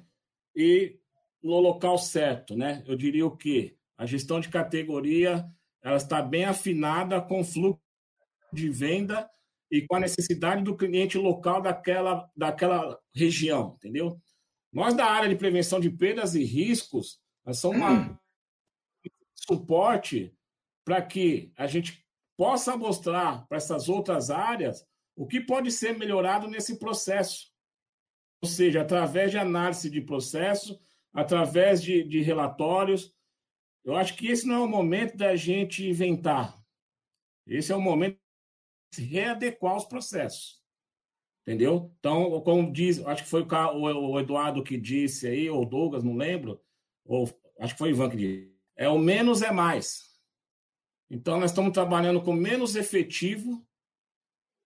e 0.55 1.01
no 1.43 1.59
local 1.61 1.97
certo, 1.97 2.55
né? 2.55 2.85
Eu 2.87 2.97
diria 2.97 3.25
o 3.25 3.37
quê? 3.37 3.76
A 3.97 4.07
gestão 4.07 4.41
de 4.41 4.49
categoria, 4.49 5.47
ela 5.83 5.97
está 5.97 6.21
bem 6.21 6.45
afinada 6.45 7.21
com 7.21 7.41
o 7.41 7.45
fluxo 7.45 7.81
de 8.53 8.69
venda 8.69 9.29
e 9.71 9.83
com 9.83 9.97
a 9.97 10.01
necessidade 10.01 10.63
do 10.63 10.77
cliente 10.77 11.19
local 11.19 11.61
daquela, 11.61 12.31
daquela 12.37 12.99
região, 13.15 13.75
entendeu? 13.77 14.21
Nós, 14.73 14.95
da 14.95 15.07
área 15.07 15.29
de 15.29 15.37
prevenção 15.37 15.81
de 15.81 15.91
perdas 15.91 16.35
e 16.35 16.45
riscos, 16.45 17.19
nós 17.45 17.59
somos 17.59 17.81
uma 17.81 18.21
suporte 19.35 20.35
para 20.85 21.01
que 21.03 21.53
a 21.57 21.67
gente 21.67 22.05
possa 22.37 22.77
mostrar 22.77 23.47
para 23.49 23.57
essas 23.57 23.89
outras 23.89 24.31
áreas 24.31 24.87
o 25.17 25.27
que 25.27 25.41
pode 25.41 25.73
ser 25.73 25.97
melhorado 25.97 26.47
nesse 26.47 26.79
processo. 26.79 27.51
Ou 28.43 28.49
seja, 28.49 28.83
através 28.83 29.31
de 29.31 29.39
análise 29.39 29.91
de 29.91 30.01
processo, 30.01 30.79
através 31.17 31.83
de, 31.83 32.05
de 32.05 32.21
relatórios. 32.21 33.16
Eu 33.87 33.95
acho 33.95 34.17
que 34.17 34.27
esse 34.27 34.45
não 34.45 34.57
é 34.57 34.59
o 34.59 34.69
momento 34.69 35.17
da 35.17 35.37
gente 35.37 35.89
inventar. 35.89 36.61
Esse 37.47 37.71
é 37.71 37.77
o 37.77 37.81
momento 37.81 38.19
de 38.93 39.03
readequar 39.03 39.77
os 39.77 39.85
processos. 39.85 40.61
Entendeu? 41.43 41.95
Então, 42.01 42.41
como 42.41 42.73
diz, 42.73 42.99
acho 43.07 43.23
que 43.23 43.31
foi 43.31 43.47
o 43.47 44.19
Eduardo 44.19 44.65
que 44.65 44.77
disse 44.77 45.29
aí, 45.29 45.49
ou 45.49 45.65
Douglas, 45.65 46.03
não 46.03 46.17
lembro, 46.17 46.61
ou 47.05 47.31
acho 47.61 47.75
que 47.75 47.79
foi 47.79 47.91
o 47.91 47.95
Ivan 47.95 48.11
que 48.11 48.17
disse. 48.17 48.57
É 48.75 48.89
o 48.89 48.99
menos 48.99 49.41
é 49.41 49.53
mais. 49.53 50.19
Então, 51.09 51.39
nós 51.39 51.53
estamos 51.53 51.73
trabalhando 51.73 52.21
com 52.21 52.33
menos 52.33 52.75
efetivo 52.75 53.65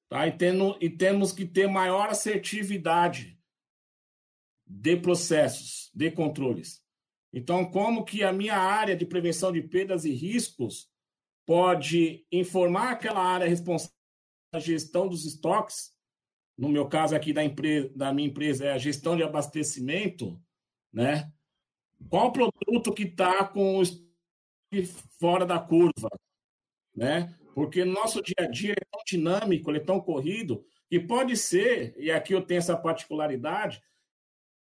tá? 0.08 0.26
e, 0.26 0.32
tendo, 0.32 0.78
e 0.80 0.88
temos 0.88 1.30
que 1.30 1.44
ter 1.44 1.68
maior 1.68 2.08
assertividade 2.08 3.38
de 4.66 4.96
processos, 4.96 5.90
de 5.94 6.10
controles. 6.10 6.79
Então, 7.32 7.70
como 7.70 8.04
que 8.04 8.24
a 8.24 8.32
minha 8.32 8.56
área 8.56 8.96
de 8.96 9.06
prevenção 9.06 9.52
de 9.52 9.62
perdas 9.62 10.04
e 10.04 10.10
riscos 10.10 10.90
pode 11.46 12.26
informar 12.30 12.92
aquela 12.92 13.22
área 13.22 13.48
responsável 13.48 13.94
pela 14.50 14.62
gestão 14.62 15.08
dos 15.08 15.24
estoques 15.24 15.92
no 16.60 16.68
meu 16.68 16.86
caso 16.86 17.16
aqui 17.16 17.32
da 17.32 17.42
empresa, 17.42 17.90
da 17.96 18.12
minha 18.12 18.28
empresa 18.28 18.66
é 18.66 18.72
a 18.72 18.78
gestão 18.78 19.16
de 19.16 19.22
abastecimento, 19.22 20.38
né? 20.92 21.32
Qual 22.10 22.30
produto 22.30 22.92
que 22.92 23.04
está 23.04 23.46
com 23.46 23.80
o 23.80 23.82
fora 25.18 25.46
da 25.46 25.58
curva, 25.58 26.10
né? 26.94 27.34
Porque 27.54 27.82
nosso 27.82 28.22
dia 28.22 28.34
a 28.40 28.46
dia 28.46 28.72
é 28.72 28.84
tão 28.90 29.00
dinâmico, 29.06 29.74
é 29.74 29.80
tão 29.80 29.98
corrido, 30.02 30.62
que 30.90 31.00
pode 31.00 31.34
ser, 31.34 31.94
e 31.96 32.10
aqui 32.10 32.34
eu 32.34 32.44
tenho 32.44 32.58
essa 32.58 32.76
particularidade, 32.76 33.80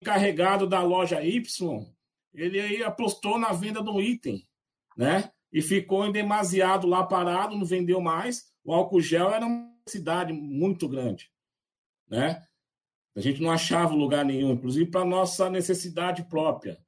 encarregado 0.02 0.66
da 0.66 0.82
loja 0.82 1.22
Y, 1.22 1.86
ele 2.34 2.60
aí 2.60 2.84
apostou 2.84 3.38
na 3.38 3.52
venda 3.52 3.82
do 3.82 4.02
item, 4.02 4.48
né? 4.98 5.32
E 5.52 5.62
ficou 5.62 6.06
em 6.06 6.12
demasiado 6.12 6.88
lá 6.88 7.06
parado, 7.06 7.56
não 7.56 7.66
vendeu 7.66 8.02
mais. 8.02 8.52
O 8.64 8.74
álcool 8.74 9.02
gel 9.02 9.32
era 9.32 9.46
uma 9.46 9.72
necessidade 9.86 10.34
muito 10.34 10.88
grande 10.88 11.34
né? 12.14 12.46
A 13.16 13.22
gente 13.22 13.42
não 13.42 13.52
achava 13.52 13.94
lugar 13.94 14.24
nenhum, 14.24 14.52
inclusive 14.52 14.90
para 14.90 15.06
nossa 15.06 15.50
necessidade 15.50 16.24
própria. 16.26 16.80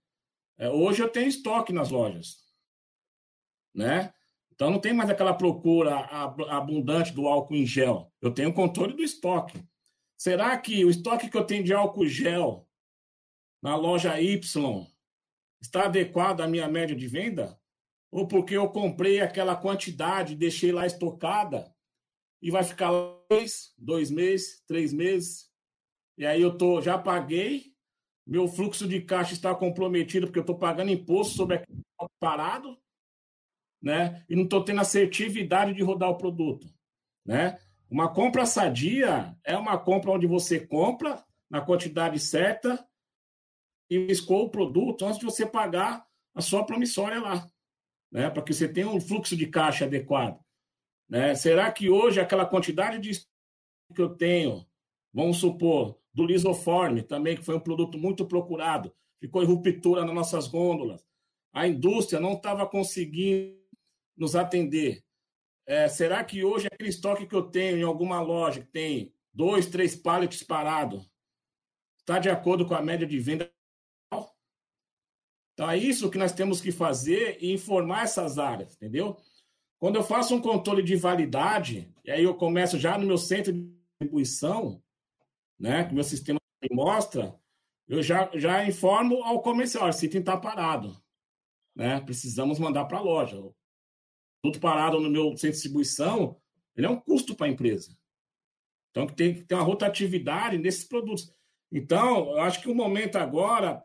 É, 0.57 0.69
hoje 0.69 1.01
eu 1.01 1.09
tenho 1.09 1.27
estoque 1.27 1.73
nas 1.73 1.89
lojas, 1.89 2.37
né? 3.73 4.13
Então 4.53 4.69
não 4.69 4.79
tem 4.79 4.93
mais 4.93 5.09
aquela 5.09 5.33
procura 5.33 5.97
abundante 6.49 7.11
do 7.11 7.27
álcool 7.27 7.55
em 7.55 7.65
gel. 7.65 8.11
Eu 8.21 8.33
tenho 8.33 8.53
controle 8.53 8.93
do 8.93 9.03
estoque. 9.03 9.61
Será 10.17 10.57
que 10.57 10.85
o 10.85 10.89
estoque 10.89 11.29
que 11.29 11.37
eu 11.37 11.43
tenho 11.43 11.63
de 11.63 11.73
álcool 11.73 12.07
gel 12.07 12.67
na 13.61 13.75
loja 13.75 14.19
Y 14.21 14.87
está 15.65 15.85
adequado 15.85 16.41
à 16.41 16.47
minha 16.47 16.67
média 16.67 16.95
de 16.95 17.07
venda? 17.07 17.59
Ou 18.11 18.27
porque 18.27 18.55
eu 18.55 18.69
comprei 18.69 19.19
aquela 19.19 19.55
quantidade, 19.55 20.35
deixei 20.35 20.71
lá 20.71 20.85
estocada 20.85 21.73
e 22.41 22.49
vai 22.49 22.63
ficar 22.63 22.91
dois, 23.29 23.73
dois 23.77 24.09
meses, 24.09 24.63
três 24.67 24.93
meses. 24.93 25.49
E 26.17 26.25
aí 26.25 26.41
eu 26.41 26.57
tô, 26.57 26.81
já 26.81 26.97
paguei, 26.97 27.73
meu 28.25 28.47
fluxo 28.47 28.87
de 28.87 29.01
caixa 29.01 29.33
está 29.33 29.53
comprometido 29.53 30.27
porque 30.27 30.39
eu 30.39 30.43
estou 30.43 30.57
pagando 30.57 30.91
imposto 30.91 31.35
sobre 31.35 31.57
aquele 31.57 31.83
parado, 32.19 32.77
né? 33.81 34.23
E 34.29 34.35
não 34.35 34.43
estou 34.43 34.63
tendo 34.63 34.81
assertividade 34.81 35.73
de 35.73 35.83
rodar 35.83 36.09
o 36.09 36.17
produto, 36.17 36.67
né? 37.25 37.59
Uma 37.89 38.11
compra 38.11 38.45
sadia 38.45 39.37
é 39.43 39.57
uma 39.57 39.77
compra 39.77 40.11
onde 40.11 40.25
você 40.25 40.59
compra 40.59 41.23
na 41.49 41.61
quantidade 41.61 42.19
certa 42.19 42.83
e 43.89 43.97
escolhe 44.11 44.45
o 44.45 44.49
produto 44.49 45.05
antes 45.05 45.19
de 45.19 45.25
você 45.25 45.45
pagar 45.45 46.05
a 46.33 46.41
sua 46.41 46.65
promissória 46.65 47.19
lá, 47.19 47.49
né? 48.11 48.29
Para 48.29 48.43
que 48.43 48.53
você 48.53 48.67
tenha 48.67 48.89
um 48.89 48.99
fluxo 48.99 49.35
de 49.35 49.47
caixa 49.47 49.85
adequado. 49.85 50.39
Né? 51.09 51.35
Será 51.35 51.71
que 51.71 51.89
hoje 51.89 52.19
aquela 52.19 52.45
quantidade 52.45 52.99
de 52.99 53.11
que 53.93 54.01
eu 54.01 54.15
tenho, 54.15 54.65
vamos 55.13 55.37
supor, 55.37 55.99
do 56.13 56.25
lisoforme 56.25 57.03
também, 57.03 57.35
que 57.35 57.43
foi 57.43 57.55
um 57.55 57.59
produto 57.59 57.97
muito 57.97 58.25
procurado, 58.25 58.93
ficou 59.19 59.43
em 59.43 59.45
ruptura 59.45 60.03
nas 60.03 60.15
nossas 60.15 60.47
gôndolas, 60.47 61.05
a 61.53 61.67
indústria 61.67 62.19
não 62.19 62.33
estava 62.33 62.67
conseguindo 62.67 63.57
nos 64.17 64.35
atender. 64.35 65.03
É, 65.67 65.87
será 65.87 66.23
que 66.23 66.43
hoje 66.43 66.67
aquele 66.67 66.89
estoque 66.89 67.25
que 67.25 67.35
eu 67.35 67.43
tenho 67.43 67.77
em 67.77 67.83
alguma 67.83 68.21
loja 68.21 68.61
que 68.61 68.71
tem 68.71 69.13
dois, 69.33 69.67
três 69.67 69.95
pallets 69.95 70.43
parados 70.43 71.09
está 71.99 72.19
de 72.19 72.29
acordo 72.29 72.65
com 72.65 72.75
a 72.75 72.81
média 72.81 73.05
de 73.05 73.19
venda? 73.19 73.51
Então 75.55 75.71
é 75.71 75.77
isso 75.77 76.11
que 76.11 76.17
nós 76.17 76.33
temos 76.33 76.59
que 76.59 76.71
fazer 76.71 77.37
e 77.41 77.53
informar 77.53 78.03
essas 78.03 78.37
áreas, 78.37 78.75
entendeu? 78.75 79.17
Quando 79.79 79.95
eu 79.95 80.03
faço 80.03 80.35
um 80.35 80.41
controle 80.41 80.83
de 80.83 80.97
validade, 80.97 81.89
e 82.03 82.11
aí 82.11 82.23
eu 82.23 82.35
começo 82.35 82.77
já 82.77 82.97
no 82.97 83.07
meu 83.07 83.17
centro 83.17 83.53
de 83.53 83.65
distribuição, 83.99 84.83
né, 85.57 85.85
que 85.85 85.93
meu 85.93 86.03
sistema 86.03 86.39
mostra, 86.71 87.33
eu 87.87 88.03
já, 88.03 88.29
já 88.33 88.65
informo 88.67 89.23
ao 89.23 89.41
comercial, 89.41 89.87
esse 89.87 90.07
item 90.07 90.19
está 90.19 90.35
parado. 90.35 90.95
Né? 91.75 92.01
Precisamos 92.01 92.59
mandar 92.59 92.85
para 92.85 92.97
a 92.97 93.01
loja. 93.01 93.37
Tudo 94.43 94.59
parado 94.59 94.99
no 94.99 95.09
meu 95.09 95.29
centro 95.31 95.49
de 95.49 95.51
distribuição, 95.53 96.39
ele 96.75 96.87
é 96.87 96.89
um 96.89 96.99
custo 96.99 97.35
para 97.35 97.47
a 97.47 97.49
empresa. 97.49 97.95
Então, 98.91 99.07
tem 99.07 99.35
que 99.35 99.43
ter 99.43 99.55
uma 99.55 99.63
rotatividade 99.63 100.57
nesses 100.57 100.85
produtos. 100.85 101.31
Então, 101.71 102.31
eu 102.31 102.41
acho 102.41 102.61
que 102.61 102.69
o 102.69 102.75
momento 102.75 103.17
agora, 103.17 103.83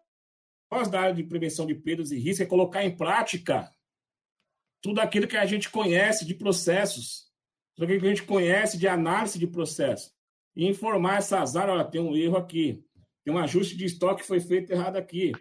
nós 0.71 0.89
da 0.89 1.01
área 1.01 1.15
de 1.15 1.25
prevenção 1.25 1.67
de 1.67 1.75
perdas 1.75 2.13
e 2.13 2.19
riscos, 2.19 2.41
é 2.41 2.47
colocar 2.47 2.85
em 2.85 2.97
prática 2.97 3.75
tudo 4.81 5.01
aquilo 5.01 5.27
que 5.27 5.37
a 5.37 5.45
gente 5.45 5.69
conhece 5.69 6.25
de 6.25 6.35
processos, 6.35 7.31
tudo 7.75 7.85
aquilo 7.85 8.01
que 8.01 8.07
a 8.07 8.11
gente 8.11 8.23
conhece 8.23 8.79
de 8.79 8.87
análise 8.87 9.39
de 9.39 9.47
processos. 9.47 10.13
E 10.55 10.67
informar 10.67 11.19
essas 11.19 11.57
áreas, 11.57 11.79
olha, 11.79 11.85
tem 11.85 12.01
um 12.01 12.17
erro 12.17 12.37
aqui, 12.37 12.85
tem 13.25 13.35
um 13.35 13.39
ajuste 13.39 13.77
de 13.77 13.85
estoque 13.85 14.23
que 14.23 14.29
foi 14.29 14.41
feito 14.41 14.71
errado 14.71 14.97
aqui. 14.97 15.33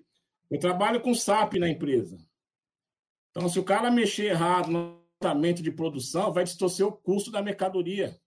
Eu 0.50 0.60
trabalho 0.60 1.02
com 1.02 1.14
SAP 1.14 1.56
na 1.56 1.70
empresa. 1.70 2.18
Então, 3.32 3.48
se 3.48 3.60
o 3.60 3.64
cara 3.64 3.92
mexer 3.92 4.32
errado 4.32 4.72
no 4.72 5.00
tratamento 5.20 5.62
de 5.62 5.72
produção, 5.72 6.34
vai 6.34 6.44
distorcer 6.44 6.86
o 6.86 6.92
custo 6.92 7.32
da 7.32 7.42
mercadoria. 7.42 8.20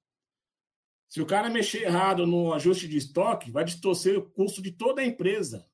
Se 1.09 1.21
o 1.21 1.27
cara 1.27 1.51
mexer 1.51 1.83
errado 1.83 2.27
no 2.27 2.55
ajuste 2.55 2.89
de 2.89 2.97
estoque, 2.97 3.51
vai 3.51 3.65
distorcer 3.65 4.19
o 4.19 4.31
custo 4.31 4.63
de 4.63 4.73
toda 4.73 5.03
a 5.03 5.05
empresa. 5.05 5.69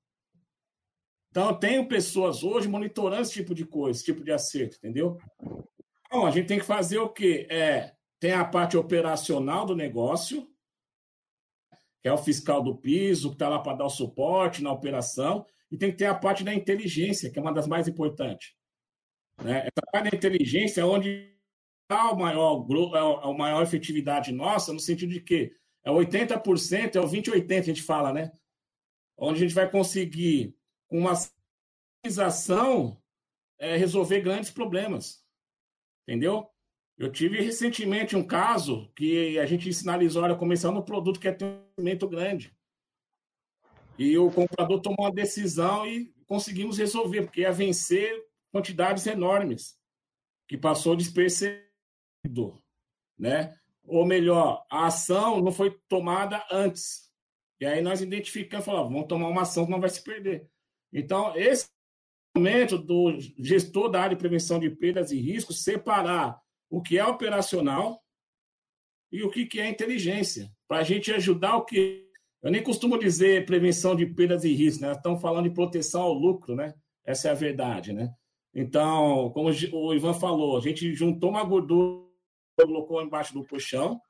Então, 1.31 1.51
eu 1.51 1.55
tenho 1.57 1.89
pessoas 1.89 2.43
hoje 2.43 2.69
monitorando 2.69 3.23
esse 3.23 3.33
tipo 3.33 3.55
de 3.55 3.65
coisa, 3.65 3.99
esse 3.99 4.05
tipo 4.05 4.25
de 4.25 4.33
acerto, 4.33 4.77
entendeu? 4.77 5.19
Então, 6.07 6.27
a 6.27 6.31
gente 6.31 6.49
tem 6.49 6.59
que 6.59 6.65
fazer 6.65 6.99
o 6.99 7.09
quê? 7.09 7.47
É, 7.51 7.93
tem 8.19 8.33
a 8.33 8.45
parte 8.45 8.77
operacional 8.77 9.67
do 9.67 9.77
negócio, 9.77 10.49
que 12.03 12.09
é 12.09 12.13
o 12.13 12.19
fiscal 12.19 12.63
do 12.63 12.77
piso, 12.77 13.29
que 13.29 13.35
está 13.35 13.49
lá 13.49 13.59
para 13.59 13.77
dar 13.77 13.85
o 13.85 13.91
suporte 13.91 14.63
na 14.63 14.73
operação, 14.73 15.47
e 15.71 15.77
tem 15.77 15.91
que 15.91 15.99
ter 15.99 16.07
a 16.07 16.15
parte 16.15 16.43
da 16.43 16.55
inteligência, 16.55 17.31
que 17.31 17.39
é 17.39 17.43
uma 17.43 17.53
das 17.53 17.67
mais 17.67 17.87
importantes. 17.87 18.55
Né? 19.43 19.61
Essa 19.61 19.87
parte 19.93 20.11
da 20.11 20.17
inteligência 20.17 20.81
é 20.81 20.85
onde 20.85 21.37
está 21.83 22.11
o 22.11 22.19
maior, 22.19 22.67
é 22.95 23.29
a 23.29 23.33
maior 23.33 23.63
efetividade 23.63 24.33
nossa, 24.33 24.73
no 24.73 24.81
sentido 24.81 25.13
de 25.13 25.21
que 25.21 25.53
é 25.85 25.91
80%, 25.91 26.97
é 26.97 27.01
o 27.01 27.09
20-80%, 27.09 27.59
a 27.59 27.63
gente 27.63 27.83
fala, 27.83 28.13
né? 28.13 28.31
Onde 29.17 29.39
a 29.39 29.41
gente 29.41 29.55
vai 29.55 29.71
conseguir, 29.71 30.55
com 30.89 30.99
uma 30.99 31.13
organização, 31.99 33.01
é, 33.59 33.77
resolver 33.77 34.21
grandes 34.21 34.51
problemas. 34.51 35.25
Entendeu? 36.07 36.51
Eu 36.97 37.13
tive 37.13 37.41
recentemente 37.41 38.17
um 38.17 38.27
caso 38.27 38.91
que 38.97 39.39
a 39.39 39.47
gente 39.47 39.73
sinalizou, 39.73 40.25
olha, 40.25 40.35
começando 40.35 40.79
um 40.79 40.83
produto 40.83 41.21
que 41.21 41.29
é 41.29 41.37
um 41.79 42.09
grande. 42.09 42.57
E 43.97 44.19
o 44.19 44.31
comprador 44.31 44.81
tomou 44.81 45.07
uma 45.07 45.13
decisão 45.13 45.87
e 45.87 46.13
conseguimos 46.27 46.79
resolver, 46.79 47.23
porque 47.23 47.43
ia 47.43 47.53
vencer 47.53 48.25
quantidades 48.53 49.07
enormes, 49.07 49.79
que 50.49 50.57
passou 50.57 50.97
despercebido, 50.97 52.63
né? 53.19 53.57
Ou 53.85 54.05
melhor, 54.05 54.67
a 54.71 54.87
ação 54.87 55.41
não 55.41 55.53
foi 55.53 55.71
tomada 55.89 56.45
antes. 56.51 57.11
E 57.61 57.67
aí 57.67 57.81
nós 57.81 58.01
identificamos, 58.01 58.67
falamos, 58.67 58.93
vamos 58.93 59.09
tomar 59.09 59.29
uma 59.29 59.43
ação 59.43 59.65
que 59.65 59.71
não 59.71 59.81
vai 59.81 59.91
se 59.91 60.03
perder. 60.03 60.49
Então, 60.93 61.37
esse 61.37 61.69
momento 62.37 62.79
do 62.79 63.19
gestor 63.39 63.91
da 63.91 64.03
área 64.03 64.17
de 64.17 64.21
prevenção 64.21 64.59
de 64.59 64.71
perdas 64.71 65.11
e 65.11 65.21
riscos 65.21 65.63
separar 65.63 66.41
o 66.71 66.81
que 66.81 66.99
é 66.99 67.05
operacional 67.05 68.03
e 69.11 69.23
o 69.23 69.31
que 69.31 69.61
é 69.61 69.69
inteligência, 69.69 70.51
para 70.67 70.79
a 70.79 70.83
gente 70.83 71.13
ajudar 71.13 71.57
o 71.57 71.65
que 71.65 72.07
eu 72.43 72.51
nem 72.53 72.63
costumo 72.63 72.99
dizer 72.99 73.47
prevenção 73.47 73.97
de 73.97 74.07
perdas 74.07 74.45
e 74.45 74.53
riscos, 74.53 74.81
né? 74.81 74.93
Estamos 74.93 75.21
falando 75.21 75.49
de 75.49 75.55
proteção 75.55 76.03
ao 76.03 76.13
lucro, 76.13 76.55
né? 76.55 76.73
Essa 77.05 77.29
é 77.29 77.31
a 77.33 77.35
verdade, 77.35 77.93
né? 77.93 78.13
Então, 78.55 79.31
como 79.31 79.51
o 79.73 79.95
Ivan 79.95 80.15
falou, 80.15 80.57
a 80.57 80.61
gente 80.61 80.95
juntou 80.95 81.31
uma 81.31 81.43
gordura, 81.43 82.07
colocou 82.57 83.03
embaixo 83.03 83.35
do 83.35 83.45
colchão, 83.45 84.01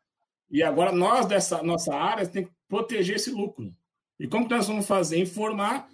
e 0.50 0.62
agora 0.62 0.92
nós 0.92 1.26
dessa 1.26 1.62
nossa 1.62 1.94
área 1.94 2.26
tem 2.26 2.44
que 2.44 2.52
proteger 2.68 3.16
esse 3.16 3.30
lucro. 3.30 3.74
E 4.18 4.26
como 4.26 4.46
que 4.46 4.54
nós 4.54 4.66
vamos 4.66 4.86
fazer? 4.86 5.18
Informar 5.18 5.88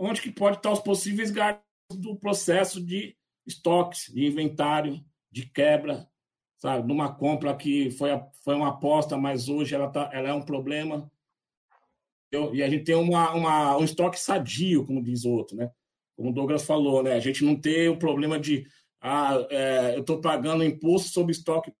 onde 0.00 0.22
que 0.22 0.32
pode 0.32 0.56
estar 0.56 0.72
os 0.72 0.80
possíveis 0.80 1.30
gastos 1.30 1.62
do 1.90 2.16
processo 2.16 2.82
de 2.82 3.14
estoques, 3.46 4.10
de 4.12 4.26
inventário, 4.26 5.04
de 5.30 5.46
quebra, 5.46 6.08
sabe? 6.56 6.88
Numa 6.88 7.14
compra 7.14 7.54
que 7.54 7.90
foi, 7.90 8.08
foi 8.42 8.54
uma 8.54 8.68
aposta, 8.68 9.18
mas 9.18 9.48
hoje 9.48 9.74
ela, 9.74 9.88
tá, 9.90 10.08
ela 10.12 10.30
é 10.30 10.32
um 10.32 10.42
problema 10.42 11.10
e 12.52 12.62
a 12.62 12.70
gente 12.70 12.84
tem 12.84 12.94
uma, 12.94 13.32
uma, 13.34 13.76
um 13.76 13.84
estoque 13.84 14.18
sadio, 14.18 14.86
como 14.86 15.02
diz 15.02 15.24
outro, 15.24 15.56
né? 15.56 15.70
Como 16.16 16.30
o 16.30 16.32
Douglas 16.32 16.64
falou, 16.64 17.02
né? 17.02 17.14
A 17.14 17.20
gente 17.20 17.44
não 17.44 17.60
tem 17.60 17.88
o 17.88 17.98
problema 17.98 18.38
de 18.38 18.66
ah, 19.02 19.34
é, 19.50 19.96
eu 19.96 20.00
estou 20.00 20.20
pagando 20.20 20.64
imposto 20.64 21.10
sobre 21.10 21.32
estoque 21.32 21.72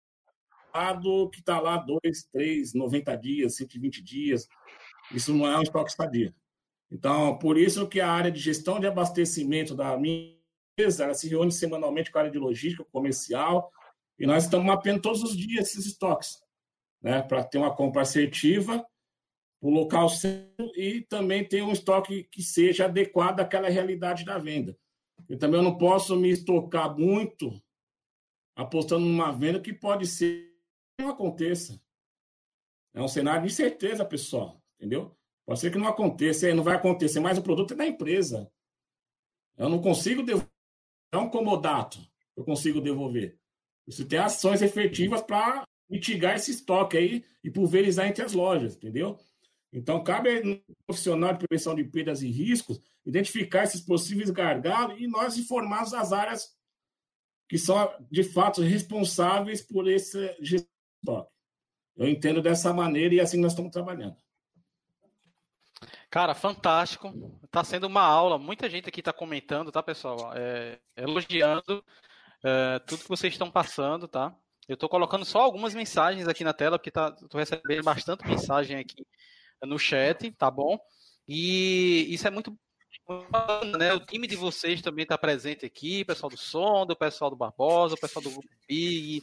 que 1.32 1.38
está 1.40 1.60
lá 1.60 1.76
dois, 1.78 2.24
três, 2.32 2.74
90 2.74 3.16
dias, 3.16 3.56
120 3.56 4.02
dias. 4.02 4.48
Isso 5.12 5.34
não 5.34 5.46
é 5.46 5.58
um 5.58 5.62
estoque 5.62 5.92
sadio. 5.92 6.34
Então, 6.90 7.38
por 7.38 7.56
isso 7.56 7.88
que 7.88 8.00
a 8.00 8.10
área 8.10 8.30
de 8.30 8.40
gestão 8.40 8.80
de 8.80 8.86
abastecimento 8.86 9.74
da 9.74 9.96
minha 9.96 10.36
empresa, 10.72 11.04
ela 11.04 11.14
se 11.14 11.28
reúne 11.28 11.52
semanalmente 11.52 12.10
com 12.10 12.18
a 12.18 12.22
área 12.22 12.32
de 12.32 12.38
logística 12.38 12.84
comercial, 12.90 13.70
e 14.18 14.26
nós 14.26 14.44
estamos 14.44 14.66
mapeando 14.66 15.00
todos 15.00 15.22
os 15.22 15.36
dias 15.36 15.68
esses 15.68 15.86
estoques, 15.86 16.38
né, 17.00 17.22
para 17.22 17.44
ter 17.44 17.58
uma 17.58 17.74
compra 17.74 18.02
assertiva 18.02 18.84
o 19.60 19.68
local 19.68 20.08
certo 20.08 20.72
e 20.74 21.02
também 21.02 21.46
ter 21.46 21.62
um 21.62 21.72
estoque 21.72 22.24
que 22.24 22.42
seja 22.42 22.86
adequado 22.86 23.40
àquela 23.40 23.68
realidade 23.68 24.24
da 24.24 24.38
venda. 24.38 24.76
Eu 25.28 25.38
também 25.38 25.62
não 25.62 25.76
posso 25.76 26.16
me 26.16 26.30
estocar 26.30 26.96
muito 26.96 27.60
apostando 28.56 29.04
numa 29.04 29.30
venda 29.30 29.60
que 29.60 29.72
pode 29.72 30.06
ser 30.06 30.50
que 30.96 31.04
não 31.04 31.10
aconteça. 31.10 31.80
É 32.94 33.02
um 33.02 33.08
cenário 33.08 33.42
de 33.42 33.48
incerteza, 33.48 34.04
pessoal, 34.04 34.62
entendeu? 34.76 35.16
Pode 35.50 35.58
ser 35.58 35.72
que 35.72 35.78
não 35.78 35.88
aconteça, 35.88 36.54
não 36.54 36.62
vai 36.62 36.76
acontecer, 36.76 37.18
mas 37.18 37.36
o 37.36 37.42
produto 37.42 37.74
é 37.74 37.76
da 37.76 37.84
empresa. 37.84 38.48
Eu 39.58 39.68
não 39.68 39.82
consigo 39.82 40.22
devolver, 40.22 40.48
é 41.10 41.16
um 41.16 41.28
comodato 41.28 41.98
eu 42.36 42.44
consigo 42.44 42.80
devolver. 42.80 43.36
Você 43.84 44.04
tem 44.04 44.20
ações 44.20 44.62
efetivas 44.62 45.20
para 45.22 45.64
mitigar 45.88 46.36
esse 46.36 46.52
estoque 46.52 46.96
aí 46.96 47.24
e 47.42 47.50
pulverizar 47.50 48.06
entre 48.06 48.22
as 48.22 48.32
lojas, 48.32 48.76
entendeu? 48.76 49.18
Então, 49.72 50.04
cabe 50.04 50.30
ao 50.30 50.76
profissional 50.86 51.32
de 51.32 51.44
prevenção 51.44 51.74
de 51.74 51.82
perdas 51.82 52.22
e 52.22 52.30
riscos 52.30 52.80
identificar 53.04 53.64
esses 53.64 53.80
possíveis 53.80 54.30
gargalos 54.30 55.00
e 55.00 55.08
nós 55.08 55.36
informarmos 55.36 55.92
as 55.92 56.12
áreas 56.12 56.56
que 57.48 57.58
são, 57.58 57.92
de 58.08 58.22
fato, 58.22 58.62
responsáveis 58.62 59.60
por 59.60 59.90
esse 59.90 60.16
estoque. 60.40 61.32
Eu 61.96 62.08
entendo 62.08 62.40
dessa 62.40 62.72
maneira 62.72 63.16
e 63.16 63.20
assim 63.20 63.40
nós 63.40 63.50
estamos 63.50 63.72
trabalhando. 63.72 64.16
Cara, 66.10 66.34
fantástico. 66.34 67.38
Está 67.44 67.62
sendo 67.62 67.86
uma 67.86 68.02
aula. 68.02 68.38
Muita 68.38 68.68
gente 68.68 68.88
aqui 68.88 69.00
está 69.00 69.12
comentando, 69.12 69.70
tá, 69.70 69.82
pessoal? 69.82 70.32
É, 70.34 70.78
elogiando 70.96 71.84
é, 72.44 72.78
tudo 72.80 73.02
que 73.02 73.08
vocês 73.08 73.32
estão 73.32 73.50
passando, 73.50 74.08
tá? 74.08 74.34
Eu 74.68 74.74
estou 74.74 74.88
colocando 74.88 75.24
só 75.24 75.40
algumas 75.40 75.74
mensagens 75.74 76.26
aqui 76.28 76.44
na 76.44 76.52
tela, 76.52 76.78
porque 76.78 76.90
tá, 76.90 77.14
recebendo 77.32 77.82
bastante 77.84 78.26
mensagem 78.26 78.76
aqui 78.76 79.06
no 79.62 79.78
chat, 79.78 80.30
tá 80.32 80.50
bom? 80.50 80.78
E 81.28 82.12
isso 82.12 82.26
é 82.26 82.30
muito 82.30 82.56
né? 83.78 83.92
O 83.92 84.00
time 84.00 84.26
de 84.26 84.36
vocês 84.36 84.80
também 84.82 85.02
está 85.02 85.18
presente 85.18 85.66
aqui, 85.66 86.04
pessoal 86.04 86.30
do 86.30 86.36
Som, 86.36 86.82
o 86.82 86.96
pessoal 86.96 87.30
do 87.30 87.36
Barbosa, 87.36 87.94
o 87.94 88.00
pessoal 88.00 88.22
do 88.22 88.30
Grupo 88.30 88.48
Big, 88.68 89.22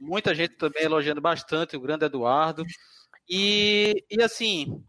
muita 0.00 0.34
gente 0.34 0.56
também 0.56 0.84
elogiando 0.84 1.20
bastante 1.20 1.76
o 1.76 1.80
grande 1.80 2.04
Eduardo. 2.04 2.64
E, 3.28 4.04
e 4.10 4.22
assim, 4.22 4.84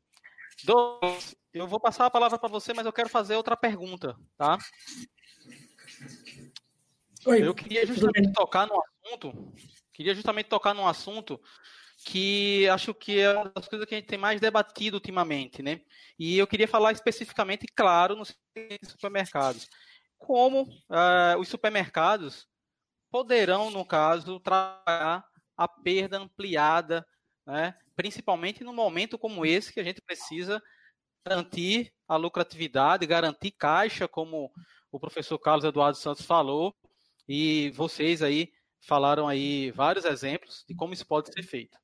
Douglas, 0.64 1.36
eu 1.54 1.68
vou 1.68 1.80
passar 1.80 2.06
a 2.06 2.12
palavra 2.12 2.38
para 2.38 2.50
você, 2.50 2.74
mas 2.74 2.86
eu 2.86 2.94
quero 2.94 3.10
fazer 3.10 3.36
outra 3.36 3.58
pergunta, 3.58 4.16
tá? 4.38 4.58
Oi, 7.26 7.48
eu 7.48 7.56
queria 7.56 7.86
justamente 7.86 8.32
tocar 8.34 8.68
no 8.68 8.82
assunto, 8.82 9.54
queria 9.92 10.14
justamente 10.14 10.48
tocar 10.48 10.74
num 10.74 10.88
assunto 10.88 11.42
que 12.06 12.68
acho 12.70 12.94
que 12.94 13.20
é 13.20 13.32
uma 13.32 13.52
das 13.56 13.68
coisas 13.68 13.88
que 13.88 13.96
a 13.96 13.98
gente 13.98 14.08
tem 14.08 14.18
mais 14.18 14.40
debatido 14.40 14.98
ultimamente, 14.98 15.64
né? 15.64 15.82
E 16.20 16.38
eu 16.38 16.46
queria 16.46 16.68
falar 16.68 16.92
especificamente, 16.92 17.66
claro, 17.74 18.16
nos 18.16 18.38
supermercados. 18.84 19.68
Como 20.18 20.64
uh, 20.64 21.40
os 21.40 21.48
supermercados 21.48 22.48
poderão, 23.10 23.72
no 23.72 23.86
caso, 23.86 24.40
trabalhar 24.40 25.26
a 25.58 25.68
perda 25.68 26.18
ampliada, 26.18 27.06
né? 27.46 27.76
Principalmente 27.96 28.64
num 28.64 28.74
momento 28.74 29.18
como 29.18 29.46
esse, 29.46 29.74
que 29.74 29.80
a 29.80 29.84
gente 29.84 30.02
precisa 30.02 30.62
garantir 31.26 31.92
a 32.08 32.16
lucratividade, 32.16 33.06
garantir 33.06 33.52
caixa, 33.52 34.08
como 34.08 34.52
o 34.92 35.00
professor 35.00 35.40
Carlos 35.40 35.66
Eduardo 35.66 35.98
Santos 35.98 36.26
falou, 36.26 36.76
e 37.28 37.72
vocês 37.72 38.22
aí 38.22 38.52
falaram 38.80 39.28
aí 39.28 39.72
vários 39.72 40.06
exemplos 40.06 40.64
de 40.68 40.76
como 40.76 40.94
isso 40.94 41.08
pode 41.08 41.34
ser 41.34 41.44
feito. 41.44 41.78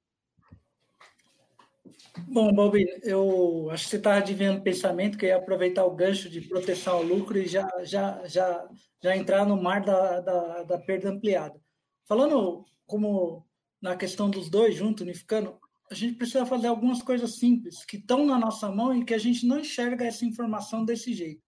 Bom, 2.27 2.53
Bob, 2.53 2.77
eu 3.03 3.69
acho 3.71 3.85
que 3.85 3.89
você 3.91 3.97
estava 3.97 4.17
adivinhando 4.17 4.59
o 4.59 4.63
pensamento 4.63 5.17
que 5.17 5.25
ia 5.25 5.37
aproveitar 5.37 5.85
o 5.85 5.95
gancho 5.95 6.29
de 6.29 6.41
proteção 6.41 6.97
ao 6.97 7.03
lucro 7.03 7.37
e 7.37 7.47
já, 7.47 7.67
já, 7.83 8.27
já, 8.27 8.67
já 9.01 9.15
entrar 9.15 9.45
no 9.45 9.61
mar 9.61 9.81
da, 9.81 10.19
da, 10.19 10.63
da 10.63 10.77
perda 10.77 11.09
ampliada. 11.09 11.59
Falando 12.05 12.65
como 12.85 13.47
na 13.81 13.95
questão 13.95 14.29
dos 14.29 14.49
dois 14.49 14.75
juntos, 14.75 15.01
unificando, 15.01 15.57
a 15.91 15.93
gente 15.93 16.15
precisa 16.15 16.45
fazer 16.45 16.67
algumas 16.67 17.01
coisas 17.01 17.35
simples 17.35 17.83
que 17.83 17.97
estão 17.97 18.25
na 18.25 18.39
nossa 18.39 18.71
mão 18.71 18.95
e 18.95 19.03
que 19.03 19.13
a 19.13 19.17
gente 19.17 19.45
não 19.45 19.59
enxerga 19.59 20.05
essa 20.05 20.23
informação 20.23 20.85
desse 20.85 21.13
jeito. 21.13 21.43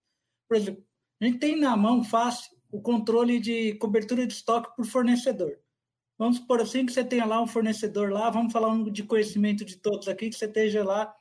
Por 0.46 0.58
exemplo, 0.58 0.84
a 1.18 1.24
gente 1.24 1.38
tem 1.38 1.58
na 1.58 1.74
mão 1.74 2.04
fácil 2.04 2.54
o 2.70 2.78
controle 2.82 3.40
de 3.40 3.74
cobertura 3.76 4.26
de 4.26 4.34
estoque 4.34 4.76
por 4.76 4.84
fornecedor. 4.84 5.58
Vamos 6.18 6.38
por 6.38 6.60
assim 6.60 6.84
que 6.84 6.92
você 6.92 7.02
tenha 7.02 7.24
lá 7.24 7.40
um 7.40 7.46
fornecedor 7.46 8.12
lá, 8.12 8.28
vamos 8.28 8.52
falar 8.52 8.68
um 8.68 8.84
de 8.90 9.02
conhecimento 9.02 9.64
de 9.64 9.76
todos 9.78 10.08
aqui, 10.08 10.28
que 10.28 10.36
você 10.36 10.44
esteja 10.44 10.84
lá, 10.84 11.14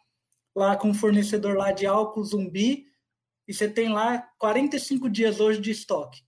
lá 0.53 0.75
com 0.75 0.89
um 0.89 0.93
fornecedor 0.93 1.55
lá 1.55 1.71
de 1.71 1.85
álcool 1.85 2.25
zumbi, 2.25 2.87
e 3.47 3.53
você 3.53 3.69
tem 3.69 3.87
lá 3.87 4.17
45 4.37 5.09
dias 5.09 5.39
hoje 5.39 5.61
de 5.61 5.71
estoque. 5.71 6.21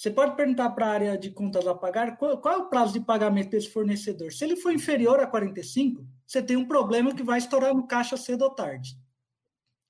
Você 0.00 0.10
pode 0.10 0.34
perguntar 0.34 0.70
para 0.70 0.86
a 0.86 0.90
área 0.92 1.18
de 1.18 1.30
contas 1.30 1.66
a 1.66 1.74
pagar 1.74 2.16
qual, 2.16 2.38
qual, 2.38 2.54
é 2.54 2.56
o 2.56 2.70
prazo 2.70 2.94
de 2.94 3.00
pagamento 3.00 3.50
desse 3.50 3.68
fornecedor. 3.68 4.32
Se 4.32 4.42
ele 4.42 4.56
for 4.56 4.72
inferior 4.72 5.20
a 5.20 5.26
45, 5.26 6.02
você 6.26 6.42
tem 6.42 6.56
um 6.56 6.66
problema 6.66 7.14
que 7.14 7.22
vai 7.22 7.36
estourar 7.36 7.74
no 7.74 7.86
caixa 7.86 8.16
cedo 8.16 8.40
ou 8.40 8.50
tarde. 8.50 8.96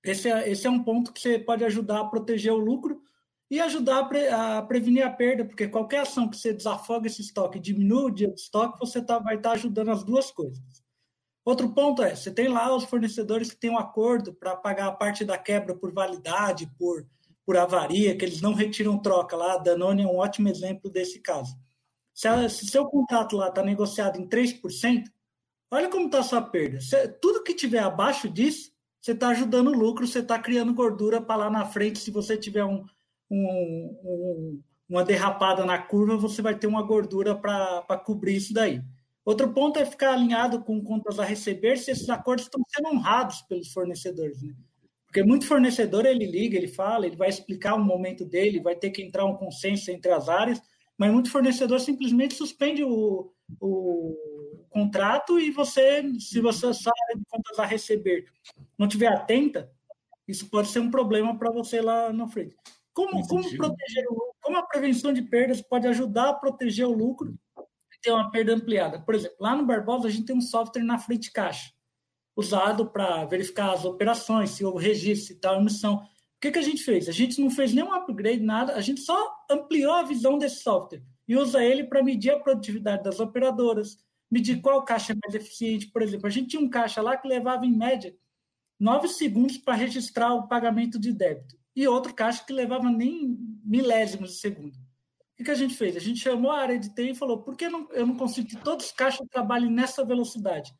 Esse 0.03 0.29
é, 0.29 0.51
esse 0.51 0.67
é 0.67 0.71
um 0.71 0.83
ponto 0.83 1.13
que 1.13 1.21
você 1.21 1.39
pode 1.39 1.65
ajudar 1.65 2.01
a 2.01 2.05
proteger 2.07 2.53
o 2.53 2.57
lucro 2.57 3.01
e 3.49 3.61
ajudar 3.61 4.01
a, 4.01 4.05
pre, 4.05 4.27
a 4.27 4.61
prevenir 4.63 5.07
a 5.07 5.11
perda, 5.11 5.45
porque 5.45 5.69
qualquer 5.69 6.01
ação 6.01 6.29
que 6.29 6.37
você 6.37 6.53
desafoga 6.53 7.07
esse 7.07 7.23
estoque 7.23 7.59
e 7.59 7.63
diminua 7.63 8.07
o 8.07 8.11
dia 8.11 8.33
de 8.33 8.41
estoque, 8.41 8.81
você 8.81 9.01
tá, 9.01 9.21
vai 9.21 9.37
estar 9.37 9.51
tá 9.51 9.55
ajudando 9.55 9.93
as 9.93 10.03
duas 10.03 10.33
coisas. 10.33 10.83
Outro 11.45 11.73
ponto 11.73 12.03
é, 12.03 12.17
você 12.17 12.33
tem 12.33 12.49
lá 12.49 12.75
os 12.75 12.83
fornecedores 12.83 13.53
que 13.53 13.61
têm 13.61 13.71
um 13.71 13.79
acordo 13.79 14.35
para 14.35 14.57
pagar 14.57 14.89
a 14.89 14.93
parte 14.93 15.25
da 15.25 15.39
quebra 15.39 15.73
por 15.73 15.93
validade, 15.93 16.69
por 16.77 17.07
por 17.51 17.57
avaria, 17.57 18.17
que 18.17 18.25
eles 18.25 18.41
não 18.41 18.55
retiram 18.55 18.97
troca 18.97 19.35
lá. 19.35 19.55
A 19.55 19.59
Danone 19.59 20.05
é 20.05 20.07
um 20.07 20.19
ótimo 20.19 20.49
exemplo 20.49 20.89
desse 20.89 21.19
caso. 21.19 21.53
Se, 22.15 22.29
se 22.49 22.67
seu 22.67 22.87
contrato 22.87 23.37
lá 23.37 23.49
está 23.49 23.61
negociado 23.61 24.21
em 24.21 24.29
3%, 24.29 25.03
olha 25.69 25.89
como 25.89 26.07
está 26.07 26.21
a 26.21 26.23
sua 26.23 26.43
perda. 26.43 26.79
Tudo 27.21 27.43
que 27.43 27.53
tiver 27.53 27.81
abaixo 27.81 28.29
disso, 28.29 28.71
você 29.01 29.11
está 29.11 29.31
ajudando 29.31 29.67
o 29.67 29.77
lucro, 29.77 30.07
você 30.07 30.21
está 30.21 30.39
criando 30.39 30.73
gordura 30.73 31.21
para 31.21 31.35
lá 31.35 31.51
na 31.51 31.65
frente. 31.65 31.99
Se 31.99 32.13
você 32.13 32.37
tiver 32.37 32.65
um, 32.65 32.85
um, 33.29 33.99
um, 34.05 34.63
uma 34.89 35.03
derrapada 35.03 35.65
na 35.65 35.77
curva, 35.77 36.17
você 36.17 36.41
vai 36.41 36.57
ter 36.57 36.69
uma 36.69 36.85
gordura 36.85 37.35
para 37.35 37.99
cobrir 38.07 38.37
isso 38.37 38.55
daí. 38.55 38.81
Outro 39.25 39.53
ponto 39.53 39.77
é 39.77 39.85
ficar 39.85 40.13
alinhado 40.13 40.63
com 40.63 40.81
contas 40.85 41.19
a 41.19 41.25
receber 41.25 41.79
se 41.79 41.91
esses 41.91 42.09
acordos 42.11 42.45
estão 42.45 42.63
sendo 42.69 42.91
honrados 42.91 43.43
pelos 43.43 43.73
fornecedores. 43.73 44.41
Né? 44.41 44.55
Porque 45.11 45.25
muito 45.25 45.45
fornecedor 45.45 46.07
ele 46.07 46.25
liga, 46.25 46.57
ele 46.57 46.69
fala, 46.69 47.05
ele 47.05 47.17
vai 47.17 47.29
explicar 47.29 47.75
o 47.75 47.85
momento 47.85 48.25
dele, 48.25 48.61
vai 48.61 48.77
ter 48.77 48.91
que 48.91 49.03
entrar 49.03 49.25
um 49.25 49.37
consenso 49.37 49.91
entre 49.91 50.13
as 50.13 50.29
áreas, 50.29 50.63
mas 50.97 51.11
muito 51.11 51.33
fornecedor 51.33 51.81
simplesmente 51.81 52.35
suspende 52.35 52.85
o, 52.85 53.33
o 53.61 54.67
contrato 54.69 55.41
e 55.41 55.51
você, 55.51 56.09
se 56.21 56.41
você 56.41 56.73
sabe 56.73 56.97
de 57.17 57.25
contas 57.29 57.59
a 57.59 57.67
receber, 57.67 58.25
não 58.79 58.87
tiver 58.87 59.09
atenta, 59.09 59.69
isso 60.29 60.49
pode 60.49 60.69
ser 60.69 60.79
um 60.79 60.93
problema 60.93 61.37
para 61.37 61.51
você 61.51 61.81
lá 61.81 62.13
na 62.13 62.29
frente. 62.29 62.55
Como, 62.95 63.27
como 63.27 63.57
proteger 63.57 64.07
o, 64.11 64.33
como 64.41 64.59
a 64.59 64.63
prevenção 64.63 65.13
de 65.13 65.23
perdas 65.23 65.61
pode 65.61 65.89
ajudar 65.89 66.29
a 66.29 66.35
proteger 66.35 66.87
o 66.87 66.97
lucro 66.97 67.37
e 67.59 68.01
ter 68.01 68.13
uma 68.13 68.31
perda 68.31 68.55
ampliada? 68.55 69.01
Por 69.01 69.17
exemplo, 69.17 69.39
lá 69.41 69.57
no 69.57 69.67
Barbosa 69.67 70.07
a 70.07 70.11
gente 70.11 70.27
tem 70.27 70.37
um 70.37 70.41
software 70.41 70.85
na 70.85 71.01
frente 71.01 71.33
caixa 71.33 71.73
usado 72.41 72.87
para 72.87 73.25
verificar 73.27 73.73
as 73.73 73.85
operações, 73.85 74.51
se 74.51 74.65
houve 74.65 74.85
registro, 74.87 75.35
e 75.35 75.37
tal 75.37 75.61
emissão. 75.61 75.97
O 75.97 76.41
que, 76.41 76.51
que 76.51 76.59
a 76.59 76.63
gente 76.63 76.83
fez? 76.83 77.09
A 77.09 77.13
gente 77.13 77.41
não 77.41 77.51
fez 77.51 77.73
nenhum 77.73 77.93
upgrade, 77.93 78.43
nada, 78.43 78.75
a 78.75 78.81
gente 78.81 79.03
só 79.03 79.33
ampliou 79.49 79.93
a 79.93 80.03
visão 80.03 80.39
desse 80.39 80.63
software 80.63 81.03
e 81.29 81.37
usa 81.37 81.63
ele 81.63 81.85
para 81.85 82.03
medir 82.03 82.31
a 82.31 82.41
produtividade 82.41 83.05
das 83.05 83.21
operadoras, 83.21 83.99
medir 84.31 84.61
qual 84.61 84.85
caixa 84.85 85.13
é 85.13 85.17
mais 85.23 85.35
eficiente. 85.35 85.87
Por 85.89 86.03
exemplo, 86.03 86.27
a 86.27 86.31
gente 86.31 86.49
tinha 86.49 86.63
um 86.63 86.69
caixa 86.69 87.03
lá 87.03 87.17
que 87.17 87.29
levava, 87.29 87.67
em 87.67 87.77
média, 87.77 88.17
nove 88.79 89.07
segundos 89.07 89.59
para 89.59 89.75
registrar 89.75 90.35
o 90.35 90.49
pagamento 90.49 90.99
de 90.99 91.13
débito, 91.13 91.57
e 91.77 91.87
outro 91.87 92.15
caixa 92.15 92.45
que 92.45 92.53
levava 92.53 92.91
nem 92.91 93.37
milésimos 93.63 94.31
de 94.31 94.37
segundo. 94.39 94.75
O 94.75 95.37
que, 95.37 95.45
que 95.45 95.51
a 95.51 95.55
gente 95.55 95.75
fez? 95.75 95.97
A 95.97 96.01
gente 96.01 96.21
chamou 96.21 96.51
a 96.51 96.59
área 96.59 96.79
de 96.79 96.93
TI 96.95 97.11
e 97.11 97.15
falou: 97.15 97.43
por 97.43 97.57
que 97.57 97.69
não, 97.69 97.89
eu 97.93 98.07
não 98.07 98.17
consigo 98.17 98.49
que 98.49 98.57
todos 98.57 98.87
os 98.87 98.93
caixas 98.93 99.27
trabalhem 99.31 99.71
nessa 99.71 100.05
velocidade? 100.05 100.75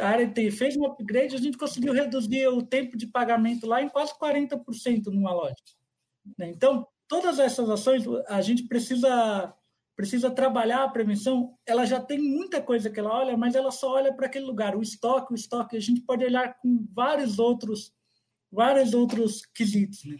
A 0.00 0.06
área 0.06 0.32
fez 0.52 0.76
um 0.76 0.84
upgrade, 0.84 1.34
a 1.34 1.38
gente 1.38 1.56
conseguiu 1.56 1.92
reduzir 1.92 2.46
o 2.48 2.62
tempo 2.62 2.96
de 2.96 3.06
pagamento 3.06 3.66
lá 3.66 3.82
em 3.82 3.88
quase 3.88 4.12
40% 4.18 5.06
numa 5.06 5.32
loja. 5.32 5.54
Né? 6.38 6.50
Então, 6.50 6.86
todas 7.08 7.38
essas 7.38 7.68
ações, 7.70 8.04
a 8.28 8.40
gente 8.42 8.64
precisa 8.64 9.54
precisa 9.94 10.30
trabalhar 10.30 10.84
a 10.84 10.88
prevenção. 10.88 11.54
Ela 11.66 11.84
já 11.84 12.00
tem 12.00 12.18
muita 12.18 12.60
coisa 12.62 12.90
que 12.90 12.98
ela 12.98 13.14
olha, 13.14 13.36
mas 13.36 13.54
ela 13.54 13.70
só 13.70 13.92
olha 13.92 14.12
para 14.12 14.26
aquele 14.26 14.44
lugar. 14.44 14.74
O 14.74 14.82
estoque, 14.82 15.32
o 15.32 15.36
estoque, 15.36 15.76
a 15.76 15.80
gente 15.80 16.00
pode 16.00 16.24
olhar 16.24 16.58
com 16.60 16.86
vários 16.92 17.38
outros, 17.38 17.92
vários 18.50 18.94
outros 18.94 19.44
quesitos. 19.54 20.04
Né? 20.04 20.16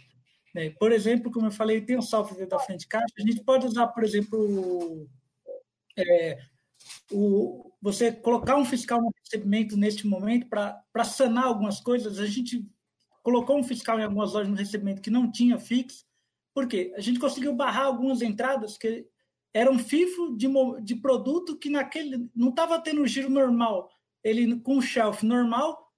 né? 0.55 0.69
Por 0.79 0.91
exemplo, 0.91 1.31
como 1.31 1.47
eu 1.47 1.51
falei, 1.51 1.81
tem 1.81 1.97
o 1.97 2.03
software 2.03 2.45
da 2.45 2.59
frente 2.59 2.87
caixa. 2.87 3.13
A 3.17 3.21
gente 3.21 3.43
pode 3.43 3.65
usar, 3.65 3.87
por 3.87 4.03
exemplo, 4.03 5.07
é, 5.97 6.37
o, 7.11 7.71
você 7.81 8.11
colocar 8.11 8.55
um 8.55 8.65
fiscal 8.65 9.01
no 9.01 9.11
recebimento 9.23 9.77
neste 9.77 10.07
momento 10.07 10.47
para 10.47 11.03
sanar 11.03 11.45
algumas 11.45 11.79
coisas. 11.79 12.19
A 12.19 12.25
gente 12.25 12.65
colocou 13.21 13.57
um 13.57 13.63
fiscal 13.63 13.99
em 13.99 14.03
algumas 14.03 14.33
lojas 14.33 14.49
no 14.49 14.55
recebimento 14.55 15.01
que 15.01 15.09
não 15.09 15.31
tinha 15.31 15.57
fixo, 15.57 16.05
porque 16.53 16.93
a 16.95 17.01
gente 17.01 17.19
conseguiu 17.19 17.53
barrar 17.53 17.85
algumas 17.85 18.21
entradas 18.21 18.77
que 18.77 19.07
eram 19.53 19.77
FIFO 19.77 20.35
de, 20.35 20.47
de 20.81 20.95
produto 20.95 21.57
que 21.57 21.69
naquele 21.69 22.29
não 22.35 22.49
estava 22.49 22.79
tendo 22.79 23.05
giro 23.05 23.29
normal, 23.29 23.89
ele 24.23 24.59
com 24.59 24.77
o 24.77 24.81
shelf 24.81 25.23
normal 25.23 25.91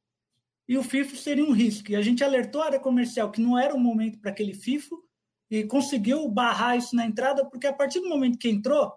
e 0.68 0.78
o 0.78 0.84
FIFO 0.84 1.16
seria 1.16 1.46
um 1.46 1.52
risco. 1.52 1.92
E 1.92 1.96
a 1.96 2.02
gente 2.02 2.24
alertou 2.24 2.62
a 2.62 2.66
área 2.66 2.80
comercial 2.80 3.32
que 3.32 3.42
não 3.42 3.58
era 3.58 3.74
o 3.74 3.80
momento 3.80 4.20
para 4.20 4.32
aquele 4.32 4.54
FIFO 4.54 5.04
e 5.50 5.64
conseguiu 5.64 6.28
barrar 6.28 6.76
isso 6.76 6.96
na 6.96 7.06
entrada, 7.06 7.46
porque 7.46 7.68
a 7.68 7.74
partir 7.74 8.00
do 8.00 8.10
momento 8.10 8.38
que 8.38 8.50
entrou, 8.50 8.92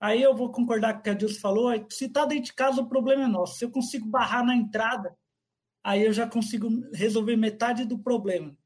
Aí 0.00 0.22
eu 0.22 0.34
vou 0.34 0.50
concordar 0.52 0.94
com 0.94 1.00
o 1.00 1.02
que 1.02 1.10
a 1.10 1.14
Dilson 1.14 1.40
falou. 1.40 1.72
Se 1.90 2.06
está 2.06 2.24
dentro 2.24 2.44
de 2.44 2.52
casa, 2.52 2.80
o 2.80 2.88
problema 2.88 3.24
é 3.24 3.26
nosso. 3.26 3.58
Se 3.58 3.64
eu 3.64 3.70
consigo 3.70 4.06
barrar 4.06 4.44
na 4.44 4.54
entrada, 4.54 5.16
aí 5.82 6.04
eu 6.04 6.12
já 6.12 6.26
consigo 6.26 6.68
resolver 6.92 7.36
metade 7.36 7.84
do 7.84 7.98
problema. 7.98 8.56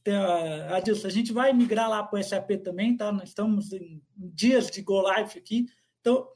Então, 0.00 0.74
Adilson, 0.74 1.06
a 1.06 1.10
gente 1.10 1.32
vai 1.32 1.52
migrar 1.52 1.88
lá 1.88 2.02
para 2.02 2.18
o 2.18 2.22
SAP 2.22 2.50
também, 2.62 2.96
tá? 2.96 3.12
Nós 3.12 3.28
estamos 3.28 3.72
em 3.72 4.02
dias 4.16 4.68
de 4.68 4.82
Go 4.82 5.00
Live 5.00 5.38
aqui. 5.38 5.66
Então, 6.00 6.28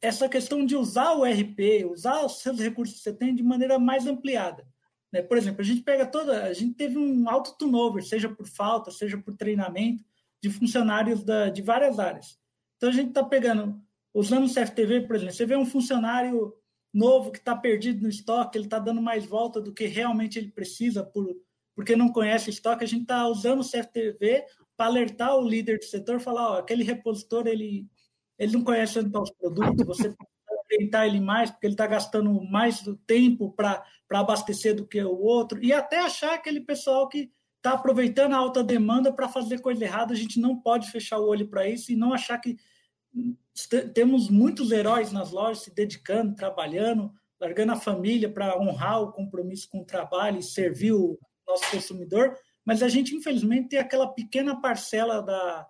essa 0.00 0.28
questão 0.28 0.64
de 0.64 0.76
usar 0.76 1.12
o 1.12 1.24
RP, 1.24 1.84
usar 1.90 2.24
os 2.24 2.40
seus 2.40 2.58
recursos 2.58 2.96
que 2.96 3.02
você 3.02 3.12
tem 3.12 3.34
de 3.34 3.42
maneira 3.42 3.78
mais 3.78 4.06
ampliada. 4.06 4.66
Né? 5.12 5.22
Por 5.22 5.36
exemplo, 5.36 5.60
a 5.60 5.64
gente 5.64 5.82
pega 5.82 6.06
toda. 6.06 6.44
A 6.44 6.52
gente 6.54 6.74
teve 6.74 6.96
um 6.96 7.28
alto 7.28 7.56
turnover, 7.58 8.04
seja 8.04 8.28
por 8.28 8.46
falta, 8.46 8.90
seja 8.90 9.18
por 9.18 9.36
treinamento, 9.36 10.04
de 10.42 10.48
funcionários 10.48 11.22
da, 11.22 11.50
de 11.50 11.60
várias 11.60 11.98
áreas. 11.98 12.39
Então, 12.80 12.88
a 12.88 12.92
gente 12.92 13.08
está 13.10 13.22
pegando 13.22 13.78
Usando 14.12 14.46
o 14.46 14.52
CFTV, 14.52 15.02
por 15.02 15.16
exemplo, 15.16 15.34
você 15.34 15.46
vê 15.46 15.56
um 15.56 15.64
funcionário 15.64 16.52
novo 16.92 17.30
que 17.30 17.38
está 17.38 17.54
perdido 17.54 18.02
no 18.02 18.08
estoque, 18.08 18.58
ele 18.58 18.64
está 18.64 18.78
dando 18.78 19.00
mais 19.00 19.24
volta 19.24 19.60
do 19.60 19.72
que 19.72 19.86
realmente 19.86 20.38
ele 20.38 20.50
precisa, 20.50 21.04
por, 21.04 21.28
porque 21.76 21.94
não 21.94 22.08
conhece 22.08 22.50
estoque, 22.50 22.82
a 22.82 22.88
gente 22.88 23.02
está 23.02 23.28
usando 23.28 23.60
o 23.60 23.64
CFTV 23.64 24.44
para 24.76 24.86
alertar 24.86 25.36
o 25.36 25.46
líder 25.46 25.78
do 25.78 25.84
setor, 25.84 26.18
falar, 26.18 26.50
ó, 26.50 26.58
aquele 26.58 26.82
repositor, 26.82 27.46
ele, 27.46 27.86
ele 28.36 28.52
não 28.52 28.64
conhece 28.64 28.98
onde 28.98 29.08
estão 29.08 29.22
tá 29.22 29.30
os 29.30 29.36
produtos, 29.36 29.86
você 29.86 30.08
precisa 30.08 30.64
orientar 30.72 31.06
ele 31.06 31.20
mais, 31.20 31.50
porque 31.52 31.68
ele 31.68 31.74
está 31.74 31.86
gastando 31.86 32.42
mais 32.42 32.82
do 32.82 32.96
tempo 32.96 33.52
para 33.52 33.84
abastecer 34.10 34.74
do 34.74 34.86
que 34.86 35.00
o 35.00 35.20
outro, 35.20 35.62
e 35.62 35.72
até 35.72 36.00
achar 36.00 36.34
aquele 36.34 36.60
pessoal 36.60 37.08
que 37.08 37.30
está 37.58 37.74
aproveitando 37.74 38.32
a 38.32 38.38
alta 38.38 38.64
demanda 38.64 39.12
para 39.12 39.28
fazer 39.28 39.60
coisa 39.60 39.84
errada, 39.84 40.12
a 40.12 40.16
gente 40.16 40.40
não 40.40 40.60
pode 40.60 40.90
fechar 40.90 41.18
o 41.18 41.28
olho 41.28 41.46
para 41.46 41.68
isso 41.68 41.92
e 41.92 41.96
não 41.96 42.12
achar 42.12 42.38
que 42.38 42.56
temos 43.94 44.28
muitos 44.28 44.70
heróis 44.70 45.12
nas 45.12 45.30
lojas 45.30 45.64
se 45.64 45.74
dedicando, 45.74 46.34
trabalhando, 46.34 47.12
largando 47.40 47.72
a 47.72 47.76
família 47.76 48.30
para 48.30 48.58
honrar 48.58 49.02
o 49.02 49.12
compromisso 49.12 49.68
com 49.70 49.80
o 49.80 49.84
trabalho 49.84 50.38
e 50.38 50.42
servir 50.42 50.92
o 50.92 51.18
nosso 51.46 51.70
consumidor, 51.70 52.36
mas 52.64 52.82
a 52.82 52.88
gente, 52.88 53.14
infelizmente, 53.14 53.70
tem 53.70 53.78
aquela 53.78 54.08
pequena 54.08 54.60
parcela 54.60 55.20
da, 55.22 55.66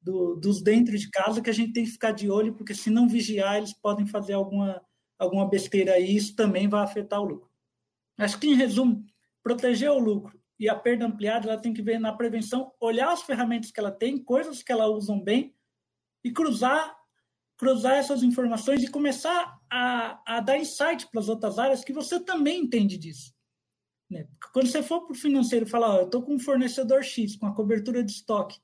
do, 0.00 0.36
dos 0.36 0.62
dentro 0.62 0.96
de 0.96 1.10
casa 1.10 1.40
que 1.40 1.50
a 1.50 1.54
gente 1.54 1.72
tem 1.72 1.84
que 1.84 1.90
ficar 1.90 2.12
de 2.12 2.30
olho, 2.30 2.54
porque 2.54 2.74
se 2.74 2.90
não 2.90 3.08
vigiar, 3.08 3.56
eles 3.56 3.72
podem 3.72 4.06
fazer 4.06 4.34
alguma, 4.34 4.80
alguma 5.18 5.48
besteira 5.48 5.98
e 5.98 6.14
isso 6.14 6.36
também 6.36 6.68
vai 6.68 6.82
afetar 6.82 7.20
o 7.20 7.24
lucro. 7.24 7.50
Acho 8.18 8.38
que, 8.38 8.46
em 8.46 8.54
resumo, 8.54 9.04
proteger 9.42 9.90
o 9.90 9.98
lucro 9.98 10.38
e 10.58 10.68
a 10.68 10.74
perda 10.74 11.06
ampliada, 11.06 11.48
ela 11.48 11.60
tem 11.60 11.72
que 11.72 11.82
ver 11.82 11.98
na 11.98 12.12
prevenção, 12.12 12.72
olhar 12.80 13.10
as 13.10 13.22
ferramentas 13.22 13.72
que 13.72 13.80
ela 13.80 13.90
tem, 13.90 14.22
coisas 14.22 14.62
que 14.62 14.70
ela 14.70 14.86
usam 14.86 15.20
bem, 15.20 15.54
e 16.24 16.32
cruzar 16.32 16.96
cruzar 17.56 17.94
essas 17.94 18.22
informações 18.22 18.82
e 18.82 18.90
começar 18.90 19.58
a, 19.70 20.20
a 20.26 20.40
dar 20.40 20.58
insight 20.58 21.08
para 21.10 21.20
as 21.20 21.28
outras 21.28 21.58
áreas 21.58 21.84
que 21.84 21.92
você 21.92 22.20
também 22.20 22.62
entende 22.62 22.98
disso. 22.98 23.32
Né? 24.10 24.26
Quando 24.52 24.66
você 24.66 24.82
for 24.82 25.02
para 25.02 25.12
o 25.12 25.18
financeiro 25.18 25.66
e 25.66 25.70
falar, 25.70 25.94
oh, 25.94 25.98
eu 26.00 26.04
estou 26.06 26.22
com 26.22 26.34
um 26.34 26.38
fornecedor 26.38 27.02
X, 27.02 27.36
com 27.36 27.46
a 27.46 27.54
cobertura 27.54 28.02
de 28.02 28.12
estoque, 28.12 28.58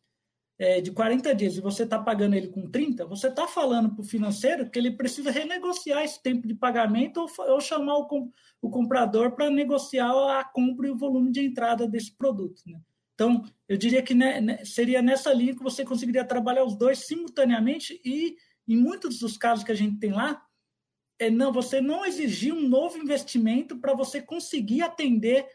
é, 0.59 0.81
de 0.81 0.93
40 0.93 1.35
dias 1.35 1.57
e 1.57 1.61
você 1.61 1.85
está 1.85 1.99
pagando 1.99 2.35
ele 2.35 2.49
com 2.49 2.71
30, 2.71 3.07
você 3.07 3.29
está 3.29 3.49
falando 3.49 3.95
para 3.95 4.03
o 4.03 4.07
financeiro 4.07 4.69
que 4.69 4.79
ele 4.79 4.91
precisa 4.91 5.31
renegociar 5.31 6.03
esse 6.03 6.23
tempo 6.23 6.47
de 6.47 6.55
pagamento 6.55 7.21
ou, 7.21 7.53
ou 7.53 7.61
chamar 7.63 7.97
o, 7.97 8.31
o 8.61 8.69
comprador 8.69 9.33
para 9.33 9.49
negociar 9.49 10.11
a 10.39 10.45
compra 10.45 10.87
e 10.87 10.91
o 10.91 10.99
volume 10.99 11.33
de 11.33 11.41
entrada 11.41 11.89
desse 11.89 12.15
produto. 12.15 12.61
Né? 12.67 12.79
Então, 13.21 13.45
eu 13.69 13.77
diria 13.77 14.03
que 14.03 14.15
né, 14.15 14.65
seria 14.65 15.03
nessa 15.03 15.31
linha 15.31 15.55
que 15.55 15.63
você 15.63 15.85
conseguiria 15.85 16.25
trabalhar 16.25 16.65
os 16.65 16.75
dois 16.75 17.01
simultaneamente 17.01 18.01
e, 18.03 18.35
em 18.67 18.79
muitos 18.79 19.19
dos 19.19 19.37
casos 19.37 19.63
que 19.63 19.71
a 19.71 19.75
gente 19.75 19.99
tem 19.99 20.11
lá, 20.11 20.43
é 21.19 21.29
não, 21.29 21.53
você 21.53 21.83
não 21.83 22.07
exigir 22.07 22.55
um 22.55 22.67
novo 22.67 22.97
investimento 22.97 23.79
para 23.79 23.93
você 23.93 24.23
conseguir 24.23 24.81
atender 24.81 25.47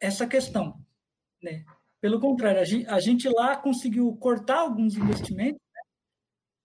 essa 0.00 0.26
questão. 0.26 0.84
Né? 1.40 1.64
Pelo 2.00 2.18
contrário, 2.18 2.60
a 2.60 2.64
gente, 2.64 2.88
a 2.88 2.98
gente, 2.98 3.28
lá 3.28 3.56
conseguiu 3.56 4.12
cortar 4.16 4.58
alguns 4.58 4.96
investimentos 4.96 5.60
né? 5.72 5.80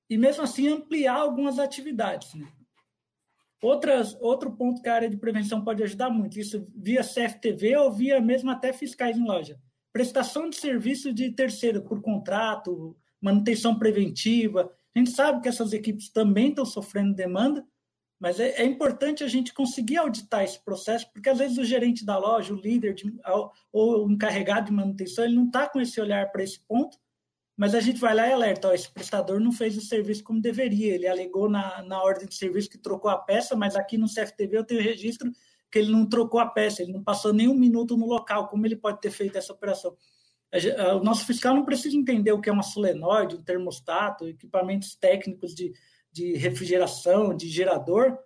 e, 0.09 0.17
mesmo 0.17 0.41
assim, 0.41 0.69
ampliar 0.69 1.17
algumas 1.17 1.59
atividades. 1.59 2.33
Né? 2.33 2.51
Outras, 3.61 4.15
outro 4.19 4.51
ponto 4.57 4.81
que 4.81 4.89
a 4.89 4.95
área 4.95 5.09
de 5.09 5.17
prevenção 5.17 5.63
pode 5.63 5.83
ajudar 5.83 6.09
muito, 6.09 6.39
isso 6.39 6.67
via 6.75 7.03
CFTV 7.03 7.77
ou 7.77 7.91
via 7.91 8.19
mesmo 8.19 8.49
até 8.49 8.73
fiscais 8.73 9.15
em 9.15 9.23
loja 9.23 9.55
prestação 9.97 10.47
de 10.47 10.57
serviço 10.57 11.11
de 11.11 11.31
terceiro 11.31 11.81
por 11.81 12.03
contrato, 12.03 12.95
manutenção 13.19 13.79
preventiva. 13.79 14.71
A 14.95 14.99
gente 14.99 15.09
sabe 15.09 15.41
que 15.41 15.49
essas 15.49 15.73
equipes 15.73 16.11
também 16.11 16.49
estão 16.49 16.63
sofrendo 16.63 17.15
demanda, 17.15 17.65
mas 18.19 18.39
é, 18.39 18.61
é, 18.61 18.63
importante 18.63 19.23
a 19.23 19.27
gente 19.27 19.51
conseguir 19.55 19.97
auditar 19.97 20.43
esse 20.43 20.63
processo, 20.63 21.11
porque 21.11 21.29
às 21.29 21.39
vezes 21.39 21.57
o 21.57 21.65
gerente 21.65 22.05
da 22.05 22.15
loja, 22.15 22.53
o 22.53 22.61
líder 22.61 22.93
de, 22.93 23.11
ou 23.73 24.05
o 24.05 24.11
encarregado 24.11 24.67
de 24.67 24.71
manutenção, 24.71 25.25
ele 25.25 25.33
não 25.33 25.47
está 25.47 25.67
com 25.67 25.81
esse 25.81 25.99
olhar 25.99 26.31
para 26.31 26.43
esse 26.43 26.59
ponto, 26.67 26.95
mas 27.57 27.73
a 27.73 27.79
gente 27.79 27.99
vai 27.99 28.13
lá 28.13 28.27
e 28.27 28.33
alerta: 28.33 28.67
ó, 28.67 28.73
esse 28.73 28.91
prestador 28.91 29.39
não 29.39 29.51
fez 29.51 29.75
o 29.77 29.81
serviço 29.81 30.23
como 30.23 30.39
deveria, 30.39 30.93
ele 30.93 31.07
alegou 31.07 31.49
na, 31.49 31.81
na 31.81 32.03
ordem 32.03 32.27
de 32.27 32.35
serviço 32.35 32.69
que 32.69 32.77
trocou 32.77 33.09
a 33.09 33.17
peça, 33.17 33.55
mas 33.55 33.75
aqui 33.75 33.97
no 33.97 34.05
CFTV 34.05 34.57
eu 34.59 34.63
tenho 34.63 34.79
registro 34.79 35.31
que 35.71 35.79
ele 35.79 35.91
não 35.91 36.07
trocou 36.07 36.39
a 36.39 36.45
peça, 36.45 36.81
ele 36.81 36.93
não 36.93 37.03
passou 37.03 37.33
nem 37.33 37.47
um 37.47 37.53
minuto 37.53 37.97
no 37.97 38.05
local, 38.05 38.47
como 38.47 38.65
ele 38.65 38.75
pode 38.75 39.01
ter 39.01 39.11
feito 39.11 39.37
essa 39.37 39.53
operação? 39.53 39.95
O 40.99 41.03
nosso 41.03 41.25
fiscal 41.25 41.53
não 41.53 41.65
precisa 41.65 41.95
entender 41.95 42.31
o 42.31 42.39
que 42.39 42.49
é 42.49 42.53
uma 42.53 42.63
solenoide, 42.63 43.35
um 43.35 43.43
termostato, 43.43 44.27
equipamentos 44.27 44.95
técnicos 44.95 45.53
de, 45.53 45.73
de 46.11 46.35
refrigeração, 46.37 47.35
de 47.35 47.49
gerador, 47.49 48.17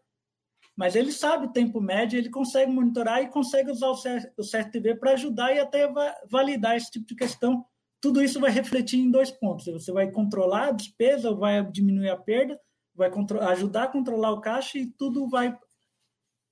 mas 0.76 0.96
ele 0.96 1.12
sabe 1.12 1.48
o 1.48 1.52
tempo 1.52 1.82
médio, 1.82 2.18
ele 2.18 2.30
consegue 2.30 2.72
monitorar 2.72 3.22
e 3.22 3.30
consegue 3.30 3.72
usar 3.72 3.90
o 3.90 3.96
CRTV 3.96 4.96
para 4.96 5.14
ajudar 5.14 5.54
e 5.54 5.60
até 5.60 5.88
validar 6.30 6.76
esse 6.76 6.90
tipo 6.90 7.06
de 7.06 7.16
questão. 7.16 7.66
Tudo 8.00 8.24
isso 8.24 8.40
vai 8.40 8.52
refletir 8.52 9.00
em 9.00 9.12
dois 9.12 9.30
pontos. 9.30 9.66
Você 9.66 9.92
vai 9.92 10.10
controlar 10.10 10.70
a 10.70 10.72
despesa, 10.72 11.34
vai 11.34 11.64
diminuir 11.70 12.10
a 12.10 12.18
perda, 12.18 12.60
vai 12.96 13.12
ajudar 13.52 13.84
a 13.84 13.88
controlar 13.88 14.32
o 14.32 14.42
caixa 14.42 14.78
e 14.78 14.88
tudo 14.88 15.28
vai 15.28 15.56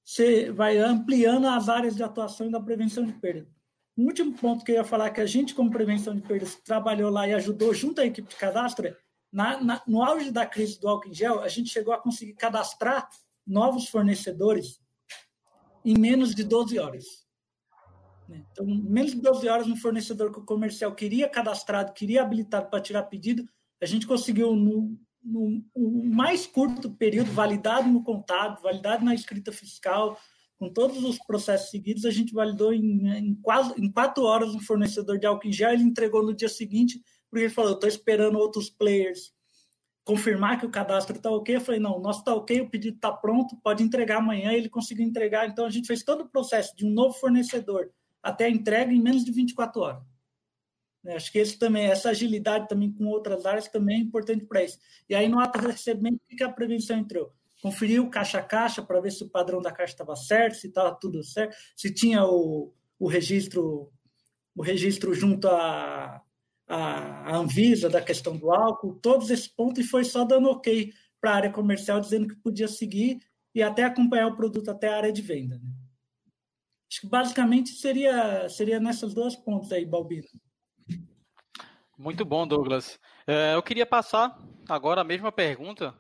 você 0.10 0.52
vai 0.52 0.76
ampliando 0.80 1.46
as 1.46 1.70
áreas 1.70 1.96
de 1.96 2.02
atuação 2.02 2.50
da 2.50 2.60
prevenção 2.60 3.06
de 3.06 3.14
perda. 3.14 3.48
O 3.96 4.02
último 4.02 4.34
ponto 4.34 4.66
que 4.66 4.72
eu 4.72 4.78
ia 4.78 4.84
falar 4.84 5.12
que 5.12 5.22
a 5.22 5.26
gente, 5.28 5.54
como 5.54 5.70
prevenção 5.70 6.16
de 6.16 6.22
perdas, 6.24 6.56
trabalhou 6.56 7.12
lá 7.12 7.28
e 7.28 7.34
ajudou 7.36 7.76
junto 7.76 8.02
à 8.02 8.08
equipe 8.08 8.28
de 8.28 8.36
cadastro 8.36 8.88
é, 8.88 8.98
na, 9.32 9.64
na, 9.64 9.84
no 9.86 10.02
auge 10.02 10.32
da 10.32 10.48
crise 10.48 10.80
do 10.80 10.88
álcool 10.88 11.10
em 11.10 11.14
gel, 11.14 11.42
a 11.42 11.48
gente 11.48 11.70
chegou 11.70 11.94
a 11.94 12.02
conseguir 12.02 12.34
cadastrar 12.34 13.08
novos 13.46 13.88
fornecedores 13.88 14.82
em 15.86 15.96
menos 15.96 16.34
de 16.34 16.44
12 16.44 16.80
horas. 16.80 17.06
Né? 18.28 18.44
Então, 18.52 18.66
menos 18.66 19.12
de 19.12 19.22
12 19.22 19.48
horas, 19.48 19.68
um 19.68 19.76
fornecedor 19.76 20.32
que 20.34 20.40
o 20.40 20.46
comercial 20.46 20.92
queria 20.96 21.30
cadastrado, 21.30 21.94
queria 21.94 22.24
habilitado 22.24 22.68
para 22.68 22.82
tirar 22.82 23.04
pedido, 23.04 23.48
a 23.80 23.86
gente 23.86 24.08
conseguiu, 24.08 24.56
no, 24.56 25.00
no, 25.24 25.64
mais 26.06 26.48
curto 26.48 26.92
período, 26.92 27.32
validado 27.32 27.88
no 27.88 28.04
contábil, 28.04 28.62
validado 28.62 29.04
na 29.04 29.14
escrita 29.14 29.52
fiscal, 29.52 30.18
com 30.58 30.72
todos 30.72 31.04
os 31.04 31.18
processos 31.20 31.70
seguidos, 31.70 32.06
a 32.06 32.12
gente 32.12 32.34
validou 32.34 32.74
em, 32.74 33.08
em, 33.08 33.36
quase, 33.36 33.74
em 33.82 33.90
quatro 33.92 34.24
horas 34.24 34.54
um 34.54 34.60
fornecedor 34.60 35.18
de 35.18 35.26
álcool 35.26 35.48
em 35.48 35.54
gel, 35.54 35.72
ele 35.72 35.84
entregou 35.84 36.24
no 36.24 36.34
dia 36.34 36.50
seguinte, 36.50 37.02
porque 37.30 37.46
ele 37.46 37.54
falou, 37.54 37.74
estou 37.74 37.88
esperando 37.88 38.38
outros 38.38 38.70
players 38.70 39.34
confirmar 40.10 40.60
que 40.60 40.66
o 40.66 40.72
cadastro 40.72 41.18
está 41.18 41.30
ok. 41.30 41.56
Eu 41.56 41.62
falei, 41.62 41.80
não, 41.80 41.98
o 41.98 42.02
nosso 42.02 42.20
está 42.20 42.34
ok, 42.34 42.62
o 42.62 42.70
pedido 42.70 42.96
está 42.96 43.12
pronto, 43.12 43.56
pode 43.64 43.84
entregar 43.84 44.18
amanhã, 44.18 44.52
ele 44.52 44.68
conseguiu 44.68 45.06
entregar. 45.06 45.48
Então, 45.48 45.66
a 45.66 45.70
gente 45.70 45.86
fez 45.86 46.04
todo 46.04 46.22
o 46.22 46.30
processo 46.30 46.76
de 46.76 46.84
um 46.84 46.90
novo 46.90 47.14
fornecedor 47.14 47.92
até 48.22 48.46
a 48.46 48.50
entrega 48.50 48.92
em 48.92 49.00
menos 49.00 49.24
de 49.24 49.32
24 49.32 49.82
horas. 49.82 50.04
Né? 51.04 51.16
Acho 51.16 51.32
que 51.32 51.40
esse 51.40 51.58
também, 51.58 51.86
essa 51.86 52.10
agilidade 52.10 52.68
também 52.68 52.92
com 52.92 53.06
outras 53.06 53.46
áreas 53.46 53.68
também 53.68 53.98
é 53.98 54.02
importante 54.02 54.46
para 54.46 54.64
isso. 54.64 54.80
E 55.08 55.16
aí 55.16 55.28
no 55.28 55.40
ato 55.40 55.60
de 55.60 55.68
recebimento, 55.68 56.20
o 56.32 56.36
que 56.36 56.44
a 56.44 56.52
prevenção 56.52 56.98
entrou? 56.98 57.34
Conferiu 57.62 58.10
caixa 58.10 58.40
a 58.40 58.44
caixa 58.44 58.82
para 58.82 59.02
ver 59.02 59.12
se 59.12 59.24
o 59.24 59.30
padrão 59.30 59.62
da 59.62 59.72
caixa 59.72 59.94
estava 59.94 60.16
certo, 60.16 60.56
se 60.58 60.68
estava 60.68 60.96
tudo 60.96 61.24
certo, 61.24 61.56
se 61.76 61.94
tinha 61.94 62.24
o, 62.26 62.74
o 62.98 63.08
registro 63.08 63.92
o 64.56 64.62
registro 64.62 65.14
junto 65.14 65.48
à, 65.48 66.22
à 66.68 67.38
Anvisa 67.38 67.90
da 67.90 68.02
questão 68.02 68.36
do 68.36 68.52
álcool, 68.52 68.96
todos 68.96 69.30
esses 69.30 69.48
pontos, 69.48 69.86
e 69.86 69.88
foi 69.88 70.04
só 70.04 70.26
dando 70.26 70.50
ok 70.50 70.92
para 71.22 71.32
a 71.32 71.36
área 71.36 71.50
comercial, 71.50 72.02
dizendo 72.02 72.28
que 72.28 72.36
podia 72.36 72.68
seguir 72.68 73.20
e 73.56 73.64
até 73.64 73.84
acompanhar 73.84 74.28
o 74.28 74.36
produto 74.36 74.70
até 74.70 74.90
a 74.90 74.98
área 74.98 75.14
de 75.14 75.22
venda. 75.22 75.58
Né? 75.58 75.72
Acho 76.92 77.02
que 77.02 77.08
basicamente 77.08 77.70
seria, 77.70 78.50
seria 78.50 78.80
nessas 78.80 79.14
duas 79.14 79.36
pontos 79.36 79.72
aí, 79.72 79.86
Balbino. 79.86 80.28
Muito 82.00 82.24
bom, 82.24 82.48
Douglas. 82.48 82.98
É, 83.28 83.56
eu 83.56 83.62
queria 83.62 83.86
passar 83.86 84.34
agora 84.70 85.02
a 85.02 85.04
mesma 85.04 85.34
pergunta 85.34 85.94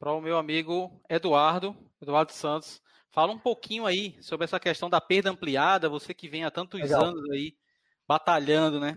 para 0.00 0.10
o 0.10 0.20
meu 0.20 0.36
amigo 0.36 1.00
Eduardo, 1.08 1.76
Eduardo 2.02 2.32
Santos. 2.32 2.82
Fala 3.12 3.30
um 3.30 3.38
pouquinho 3.38 3.86
aí 3.86 4.20
sobre 4.20 4.46
essa 4.46 4.58
questão 4.58 4.90
da 4.90 5.00
perda 5.00 5.30
ampliada, 5.30 5.88
você 5.88 6.12
que 6.12 6.28
vem 6.28 6.44
há 6.44 6.50
tantos 6.50 6.80
Legal. 6.80 7.04
anos 7.04 7.22
aí 7.30 7.54
batalhando, 8.04 8.80
né? 8.80 8.96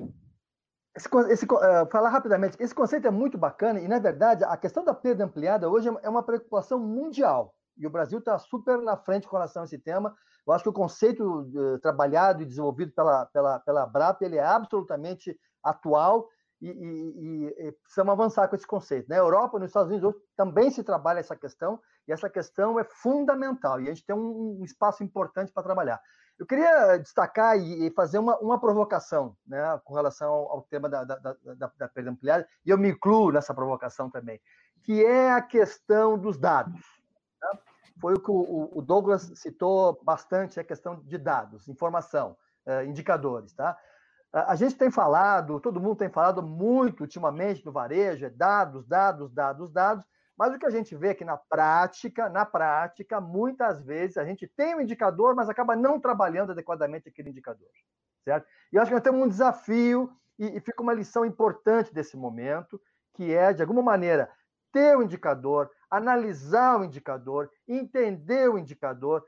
Esse, 0.95 1.07
esse, 1.29 1.45
uh, 1.45 1.87
falar 1.91 2.09
rapidamente, 2.09 2.57
esse 2.59 2.73
conceito 2.73 3.05
é 3.05 3.11
muito 3.11 3.37
bacana 3.37 3.79
e, 3.79 3.87
na 3.87 3.99
verdade, 3.99 4.43
a 4.43 4.57
questão 4.57 4.83
da 4.83 4.95
perda 4.95 5.25
ampliada 5.25 5.69
hoje 5.69 5.87
é 6.01 6.09
uma 6.09 6.23
preocupação 6.23 6.79
mundial. 6.79 7.53
E 7.77 7.85
o 7.85 7.91
Brasil 7.91 8.17
está 8.17 8.35
super 8.39 8.79
na 8.79 8.97
frente 8.97 9.27
com 9.27 9.35
relação 9.35 9.61
a 9.61 9.65
esse 9.65 9.77
tema. 9.77 10.11
Eu 10.47 10.53
acho 10.53 10.63
que 10.63 10.69
o 10.71 10.73
conceito 10.73 11.23
uh, 11.23 11.77
trabalhado 11.81 12.41
e 12.41 12.47
desenvolvido 12.47 12.93
pela, 12.93 13.27
pela, 13.27 13.59
pela 13.59 13.85
BRAP 13.85 14.23
ele 14.23 14.37
é 14.37 14.43
absolutamente 14.43 15.39
atual 15.63 16.27
e, 16.61 16.69
e, 16.69 17.67
e, 17.67 17.71
precisamos 17.71 18.13
avançar 18.13 18.47
com 18.47 18.55
esse 18.55 18.65
conceito. 18.65 19.07
Na 19.09 19.15
né? 19.15 19.21
Europa, 19.21 19.59
nos 19.59 19.69
Estados 19.69 19.91
Unidos, 19.91 20.15
também 20.35 20.71
se 20.71 20.83
trabalha 20.83 21.19
essa 21.19 21.35
questão, 21.35 21.79
e 22.07 22.11
essa 22.11 22.29
questão 22.29 22.79
é 22.79 22.83
fundamental, 22.83 23.79
e 23.79 23.89
a 23.89 23.93
gente 23.93 24.05
tem 24.05 24.15
um, 24.15 24.59
um 24.59 24.63
espaço 24.63 25.03
importante 25.03 25.51
para 25.51 25.63
trabalhar. 25.63 26.01
Eu 26.39 26.45
queria 26.45 26.97
destacar 26.97 27.57
e, 27.57 27.89
fazer 27.91 28.19
uma, 28.19 28.37
uma 28.37 28.59
provocação 28.59 29.35
né, 29.45 29.59
com 29.83 29.93
relação 29.95 30.31
ao, 30.31 30.51
ao 30.51 30.61
tema 30.63 30.87
da, 30.87 31.03
da, 31.03 31.15
da, 31.15 31.71
da, 31.77 31.87
perda 31.87 32.11
ampliada, 32.11 32.47
e 32.65 32.69
eu 32.69 32.77
me 32.77 32.89
incluo 32.89 33.31
nessa 33.31 33.53
provocação 33.53 34.09
também, 34.09 34.39
que 34.83 35.03
é 35.03 35.31
a 35.31 35.41
questão 35.41 36.17
dos 36.17 36.37
dados. 36.37 36.79
Tá? 37.39 37.59
Foi 37.99 38.13
o 38.13 38.19
que 38.19 38.29
o, 38.29 38.69
o, 38.71 38.81
Douglas 38.81 39.31
citou 39.35 39.99
bastante, 40.03 40.59
a 40.59 40.63
questão 40.63 41.01
de 41.01 41.17
dados, 41.17 41.67
informação, 41.67 42.37
eh, 42.65 42.85
indicadores. 42.85 43.53
Tá? 43.53 43.75
A 44.31 44.55
gente 44.55 44.75
tem 44.75 44.91
falado, 44.91 45.59
todo 45.59 45.79
mundo 45.79 45.95
tem 45.95 46.09
falado 46.09 46.43
muito 46.43 47.01
ultimamente 47.01 47.65
no 47.65 47.71
varejo, 47.71 48.25
é 48.25 48.29
dados, 48.29 48.85
dados, 48.85 49.31
dados, 49.31 49.71
dados, 49.71 50.05
mas 50.37 50.53
o 50.53 50.59
que 50.59 50.65
a 50.65 50.69
gente 50.69 50.95
vê 50.95 51.09
é 51.09 51.13
que 51.15 51.25
na 51.25 51.37
prática, 51.37 52.29
na 52.29 52.45
prática, 52.45 53.19
muitas 53.19 53.81
vezes 53.81 54.17
a 54.17 54.25
gente 54.25 54.45
tem 54.45 54.75
um 54.75 54.81
indicador, 54.81 55.33
mas 55.33 55.49
acaba 55.49 55.75
não 55.75 55.99
trabalhando 55.99 56.51
adequadamente 56.51 57.09
aquele 57.09 57.29
indicador, 57.29 57.69
certo? 58.23 58.47
E 58.71 58.75
eu 58.75 58.81
acho 58.81 58.89
que 58.89 58.95
nós 58.95 59.03
temos 59.03 59.21
um 59.21 59.27
desafio 59.27 60.11
e, 60.37 60.57
e 60.57 60.59
fica 60.59 60.83
uma 60.83 60.93
lição 60.93 61.25
importante 61.25 61.93
desse 61.93 62.15
momento, 62.15 62.79
que 63.13 63.33
é, 63.33 63.51
de 63.51 63.63
alguma 63.63 63.81
maneira, 63.81 64.29
ter 64.71 64.95
o 64.95 65.01
indicador, 65.01 65.71
analisar 65.89 66.79
o 66.79 66.83
indicador, 66.83 67.49
entender 67.67 68.47
o 68.47 68.59
indicador, 68.59 69.25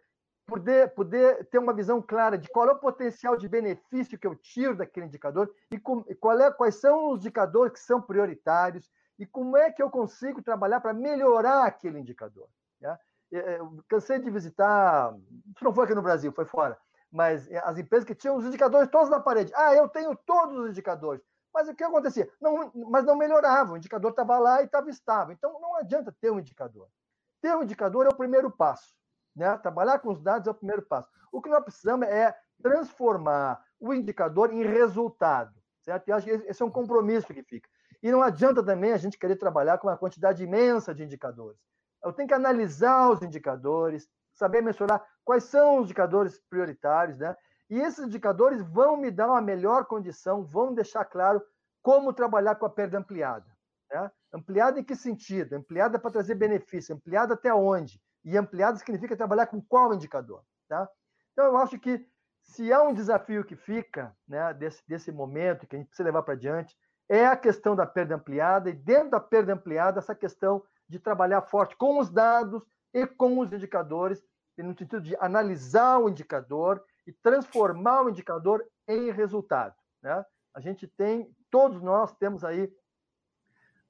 poder, 0.49 0.93
poder 0.93 1.45
ter 1.45 1.59
uma 1.59 1.73
visão 1.73 2.01
clara 2.01 2.37
de 2.37 2.49
qual 2.49 2.67
é 2.67 2.71
o 2.71 2.79
potencial 2.79 3.37
de 3.37 3.47
benefício 3.47 4.17
que 4.17 4.27
eu 4.27 4.35
tiro 4.35 4.75
daquele 4.75 5.05
indicador 5.05 5.53
e, 5.71 5.79
com, 5.79 6.03
qual 6.19 6.39
é, 6.39 6.51
quais 6.51 6.75
são 6.75 7.11
os 7.11 7.19
indicadores 7.19 7.73
que 7.73 7.79
são 7.79 8.01
prioritários 8.01 8.89
e 9.17 9.25
como 9.25 9.55
é 9.57 9.71
que 9.71 9.83
eu 9.83 9.89
consigo 9.89 10.41
trabalhar 10.41 10.79
para 10.79 10.93
melhorar 10.93 11.65
aquele 11.65 11.99
indicador. 11.99 12.47
Né? 12.81 12.97
Eu 13.31 13.83
cansei 13.87 14.19
de 14.19 14.29
visitar, 14.29 15.13
não 15.61 15.73
foi 15.73 15.85
aqui 15.85 15.93
no 15.93 16.01
Brasil, 16.01 16.31
foi 16.31 16.45
fora, 16.45 16.77
mas 17.11 17.49
as 17.63 17.77
empresas 17.77 18.05
que 18.05 18.15
tinham 18.15 18.37
os 18.37 18.45
indicadores 18.45 18.89
todos 18.89 19.09
na 19.09 19.19
parede. 19.19 19.51
Ah, 19.55 19.75
eu 19.75 19.87
tenho 19.87 20.15
todos 20.25 20.57
os 20.57 20.69
indicadores. 20.69 21.21
Mas 21.53 21.67
o 21.67 21.75
que 21.75 21.83
acontecia? 21.83 22.29
Não, 22.39 22.71
mas 22.89 23.03
não 23.05 23.15
melhorava, 23.15 23.73
o 23.73 23.77
indicador 23.77 24.11
estava 24.11 24.37
lá 24.37 24.61
e 24.61 24.65
estava 24.65 24.89
estável. 24.89 25.33
Então 25.33 25.59
não 25.59 25.75
adianta 25.75 26.15
ter 26.21 26.31
um 26.31 26.39
indicador. 26.39 26.87
Ter 27.41 27.55
um 27.55 27.63
indicador 27.63 28.05
é 28.05 28.09
o 28.09 28.15
primeiro 28.15 28.51
passo. 28.51 28.93
Né? 29.39 29.57
Trabalhar 29.59 29.99
com 29.99 30.09
os 30.09 30.21
dados 30.21 30.47
é 30.47 30.51
o 30.51 30.53
primeiro 30.53 30.81
passo. 30.81 31.07
O 31.31 31.41
que 31.41 31.49
nós 31.49 31.63
precisamos 31.63 32.05
é 32.09 32.35
transformar 32.61 33.63
o 33.79 33.93
indicador 33.93 34.51
em 34.53 34.63
resultado. 34.63 35.53
Certo? 35.81 36.09
E 36.09 36.11
acho 36.11 36.25
que 36.25 36.31
esse 36.31 36.61
é 36.61 36.65
um 36.65 36.69
compromisso 36.69 37.33
que 37.33 37.41
fica. 37.41 37.69
E 38.03 38.11
não 38.11 38.21
adianta 38.21 38.61
também 38.61 38.91
a 38.91 38.97
gente 38.97 39.17
querer 39.17 39.37
trabalhar 39.37 39.77
com 39.77 39.87
uma 39.87 39.97
quantidade 39.97 40.43
imensa 40.43 40.93
de 40.93 41.05
indicadores. 41.05 41.57
Eu 42.03 42.11
tenho 42.11 42.27
que 42.27 42.33
analisar 42.33 43.09
os 43.09 43.21
indicadores, 43.21 44.09
saber 44.33 44.61
mensurar 44.61 45.05
quais 45.23 45.45
são 45.45 45.77
os 45.77 45.85
indicadores 45.85 46.41
prioritários, 46.49 47.17
né? 47.17 47.33
E 47.69 47.79
esses 47.79 48.05
indicadores 48.05 48.61
vão 48.61 48.97
me 48.97 49.09
dar 49.09 49.27
uma 49.27 49.41
melhor 49.41 49.85
condição, 49.85 50.43
vão 50.43 50.73
deixar 50.73 51.05
claro 51.05 51.41
como 51.81 52.11
trabalhar 52.11 52.55
com 52.55 52.65
a 52.65 52.69
perda 52.69 52.97
ampliada. 52.97 53.45
Né? 53.89 54.11
Ampliada 54.33 54.79
em 54.79 54.83
que 54.83 54.95
sentido? 54.95 55.53
Ampliada 55.53 55.97
para 55.97 56.11
trazer 56.11 56.35
benefício, 56.35 56.95
ampliada 56.95 57.35
até 57.35 57.53
onde? 57.53 58.01
E 58.23 58.37
ampliada 58.37 58.77
significa 58.77 59.15
trabalhar 59.15 59.47
com 59.47 59.61
qual 59.61 59.93
indicador? 59.93 60.43
Tá? 60.67 60.89
Então, 61.31 61.45
eu 61.45 61.57
acho 61.57 61.79
que 61.79 62.05
se 62.43 62.71
há 62.73 62.81
um 62.81 62.93
desafio 62.93 63.45
que 63.45 63.55
fica 63.55 64.15
né, 64.27 64.53
desse, 64.53 64.81
desse 64.87 65.11
momento, 65.11 65.67
que 65.67 65.75
a 65.75 65.79
gente 65.79 65.87
precisa 65.87 66.07
levar 66.07 66.23
para 66.23 66.35
diante, 66.35 66.75
é 67.07 67.25
a 67.25 67.35
questão 67.35 67.75
da 67.75 67.85
perda 67.85 68.15
ampliada, 68.15 68.69
e 68.69 68.73
dentro 68.73 69.11
da 69.11 69.19
perda 69.19 69.53
ampliada, 69.53 69.99
essa 69.99 70.13
questão 70.13 70.63
de 70.87 70.99
trabalhar 70.99 71.41
forte 71.41 71.75
com 71.75 71.99
os 71.99 72.09
dados 72.09 72.63
e 72.93 73.05
com 73.05 73.39
os 73.39 73.51
indicadores, 73.53 74.23
no 74.57 74.77
sentido 74.77 75.01
de 75.01 75.15
analisar 75.17 75.99
o 75.99 76.09
indicador 76.09 76.83
e 77.07 77.13
transformar 77.13 78.03
o 78.03 78.09
indicador 78.09 78.65
em 78.87 79.11
resultado. 79.11 79.75
Né? 80.01 80.25
A 80.53 80.59
gente 80.59 80.87
tem, 80.87 81.33
todos 81.49 81.81
nós 81.81 82.13
temos 82.15 82.43
aí 82.43 82.71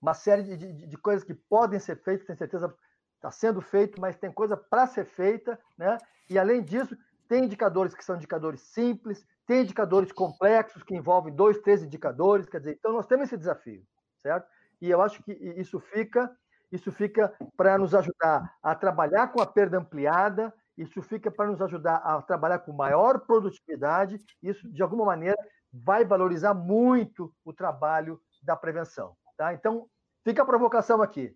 uma 0.01 0.13
série 0.13 0.43
de, 0.43 0.57
de, 0.57 0.87
de 0.87 0.97
coisas 0.97 1.23
que 1.23 1.33
podem 1.33 1.79
ser 1.79 1.97
feitas, 2.03 2.27
tem 2.27 2.35
certeza 2.35 2.73
está 3.19 3.29
sendo 3.31 3.61
feito, 3.61 3.99
mas 3.99 4.17
tem 4.17 4.31
coisa 4.31 4.55
para 4.55 4.87
ser 4.87 5.05
feita, 5.05 5.59
né? 5.77 5.97
E 6.29 6.39
além 6.39 6.63
disso, 6.63 6.97
tem 7.27 7.43
indicadores 7.43 7.93
que 7.93 8.03
são 8.03 8.15
indicadores 8.15 8.61
simples, 8.61 9.25
tem 9.45 9.61
indicadores 9.61 10.11
complexos 10.11 10.83
que 10.83 10.95
envolvem 10.95 11.35
dois, 11.35 11.59
três 11.59 11.83
indicadores, 11.83 12.49
quer 12.49 12.59
dizer, 12.59 12.77
então 12.79 12.93
nós 12.93 13.05
temos 13.05 13.25
esse 13.25 13.37
desafio, 13.37 13.83
certo? 14.17 14.47
E 14.81 14.89
eu 14.89 15.01
acho 15.01 15.21
que 15.21 15.33
isso 15.33 15.79
fica, 15.79 16.31
isso 16.71 16.91
fica 16.91 17.33
para 17.57 17.77
nos 17.77 17.93
ajudar 17.93 18.55
a 18.63 18.73
trabalhar 18.73 19.27
com 19.27 19.41
a 19.41 19.45
perda 19.45 19.77
ampliada, 19.77 20.53
isso 20.77 21.01
fica 21.01 21.29
para 21.29 21.47
nos 21.47 21.61
ajudar 21.61 21.97
a 21.97 22.21
trabalhar 22.21 22.59
com 22.59 22.71
maior 22.71 23.19
produtividade, 23.19 24.17
isso 24.41 24.71
de 24.71 24.81
alguma 24.81 25.05
maneira 25.05 25.37
vai 25.73 26.05
valorizar 26.05 26.53
muito 26.53 27.33
o 27.43 27.51
trabalho 27.51 28.19
da 28.41 28.55
prevenção, 28.55 29.15
tá? 29.37 29.53
Então, 29.53 29.87
fica 30.23 30.41
a 30.41 30.45
provocação 30.45 31.01
aqui 31.01 31.35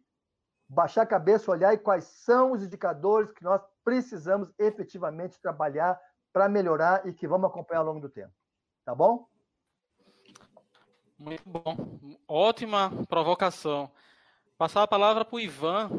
baixar 0.74 1.04
a 1.04 1.08
cabeça, 1.08 1.52
olhar 1.52 1.74
e 1.74 1.78
quais 1.78 2.06
são 2.06 2.52
os 2.52 2.64
indicadores 2.64 3.32
que 3.32 3.44
nós 3.44 3.62
precisamos 3.84 4.52
efetivamente 4.58 5.40
trabalhar 5.40 6.00
para 6.32 6.50
melhorar 6.50 7.08
e 7.08 7.14
que 7.14 7.28
vamos 7.28 7.50
acompanhar 7.50 7.82
ao 7.82 7.86
longo 7.86 8.00
do 8.00 8.10
tempo. 8.10 8.34
Tá 8.84 8.96
bom? 8.96 9.28
Muito 11.18 11.44
bom. 11.48 11.78
Ótima 12.28 12.92
provocação. 13.08 13.92
Passar 14.58 14.84
a 14.84 14.88
palavra 14.88 15.24
para 15.24 15.36
o 15.36 15.40
Ivan. 15.40 15.90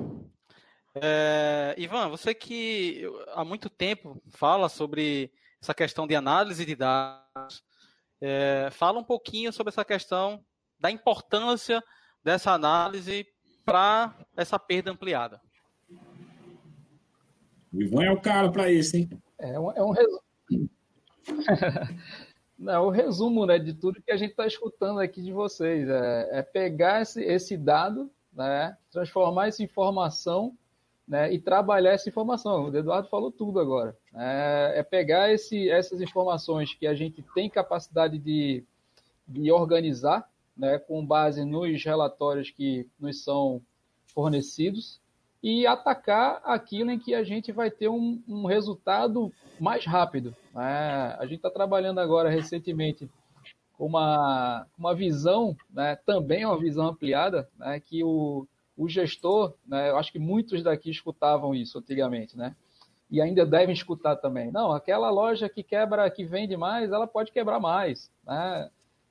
É, 0.95 1.75
Ivan, 1.79 2.09
você 2.09 2.35
que 2.35 3.05
há 3.29 3.45
muito 3.45 3.71
tempo 3.71 4.21
fala 4.31 4.69
sobre 4.69 5.33
essa 5.63 5.73
questão 5.73 6.07
de 6.07 6.17
análise 6.17 6.65
de 6.67 6.75
dados, 6.75 7.65
é, 8.21 8.69
fala 8.73 8.99
um 8.99 9.05
pouquinho 9.05 9.53
sobre 9.53 9.71
essa 9.71 9.85
questão 9.85 10.45
da 10.79 10.91
importância 10.91 11.83
dessa 12.23 12.53
análise 12.53 13.27
para 13.65 14.15
essa 14.37 14.59
perda 14.59 14.91
ampliada. 14.91 15.41
O 17.73 17.83
Ivan 17.83 18.05
é 18.05 18.11
o 18.13 18.21
cara 18.21 18.51
para 18.53 18.71
isso, 18.71 18.97
hein? 18.97 19.11
É 19.39 19.59
um, 19.59 19.73
é 19.73 19.83
um 19.83 19.91
resumo. 19.91 20.23
Não, 22.57 22.87
o 22.87 22.91
resumo 22.91 23.47
né, 23.47 23.59
de 23.59 23.75
tudo 23.75 24.01
que 24.01 24.13
a 24.13 24.17
gente 24.17 24.31
está 24.31 24.47
escutando 24.47 25.01
aqui 25.01 25.21
de 25.21 25.33
vocês. 25.33 25.89
É, 25.89 26.39
é 26.39 26.43
pegar 26.43 27.03
esse, 27.03 27.23
esse, 27.23 27.57
dado, 27.57 28.11
né, 28.33 28.77
transformar 28.93 29.49
essa 29.49 29.63
informação 29.63 30.57
né, 31.07 31.33
e 31.33 31.39
trabalhar 31.41 31.93
essa 31.93 32.09
informação. 32.09 32.71
O 32.71 32.77
Eduardo 32.77 33.09
falou 33.09 33.33
tudo 33.33 33.59
agora. 33.59 33.97
É, 34.15 34.75
é 34.77 34.83
pegar 34.85 35.33
esse, 35.33 35.69
essas 35.69 36.01
informações 36.01 36.75
que 36.75 36.87
a 36.87 36.95
gente 36.95 37.25
tem 37.35 37.51
capacidade 37.51 38.19
de, 38.19 38.65
de 39.27 39.51
organizar 39.51 40.29
né, 40.57 40.79
com 40.79 41.05
base 41.05 41.45
nos 41.45 41.85
relatórios 41.85 42.51
que 42.51 42.87
nos 42.99 43.23
são 43.23 43.61
fornecidos 44.07 45.01
e 45.43 45.67
atacar 45.67 46.41
aquilo 46.43 46.91
em 46.91 46.99
que 46.99 47.15
a 47.15 47.23
gente 47.23 47.53
vai 47.53 47.71
ter 47.71 47.89
um, 47.89 48.23
um 48.27 48.47
resultado 48.47 49.31
mais 49.61 49.85
rápido. 49.85 50.35
Né? 50.55 51.17
A 51.19 51.27
gente 51.27 51.37
está 51.37 51.51
trabalhando 51.51 52.01
agora 52.01 52.31
recentemente 52.31 53.11
com 53.77 53.87
uma, 53.87 54.67
uma 54.79 54.95
visão, 54.95 55.57
né, 55.71 55.97
também 56.07 56.47
uma 56.47 56.59
visão 56.59 56.87
ampliada, 56.87 57.49
né, 57.59 57.79
que 57.81 58.03
o, 58.05 58.47
o 58.77 58.89
gestor, 58.89 59.55
né, 59.67 59.91
eu 59.91 59.99
acho 59.99 60.13
que 60.13 60.19
muitos 60.19 60.63
daqui 60.63 60.91
escutavam 60.91 61.55
isso 61.55 61.79
antigamente, 61.79 62.37
né? 62.37 62.55
E 63.11 63.21
ainda 63.21 63.45
devem 63.45 63.75
escutar 63.75 64.17
também. 64.17 64.51
Não, 64.51 64.73
aquela 64.73 65.11
loja 65.11 65.49
que 65.49 65.63
quebra, 65.63 66.11
que 66.11 66.25
vende 66.25 66.57
mais, 66.57 66.91
ela 66.91 67.07
pode 67.07 67.31
quebrar 67.31 67.61
mais, 67.61 68.11
né? 68.27 68.71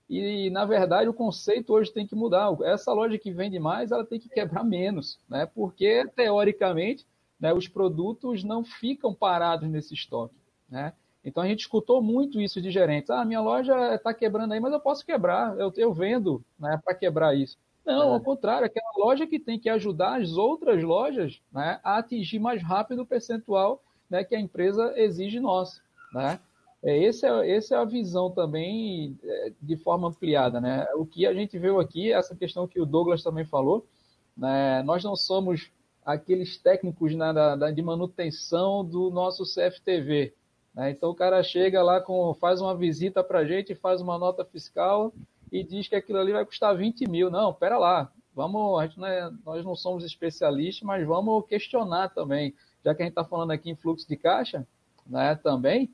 E, 0.10 0.50
na 0.50 0.66
verdade, 0.66 1.10
o 1.10 1.14
conceito 1.14 1.74
hoje 1.74 1.92
tem 1.92 2.06
que 2.06 2.16
mudar. 2.16 2.56
Essa 2.64 2.94
loja 2.94 3.18
que 3.18 3.32
vende 3.32 3.58
mais, 3.60 3.92
ela 3.92 4.06
tem 4.06 4.20
que 4.20 4.30
quebrar 4.30 4.64
menos, 4.64 5.20
né? 5.30 5.46
Porque, 5.46 6.06
teoricamente, 6.16 7.06
né, 7.40 7.54
os 7.54 7.68
produtos 7.68 8.44
não 8.44 8.64
ficam 8.64 9.14
parados 9.14 9.70
nesse 9.70 9.94
estoque, 9.94 10.36
né? 10.70 10.94
Então, 11.26 11.42
a 11.42 11.48
gente 11.48 11.62
escutou 11.62 12.02
muito 12.02 12.42
isso 12.42 12.62
de 12.62 12.70
gerentes. 12.70 13.10
Ah, 13.10 13.24
minha 13.24 13.40
loja 13.40 13.96
está 13.96 14.14
quebrando 14.14 14.54
aí, 14.54 14.60
mas 14.60 14.74
eu 14.74 14.80
posso 14.80 15.06
quebrar. 15.06 15.58
Eu, 15.58 15.72
eu 15.78 15.94
vendo 15.94 16.44
né, 16.60 16.80
para 16.84 16.94
quebrar 16.94 17.34
isso. 17.34 17.58
Não, 17.86 18.10
é. 18.10 18.14
ao 18.14 18.20
contrário, 18.20 18.66
aquela 18.66 18.92
loja 18.98 19.26
que 19.26 19.40
tem 19.40 19.58
que 19.58 19.70
ajudar 19.70 20.22
as 20.22 20.34
outras 20.34 20.84
lojas 20.84 21.42
né, 21.52 21.80
a 21.84 21.98
atingir 21.98 22.40
mais 22.40 22.62
rápido 22.62 23.04
o 23.04 23.06
percentual 23.06 23.82
né, 24.10 24.24
que 24.24 24.36
a 24.36 24.40
empresa 24.40 24.94
exige 24.98 25.40
nossa. 25.40 25.82
Né? 26.14 26.40
É, 26.84 26.98
esse 27.02 27.26
é, 27.26 27.50
essa 27.50 27.76
é 27.76 27.78
a 27.78 27.86
visão 27.86 28.30
também 28.30 29.18
é, 29.24 29.54
de 29.62 29.78
forma 29.78 30.10
ampliada, 30.10 30.60
né? 30.60 30.86
O 30.96 31.06
que 31.06 31.26
a 31.26 31.34
gente 31.34 31.58
viu 31.58 31.80
aqui, 31.80 32.12
essa 32.12 32.36
questão 32.36 32.68
que 32.68 32.80
o 32.80 32.86
Douglas 32.86 33.24
também 33.24 33.46
falou, 33.46 33.88
né? 34.36 34.84
nós 34.84 35.04
não 35.04 35.16
somos 35.16 35.72
aqueles 36.06 36.58
técnicos 36.58 37.16
né, 37.16 37.32
da, 37.32 37.72
de 37.72 37.82
manutenção 37.82 38.84
do 38.84 39.10
nosso 39.10 39.44
CFTV. 39.44 40.34
Né? 40.74 40.92
Então 40.92 41.12
o 41.12 41.16
cara 41.16 41.42
chega 41.42 41.82
lá, 41.82 42.02
com, 42.02 42.34
faz 42.34 42.60
uma 42.60 42.76
visita 42.76 43.24
para 43.24 43.40
a 43.40 43.46
gente, 43.46 43.74
faz 43.76 44.02
uma 44.02 44.18
nota 44.18 44.44
fiscal 44.44 45.14
e 45.52 45.64
diz 45.64 45.88
que 45.88 45.96
aquilo 45.96 46.20
ali 46.20 46.34
vai 46.34 46.46
custar 46.46 46.76
20 46.76 47.08
mil. 47.10 47.30
Não, 47.30 47.54
pera 47.54 47.78
lá, 47.78 48.12
vamos, 48.36 48.98
não 48.98 49.08
é, 49.08 49.32
nós 49.46 49.64
não 49.64 49.76
somos 49.76 50.04
especialistas, 50.04 50.84
mas 50.84 51.08
vamos 51.08 51.46
questionar 51.48 52.10
também, 52.10 52.54
já 52.84 52.94
que 52.94 53.02
a 53.02 53.06
gente 53.06 53.12
está 53.12 53.24
falando 53.24 53.52
aqui 53.52 53.70
em 53.70 53.76
fluxo 53.76 54.08
de 54.08 54.18
caixa, 54.18 54.68
né, 55.06 55.36
também, 55.36 55.90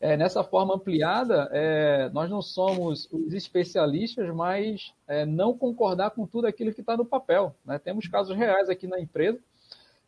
é, 0.00 0.16
nessa 0.16 0.42
forma 0.42 0.74
ampliada, 0.74 1.48
é, 1.52 2.08
nós 2.08 2.30
não 2.30 2.40
somos 2.40 3.06
os 3.12 3.34
especialistas, 3.34 4.34
mas 4.34 4.94
é, 5.06 5.26
não 5.26 5.56
concordar 5.56 6.12
com 6.12 6.26
tudo 6.26 6.46
aquilo 6.46 6.72
que 6.72 6.80
está 6.80 6.96
no 6.96 7.04
papel. 7.04 7.54
Né? 7.66 7.78
Temos 7.78 8.08
casos 8.08 8.34
reais 8.34 8.70
aqui 8.70 8.86
na 8.86 8.98
empresa 8.98 9.38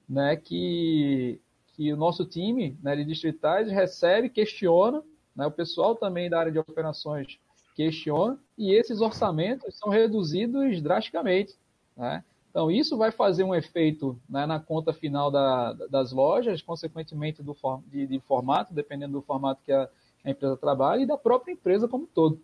né, 0.08 0.34
que, 0.34 1.38
que 1.76 1.92
o 1.92 1.96
nosso 1.96 2.24
time 2.24 2.76
né, 2.82 2.96
de 2.96 3.04
distritais 3.04 3.70
recebe, 3.70 4.30
questiona, 4.30 5.02
né, 5.36 5.46
o 5.46 5.50
pessoal 5.50 5.94
também 5.94 6.30
da 6.30 6.40
área 6.40 6.52
de 6.52 6.58
operações 6.58 7.38
questiona, 7.74 8.38
e 8.56 8.74
esses 8.74 9.00
orçamentos 9.00 9.78
são 9.78 9.90
reduzidos 9.90 10.80
drasticamente. 10.80 11.54
Né? 11.96 12.24
Então, 12.52 12.70
isso 12.70 12.98
vai 12.98 13.10
fazer 13.10 13.44
um 13.44 13.54
efeito 13.54 14.20
né, 14.28 14.44
na 14.44 14.60
conta 14.60 14.92
final 14.92 15.30
da, 15.30 15.72
das 15.88 16.12
lojas, 16.12 16.60
consequentemente 16.60 17.42
do, 17.42 17.56
de, 17.86 18.06
de, 18.06 18.20
formato, 18.20 18.74
dependendo 18.74 19.14
do 19.14 19.22
formato 19.22 19.62
que 19.64 19.72
a, 19.72 19.88
a, 20.22 20.30
empresa 20.30 20.54
trabalha, 20.58 21.00
e 21.00 21.06
da 21.06 21.16
própria 21.16 21.52
empresa 21.52 21.88
como 21.88 22.04
um 22.04 22.06
todo. 22.06 22.38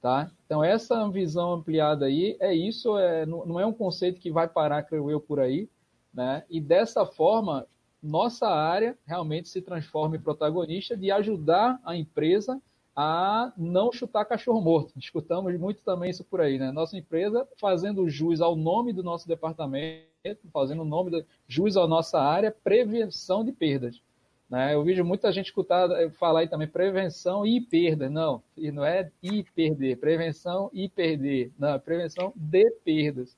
Tá? 0.00 0.30
Então, 0.46 0.64
essa 0.64 1.06
visão 1.10 1.52
ampliada 1.52 2.06
aí 2.06 2.38
é 2.40 2.54
isso, 2.54 2.96
é, 2.96 3.26
não 3.26 3.60
é 3.60 3.66
um 3.66 3.72
conceito 3.72 4.18
que 4.18 4.30
vai 4.30 4.48
parar, 4.48 4.82
creio 4.82 5.10
eu, 5.10 5.20
por 5.20 5.38
aí. 5.38 5.68
Né? 6.12 6.42
E 6.48 6.58
dessa 6.58 7.04
forma, 7.04 7.66
nossa 8.02 8.48
área 8.48 8.96
realmente 9.06 9.50
se 9.50 9.60
transforma 9.60 10.16
em 10.16 10.20
protagonista 10.20 10.96
de 10.96 11.10
ajudar 11.10 11.78
a 11.84 11.94
empresa 11.94 12.54
a 12.54 12.60
não 13.56 13.92
chutar 13.92 14.24
cachorro 14.24 14.60
morto. 14.60 14.92
Escutamos 14.98 15.58
muito 15.58 15.82
também 15.82 16.10
isso 16.10 16.24
por 16.24 16.40
aí, 16.40 16.58
né? 16.58 16.70
Nossa 16.70 16.96
empresa 16.96 17.46
fazendo 17.58 18.08
jus 18.08 18.40
ao 18.40 18.54
nome 18.54 18.92
do 18.92 19.02
nosso 19.02 19.26
departamento, 19.26 20.06
fazendo 20.52 20.82
o 20.82 20.86
nome 20.86 21.10
do, 21.10 21.24
jus 21.46 21.76
à 21.76 21.86
nossa 21.86 22.20
área, 22.20 22.50
prevenção 22.50 23.44
de 23.44 23.52
perdas. 23.52 24.00
Né? 24.48 24.74
Eu 24.74 24.84
vejo 24.84 25.04
muita 25.04 25.32
gente 25.32 25.46
escutar 25.46 25.90
eh, 25.90 26.10
falar 26.10 26.40
aí 26.40 26.48
também 26.48 26.68
prevenção 26.68 27.46
e 27.46 27.60
perda. 27.60 28.08
Não, 28.08 28.42
não 28.56 28.84
é 28.84 29.10
e 29.22 29.42
perder, 29.42 29.98
prevenção 29.98 30.70
e 30.72 30.88
perder. 30.88 31.50
Não, 31.58 31.70
é 31.70 31.78
prevenção 31.78 32.32
de 32.36 32.70
perdas. 32.84 33.36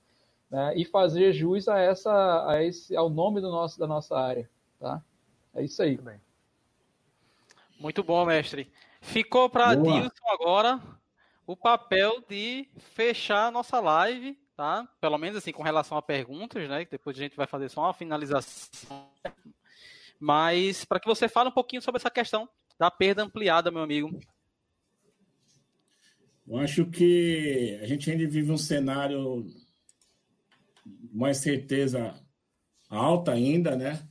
Né? 0.51 0.75
E 0.77 0.85
fazer 0.85 1.33
jus 1.33 1.69
a 1.69 1.79
essa, 1.79 2.51
a 2.51 2.63
esse, 2.63 2.95
ao 2.97 3.09
nome 3.09 3.41
do 3.41 3.51
nosso, 3.51 3.79
da 3.79 3.87
nossa 3.87 4.19
área. 4.19 4.49
Tá? 4.79 5.03
É 5.55 5.65
isso 5.65 5.83
aí. 5.83 5.99
Muito 7.81 8.03
bom, 8.03 8.25
mestre. 8.27 8.71
Ficou 9.01 9.49
para 9.49 9.75
Dilson 9.75 10.29
agora 10.29 10.81
o 11.47 11.57
papel 11.57 12.23
de 12.29 12.69
fechar 12.79 13.47
a 13.47 13.51
nossa 13.51 13.79
live 13.81 14.37
tá? 14.57 14.89
Pelo 15.01 15.19
menos 15.19 15.37
assim 15.37 15.53
com 15.53 15.63
relação 15.63 15.99
a 15.99 16.03
perguntas, 16.03 16.67
né? 16.69 16.87
Depois 16.91 17.17
a 17.17 17.21
gente 17.21 17.37
vai 17.37 17.47
fazer 17.47 17.69
só 17.69 17.83
uma 17.83 17.93
finalização. 17.93 19.09
Mas 20.19 20.85
para 20.85 20.99
que 20.99 21.07
você 21.07 21.29
fale 21.29 21.51
um 21.51 21.53
pouquinho 21.53 21.83
sobre 21.83 21.99
essa 21.99 22.11
questão 22.11 22.49
da 22.79 22.91
perda 22.91 23.23
ampliada, 23.23 23.71
meu 23.71 23.83
amigo. 23.83 24.19
Eu 26.49 26.59
acho 26.59 26.87
que 26.87 27.79
a 27.83 27.87
gente 27.87 28.11
ainda 28.11 28.27
vive 28.27 28.51
um 28.51 28.57
cenário 28.57 29.47
mais 31.13 31.39
certeza 31.39 32.15
alta 32.89 33.33
ainda, 33.33 33.77
né? 33.77 34.09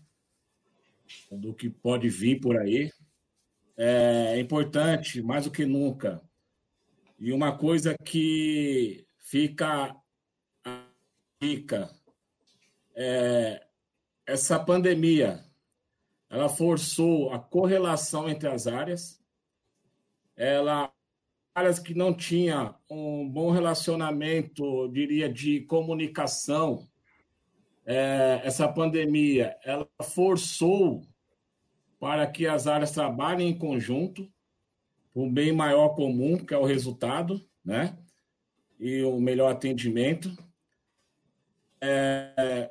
Do 1.31 1.53
que 1.53 1.69
pode 1.69 2.07
vir 2.09 2.39
por 2.39 2.57
aí. 2.57 2.91
É 3.77 4.39
importante, 4.39 5.21
mais 5.21 5.45
do 5.45 5.51
que 5.51 5.65
nunca. 5.65 6.21
E 7.19 7.31
uma 7.31 7.57
coisa 7.57 7.95
que 8.03 9.05
fica 9.17 9.95
fica 11.41 11.89
é, 12.95 13.65
essa 14.25 14.59
pandemia 14.59 15.43
ela 16.29 16.47
forçou 16.47 17.31
a 17.33 17.39
correlação 17.39 18.29
entre 18.29 18.47
as 18.47 18.67
áreas 18.67 19.21
ela 20.35 20.91
áreas 21.53 21.79
que 21.79 21.93
não 21.93 22.13
tinha 22.13 22.75
um 22.89 23.27
bom 23.29 23.51
relacionamento 23.51 24.87
diria 24.89 25.27
de 25.27 25.61
comunicação 25.61 26.87
é, 27.85 28.41
essa 28.43 28.67
pandemia 28.67 29.57
ela 29.63 29.87
forçou 30.03 31.05
para 32.05 32.27
que 32.27 32.45
as 32.45 32.67
áreas 32.67 32.91
trabalhem 32.91 33.49
em 33.49 33.57
conjunto 33.57 34.31
o 35.11 35.27
bem 35.27 35.51
maior 35.51 35.95
comum 35.95 36.37
que 36.37 36.53
é 36.53 36.57
o 36.57 36.63
resultado 36.63 37.43
né 37.63 37.97
e 38.79 39.01
o 39.01 39.19
melhor 39.19 39.51
atendimento 39.51 40.31
é, 41.81 42.69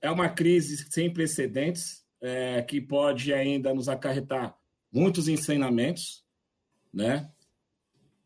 é 0.00 0.10
uma 0.10 0.30
crise 0.30 0.90
sem 0.90 1.12
precedentes 1.12 2.02
é, 2.18 2.62
que 2.62 2.80
pode 2.80 3.34
ainda 3.34 3.74
nos 3.74 3.90
acarretar 3.90 4.56
muitos 4.90 5.28
ensinamentos, 5.28 6.24
né? 6.90 7.30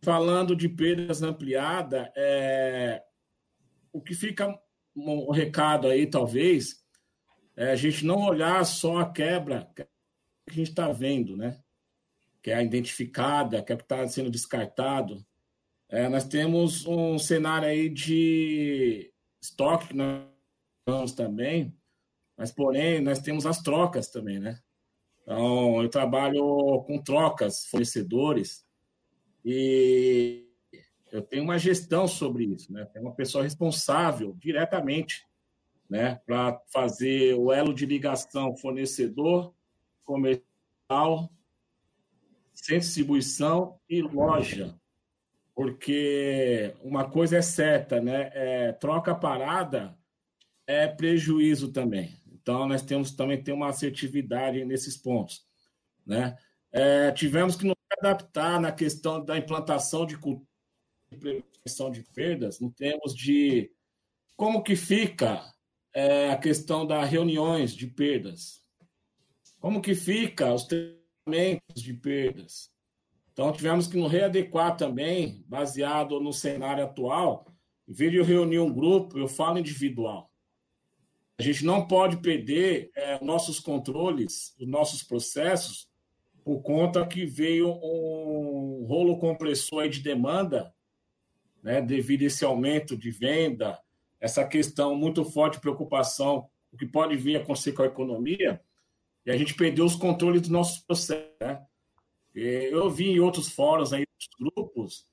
Falando 0.01 0.55
de 0.55 0.69
perdas 0.69 1.23
ampliada, 1.23 2.13
é, 2.17 3.03
o 3.93 4.01
que 4.01 4.15
fica 4.15 4.57
um 4.95 5.33
recado 5.33 5.89
aí, 5.89 6.07
talvez, 6.07 6.85
é 7.57 7.73
a 7.73 7.77
gente 7.77 8.05
não 8.05 8.21
olhar 8.21 8.65
só 8.65 8.99
a 8.99 9.11
quebra 9.11 9.69
que 9.75 9.83
a 10.49 10.53
gente 10.53 10.71
está 10.71 10.91
vendo, 10.93 11.37
né? 11.37 11.61
Que 12.43 12.51
é 12.51 12.55
a 12.55 12.63
identificada, 12.63 13.63
que 13.63 13.73
é 13.73 13.75
o 13.75 13.79
que 13.79 13.85
está 13.85 14.07
sendo 14.09 14.31
descartado. 14.31 15.25
É, 15.89 16.09
nós 16.09 16.25
temos 16.25 16.87
um 16.87 17.19
cenário 17.19 17.69
aí 17.69 17.89
de 17.89 19.13
estoque 19.41 19.89
que 19.89 19.95
nós 19.95 20.23
temos 20.85 21.13
também, 21.13 21.75
mas 22.37 22.51
porém 22.51 23.01
nós 23.01 23.19
temos 23.19 23.47
as 23.47 23.61
trocas 23.63 24.09
também, 24.09 24.39
né? 24.39 24.61
Então, 25.23 25.83
eu 25.83 25.89
trabalho 25.89 26.85
com 26.87 27.03
trocas, 27.03 27.67
fornecedores, 27.67 28.65
e 29.45 30.47
eu 31.11 31.21
tenho 31.23 31.43
uma 31.43 31.59
gestão 31.59 32.07
sobre 32.07 32.45
isso, 32.45 32.73
né? 32.73 32.85
Tem 32.85 33.03
uma 33.03 33.15
pessoa 33.15 33.43
responsável 33.43 34.37
diretamente, 34.39 35.25
né, 35.89 36.21
para 36.27 36.61
fazer 36.73 37.35
o 37.35 37.53
elo 37.53 37.73
de 37.73 37.87
ligação 37.87 38.57
fornecedor, 38.57 39.55
comercial, 40.07 41.31
sem 42.55 42.79
distribuição 42.79 43.79
e 43.89 44.01
loja 44.01 44.75
porque 45.57 46.75
uma 46.83 47.09
coisa 47.09 47.39
é 47.39 47.43
certa, 47.43 47.99
né? 47.99 48.31
É, 48.35 48.73
troca 48.73 49.15
parada 49.15 49.99
é 50.67 50.87
prejuízo 50.87 51.73
também. 51.73 52.15
Então, 52.31 52.69
nós 52.69 52.83
temos 52.83 53.13
também 53.13 53.43
ter 53.43 53.53
uma 53.53 53.71
assertividade 53.71 54.63
nesses 54.67 54.99
pontos, 54.99 55.47
né? 56.05 56.37
É, 56.71 57.11
tivemos 57.11 57.57
que 57.57 57.65
nos 57.65 57.75
adaptar 57.99 58.61
na 58.61 58.71
questão 58.71 59.25
da 59.25 59.39
implantação 59.39 60.05
de 60.05 60.19
cultura 60.19 60.47
de 61.11 61.17
prevenção 61.17 61.91
de 61.91 62.03
perdas, 62.03 62.61
em 62.61 62.69
termos 62.69 63.15
de 63.15 63.71
como 64.37 64.63
que 64.63 64.77
fica 64.77 65.41
é, 65.95 66.31
a 66.31 66.37
questão 66.37 66.87
das 66.87 67.09
reuniões 67.09 67.73
de 67.73 67.87
perdas, 67.87 68.63
como 69.67 69.83
que 69.83 69.97
fica 69.97 70.55
os 70.55 70.63
treinamentos 70.63 71.83
de 71.83 71.93
perdas, 71.93 72.71
então, 73.33 73.51
tivemos 73.51 73.89
que 73.89 73.97
nos 73.97 74.13
readequar 74.13 74.77
também, 74.77 75.45
baseado 75.49 76.21
no 76.21 76.33
cenário 76.33 76.85
atual. 76.85 77.45
Em 77.87 77.93
vez 77.93 78.13
de 78.13 78.19
eu 78.19 78.25
reunir 78.25 78.61
um 78.61 78.73
grupo, 78.73 79.19
eu 79.19 79.27
falo 79.27 79.59
individual. 79.59 80.31
A 81.37 81.43
gente 81.43 81.65
não 81.65 81.85
pode 81.85 82.19
perder 82.19 82.93
é, 82.95 83.23
nossos 83.25 83.59
controles, 83.59 84.55
os 84.61 84.69
nossos 84.69 85.03
processos, 85.03 85.89
por 86.45 86.63
conta 86.63 87.05
que 87.05 87.27
veio 87.27 87.69
um 87.69 88.87
rolo 88.87 89.19
compressor 89.19 89.89
de 89.89 89.99
demanda, 89.99 90.73
né, 91.61 91.83
devido 91.83 92.23
a 92.23 92.27
esse 92.27 92.45
aumento 92.45 92.97
de 92.97 93.11
venda, 93.11 93.79
essa 94.21 94.47
questão 94.47 94.95
muito 94.95 95.25
forte 95.25 95.55
de 95.55 95.61
preocupação, 95.61 96.49
o 96.71 96.77
que 96.77 96.87
pode 96.87 97.17
vir 97.17 97.37
a 97.37 97.41
acontecer 97.41 97.73
com 97.73 97.83
a 97.83 97.87
economia, 97.87 98.63
e 99.27 99.31
a 99.33 99.37
gente 99.37 99.55
perdeu 99.55 99.85
os 99.85 99.97
controles 99.97 100.41
dos 100.41 100.51
nossos 100.51 100.79
processos. 100.79 101.27
Né? 101.41 101.61
Eu 102.33 102.89
vi 102.89 103.11
em 103.11 103.19
outros 103.19 103.51
fóruns, 103.51 103.93
aí, 103.93 104.05
outros 104.09 104.55
grupos, 104.55 105.07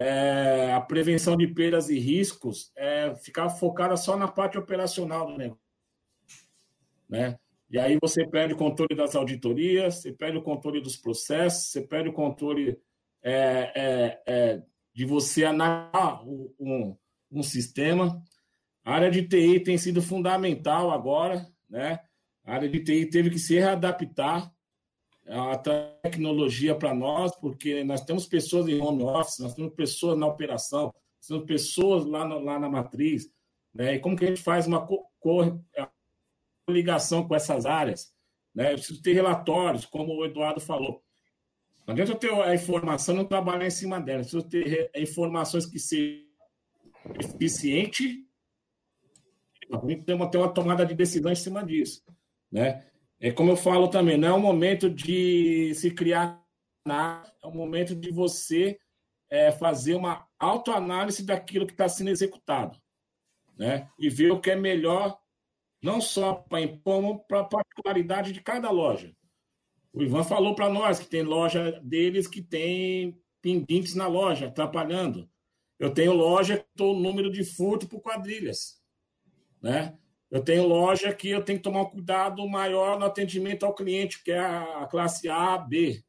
é, 0.00 0.72
a 0.72 0.80
prevenção 0.80 1.36
de 1.36 1.46
perdas 1.46 1.88
e 1.88 1.98
riscos 1.98 2.72
é 2.76 3.14
ficar 3.14 3.48
focada 3.50 3.96
só 3.96 4.16
na 4.16 4.26
parte 4.26 4.58
operacional 4.58 5.26
do 5.26 5.38
negócio. 5.38 5.62
Né? 7.08 7.38
E 7.70 7.78
aí 7.78 7.98
você 8.02 8.26
perde 8.26 8.54
o 8.54 8.56
controle 8.56 8.96
das 8.96 9.14
auditorias, 9.14 9.96
você 9.96 10.12
perde 10.12 10.38
o 10.38 10.42
controle 10.42 10.80
dos 10.80 10.96
processos, 10.96 11.70
você 11.70 11.82
perde 11.82 12.08
o 12.08 12.12
controle 12.12 12.76
é, 13.22 13.72
é, 13.74 14.22
é, 14.26 14.62
de 14.92 15.04
você 15.04 15.44
analisar 15.44 16.22
um, 16.26 16.96
um 17.30 17.42
sistema. 17.42 18.20
A 18.84 18.94
área 18.94 19.10
de 19.10 19.26
TI 19.26 19.60
tem 19.60 19.78
sido 19.78 20.02
fundamental 20.02 20.90
agora, 20.90 21.48
né? 21.70 22.00
A 22.44 22.54
área 22.54 22.68
de 22.68 22.80
TI 22.80 23.06
teve 23.06 23.30
que 23.30 23.38
se 23.38 23.54
readaptar 23.54 24.52
a 25.26 25.56
tecnologia 26.02 26.74
para 26.74 26.94
nós, 26.94 27.34
porque 27.36 27.84
nós 27.84 28.04
temos 28.04 28.26
pessoas 28.26 28.68
em 28.68 28.80
home 28.80 29.04
office, 29.04 29.38
nós 29.38 29.54
temos 29.54 29.72
pessoas 29.74 30.18
na 30.18 30.26
operação, 30.26 30.86
nós 30.86 31.28
temos 31.28 31.44
pessoas 31.46 32.04
lá, 32.04 32.26
no, 32.26 32.40
lá 32.40 32.58
na 32.58 32.68
matriz, 32.68 33.30
né? 33.72 33.94
E 33.94 33.98
como 34.00 34.16
que 34.16 34.24
a 34.24 34.28
gente 34.28 34.42
faz 34.42 34.66
uma 34.66 34.86
ligação 36.68 37.26
com 37.26 37.34
essas 37.34 37.64
áreas? 37.64 38.12
Né? 38.54 38.72
Eu 38.72 38.76
preciso 38.76 39.02
ter 39.02 39.12
relatórios, 39.12 39.86
como 39.86 40.12
o 40.12 40.24
Eduardo 40.24 40.60
falou. 40.60 41.02
Não 41.86 41.92
adianta 41.92 42.12
eu 42.12 42.16
ter 42.16 42.32
a 42.32 42.54
informação 42.54 43.14
não 43.14 43.24
trabalhar 43.24 43.66
em 43.66 43.70
cima 43.70 44.00
dela. 44.00 44.20
Eu 44.20 44.24
preciso 44.24 44.48
ter 44.48 44.90
informações 44.94 45.66
que 45.66 45.78
sejam 45.78 46.24
eficientes 47.18 48.18
e 49.88 49.96
ter 49.96 50.14
uma, 50.14 50.30
ter 50.30 50.38
uma 50.38 50.52
tomada 50.52 50.84
de 50.84 50.94
decisão 50.94 51.32
em 51.32 51.36
cima 51.36 51.64
disso. 51.64 52.04
Né? 52.52 52.84
É 53.18 53.32
como 53.32 53.50
eu 53.50 53.56
falo 53.56 53.88
também, 53.88 54.18
não 54.18 54.28
é 54.28 54.34
um 54.34 54.40
momento 54.40 54.90
de 54.90 55.74
se 55.74 55.90
criar 55.90 56.44
nada, 56.86 57.32
é 57.42 57.46
um 57.46 57.54
momento 57.54 57.96
de 57.96 58.10
você 58.10 58.78
é, 59.30 59.50
fazer 59.50 59.94
uma 59.94 60.26
autoanálise 60.38 61.24
daquilo 61.24 61.66
que 61.66 61.72
está 61.72 61.88
sendo 61.88 62.10
executado, 62.10 62.76
né? 63.56 63.88
E 63.98 64.10
ver 64.10 64.32
o 64.32 64.40
que 64.40 64.50
é 64.50 64.56
melhor, 64.56 65.18
não 65.80 66.00
só 66.00 66.34
para 66.34 66.66
como 66.84 67.24
para 67.26 67.40
a 67.40 67.44
particularidade 67.44 68.32
de 68.32 68.42
cada 68.42 68.70
loja. 68.70 69.14
O 69.92 70.02
Ivan 70.02 70.24
falou 70.24 70.54
para 70.54 70.68
nós 70.68 70.98
que 70.98 71.06
tem 71.06 71.22
loja 71.22 71.80
deles 71.82 72.26
que 72.26 72.42
tem 72.42 73.18
pendentes 73.40 73.94
na 73.94 74.06
loja, 74.06 74.48
atrapalhando. 74.48 75.30
Eu 75.78 75.92
tenho 75.92 76.12
loja 76.12 76.58
que 76.58 76.66
estou 76.70 76.94
o 76.94 77.00
número 77.00 77.30
de 77.30 77.44
furto 77.44 77.88
por 77.88 78.00
quadrilhas, 78.00 78.82
né? 79.62 79.96
Eu 80.32 80.42
tenho 80.42 80.66
loja 80.66 81.12
que 81.12 81.28
eu 81.28 81.44
tenho 81.44 81.58
que 81.58 81.62
tomar 81.62 81.82
um 81.82 81.90
cuidado 81.90 82.48
maior 82.48 82.98
no 82.98 83.04
atendimento 83.04 83.66
ao 83.66 83.74
cliente, 83.74 84.24
que 84.24 84.32
é 84.32 84.38
a 84.38 84.88
classe 84.90 85.28
A, 85.28 85.58
B. 85.58 86.02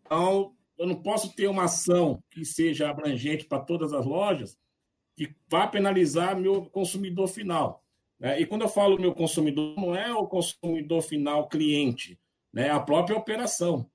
Então, 0.00 0.56
eu 0.78 0.86
não 0.86 1.02
posso 1.02 1.36
ter 1.36 1.46
uma 1.46 1.64
ação 1.64 2.24
que 2.30 2.42
seja 2.42 2.88
abrangente 2.88 3.44
para 3.44 3.62
todas 3.62 3.92
as 3.92 4.06
lojas 4.06 4.58
que 5.14 5.36
vá 5.46 5.66
penalizar 5.66 6.40
meu 6.40 6.64
consumidor 6.70 7.28
final. 7.28 7.84
Né? 8.18 8.40
E 8.40 8.46
quando 8.46 8.62
eu 8.62 8.68
falo 8.68 8.98
meu 8.98 9.12
consumidor, 9.12 9.76
não 9.76 9.94
é 9.94 10.10
o 10.14 10.26
consumidor 10.26 11.02
final 11.02 11.50
cliente, 11.50 12.18
né? 12.50 12.68
é 12.68 12.70
a 12.70 12.80
própria 12.80 13.14
operação. 13.14 13.90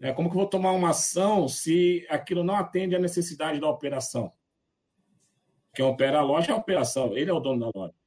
É 0.00 0.14
como 0.14 0.30
que 0.30 0.34
eu 0.34 0.40
vou 0.40 0.48
tomar 0.48 0.72
uma 0.72 0.90
ação 0.90 1.46
se 1.46 2.06
aquilo 2.08 2.42
não 2.42 2.56
atende 2.56 2.96
à 2.96 2.98
necessidade 2.98 3.60
da 3.60 3.68
operação? 3.68 4.32
Quem 5.74 5.84
opera 5.84 6.20
a 6.20 6.22
loja 6.22 6.52
é 6.52 6.54
a 6.54 6.58
operação, 6.58 7.14
ele 7.14 7.30
é 7.30 7.34
o 7.34 7.40
dono 7.40 7.60
da 7.60 7.78
loja. 7.78 8.05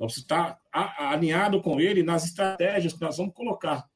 Então, 0.00 0.08
você 0.08 0.20
está 0.20 0.58
alinhado 0.72 1.60
com 1.60 1.78
ele 1.78 2.02
nas 2.02 2.24
estratégias 2.24 2.94
que 2.94 3.02
nós 3.02 3.18
vamos 3.18 3.34
colocar. 3.34 3.86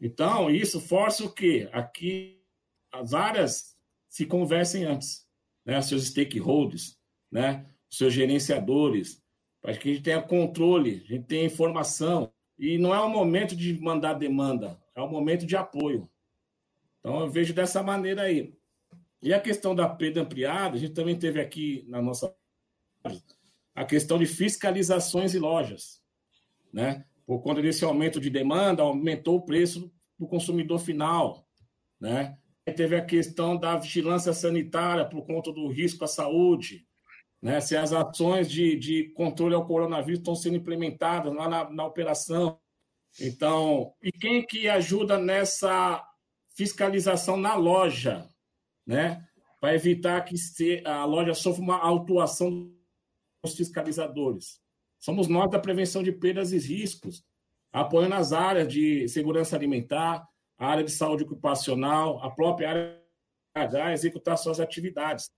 Então, 0.00 0.50
isso 0.50 0.80
força 0.80 1.24
o 1.24 1.32
quê? 1.32 1.68
Aqui 1.72 2.42
as 2.90 3.14
áreas 3.14 3.78
se 4.08 4.26
conversem 4.26 4.84
antes, 4.84 5.28
né? 5.64 5.80
Seus 5.80 6.08
stakeholders, 6.08 6.98
né? 7.30 7.72
seus 7.88 8.12
gerenciadores, 8.12 9.22
para 9.62 9.76
que 9.76 9.88
a 9.88 9.92
gente 9.92 10.02
tenha 10.02 10.20
controle, 10.20 11.04
a 11.04 11.14
gente 11.14 11.26
tenha 11.26 11.46
informação. 11.46 12.32
E 12.58 12.76
não 12.76 12.92
é 12.92 12.98
o 12.98 13.08
momento 13.08 13.54
de 13.54 13.80
mandar 13.80 14.14
demanda, 14.14 14.76
é 14.92 15.00
o 15.00 15.08
momento 15.08 15.46
de 15.46 15.56
apoio. 15.56 16.10
Então, 16.98 17.20
eu 17.20 17.30
vejo 17.30 17.54
dessa 17.54 17.80
maneira 17.80 18.22
aí. 18.22 18.52
E 19.22 19.32
a 19.32 19.40
questão 19.40 19.72
da 19.72 19.88
perda 19.88 20.20
ampliada, 20.20 20.74
a 20.74 20.80
gente 20.80 20.94
também 20.94 21.16
teve 21.16 21.40
aqui 21.40 21.84
na 21.86 22.02
nossa 22.02 22.34
a 23.78 23.84
questão 23.84 24.18
de 24.18 24.26
fiscalizações 24.26 25.34
e 25.34 25.38
lojas, 25.38 26.02
né? 26.72 27.04
Por 27.24 27.40
conta 27.40 27.62
desse 27.62 27.84
aumento 27.84 28.20
de 28.20 28.28
demanda, 28.28 28.82
aumentou 28.82 29.36
o 29.36 29.44
preço 29.44 29.92
do 30.18 30.26
consumidor 30.26 30.80
final, 30.80 31.46
né? 32.00 32.36
teve 32.72 32.96
a 32.96 33.04
questão 33.04 33.56
da 33.56 33.76
vigilância 33.76 34.32
sanitária 34.32 35.04
por 35.04 35.24
conta 35.24 35.50
do 35.52 35.68
risco 35.68 36.04
à 36.04 36.08
saúde, 36.08 36.86
né? 37.40 37.60
Se 37.60 37.76
as 37.76 37.92
ações 37.92 38.50
de, 38.50 38.76
de 38.76 39.04
controle 39.10 39.54
ao 39.54 39.64
coronavírus 39.64 40.18
estão 40.18 40.34
sendo 40.34 40.56
implementadas 40.56 41.32
lá 41.32 41.48
na, 41.48 41.70
na 41.70 41.86
operação. 41.86 42.58
Então, 43.20 43.94
e 44.02 44.10
quem 44.10 44.44
que 44.44 44.68
ajuda 44.68 45.18
nessa 45.18 46.04
fiscalização 46.56 47.36
na 47.36 47.54
loja, 47.54 48.28
né? 48.84 49.24
Para 49.60 49.74
evitar 49.74 50.20
que 50.22 50.36
a 50.84 51.04
loja 51.04 51.32
sofra 51.32 51.62
uma 51.62 51.78
autuação 51.78 52.76
dos 53.42 53.56
fiscalizadores. 53.56 54.60
Somos 54.98 55.28
nós 55.28 55.50
da 55.50 55.58
prevenção 55.58 56.02
de 56.02 56.12
perdas 56.12 56.52
e 56.52 56.58
riscos, 56.58 57.24
apoiando 57.72 58.14
as 58.14 58.32
áreas 58.32 58.72
de 58.72 59.08
segurança 59.08 59.54
alimentar, 59.54 60.26
a 60.58 60.66
área 60.66 60.84
de 60.84 60.90
saúde 60.90 61.22
ocupacional, 61.22 62.22
a 62.22 62.30
própria 62.30 62.70
área 62.70 62.98
a 63.84 63.92
executar 63.92 64.36
suas 64.36 64.60
atividades. 64.60 65.30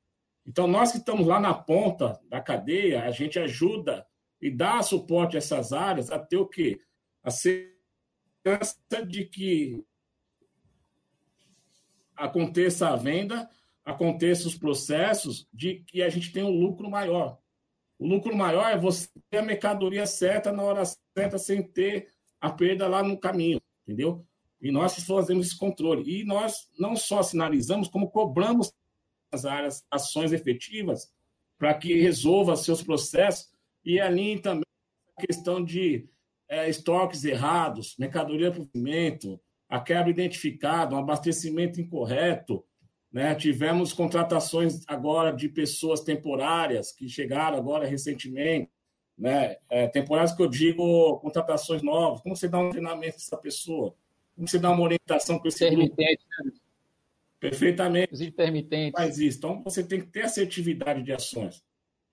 Então, 0.47 0.67
nós 0.67 0.93
que 0.93 0.99
estamos 0.99 1.27
lá 1.27 1.39
na 1.39 1.55
ponta 1.55 2.19
da 2.29 2.41
cadeia, 2.41 3.05
a 3.05 3.11
gente 3.11 3.39
ajuda 3.39 4.07
e 4.41 4.51
dá 4.51 4.83
suporte 4.83 5.37
a 5.37 5.39
essas 5.39 5.73
áreas 5.73 6.11
a 6.11 6.19
ter 6.19 6.37
o 6.37 6.47
quê? 6.47 6.81
A 7.23 7.31
segurança 7.31 8.77
de 9.07 9.25
que 9.27 9.85
aconteça 12.17 12.89
a 12.89 12.97
venda, 12.97 13.49
aconteça 13.85 14.47
os 14.47 14.57
processos, 14.57 15.49
de 15.53 15.81
que 15.81 16.03
a 16.03 16.09
gente 16.09 16.33
tenha 16.33 16.47
um 16.47 16.59
lucro 16.59 16.91
maior. 16.91 17.40
O 18.01 18.07
lucro 18.07 18.35
maior 18.35 18.73
é 18.73 18.79
você 18.79 19.07
ter 19.29 19.39
a 19.39 19.43
mercadoria 19.43 20.07
certa 20.07 20.51
na 20.51 20.63
hora 20.63 20.85
certa, 21.15 21.37
sem 21.37 21.63
ter 21.63 22.09
a 22.41 22.51
perda 22.51 22.89
lá 22.89 23.03
no 23.03 23.21
caminho, 23.21 23.61
entendeu? 23.87 24.27
E 24.59 24.73
nós 24.73 24.95
fazemos 25.05 25.49
esse 25.49 25.59
controle. 25.59 26.21
E 26.21 26.25
nós 26.25 26.67
não 26.79 26.97
só 26.97 27.23
sinalizamos, 27.23 27.89
como 27.89 28.11
cobramos 28.11 28.73
as 29.31 29.45
áreas 29.45 29.85
ações 29.91 30.33
efetivas 30.33 31.13
para 31.59 31.75
que 31.75 32.01
resolva 32.01 32.57
seus 32.57 32.83
processos 32.83 33.51
e 33.85 34.01
alinhe 34.01 34.41
também 34.41 34.65
a 35.15 35.27
questão 35.27 35.63
de 35.63 36.09
é, 36.49 36.71
estoques 36.71 37.23
errados, 37.23 37.97
mercadoria 37.99 38.51
por 38.51 38.61
movimento, 38.61 39.39
a 39.69 39.79
quebra 39.79 40.09
identificada, 40.09 40.97
um 40.97 40.99
abastecimento 40.99 41.79
incorreto. 41.79 42.65
Né? 43.13 43.35
Tivemos 43.35 43.93
contratações 43.93 44.83
agora 44.87 45.33
de 45.33 45.49
pessoas 45.49 46.01
temporárias 46.01 46.93
que 46.93 47.09
chegaram 47.09 47.59
agora 47.59 47.87
recentemente, 47.87 48.71
né? 49.19 49.57
É, 49.69 49.87
temporárias 49.89 50.33
que 50.33 50.43
eu 50.43 50.49
digo 50.49 51.19
contratações 51.19 51.83
novas. 51.83 52.21
Como 52.23 52.35
você 52.35 52.49
dá 52.49 52.59
um 52.59 52.71
treinamento 52.71 53.19
dessa 53.19 53.37
pessoa? 53.37 53.95
Como 54.35 54.49
você 54.49 54.59
dá 54.59 54.71
uma 54.71 54.83
orientação 54.83 55.39
para 55.39 55.49
esse 55.49 55.67
Intermitente, 55.67 56.23
né? 56.45 56.53
Perfeitamente. 57.41 58.13
Os 58.13 58.21
intermitentes. 58.21 58.93
Faz 58.93 59.19
isso. 59.19 59.39
Então, 59.39 59.63
você 59.63 59.83
tem 59.83 60.01
que 60.01 60.07
ter 60.07 60.23
assertividade 60.23 61.03
de 61.03 61.13
ações. 61.13 61.65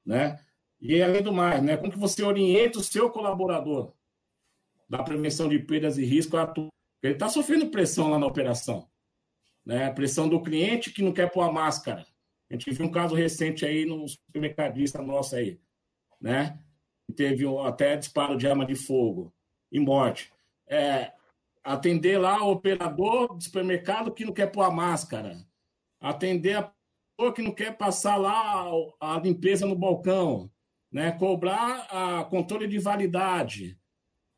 Né? 0.06 0.40
E, 0.80 1.02
além 1.02 1.22
do 1.22 1.34
mais, 1.34 1.61
né, 1.61 1.76
como 1.76 1.91
que 1.91 1.99
você 1.99 2.24
orienta 2.24 2.80
o 2.80 2.84
seu 2.84 3.10
colaborador 3.10 3.94
da 4.90 5.03
prevenção 5.03 5.49
de 5.49 5.60
perdas 5.60 5.98
e 5.98 6.06
riscos? 6.06 6.40
Ele 7.03 7.14
está 7.14 7.28
sofrendo 7.28 7.69
pressão 7.69 8.10
lá 8.10 8.18
na 8.18 8.26
operação. 8.26 8.88
Né? 9.68 9.91
Pressão 9.91 10.30
do 10.30 10.41
cliente 10.41 10.94
que 10.94 11.02
não 11.02 11.11
quer 11.11 11.30
pôr 11.30 11.41
a 11.41 11.52
máscara. 11.52 12.06
A 12.49 12.53
gente 12.53 12.72
viu 12.72 12.85
um 12.85 12.91
caso 12.91 13.14
recente 13.14 13.65
aí 13.65 13.85
no 13.85 14.07
supermercadista 14.07 15.02
nosso 15.02 15.35
aí, 15.35 15.60
né? 16.22 16.57
Teve 17.18 17.44
até 17.65 17.98
disparo 17.98 18.38
de 18.38 18.48
arma 18.48 18.65
de 18.65 18.76
fogo 18.76 19.34
e 19.69 19.77
morte. 19.77 20.31
É, 20.65 21.11
atender 21.61 22.18
lá 22.18 22.41
o 22.45 22.52
operador 22.52 23.35
do 23.35 23.44
supermercado 23.44 24.14
que 24.14 24.23
não 24.23 24.31
quer 24.31 24.49
pôr 24.49 24.61
a 24.61 24.72
máscara, 24.72 25.45
atender 25.99 26.53
a 26.60 26.72
pessoa 27.18 27.34
que 27.34 27.41
não 27.41 27.52
quer 27.52 27.76
passar 27.76 28.15
lá 28.15 28.72
a 29.02 29.19
limpeza 29.19 29.65
no 29.65 29.76
balcão, 29.76 30.49
né? 30.89 31.11
cobrar 31.11 31.88
a 31.91 32.23
controle 32.23 32.68
de 32.68 32.80
validade, 32.80 33.77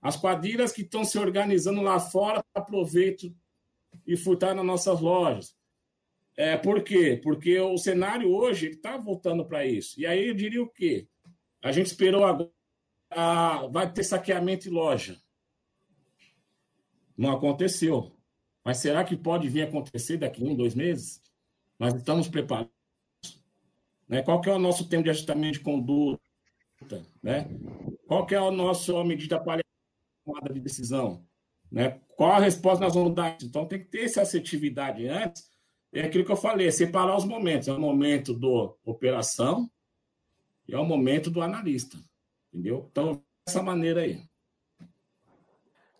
as 0.02 0.18
quadrilhas 0.18 0.72
que 0.72 0.82
estão 0.82 1.06
se 1.06 1.20
organizando 1.20 1.84
lá 1.84 2.00
fora 2.00 2.44
para 2.52 2.66
proveito 2.66 3.32
e 4.06 4.18
furtar 4.18 4.54
nas 4.54 4.66
nossas 4.66 5.00
lojas. 5.00 5.56
É, 6.38 6.56
por 6.58 6.84
quê? 6.84 7.20
Porque 7.22 7.60
o 7.60 7.78
cenário 7.78 8.32
hoje 8.32 8.70
está 8.70 8.98
voltando 8.98 9.46
para 9.46 9.66
isso. 9.66 10.00
E 10.00 10.06
aí 10.06 10.30
eu 10.30 10.34
diria 10.34 10.64
o 10.64 10.70
quê? 10.70 11.08
A 11.62 11.72
gente 11.72 11.88
esperou 11.88 12.24
agora, 12.24 12.50
ah, 13.10 13.68
vai 13.68 13.92
ter 13.92 14.04
saqueamento 14.04 14.68
em 14.68 14.72
loja. 14.72 15.20
Não 17.18 17.32
aconteceu. 17.32 18.16
Mas 18.64 18.78
será 18.78 19.04
que 19.04 19.18
pode 19.18 19.50
vir 19.50 19.64
a 19.64 19.66
acontecer 19.66 20.18
daqui 20.18 20.42
a 20.42 20.46
um, 20.48 20.56
dois 20.56 20.76
meses? 20.76 21.22
Nós 21.78 21.94
estamos 21.94 22.28
preparados. 22.28 22.72
Né? 24.08 24.22
Qual 24.24 24.40
que 24.40 24.50
é 24.50 24.54
o 24.54 24.60
nosso 24.60 24.88
tempo 24.88 25.04
de 25.04 25.10
ajustamento 25.10 25.58
de 25.58 25.64
conduta? 25.64 26.22
Né? 27.22 27.50
Qual 28.08 28.26
que 28.26 28.36
é 28.36 28.38
a 28.38 28.50
nossa 28.50 29.04
medida 29.04 29.40
para 29.44 29.62
tomada 30.26 30.54
de 30.54 30.60
decisão? 30.60 31.28
Né? 31.72 32.00
Qual 32.16 32.32
a 32.32 32.40
resposta 32.40 32.84
nós 32.84 32.96
vamos 32.96 33.14
dar? 33.14 33.38
Então 33.42 33.66
tem 33.66 33.80
que 33.80 33.86
ter 33.86 34.06
essa 34.06 34.22
assertividade 34.22 35.08
antes. 35.08 35.50
É 35.92 36.02
aquilo 36.02 36.26
que 36.26 36.32
eu 36.32 36.38
falei, 36.38 36.68
é 36.68 36.72
separar 36.72 37.16
os 37.16 37.26
momentos. 37.26 37.68
É 37.68 37.74
o 37.74 37.80
momento 37.80 38.34
do 38.34 38.78
operação 38.86 39.70
e 40.68 40.74
é 40.74 40.78
o 40.78 40.86
momento 40.86 41.32
do 41.32 41.42
analista. 41.42 41.98
Entendeu? 42.52 42.88
Então, 42.92 43.24
dessa 43.46 43.62
maneira 43.62 44.02
aí. 44.02 44.24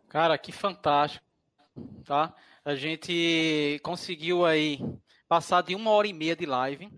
Cara, 0.08 0.38
que 0.38 0.52
fantástico, 0.52 1.24
tá? 2.04 2.34
A 2.66 2.76
gente 2.76 3.80
conseguiu 3.84 4.46
aí 4.46 4.80
passar 5.28 5.62
de 5.62 5.76
uma 5.76 5.92
hora 5.92 6.08
e 6.08 6.14
meia 6.14 6.36
de 6.36 6.46
live. 6.46 6.92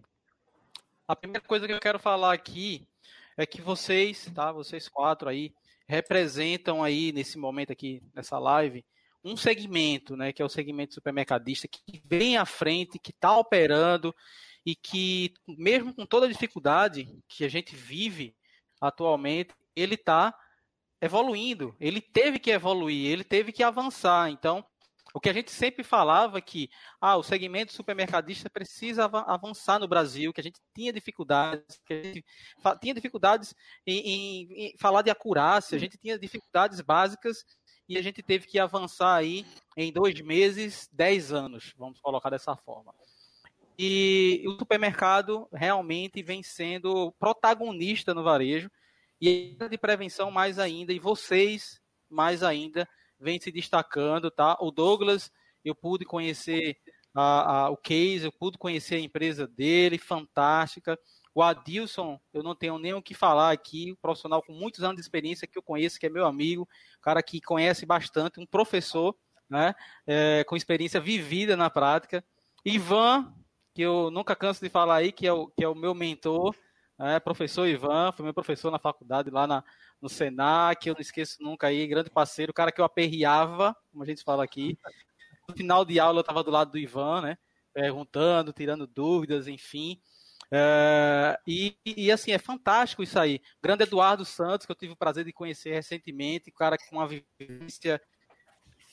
A 1.07 1.15
primeira 1.15 1.45
coisa 1.45 1.67
que 1.67 1.73
eu 1.73 1.79
quero 1.79 1.99
falar 1.99 2.33
aqui 2.33 2.87
é 3.35 3.45
que 3.45 3.61
vocês, 3.61 4.31
tá? 4.33 4.51
Vocês 4.51 4.87
quatro 4.87 5.27
aí 5.27 5.53
representam 5.91 6.81
aí 6.81 7.11
nesse 7.11 7.37
momento 7.37 7.73
aqui 7.73 8.01
nessa 8.15 8.39
live 8.39 8.83
um 9.23 9.35
segmento, 9.35 10.15
né? 10.15 10.31
Que 10.31 10.41
é 10.41 10.45
o 10.45 10.49
segmento 10.49 10.93
supermercadista 10.93 11.67
que 11.67 12.01
vem 12.05 12.37
à 12.37 12.45
frente, 12.45 12.97
que 12.97 13.11
está 13.11 13.37
operando 13.37 14.15
e 14.65 14.73
que 14.73 15.33
mesmo 15.45 15.93
com 15.93 16.05
toda 16.05 16.25
a 16.25 16.29
dificuldade 16.29 17.07
que 17.27 17.43
a 17.43 17.49
gente 17.49 17.75
vive 17.75 18.33
atualmente, 18.79 19.53
ele 19.75 19.95
está 19.95 20.33
evoluindo, 21.01 21.75
ele 21.79 21.99
teve 21.99 22.39
que 22.39 22.51
evoluir, 22.51 23.11
ele 23.11 23.23
teve 23.23 23.51
que 23.51 23.61
avançar. 23.61 24.29
Então, 24.31 24.65
o 25.13 25.19
que 25.19 25.29
a 25.29 25.33
gente 25.33 25.51
sempre 25.51 25.83
falava 25.83 26.37
é 26.37 26.41
que 26.41 26.69
ah, 26.99 27.17
o 27.17 27.23
segmento 27.23 27.73
supermercadista 27.73 28.49
precisa 28.49 29.05
avançar 29.05 29.79
no 29.79 29.87
Brasil, 29.87 30.31
que 30.31 30.39
a 30.41 30.43
gente 30.43 30.59
tinha 30.73 30.93
dificuldades, 30.93 31.81
que 31.85 31.93
a 31.93 32.03
gente 32.03 32.25
tinha 32.81 32.93
dificuldades 32.93 33.53
em, 33.85 33.99
em, 33.99 34.53
em, 34.53 34.77
falar 34.77 35.01
de 35.01 35.09
acurácia, 35.09 35.75
a 35.75 35.79
gente 35.79 35.97
tinha 35.97 36.17
dificuldades 36.17 36.79
básicas 36.81 37.43
e 37.87 37.97
a 37.97 38.01
gente 38.01 38.23
teve 38.23 38.47
que 38.47 38.57
avançar 38.57 39.15
aí 39.15 39.45
em 39.75 39.91
dois 39.91 40.19
meses, 40.21 40.87
dez 40.91 41.33
anos, 41.33 41.73
vamos 41.77 41.99
colocar 41.99 42.29
dessa 42.29 42.55
forma. 42.55 42.93
E 43.77 44.43
o 44.45 44.51
supermercado 44.51 45.47
realmente 45.51 46.21
vem 46.21 46.43
sendo 46.43 47.11
protagonista 47.13 48.13
no 48.13 48.23
varejo 48.23 48.69
e 49.19 49.57
de 49.69 49.77
prevenção 49.77 50.31
mais 50.31 50.57
ainda, 50.57 50.93
e 50.93 50.99
vocês 50.99 51.81
mais 52.09 52.43
ainda 52.43 52.87
vêm 53.21 53.39
se 53.39 53.51
destacando, 53.51 54.31
tá? 54.31 54.57
O 54.59 54.71
Douglas, 54.71 55.31
eu 55.63 55.75
pude 55.75 56.03
conhecer 56.05 56.77
a, 57.13 57.65
a, 57.65 57.69
o 57.69 57.77
case, 57.77 58.25
eu 58.25 58.31
pude 58.31 58.57
conhecer 58.57 58.95
a 58.95 58.99
empresa 58.99 59.47
dele, 59.47 59.97
fantástica. 59.97 60.97
O 61.33 61.41
Adilson, 61.41 62.19
eu 62.33 62.43
não 62.43 62.55
tenho 62.55 62.77
nem 62.77 62.93
o 62.93 63.01
que 63.01 63.13
falar 63.13 63.51
aqui, 63.51 63.91
um 63.91 63.95
profissional 63.95 64.41
com 64.41 64.53
muitos 64.53 64.83
anos 64.83 64.95
de 64.95 65.01
experiência 65.01 65.47
que 65.47 65.57
eu 65.57 65.63
conheço, 65.63 65.99
que 65.99 66.05
é 66.05 66.09
meu 66.09 66.25
amigo, 66.25 66.67
cara 67.01 67.23
que 67.23 67.39
conhece 67.39 67.85
bastante, 67.85 68.39
um 68.39 68.45
professor, 68.45 69.15
né, 69.49 69.73
é, 70.05 70.43
com 70.45 70.57
experiência 70.57 70.99
vivida 70.99 71.55
na 71.55 71.69
prática. 71.69 72.23
Ivan, 72.65 73.33
que 73.73 73.81
eu 73.81 74.11
nunca 74.11 74.35
canso 74.35 74.61
de 74.61 74.69
falar 74.69 74.95
aí, 74.95 75.11
que 75.11 75.25
é 75.25 75.31
o, 75.31 75.47
que 75.47 75.63
é 75.63 75.67
o 75.67 75.75
meu 75.75 75.95
mentor, 75.95 76.53
é, 76.99 77.19
professor 77.19 77.65
Ivan, 77.65 78.11
foi 78.11 78.23
meu 78.23 78.33
professor 78.33 78.69
na 78.69 78.77
faculdade 78.77 79.31
lá 79.31 79.47
na, 79.47 79.63
no 80.01 80.09
Senac, 80.09 80.87
eu 80.87 80.93
não 80.93 81.01
esqueço 81.01 81.37
nunca 81.41 81.67
aí, 81.67 81.85
grande 81.87 82.09
parceiro, 82.09 82.51
o 82.51 82.55
cara 82.55 82.71
que 82.71 82.81
eu 82.81 82.85
aperreava, 82.85 83.75
como 83.91 84.03
a 84.03 84.05
gente 84.05 84.23
fala 84.23 84.43
aqui. 84.43 84.77
No 85.47 85.55
final 85.55 85.85
de 85.85 85.99
aula 85.99 86.19
eu 86.19 86.21
estava 86.21 86.43
do 86.43 86.51
lado 86.51 86.71
do 86.71 86.77
Ivan, 86.77 87.21
né? 87.21 87.37
Perguntando, 87.73 88.51
tirando 88.51 88.87
dúvidas, 88.87 89.47
enfim. 89.47 90.01
É, 90.53 91.39
e, 91.47 91.77
e, 91.85 92.11
assim, 92.11 92.31
é 92.31 92.37
fantástico 92.37 93.01
isso 93.01 93.17
aí. 93.17 93.39
Grande 93.63 93.83
Eduardo 93.83 94.25
Santos, 94.25 94.65
que 94.65 94.71
eu 94.71 94.75
tive 94.75 94.93
o 94.93 94.97
prazer 94.97 95.23
de 95.23 95.31
conhecer 95.31 95.73
recentemente, 95.73 96.51
cara 96.51 96.77
com 96.77 96.97
uma 96.97 97.07
vivência 97.07 98.01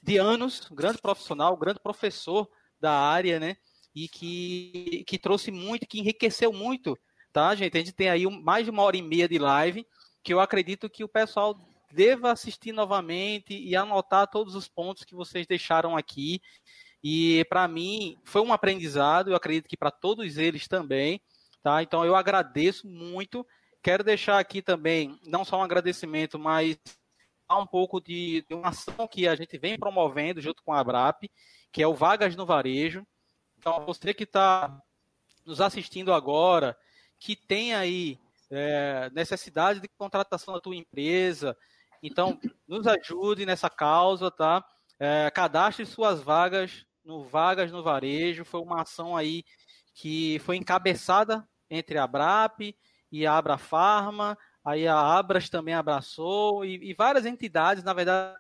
de 0.01 0.18
anos, 0.18 0.70
um 0.70 0.76
grande 0.76 0.98
profissional, 0.98 1.55
um 1.55 1.59
grande 1.59 1.80
professor 1.80 2.48
da 2.80 2.93
área, 2.93 3.40
né? 3.40 3.56
E 3.93 4.09
que, 4.09 5.05
que 5.06 5.18
trouxe 5.18 5.51
muito, 5.51 5.86
que 5.86 5.98
enriqueceu 5.98 6.52
muito, 6.52 6.97
tá, 7.32 7.52
gente? 7.56 7.76
A 7.76 7.80
gente 7.80 7.93
tem 7.93 8.09
aí 8.09 8.24
mais 8.26 8.64
de 8.64 8.70
uma 8.70 8.85
hora 8.85 8.97
e 8.97 9.02
meia 9.02 9.28
de 9.28 9.39
live, 9.39 9.85
que 10.29 10.35
eu 10.35 10.41
acredito 10.41 10.91
que 10.91 11.03
o 11.03 11.09
pessoal 11.09 11.59
deva 11.91 12.31
assistir 12.31 12.71
novamente 12.71 13.59
e 13.59 13.75
anotar 13.75 14.29
todos 14.29 14.55
os 14.55 14.69
pontos 14.69 15.03
que 15.03 15.15
vocês 15.15 15.47
deixaram 15.47 15.97
aqui. 15.97 16.43
E 17.03 17.47
para 17.49 17.67
mim 17.67 18.15
foi 18.25 18.43
um 18.43 18.53
aprendizado, 18.53 19.31
eu 19.31 19.35
acredito 19.35 19.67
que 19.67 19.77
para 19.77 19.91
todos 19.91 20.37
eles 20.37 20.69
também. 20.69 21.19
Tá? 21.63 21.83
Então 21.83 22.05
eu 22.05 22.15
agradeço 22.15 22.87
muito. 22.87 23.47
Quero 23.83 24.05
deixar 24.05 24.39
aqui 24.39 24.61
também, 24.61 25.19
não 25.25 25.47
só 25.47 25.61
um 25.61 25.63
agradecimento, 25.63 26.39
mas 26.39 26.79
um 27.51 27.67
pouco 27.67 27.99
de, 27.99 28.45
de 28.47 28.55
uma 28.55 28.69
ação 28.69 29.09
que 29.09 29.27
a 29.27 29.35
gente 29.35 29.57
vem 29.57 29.79
promovendo 29.79 30.43
junto 30.43 30.63
com 30.63 30.75
a 30.75 30.81
Abrap, 30.81 31.23
que 31.73 31.83
é 31.83 31.89
o 31.89 31.95
Vagas 31.95 32.37
no 32.37 32.45
Varejo. 32.45 33.03
Então, 33.59 33.87
você 33.87 34.13
que 34.13 34.25
está 34.25 34.79
nos 35.47 35.59
assistindo 35.59 36.13
agora, 36.13 36.77
que 37.19 37.35
tem 37.35 37.75
aí 37.75 38.19
é, 38.51 39.11
necessidade 39.12 39.81
de 39.81 39.89
contratação 39.89 40.55
da 40.55 40.61
tua 40.61 40.77
empresa, 40.77 41.57
então 42.03 42.39
nos 42.66 42.87
ajude 42.87 43.45
nessa 43.45 43.69
causa, 43.69 44.31
tá? 44.31 44.65
É, 44.99 45.31
cadastre 45.31 45.87
suas 45.87 46.23
vagas 46.23 46.87
no 47.05 47.25
Vagas 47.25 47.73
no 47.73 47.83
Varejo. 47.83 48.45
Foi 48.45 48.61
uma 48.61 48.83
ação 48.83 49.16
aí 49.16 49.45
que 49.95 50.39
foi 50.41 50.57
encabeçada 50.57 51.49
entre 51.70 51.99
a 51.99 52.05
Abrap 52.05 52.77
e 53.11 53.27
a 53.27 53.37
Abra 53.37 53.59
Farma, 53.59 54.39
aí 54.65 54.87
a 54.87 54.97
Abras 54.97 55.49
também 55.49 55.75
abraçou, 55.75 56.65
e, 56.65 56.91
e 56.91 56.95
várias 56.95 57.25
entidades, 57.25 57.83
na 57.83 57.93
verdade, 57.93 58.37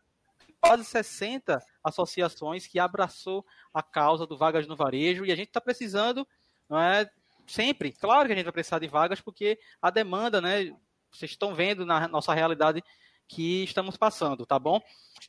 quase 0.60 0.84
60 0.84 1.60
associações 1.82 2.66
que 2.66 2.78
abraçou 2.78 3.44
a 3.72 3.82
causa 3.82 4.26
do 4.26 4.36
vagas 4.36 4.66
no 4.66 4.76
varejo, 4.76 5.24
e 5.24 5.32
a 5.32 5.36
gente 5.36 5.48
está 5.48 5.60
precisando, 5.60 6.26
não 6.68 6.78
é, 6.78 7.10
sempre, 7.48 7.92
claro 7.92 8.26
que 8.26 8.32
a 8.32 8.36
gente 8.36 8.44
vai 8.44 8.52
precisar 8.52 8.78
de 8.78 8.86
vagas, 8.86 9.20
porque 9.20 9.58
a 9.80 9.90
demanda, 9.90 10.40
né, 10.40 10.74
vocês 11.10 11.30
estão 11.30 11.54
vendo 11.54 11.84
na 11.84 12.06
nossa 12.06 12.34
realidade 12.34 12.82
que 13.26 13.64
estamos 13.64 13.96
passando, 13.96 14.46
tá 14.46 14.58
bom? 14.58 14.80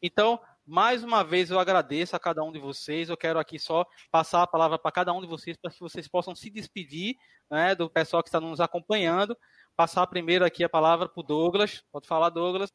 Então, 0.01 0.39
mais 0.65 1.03
uma 1.03 1.23
vez 1.23 1.49
eu 1.49 1.59
agradeço 1.59 2.15
a 2.15 2.19
cada 2.19 2.43
um 2.43 2.51
de 2.51 2.59
vocês. 2.59 3.09
Eu 3.09 3.17
quero 3.17 3.39
aqui 3.39 3.57
só 3.57 3.85
passar 4.11 4.43
a 4.43 4.47
palavra 4.47 4.77
para 4.77 4.91
cada 4.91 5.11
um 5.11 5.19
de 5.19 5.27
vocês 5.27 5.57
para 5.57 5.71
que 5.71 5.79
vocês 5.79 6.07
possam 6.07 6.35
se 6.35 6.49
despedir 6.49 7.15
né, 7.49 7.73
do 7.73 7.89
pessoal 7.89 8.21
que 8.21 8.29
está 8.29 8.39
nos 8.39 8.61
acompanhando. 8.61 9.35
Passar 9.75 10.05
primeiro 10.07 10.45
aqui 10.45 10.63
a 10.63 10.69
palavra 10.69 11.09
para 11.09 11.19
o 11.19 11.23
Douglas. 11.23 11.83
Pode 11.91 12.07
falar, 12.07 12.29
Douglas. 12.29 12.71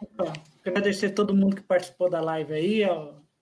Opa, 0.00 0.32
agradecer 0.64 1.06
a 1.06 1.14
todo 1.14 1.34
mundo 1.34 1.56
que 1.56 1.62
participou 1.62 2.08
da 2.08 2.20
live 2.20 2.52
aí, 2.52 2.84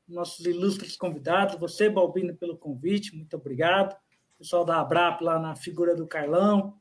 nossos 0.09 0.45
ilustres 0.47 0.97
convidados, 0.97 1.59
você, 1.59 1.89
Balbino, 1.89 2.35
pelo 2.35 2.57
convite, 2.57 3.15
muito 3.17 3.37
obrigado. 3.37 3.97
pessoal 4.39 4.65
da 4.65 4.81
Abrap 4.81 5.23
lá 5.23 5.39
na 5.39 5.55
figura 5.57 5.95
do 5.95 6.07
Carlão, 6.07 6.79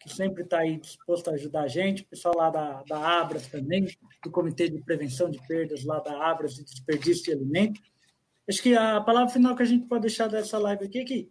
que 0.00 0.08
sempre 0.12 0.42
está 0.42 0.58
aí 0.58 0.78
disposto 0.78 1.28
a 1.28 1.34
ajudar 1.34 1.62
a 1.62 1.68
gente, 1.68 2.02
o 2.02 2.06
pessoal 2.06 2.36
lá 2.36 2.50
da, 2.50 2.82
da 2.82 3.20
Abras 3.20 3.46
também, 3.46 3.86
do 4.22 4.30
Comitê 4.30 4.68
de 4.68 4.82
Prevenção 4.82 5.30
de 5.30 5.38
Perdas 5.46 5.84
lá 5.84 6.00
da 6.00 6.28
Abras 6.28 6.58
e 6.58 6.64
Desperdício 6.64 7.24
de 7.24 7.32
Alimento. 7.32 7.80
Acho 8.48 8.62
que 8.62 8.76
a 8.76 9.00
palavra 9.00 9.32
final 9.32 9.56
que 9.56 9.62
a 9.62 9.66
gente 9.66 9.86
pode 9.86 10.02
deixar 10.02 10.28
dessa 10.28 10.58
live 10.58 10.84
aqui 10.84 10.98
é 10.98 11.04
que 11.04 11.30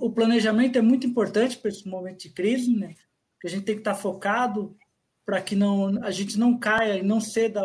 o 0.00 0.10
planejamento 0.10 0.76
é 0.76 0.82
muito 0.82 1.06
importante 1.06 1.56
para 1.56 1.70
esse 1.70 1.86
momento 1.86 2.22
de 2.22 2.30
crise, 2.30 2.74
né? 2.74 2.94
Que 3.40 3.46
a 3.46 3.50
gente 3.50 3.64
tem 3.64 3.76
que 3.76 3.82
estar 3.82 3.94
tá 3.94 4.00
focado 4.00 4.76
para 5.24 5.40
que 5.40 5.54
não, 5.54 6.02
a 6.02 6.10
gente 6.10 6.36
não 6.36 6.58
caia 6.58 6.98
e 6.98 7.02
não 7.02 7.20
ceda 7.20 7.62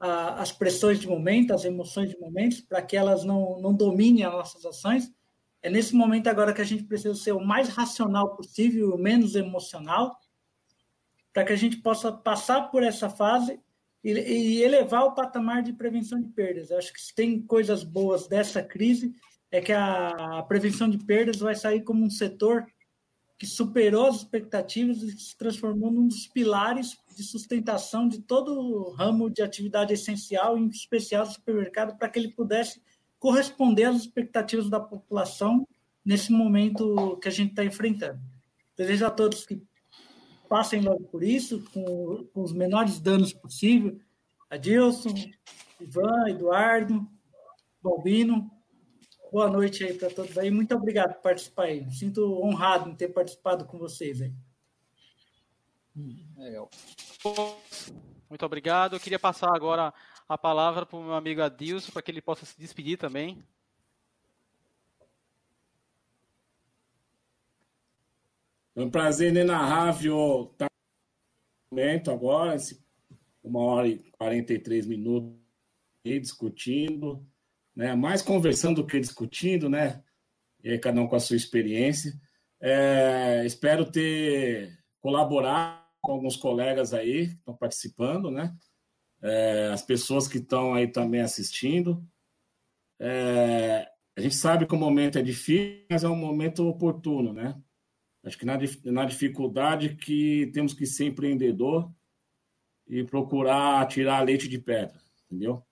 às 0.00 0.50
pressões 0.50 0.98
de 0.98 1.06
momento, 1.06 1.52
às 1.52 1.64
emoções 1.64 2.08
de 2.08 2.18
momento, 2.18 2.66
para 2.66 2.80
que 2.80 2.96
elas 2.96 3.22
não, 3.22 3.60
não 3.60 3.74
dominem 3.74 4.24
as 4.24 4.32
nossas 4.32 4.64
ações 4.64 5.12
é 5.62 5.68
nesse 5.68 5.94
momento 5.94 6.28
agora 6.28 6.54
que 6.54 6.60
a 6.60 6.64
gente 6.64 6.84
precisa 6.84 7.14
ser 7.14 7.32
o 7.32 7.44
mais 7.44 7.68
racional 7.68 8.34
possível, 8.34 8.94
o 8.94 8.98
menos 8.98 9.34
emocional, 9.34 10.18
para 11.32 11.44
que 11.44 11.52
a 11.52 11.56
gente 11.56 11.76
possa 11.76 12.10
passar 12.10 12.70
por 12.70 12.82
essa 12.82 13.10
fase 13.10 13.60
e, 14.02 14.12
e, 14.12 14.62
elevar 14.62 15.04
o 15.04 15.14
patamar 15.14 15.62
de 15.62 15.74
prevenção 15.74 16.20
de 16.20 16.28
perdas. 16.28 16.70
Eu 16.70 16.78
acho 16.78 16.92
que 16.92 17.00
se 17.00 17.14
tem 17.14 17.42
coisas 17.42 17.84
boas 17.84 18.26
dessa 18.26 18.62
crise, 18.62 19.14
é 19.50 19.60
que 19.60 19.72
a, 19.72 20.38
a 20.38 20.42
prevenção 20.42 20.88
de 20.88 20.98
perdas 20.98 21.38
vai 21.38 21.54
sair 21.54 21.82
como 21.82 22.04
um 22.04 22.10
setor 22.10 22.66
que 23.40 23.46
superou 23.46 24.06
as 24.06 24.16
expectativas 24.16 25.02
e 25.02 25.18
se 25.18 25.34
transformou 25.34 25.90
num 25.90 26.06
dos 26.06 26.26
pilares 26.26 26.98
de 27.16 27.22
sustentação 27.22 28.06
de 28.06 28.20
todo 28.20 28.52
o 28.52 28.90
ramo 28.90 29.30
de 29.30 29.40
atividade 29.40 29.94
essencial, 29.94 30.58
em 30.58 30.68
especial 30.68 31.24
do 31.24 31.32
supermercado, 31.32 31.96
para 31.96 32.10
que 32.10 32.18
ele 32.18 32.28
pudesse 32.28 32.82
corresponder 33.18 33.84
às 33.84 33.96
expectativas 33.96 34.68
da 34.68 34.78
população 34.78 35.66
nesse 36.04 36.30
momento 36.30 37.16
que 37.16 37.28
a 37.28 37.30
gente 37.30 37.52
está 37.52 37.64
enfrentando. 37.64 38.20
Desejo 38.76 39.06
a 39.06 39.10
todos 39.10 39.46
que 39.46 39.62
passem 40.46 40.82
logo 40.82 41.04
por 41.04 41.24
isso, 41.24 41.64
com, 41.72 42.28
com 42.34 42.42
os 42.42 42.52
menores 42.52 43.00
danos 43.00 43.32
possível. 43.32 43.98
Adilson, 44.50 45.14
Ivan, 45.80 46.28
Eduardo, 46.28 47.08
Balbino, 47.82 48.50
boa 49.30 49.48
noite 49.48 49.84
aí 49.84 49.94
para 49.94 50.10
todos 50.10 50.36
aí. 50.36 50.50
Muito 50.50 50.74
obrigado 50.74 51.14
por 51.14 51.22
participar 51.22 51.64
aí. 51.64 51.84
Me 51.84 51.92
sinto 51.92 52.40
honrado 52.42 52.90
em 52.90 52.94
ter 52.94 53.08
participado 53.08 53.64
com 53.64 53.78
vocês 53.78 54.20
aí. 54.20 54.32
Legal. 56.36 56.70
Muito 58.28 58.46
obrigado. 58.46 58.96
Eu 58.96 59.00
queria 59.00 59.18
passar 59.18 59.54
agora 59.54 59.92
a 60.28 60.38
palavra 60.38 60.84
para 60.86 60.98
o 60.98 61.02
meu 61.02 61.14
amigo 61.14 61.42
Adilson, 61.42 61.92
para 61.92 62.02
que 62.02 62.10
ele 62.10 62.22
possa 62.22 62.44
se 62.44 62.58
despedir 62.58 62.98
também. 62.98 63.42
É 68.74 68.82
um 68.82 68.90
prazer 68.90 69.30
inenarrável 69.30 70.48
estar 70.52 70.68
no 71.70 71.76
momento 71.76 72.10
agora, 72.10 72.56
uma 73.42 73.60
hora 73.60 73.88
e 73.88 73.98
43 74.12 74.86
minutos 74.86 75.36
aí, 76.06 76.18
discutindo, 76.18 77.26
né? 77.80 77.94
mais 77.94 78.22
conversando 78.22 78.82
do 78.82 78.86
que 78.86 79.00
discutindo, 79.00 79.68
né? 79.68 80.02
E 80.62 80.70
aí, 80.70 80.78
cada 80.78 81.00
um 81.00 81.06
com 81.08 81.16
a 81.16 81.20
sua 81.20 81.36
experiência. 81.36 82.12
É, 82.60 83.42
espero 83.46 83.90
ter 83.90 84.78
colaborado 85.00 85.80
com 86.02 86.12
alguns 86.12 86.36
colegas 86.36 86.92
aí 86.92 87.28
que 87.28 87.34
estão 87.34 87.56
participando, 87.56 88.30
né? 88.30 88.54
é, 89.22 89.68
as 89.72 89.82
pessoas 89.82 90.26
que 90.26 90.38
estão 90.38 90.74
aí 90.74 90.88
também 90.88 91.20
assistindo. 91.20 92.04
É, 92.98 93.88
a 94.16 94.20
gente 94.20 94.34
sabe 94.34 94.66
que 94.66 94.74
o 94.74 94.78
momento 94.78 95.18
é 95.18 95.22
difícil, 95.22 95.86
mas 95.90 96.04
é 96.04 96.08
um 96.08 96.16
momento 96.16 96.66
oportuno, 96.66 97.32
né? 97.32 97.60
Acho 98.22 98.36
que 98.36 98.44
na, 98.44 98.58
na 98.84 99.04
dificuldade 99.04 99.96
que 99.96 100.50
temos 100.52 100.74
que 100.74 100.86
ser 100.86 101.06
empreendedor 101.06 101.90
e 102.86 103.02
procurar 103.04 103.86
tirar 103.88 104.20
leite 104.20 104.48
de 104.48 104.58
pedra, 104.58 105.00
entendeu? 105.24 105.64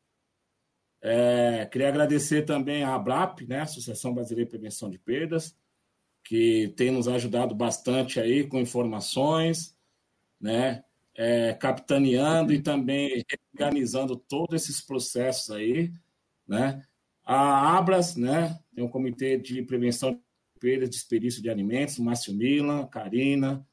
É, 1.11 1.65
queria 1.65 1.89
agradecer 1.89 2.43
também 2.43 2.83
a 2.83 2.95
ABRAP, 2.95 3.47
né, 3.47 3.61
Associação 3.61 4.13
Brasileira 4.13 4.45
de 4.45 4.51
Prevenção 4.51 4.91
de 4.91 4.99
Perdas, 4.99 5.57
que 6.23 6.69
tem 6.77 6.91
nos 6.91 7.09
ajudado 7.09 7.55
bastante 7.55 8.21
aí 8.21 8.47
com 8.47 8.59
informações, 8.59 9.75
né, 10.39 10.85
é, 11.17 11.55
capitaneando 11.55 12.53
e 12.53 12.61
também 12.61 13.25
organizando 13.55 14.17
todos 14.17 14.63
esses 14.63 14.83
processos 14.83 15.51
aí, 15.51 15.91
né? 16.47 16.83
A 17.25 17.77
Abras, 17.77 18.15
né? 18.15 18.59
Tem 18.75 18.85
um 18.85 18.89
comitê 18.89 19.37
de 19.37 19.63
prevenção 19.63 20.13
de 20.13 20.21
perdas 20.61 20.91
de 20.91 20.97
desperdício 20.97 21.43
de 21.43 21.51
alimentos, 21.51 21.99
Márcio 21.99 22.35
Milan, 22.35 22.87
Karina, 22.87 23.67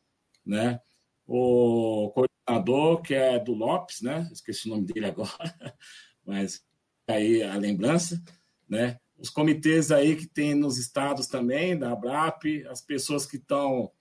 né? 0.46 0.80
O 1.28 2.12
coordenador, 2.16 3.02
que 3.02 3.14
é 3.14 3.38
do 3.38 3.54
Lopes, 3.54 4.02
né? 4.02 4.28
Esqueci 4.32 4.68
o 4.68 4.72
nome 4.72 4.86
dele 4.86 5.06
agora, 5.06 5.30
mas 6.26 6.66
aí 7.08 7.44
a 7.44 7.56
lembrança, 7.56 8.22
né? 8.68 9.00
Os 9.18 9.30
comitês 9.30 9.92
aí 9.92 10.16
que 10.16 10.28
tem 10.28 10.54
nos 10.54 10.78
estados 10.78 11.28
também, 11.28 11.78
da 11.78 11.92
ABRAP, 11.92 12.66
as 12.70 12.82
pessoas 12.82 13.26
que 13.26 13.38
estão 13.38 13.92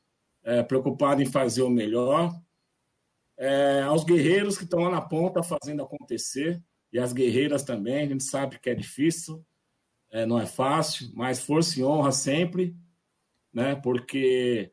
é, 0.43 0.63
preocupadas 0.63 1.27
em 1.27 1.31
fazer 1.31 1.63
o 1.63 1.71
melhor, 1.71 2.33
é, 3.37 3.83
aos 3.83 4.05
guerreiros 4.05 4.57
que 4.57 4.65
estão 4.65 4.81
lá 4.81 4.91
na 4.91 5.01
ponta 5.01 5.43
fazendo 5.43 5.83
acontecer, 5.83 6.63
e 6.93 6.99
as 6.99 7.13
guerreiras 7.13 7.63
também, 7.63 8.05
a 8.05 8.07
gente 8.07 8.25
sabe 8.25 8.59
que 8.59 8.71
é 8.71 8.75
difícil, 8.75 9.45
é, 10.11 10.25
não 10.25 10.39
é 10.39 10.47
fácil, 10.47 11.11
mas 11.15 11.41
força 11.41 11.79
e 11.79 11.85
honra 11.85 12.13
sempre, 12.13 12.77
né? 13.53 13.75
Porque 13.75 14.71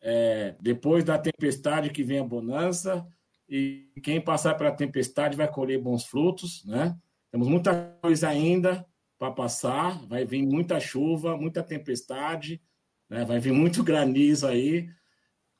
é, 0.00 0.54
depois 0.60 1.02
da 1.04 1.18
tempestade 1.18 1.90
que 1.90 2.04
vem 2.04 2.20
a 2.20 2.24
bonança, 2.24 3.06
e 3.48 3.90
quem 4.02 4.20
passar 4.20 4.54
pela 4.54 4.72
tempestade 4.72 5.36
vai 5.36 5.50
colher 5.50 5.80
bons 5.80 6.04
frutos, 6.04 6.64
né? 6.64 6.96
Temos 7.34 7.48
muita 7.48 7.98
coisa 8.00 8.28
ainda 8.28 8.86
para 9.18 9.28
passar, 9.28 9.98
vai 10.06 10.24
vir 10.24 10.46
muita 10.46 10.78
chuva, 10.78 11.36
muita 11.36 11.64
tempestade, 11.64 12.62
né? 13.10 13.24
vai 13.24 13.40
vir 13.40 13.52
muito 13.52 13.82
granizo 13.82 14.46
aí, 14.46 14.88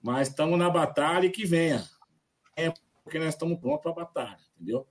mas 0.01 0.29
estamos 0.29 0.57
na 0.57 0.71
batalha 0.71 1.27
e 1.27 1.33
que 1.33 1.45
venha. 1.45 1.85
É 2.57 2.73
porque 3.03 3.19
nós 3.19 3.31
estamos 3.31 3.59
prontos 3.59 3.83
para 3.83 3.91
a 3.91 4.05
batalha, 4.07 4.39
entendeu? 4.55 4.87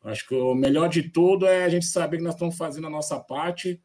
Acho 0.00 0.28
que 0.28 0.34
o 0.36 0.54
melhor 0.54 0.88
de 0.88 1.10
tudo 1.10 1.44
é 1.44 1.64
a 1.64 1.68
gente 1.68 1.86
saber 1.86 2.18
que 2.18 2.22
nós 2.22 2.34
estamos 2.34 2.56
fazendo 2.56 2.86
a 2.86 2.90
nossa 2.90 3.18
parte 3.18 3.82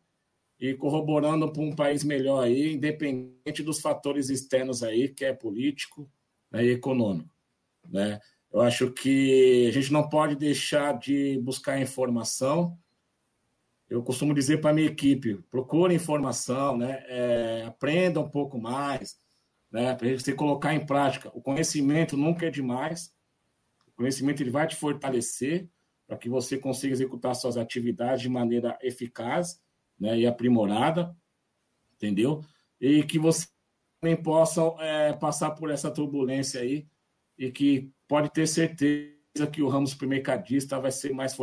e 0.60 0.76
corroborando 0.76 1.52
para 1.52 1.64
um 1.64 1.76
país 1.76 2.04
melhor 2.04 2.44
aí, 2.44 2.74
independente 2.74 3.64
dos 3.64 3.82
fatores 3.82 4.30
externos 4.30 4.84
aí, 4.84 5.10
que 5.10 5.26
é 5.26 5.34
político 5.34 6.08
né, 6.52 6.64
e 6.64 6.70
econômico. 6.70 7.34
Né? 7.90 8.20
Eu 8.54 8.62
acho 8.62 8.92
que 8.92 9.66
a 9.68 9.72
gente 9.72 9.92
não 9.92 10.08
pode 10.08 10.36
deixar 10.36 11.00
de 11.00 11.40
buscar 11.40 11.82
informação. 11.82 12.78
Eu 13.90 14.04
costumo 14.04 14.32
dizer 14.32 14.62
para 14.62 14.70
a 14.70 14.74
minha 14.74 14.88
equipe: 14.88 15.42
procure 15.50 15.96
informação, 15.96 16.78
né? 16.78 17.04
É, 17.08 17.64
aprenda 17.66 18.20
um 18.20 18.30
pouco 18.30 18.62
mais, 18.62 19.18
né? 19.72 19.96
para 19.96 20.08
você 20.14 20.34
colocar 20.34 20.72
em 20.72 20.86
prática. 20.86 21.32
O 21.34 21.42
conhecimento 21.42 22.16
nunca 22.16 22.46
é 22.46 22.52
demais. 22.52 23.12
O 23.88 23.92
conhecimento 23.94 24.44
ele 24.44 24.52
vai 24.52 24.68
te 24.68 24.76
fortalecer 24.76 25.68
para 26.06 26.16
que 26.16 26.30
você 26.30 26.56
consiga 26.56 26.94
executar 26.94 27.36
suas 27.36 27.58
atividades 27.58 28.22
de 28.22 28.30
maneira 28.30 28.78
eficaz 28.84 29.60
né, 30.00 30.20
e 30.20 30.28
aprimorada, 30.28 31.16
entendeu? 31.96 32.44
E 32.80 33.04
que 33.04 33.18
você 33.18 33.48
também 34.00 34.22
possa 34.22 34.62
é, 34.80 35.14
passar 35.14 35.52
por 35.52 35.72
essa 35.72 35.90
turbulência 35.90 36.62
aí 36.62 36.86
e 37.38 37.52
que 37.52 37.92
pode 38.14 38.30
ter 38.30 38.46
certeza 38.46 39.48
que 39.52 39.64
o 39.64 39.68
ramo 39.68 39.88
supermercadista 39.88 40.80
vai 40.80 40.92
ser 40.92 41.12
mais 41.16 41.36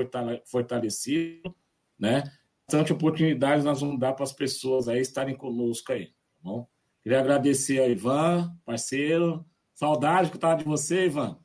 fortalecido, 0.45 1.53
né? 1.99 2.23
Bastante 2.65 2.93
oportunidades 2.93 3.65
nós 3.65 3.81
vamos 3.81 3.99
dar 3.99 4.13
para 4.13 4.23
as 4.23 4.33
pessoas 4.33 4.87
aí 4.87 5.01
estarem 5.01 5.35
conosco 5.35 5.91
aí, 5.91 6.07
tá 6.07 6.39
bom? 6.41 6.69
Queria 7.03 7.19
agradecer 7.19 7.81
a 7.81 7.89
Ivan, 7.89 8.57
parceiro. 8.65 9.45
Saudade 9.75 10.29
que 10.29 10.35
eu 10.35 10.39
estava 10.39 10.59
de 10.59 10.65
você, 10.65 11.07
Ivan. 11.07 11.41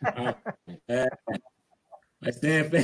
É, 0.88 1.06
mas 2.18 2.36
sempre. 2.36 2.78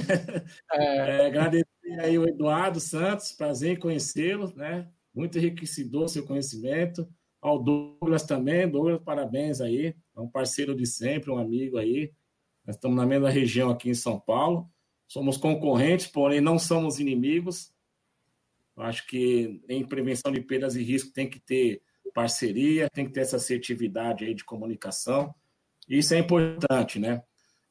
É. 0.74 1.23
É, 1.23 1.27
agradecer 1.28 2.01
aí 2.01 2.18
o 2.18 2.28
Eduardo 2.28 2.78
Santos, 2.78 3.32
prazer 3.32 3.73
em 3.73 3.81
conhecê-lo, 3.81 4.55
né? 4.55 4.86
Muito 5.14 5.39
enriquecedor 5.39 6.10
seu 6.10 6.27
conhecimento. 6.27 7.09
Ao 7.47 7.62
Douglas 7.62 8.24
também, 8.24 8.68
Douglas, 8.68 9.01
parabéns 9.05 9.60
aí. 9.60 9.94
É 10.16 10.20
um 10.20 10.28
parceiro 10.28 10.74
de 10.74 10.85
sempre, 10.85 11.31
um 11.31 11.39
amigo 11.39 11.78
aí. 11.78 12.12
Nós 12.66 12.74
estamos 12.74 12.97
na 12.97 13.06
mesma 13.06 13.31
região 13.31 13.70
aqui 13.70 13.89
em 13.89 13.94
São 13.94 14.18
Paulo. 14.18 14.68
Somos 15.06 15.36
concorrentes, 15.36 16.09
porém 16.09 16.40
não 16.40 16.59
somos 16.59 16.98
inimigos. 16.98 17.73
Acho 18.77 19.06
que 19.06 19.62
em 19.68 19.86
prevenção 19.86 20.32
de 20.32 20.40
perdas 20.40 20.74
e 20.74 20.82
risco 20.82 21.12
tem 21.12 21.31
que 21.31 21.39
ter 21.39 21.81
parceria, 22.12 22.90
tem 22.90 23.06
que 23.06 23.12
ter 23.12 23.20
essa 23.20 23.36
assertividade 23.36 24.24
aí 24.24 24.35
de 24.35 24.44
comunicação. 24.44 25.32
Isso 25.89 26.14
é 26.14 26.18
importante, 26.18 26.98
né? 26.98 27.23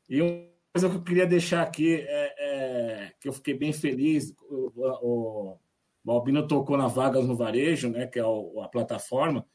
E 0.08 0.22
um 0.22 0.48
coisa 0.72 0.90
que 0.90 0.96
eu 0.96 1.04
queria 1.04 1.28
deixar 1.28 1.62
aqui 1.62 1.96
é, 1.96 2.36
é 2.38 3.12
que 3.20 3.28
eu 3.28 3.34
fiquei 3.34 3.54
bem 3.54 3.74
feliz. 3.74 4.34
O, 4.50 4.72
o, 5.02 5.58
o 6.06 6.12
Albino 6.12 6.48
tocou 6.48 6.78
na 6.78 6.88
Vagas 6.88 7.26
no 7.26 7.36
Varejo, 7.36 7.90
né, 7.90 8.08
que 8.08 8.20
é 8.20 8.26
o, 8.26 8.62
a 8.62 8.68
plataforma, 8.68 9.46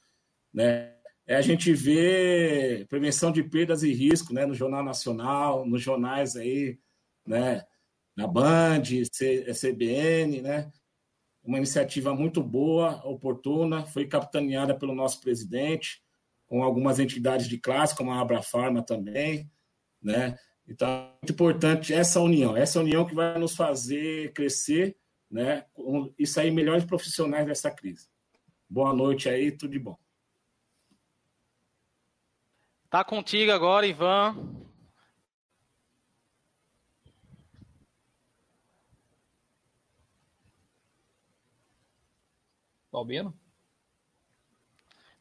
né? 0.52 0.94
É 1.26 1.36
a 1.36 1.42
gente 1.42 1.72
ver 1.72 2.86
prevenção 2.88 3.30
de 3.30 3.42
perdas 3.42 3.82
e 3.82 3.92
risco, 3.92 4.34
né, 4.34 4.44
no 4.44 4.54
Jornal 4.54 4.82
Nacional, 4.82 5.64
nos 5.64 5.80
jornais 5.80 6.34
aí, 6.34 6.78
né, 7.24 7.64
na 8.16 8.26
Band, 8.26 8.82
CBN, 9.54 10.42
né? 10.42 10.70
Uma 11.42 11.58
iniciativa 11.58 12.14
muito 12.14 12.42
boa, 12.42 13.00
oportuna, 13.06 13.86
foi 13.86 14.06
capitaneada 14.06 14.74
pelo 14.74 14.94
nosso 14.94 15.20
presidente, 15.20 16.02
com 16.46 16.62
algumas 16.64 16.98
entidades 16.98 17.48
de 17.48 17.58
classe, 17.58 17.94
como 17.94 18.10
a 18.10 18.20
Abrafarma 18.20 18.82
também, 18.82 19.48
né? 20.02 20.36
Então, 20.66 20.88
é 20.88 21.12
muito 21.22 21.32
importante 21.32 21.94
essa 21.94 22.20
união, 22.20 22.56
essa 22.56 22.80
união 22.80 23.06
que 23.06 23.14
vai 23.14 23.38
nos 23.38 23.54
fazer 23.54 24.32
crescer, 24.32 24.96
né? 25.30 25.64
E 26.18 26.26
sair 26.26 26.50
melhores 26.50 26.84
profissionais 26.84 27.46
dessa 27.46 27.70
crise. 27.70 28.08
Boa 28.68 28.92
noite 28.92 29.28
aí, 29.28 29.52
tudo 29.52 29.70
de 29.70 29.78
bom. 29.78 29.96
Tá 32.90 33.04
contigo 33.04 33.52
agora, 33.52 33.86
Ivan. 33.86 34.34
Balbino? 42.90 43.32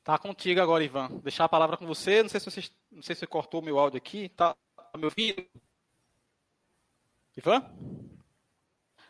Tá 0.03 0.17
contigo 0.17 0.59
agora, 0.59 0.83
Ivan. 0.83 1.19
Deixar 1.21 1.45
a 1.45 1.49
palavra 1.49 1.77
com 1.77 1.85
você. 1.85 2.23
Não 2.23 2.29
sei 2.29 2.39
se 2.39 2.49
você, 2.49 2.71
não 2.91 3.03
sei 3.03 3.15
se 3.15 3.27
cortou 3.27 3.61
meu 3.61 3.77
áudio 3.77 3.99
aqui. 3.99 4.29
Tá, 4.29 4.55
Tá 4.91 4.97
me 4.97 5.05
ouvindo? 5.05 5.47
Ivan? 7.37 7.61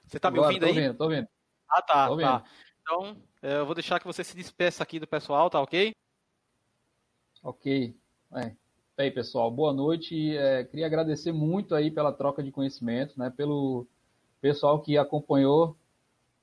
Você 0.05 0.17
está 0.17 0.29
me 0.29 0.39
ouvindo 0.39 0.59
tô 0.59 0.65
aí? 0.65 0.71
Ouvindo, 0.77 0.97
tô 0.97 1.03
ouvindo. 1.05 1.27
Ah, 1.69 1.81
tá, 1.81 2.07
tô 2.07 2.17
tá. 2.17 2.43
Então, 2.81 3.23
é, 3.41 3.57
eu 3.59 3.65
vou 3.65 3.73
deixar 3.75 3.99
que 3.99 4.05
você 4.05 4.23
se 4.23 4.35
despeça 4.35 4.83
aqui 4.83 4.99
do 4.99 5.07
pessoal, 5.07 5.49
tá 5.49 5.61
ok? 5.61 5.95
Ok. 7.41 7.97
É. 8.31 8.51
Aí, 8.97 9.09
pessoal, 9.09 9.49
boa 9.49 9.73
noite. 9.73 10.37
É, 10.37 10.63
queria 10.63 10.85
agradecer 10.85 11.31
muito 11.31 11.73
aí 11.73 11.89
pela 11.89 12.11
troca 12.11 12.43
de 12.43 12.51
conhecimento, 12.51 13.17
né? 13.17 13.31
Pelo 13.35 13.87
pessoal 14.39 14.79
que 14.81 14.97
acompanhou, 14.97 15.75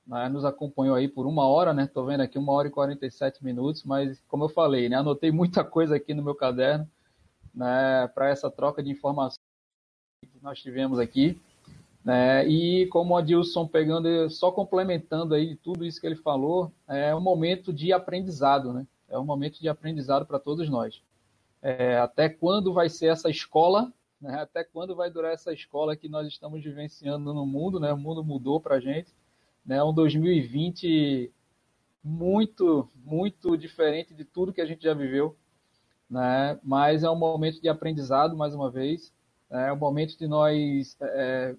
né, 0.07 0.29
nos 0.29 0.45
acompanhou 0.45 0.97
aí 0.97 1.07
por 1.07 1.27
uma 1.27 1.47
hora, 1.47 1.73
né? 1.73 1.87
Tô 1.87 2.05
vendo 2.05 2.23
aqui 2.23 2.39
uma 2.39 2.53
hora 2.53 2.67
e 2.67 2.71
47 2.73 3.45
minutos, 3.45 3.85
mas 3.85 4.21
como 4.27 4.45
eu 4.45 4.49
falei, 4.49 4.89
né? 4.89 4.97
Anotei 4.97 5.31
muita 5.31 5.63
coisa 5.65 5.97
aqui 5.97 6.13
no 6.13 6.25
meu 6.25 6.35
caderno 6.35 6.89
né, 7.55 8.09
para 8.09 8.31
essa 8.31 8.51
troca 8.51 8.83
de 8.83 8.91
informações 8.91 9.39
que 10.21 10.43
nós 10.43 10.59
tivemos 10.61 10.99
aqui. 10.99 11.41
Né, 12.05 12.47
e 12.49 12.87
como 12.87 13.15
o 13.15 13.17
Adilson 13.17 13.67
pegando, 13.67 14.31
só 14.31 14.51
complementando 14.51 15.35
aí 15.35 15.57
tudo 15.57 15.85
isso 15.85 16.01
que 16.01 16.07
ele 16.07 16.17
falou, 16.17 16.73
é 16.89 17.15
um 17.15 17.21
momento 17.21 17.73
de 17.73 17.93
aprendizado, 17.93 18.73
né? 18.73 18.87
É 19.09 19.19
um 19.19 19.25
momento 19.25 19.61
de 19.61 19.69
aprendizado 19.69 20.27
para 20.27 20.39
todos 20.39 20.69
nós. 20.69 21.01
É, 21.63 21.99
até 21.99 22.29
quando 22.29 22.73
vai 22.73 22.89
ser 22.89 23.07
essa 23.07 23.31
escola? 23.31 23.93
Né, 24.21 24.35
até 24.41 24.65
quando 24.65 24.97
vai 24.97 25.11
durar 25.11 25.33
essa 25.33 25.53
escola 25.53 25.97
que 25.97 26.09
nós 26.09 26.27
estamos 26.27 26.63
vivenciando 26.63 27.35
no 27.35 27.47
mundo? 27.47 27.79
Né? 27.79 27.93
O 27.93 27.99
mundo 27.99 28.25
mudou 28.25 28.61
para 28.61 28.77
a 28.77 28.81
gente. 28.81 29.13
Né? 29.65 29.83
Um 29.83 29.93
2020 29.93 31.33
muito, 32.03 32.89
muito 33.05 33.57
diferente 33.57 34.15
de 34.15 34.25
tudo 34.25 34.53
que 34.53 34.61
a 34.61 34.67
gente 34.67 34.83
já 34.83 34.95
viveu 34.95 35.37
né? 36.09 36.59
mas 36.63 37.03
é 37.03 37.11
um 37.11 37.17
momento 37.17 37.61
de 37.61 37.69
aprendizado, 37.69 38.37
mais 38.37 38.55
uma 38.55 38.71
vez, 38.71 39.13
é 39.51 39.73
um 39.73 39.77
momento 39.77 40.17
de 40.17 40.27
nós 40.27 40.97
é, 41.01 41.55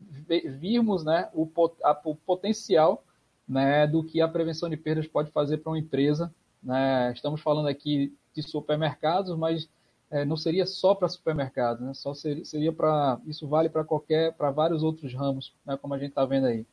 virmos 0.00 1.04
né, 1.04 1.28
o, 1.32 1.48
a, 1.82 2.00
o 2.04 2.14
potencial 2.14 3.04
né, 3.48 3.86
do 3.86 4.02
que 4.02 4.20
a 4.20 4.28
prevenção 4.28 4.68
de 4.68 4.76
perdas 4.76 5.06
pode 5.06 5.30
fazer 5.30 5.58
para 5.58 5.72
uma 5.72 5.78
empresa. 5.78 6.34
Né? 6.62 7.12
Estamos 7.14 7.40
falando 7.40 7.68
aqui 7.68 8.14
de 8.36 8.42
supermercados, 8.42 9.36
mas 9.36 9.68
é, 10.10 10.24
não 10.24 10.36
seria 10.36 10.66
só 10.66 10.94
para 10.94 11.08
supermercados, 11.08 11.82
né? 11.84 11.94
só 11.94 12.14
seria, 12.14 12.44
seria 12.44 12.72
para 12.72 13.20
isso 13.26 13.48
vale 13.48 13.68
para 13.68 13.84
qualquer, 13.84 14.32
para 14.34 14.50
vários 14.50 14.82
outros 14.82 15.12
ramos, 15.14 15.52
né? 15.64 15.76
como 15.76 15.94
a 15.94 15.98
gente 15.98 16.10
está 16.10 16.24
vendo 16.24 16.46
aí. 16.46 16.64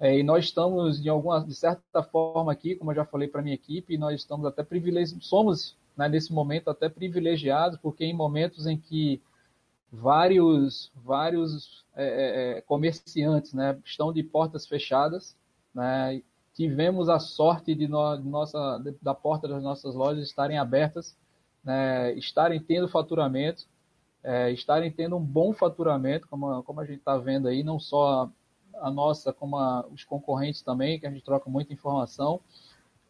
É, 0.00 0.18
e 0.18 0.22
nós 0.22 0.44
estamos 0.46 1.00
de 1.00 1.08
alguma, 1.08 1.44
de 1.44 1.54
certa 1.54 2.02
forma 2.02 2.50
aqui, 2.50 2.74
como 2.74 2.90
eu 2.90 2.96
já 2.96 3.04
falei 3.04 3.28
para 3.28 3.42
minha 3.42 3.54
equipe, 3.54 3.96
nós 3.96 4.20
estamos 4.20 4.44
até 4.44 4.62
privilegiados, 4.64 5.26
somos 5.26 5.76
né, 5.96 6.08
nesse 6.08 6.32
momento 6.32 6.68
até 6.68 6.88
privilegiados, 6.88 7.78
porque 7.80 8.04
em 8.04 8.12
momentos 8.12 8.66
em 8.66 8.76
que 8.76 9.22
vários, 9.92 10.90
vários 10.96 11.84
é, 11.94 12.04
é, 12.04 12.58
é, 12.58 12.60
comerciantes 12.62 13.52
né, 13.52 13.78
estão 13.84 14.12
de 14.12 14.22
portas 14.22 14.66
fechadas, 14.66 15.36
né, 15.72 16.20
tivemos 16.54 17.08
a 17.08 17.18
sorte 17.18 17.74
de, 17.74 17.88
no, 17.88 18.16
nossa, 18.18 18.78
de, 18.78 18.94
da 19.02 19.14
porta 19.14 19.48
das 19.48 19.62
nossas 19.62 19.94
lojas 19.94 20.24
estarem 20.24 20.58
abertas, 20.58 21.16
né, 21.62 22.12
estarem 22.14 22.60
tendo 22.60 22.88
faturamento, 22.88 23.66
é, 24.22 24.50
estarem 24.52 24.90
tendo 24.90 25.16
um 25.16 25.24
bom 25.24 25.52
faturamento, 25.52 26.28
como, 26.28 26.62
como 26.62 26.80
a 26.80 26.84
gente 26.84 26.98
está 26.98 27.16
vendo 27.18 27.48
aí, 27.48 27.62
não 27.62 27.78
só 27.78 28.30
a, 28.74 28.86
a 28.86 28.90
nossa, 28.90 29.32
como 29.32 29.56
a, 29.56 29.86
os 29.92 30.04
concorrentes 30.04 30.62
também, 30.62 30.98
que 30.98 31.06
a 31.06 31.10
gente 31.10 31.24
troca 31.24 31.50
muita 31.50 31.72
informação, 31.72 32.40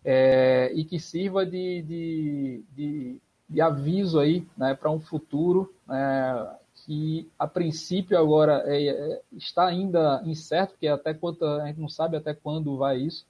é, 0.04 0.70
e 0.74 0.84
que 0.84 0.98
sirva 0.98 1.46
de, 1.46 1.82
de, 1.82 2.64
de, 2.74 3.20
de 3.48 3.60
aviso 3.60 4.18
aí 4.18 4.46
né, 4.56 4.74
para 4.74 4.90
um 4.90 5.00
futuro 5.00 5.72
é, 5.90 6.56
que 6.84 7.30
a 7.38 7.46
princípio 7.46 8.18
agora 8.18 8.62
é, 8.66 8.88
é, 8.88 9.22
está 9.32 9.66
ainda 9.66 10.22
incerto, 10.26 10.72
porque 10.72 10.88
até 10.88 11.14
quanto, 11.14 11.44
a 11.44 11.66
gente 11.66 11.80
não 11.80 11.88
sabe 11.88 12.16
até 12.16 12.34
quando 12.34 12.76
vai 12.76 12.98
isso, 12.98 13.26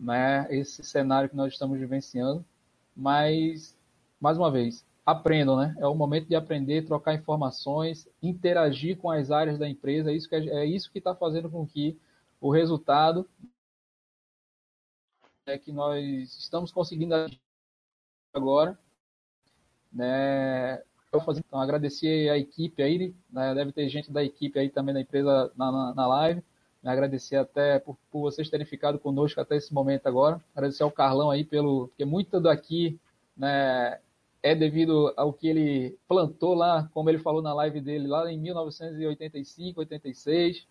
né, 0.00 0.46
esse 0.50 0.82
cenário 0.82 1.28
que 1.28 1.36
nós 1.36 1.52
estamos 1.52 1.78
vivenciando, 1.78 2.44
mas 2.96 3.76
mais 4.18 4.38
uma 4.38 4.50
vez 4.50 4.84
aprendam, 5.04 5.56
né? 5.56 5.74
É 5.78 5.86
o 5.86 5.94
momento 5.94 6.28
de 6.28 6.36
aprender, 6.36 6.86
trocar 6.86 7.14
informações, 7.14 8.08
interagir 8.22 8.96
com 8.98 9.10
as 9.10 9.30
áreas 9.30 9.58
da 9.58 9.68
empresa. 9.68 10.10
É 10.10 10.14
isso 10.14 10.28
que 10.28 10.34
é 10.34 10.64
isso 10.64 10.90
que 10.90 10.98
está 10.98 11.14
fazendo 11.14 11.50
com 11.50 11.66
que 11.66 11.98
o 12.40 12.50
resultado 12.50 13.28
é 15.46 15.58
que 15.58 15.72
nós 15.72 16.36
estamos 16.38 16.72
conseguindo 16.72 17.14
agora, 18.32 18.78
né? 19.92 20.82
Então, 21.12 21.60
agradecer 21.60 22.30
a 22.30 22.38
equipe 22.38 22.80
aí, 22.82 23.14
né? 23.28 23.52
deve 23.52 23.72
ter 23.72 23.88
gente 23.88 24.12
da 24.12 24.22
equipe 24.22 24.58
aí 24.60 24.70
também 24.70 24.94
da 24.94 25.00
empresa 25.00 25.52
na, 25.56 25.72
na, 25.72 25.94
na 25.94 26.06
live? 26.06 26.42
Agradecer 26.84 27.36
até 27.36 27.78
por, 27.78 27.96
por, 28.10 28.20
vocês 28.20 28.48
terem 28.48 28.66
ficado 28.66 28.98
conosco 28.98 29.40
até 29.40 29.56
esse 29.56 29.72
momento 29.72 30.06
agora, 30.06 30.40
agradecer 30.54 30.82
ao 30.82 30.90
Carlão 30.90 31.30
aí 31.30 31.44
pelo, 31.44 31.88
porque 31.88 32.04
muito 32.04 32.40
daqui, 32.40 32.98
né, 33.36 33.98
é 34.42 34.54
devido 34.54 35.12
ao 35.16 35.32
que 35.32 35.48
ele 35.48 35.98
plantou 36.08 36.54
lá, 36.54 36.88
como 36.94 37.10
ele 37.10 37.18
falou 37.18 37.42
na 37.42 37.52
live 37.52 37.80
dele, 37.80 38.06
lá 38.06 38.30
em 38.32 38.38
1985, 38.38 39.80
86, 39.80 40.66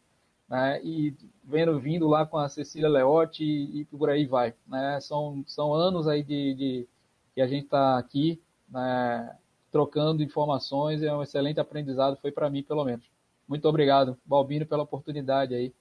né, 0.49 0.81
e 0.83 1.15
vendo 1.43 1.79
vindo 1.79 2.07
lá 2.07 2.25
com 2.25 2.37
a 2.37 2.49
Cecília 2.49 2.89
Leotti 2.89 3.43
e, 3.43 3.81
e 3.81 3.85
por 3.85 4.09
aí 4.09 4.25
vai. 4.25 4.55
Né, 4.67 4.99
são, 5.01 5.43
são 5.45 5.73
anos 5.73 6.07
aí 6.07 6.23
de, 6.23 6.55
de 6.55 6.87
que 7.35 7.41
a 7.41 7.47
gente 7.47 7.65
está 7.65 7.99
aqui 7.99 8.41
né, 8.67 9.37
trocando 9.71 10.23
informações, 10.23 11.03
é 11.03 11.13
um 11.13 11.21
excelente 11.21 11.59
aprendizado, 11.59 12.17
foi 12.17 12.31
para 12.31 12.49
mim 12.49 12.63
pelo 12.63 12.83
menos. 12.83 13.05
Muito 13.47 13.67
obrigado, 13.67 14.17
Balbino, 14.25 14.65
pela 14.65 14.83
oportunidade 14.83 15.53
aí. 15.55 15.73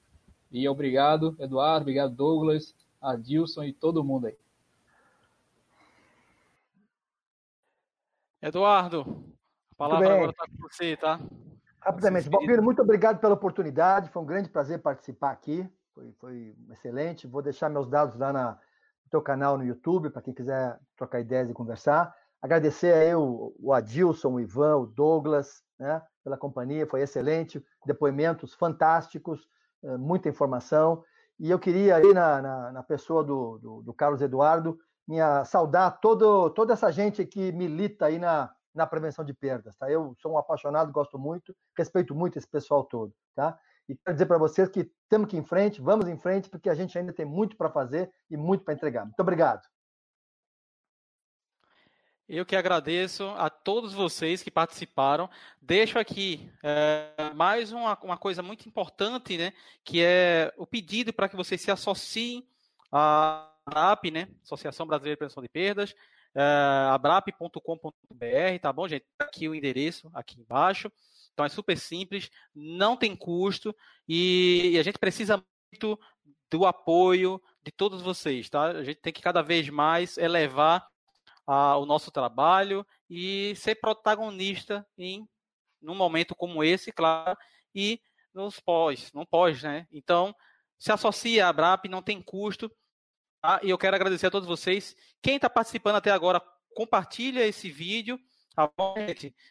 E 0.50 0.68
obrigado, 0.68 1.36
Eduardo, 1.38 1.82
obrigado, 1.82 2.14
Douglas, 2.14 2.74
Adilson 3.00 3.64
e 3.64 3.72
todo 3.72 4.04
mundo 4.04 4.26
aí. 4.26 4.36
Eduardo, 8.40 9.24
a 9.72 9.74
palavra 9.74 10.14
agora 10.14 10.30
está 10.30 10.46
com 10.46 10.56
você, 10.68 10.96
tá? 10.96 11.20
Rapidamente, 11.80 12.28
Balbino, 12.28 12.62
muito 12.62 12.82
obrigado 12.82 13.20
pela 13.20 13.34
oportunidade. 13.34 14.10
Foi 14.10 14.22
um 14.22 14.26
grande 14.26 14.48
prazer 14.48 14.80
participar 14.80 15.30
aqui. 15.30 15.68
Foi, 15.94 16.12
foi 16.18 16.56
excelente. 16.70 17.26
Vou 17.26 17.42
deixar 17.42 17.68
meus 17.68 17.88
dados 17.88 18.16
lá 18.16 18.32
na, 18.32 18.52
no 18.52 19.10
teu 19.10 19.22
canal 19.22 19.56
no 19.56 19.64
YouTube, 19.64 20.10
para 20.10 20.22
quem 20.22 20.34
quiser 20.34 20.78
trocar 20.96 21.20
ideias 21.20 21.50
e 21.50 21.54
conversar. 21.54 22.14
Agradecer 22.40 22.92
aí 22.92 23.14
o, 23.14 23.54
o 23.58 23.72
Adilson, 23.72 24.34
o 24.34 24.40
Ivan, 24.40 24.76
o 24.76 24.86
Douglas, 24.86 25.64
né, 25.78 26.00
pela 26.22 26.36
companhia, 26.36 26.86
foi 26.86 27.02
excelente. 27.02 27.64
Depoimentos 27.84 28.54
fantásticos, 28.54 29.48
muita 29.82 30.28
informação. 30.28 31.02
E 31.38 31.50
eu 31.50 31.58
queria 31.58 31.96
aí, 31.96 32.12
na, 32.12 32.42
na, 32.42 32.72
na 32.72 32.82
pessoa 32.82 33.22
do, 33.22 33.58
do, 33.58 33.82
do 33.82 33.94
Carlos 33.94 34.20
Eduardo, 34.20 34.78
minha 35.06 35.44
saudar 35.44 36.00
todo, 36.00 36.50
toda 36.50 36.72
essa 36.72 36.90
gente 36.90 37.24
que 37.24 37.52
milita 37.52 38.06
aí 38.06 38.18
na, 38.18 38.50
na 38.74 38.86
prevenção 38.86 39.24
de 39.24 39.32
perdas, 39.32 39.76
tá? 39.76 39.90
Eu 39.90 40.14
sou 40.20 40.32
um 40.32 40.38
apaixonado, 40.38 40.92
gosto 40.92 41.18
muito, 41.18 41.54
respeito 41.76 42.14
muito 42.14 42.38
esse 42.38 42.46
pessoal 42.46 42.84
todo, 42.84 43.12
tá? 43.34 43.58
E 43.88 43.96
quero 43.96 44.14
dizer 44.14 44.26
para 44.26 44.36
vocês 44.36 44.68
que 44.68 44.90
temos 45.08 45.28
que 45.28 45.36
ir 45.36 45.40
em 45.40 45.44
frente, 45.44 45.80
vamos 45.80 46.06
em 46.08 46.18
frente, 46.18 46.50
porque 46.50 46.68
a 46.68 46.74
gente 46.74 46.96
ainda 46.98 47.12
tem 47.12 47.24
muito 47.24 47.56
para 47.56 47.70
fazer 47.70 48.10
e 48.30 48.36
muito 48.36 48.64
para 48.64 48.74
entregar. 48.74 49.04
Muito 49.04 49.20
obrigado. 49.20 49.62
Eu 52.28 52.44
que 52.44 52.54
agradeço 52.54 53.26
a 53.38 53.48
todos 53.48 53.94
vocês 53.94 54.42
que 54.42 54.50
participaram. 54.50 55.30
Deixo 55.62 55.98
aqui 55.98 56.52
é, 56.62 57.32
mais 57.34 57.72
uma, 57.72 57.98
uma 58.02 58.18
coisa 58.18 58.42
muito 58.42 58.68
importante, 58.68 59.38
né? 59.38 59.54
Que 59.82 60.02
é 60.04 60.52
o 60.58 60.66
pedido 60.66 61.10
para 61.10 61.26
que 61.26 61.34
vocês 61.34 61.58
se 61.58 61.70
associem 61.70 62.46
a 62.92 63.50
ABRAP, 63.64 64.10
né? 64.10 64.28
Associação 64.44 64.86
Brasileira 64.86 65.14
de 65.14 65.18
Prevenção 65.20 65.42
de 65.42 65.48
Perdas, 65.48 65.92
uh, 66.34 66.92
abrap.com.br, 66.92 68.58
tá 68.60 68.72
bom, 68.74 68.86
gente? 68.86 69.06
Tá 69.16 69.24
aqui 69.24 69.48
o 69.48 69.54
endereço, 69.54 70.10
aqui 70.12 70.38
embaixo. 70.38 70.92
Então 71.32 71.46
é 71.46 71.48
super 71.48 71.78
simples, 71.78 72.30
não 72.54 72.94
tem 72.94 73.16
custo 73.16 73.74
e, 74.06 74.72
e 74.74 74.78
a 74.78 74.82
gente 74.82 74.98
precisa 74.98 75.42
muito 75.72 75.98
do 76.50 76.66
apoio 76.66 77.40
de 77.62 77.72
todos 77.72 78.02
vocês, 78.02 78.50
tá? 78.50 78.64
A 78.64 78.84
gente 78.84 79.00
tem 79.00 79.14
que 79.14 79.22
cada 79.22 79.40
vez 79.40 79.70
mais 79.70 80.18
elevar 80.18 80.86
uh, 81.48 81.80
o 81.80 81.86
nosso 81.86 82.10
trabalho 82.10 82.86
e 83.10 83.54
ser 83.56 83.76
protagonista 83.76 84.86
em 84.96 85.26
num 85.80 85.94
momento 85.94 86.34
como 86.34 86.62
esse, 86.62 86.92
claro, 86.92 87.38
e 87.72 88.00
nos 88.34 88.60
pós, 88.60 89.12
não 89.12 89.24
pós, 89.24 89.62
né? 89.62 89.86
Então, 89.92 90.34
se 90.76 90.90
associa 90.92 91.46
à 91.46 91.48
Abrap, 91.48 91.88
não 91.88 92.02
tem 92.02 92.20
custo, 92.20 92.70
Tá? 93.40 93.60
E 93.62 93.70
eu 93.70 93.78
quero 93.78 93.94
agradecer 93.94 94.26
a 94.26 94.30
todos 94.30 94.48
vocês. 94.48 94.96
Quem 95.22 95.36
está 95.36 95.48
participando 95.48 95.96
até 95.96 96.10
agora, 96.10 96.42
compartilha 96.74 97.46
esse 97.46 97.70
vídeo 97.70 98.18
tá 98.54 98.68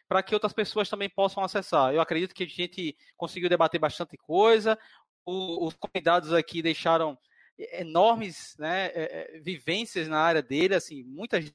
para 0.07 0.21
que 0.21 0.33
outras 0.33 0.51
pessoas 0.51 0.89
também 0.89 1.09
possam 1.09 1.41
acessar. 1.43 1.93
Eu 1.93 2.01
acredito 2.01 2.35
que 2.35 2.43
a 2.43 2.47
gente 2.47 2.97
conseguiu 3.15 3.49
debater 3.49 3.79
bastante 3.79 4.17
coisa. 4.17 4.77
O, 5.25 5.65
os 5.65 5.73
convidados 5.75 6.33
aqui 6.33 6.61
deixaram 6.61 7.17
enormes 7.57 8.55
né, 8.59 8.87
é, 8.87 9.35
é, 9.35 9.39
vivências 9.39 10.07
na 10.09 10.19
área 10.19 10.41
dele, 10.41 10.75
assim, 10.75 11.03
muitas 11.03 11.51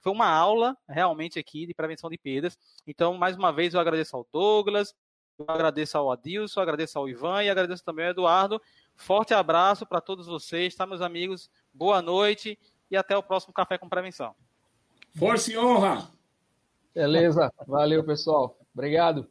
foi 0.00 0.12
uma 0.12 0.28
aula 0.28 0.76
realmente 0.88 1.38
aqui 1.38 1.66
de 1.66 1.74
prevenção 1.74 2.10
de 2.10 2.18
perdas. 2.18 2.58
Então, 2.86 3.14
mais 3.14 3.36
uma 3.36 3.52
vez, 3.52 3.74
eu 3.74 3.80
agradeço 3.80 4.16
ao 4.16 4.26
Douglas, 4.32 4.94
eu 5.38 5.46
agradeço 5.48 5.98
ao 5.98 6.10
Adilson, 6.10 6.60
agradeço 6.60 6.98
ao 6.98 7.08
Ivan 7.08 7.42
e 7.42 7.50
agradeço 7.50 7.84
também 7.84 8.06
ao 8.06 8.10
Eduardo 8.12 8.60
Forte 8.96 9.34
abraço 9.34 9.84
para 9.84 10.00
todos 10.00 10.26
vocês, 10.26 10.74
tá, 10.74 10.86
meus 10.86 11.00
amigos? 11.00 11.50
Boa 11.72 12.00
noite 12.00 12.58
e 12.90 12.96
até 12.96 13.16
o 13.16 13.22
próximo 13.22 13.52
Café 13.52 13.76
com 13.76 13.88
Prevenção. 13.88 14.34
Força 15.18 15.52
e 15.52 15.58
honra! 15.58 16.10
Beleza, 16.94 17.52
valeu, 17.66 18.04
pessoal. 18.04 18.56
Obrigado. 18.72 19.28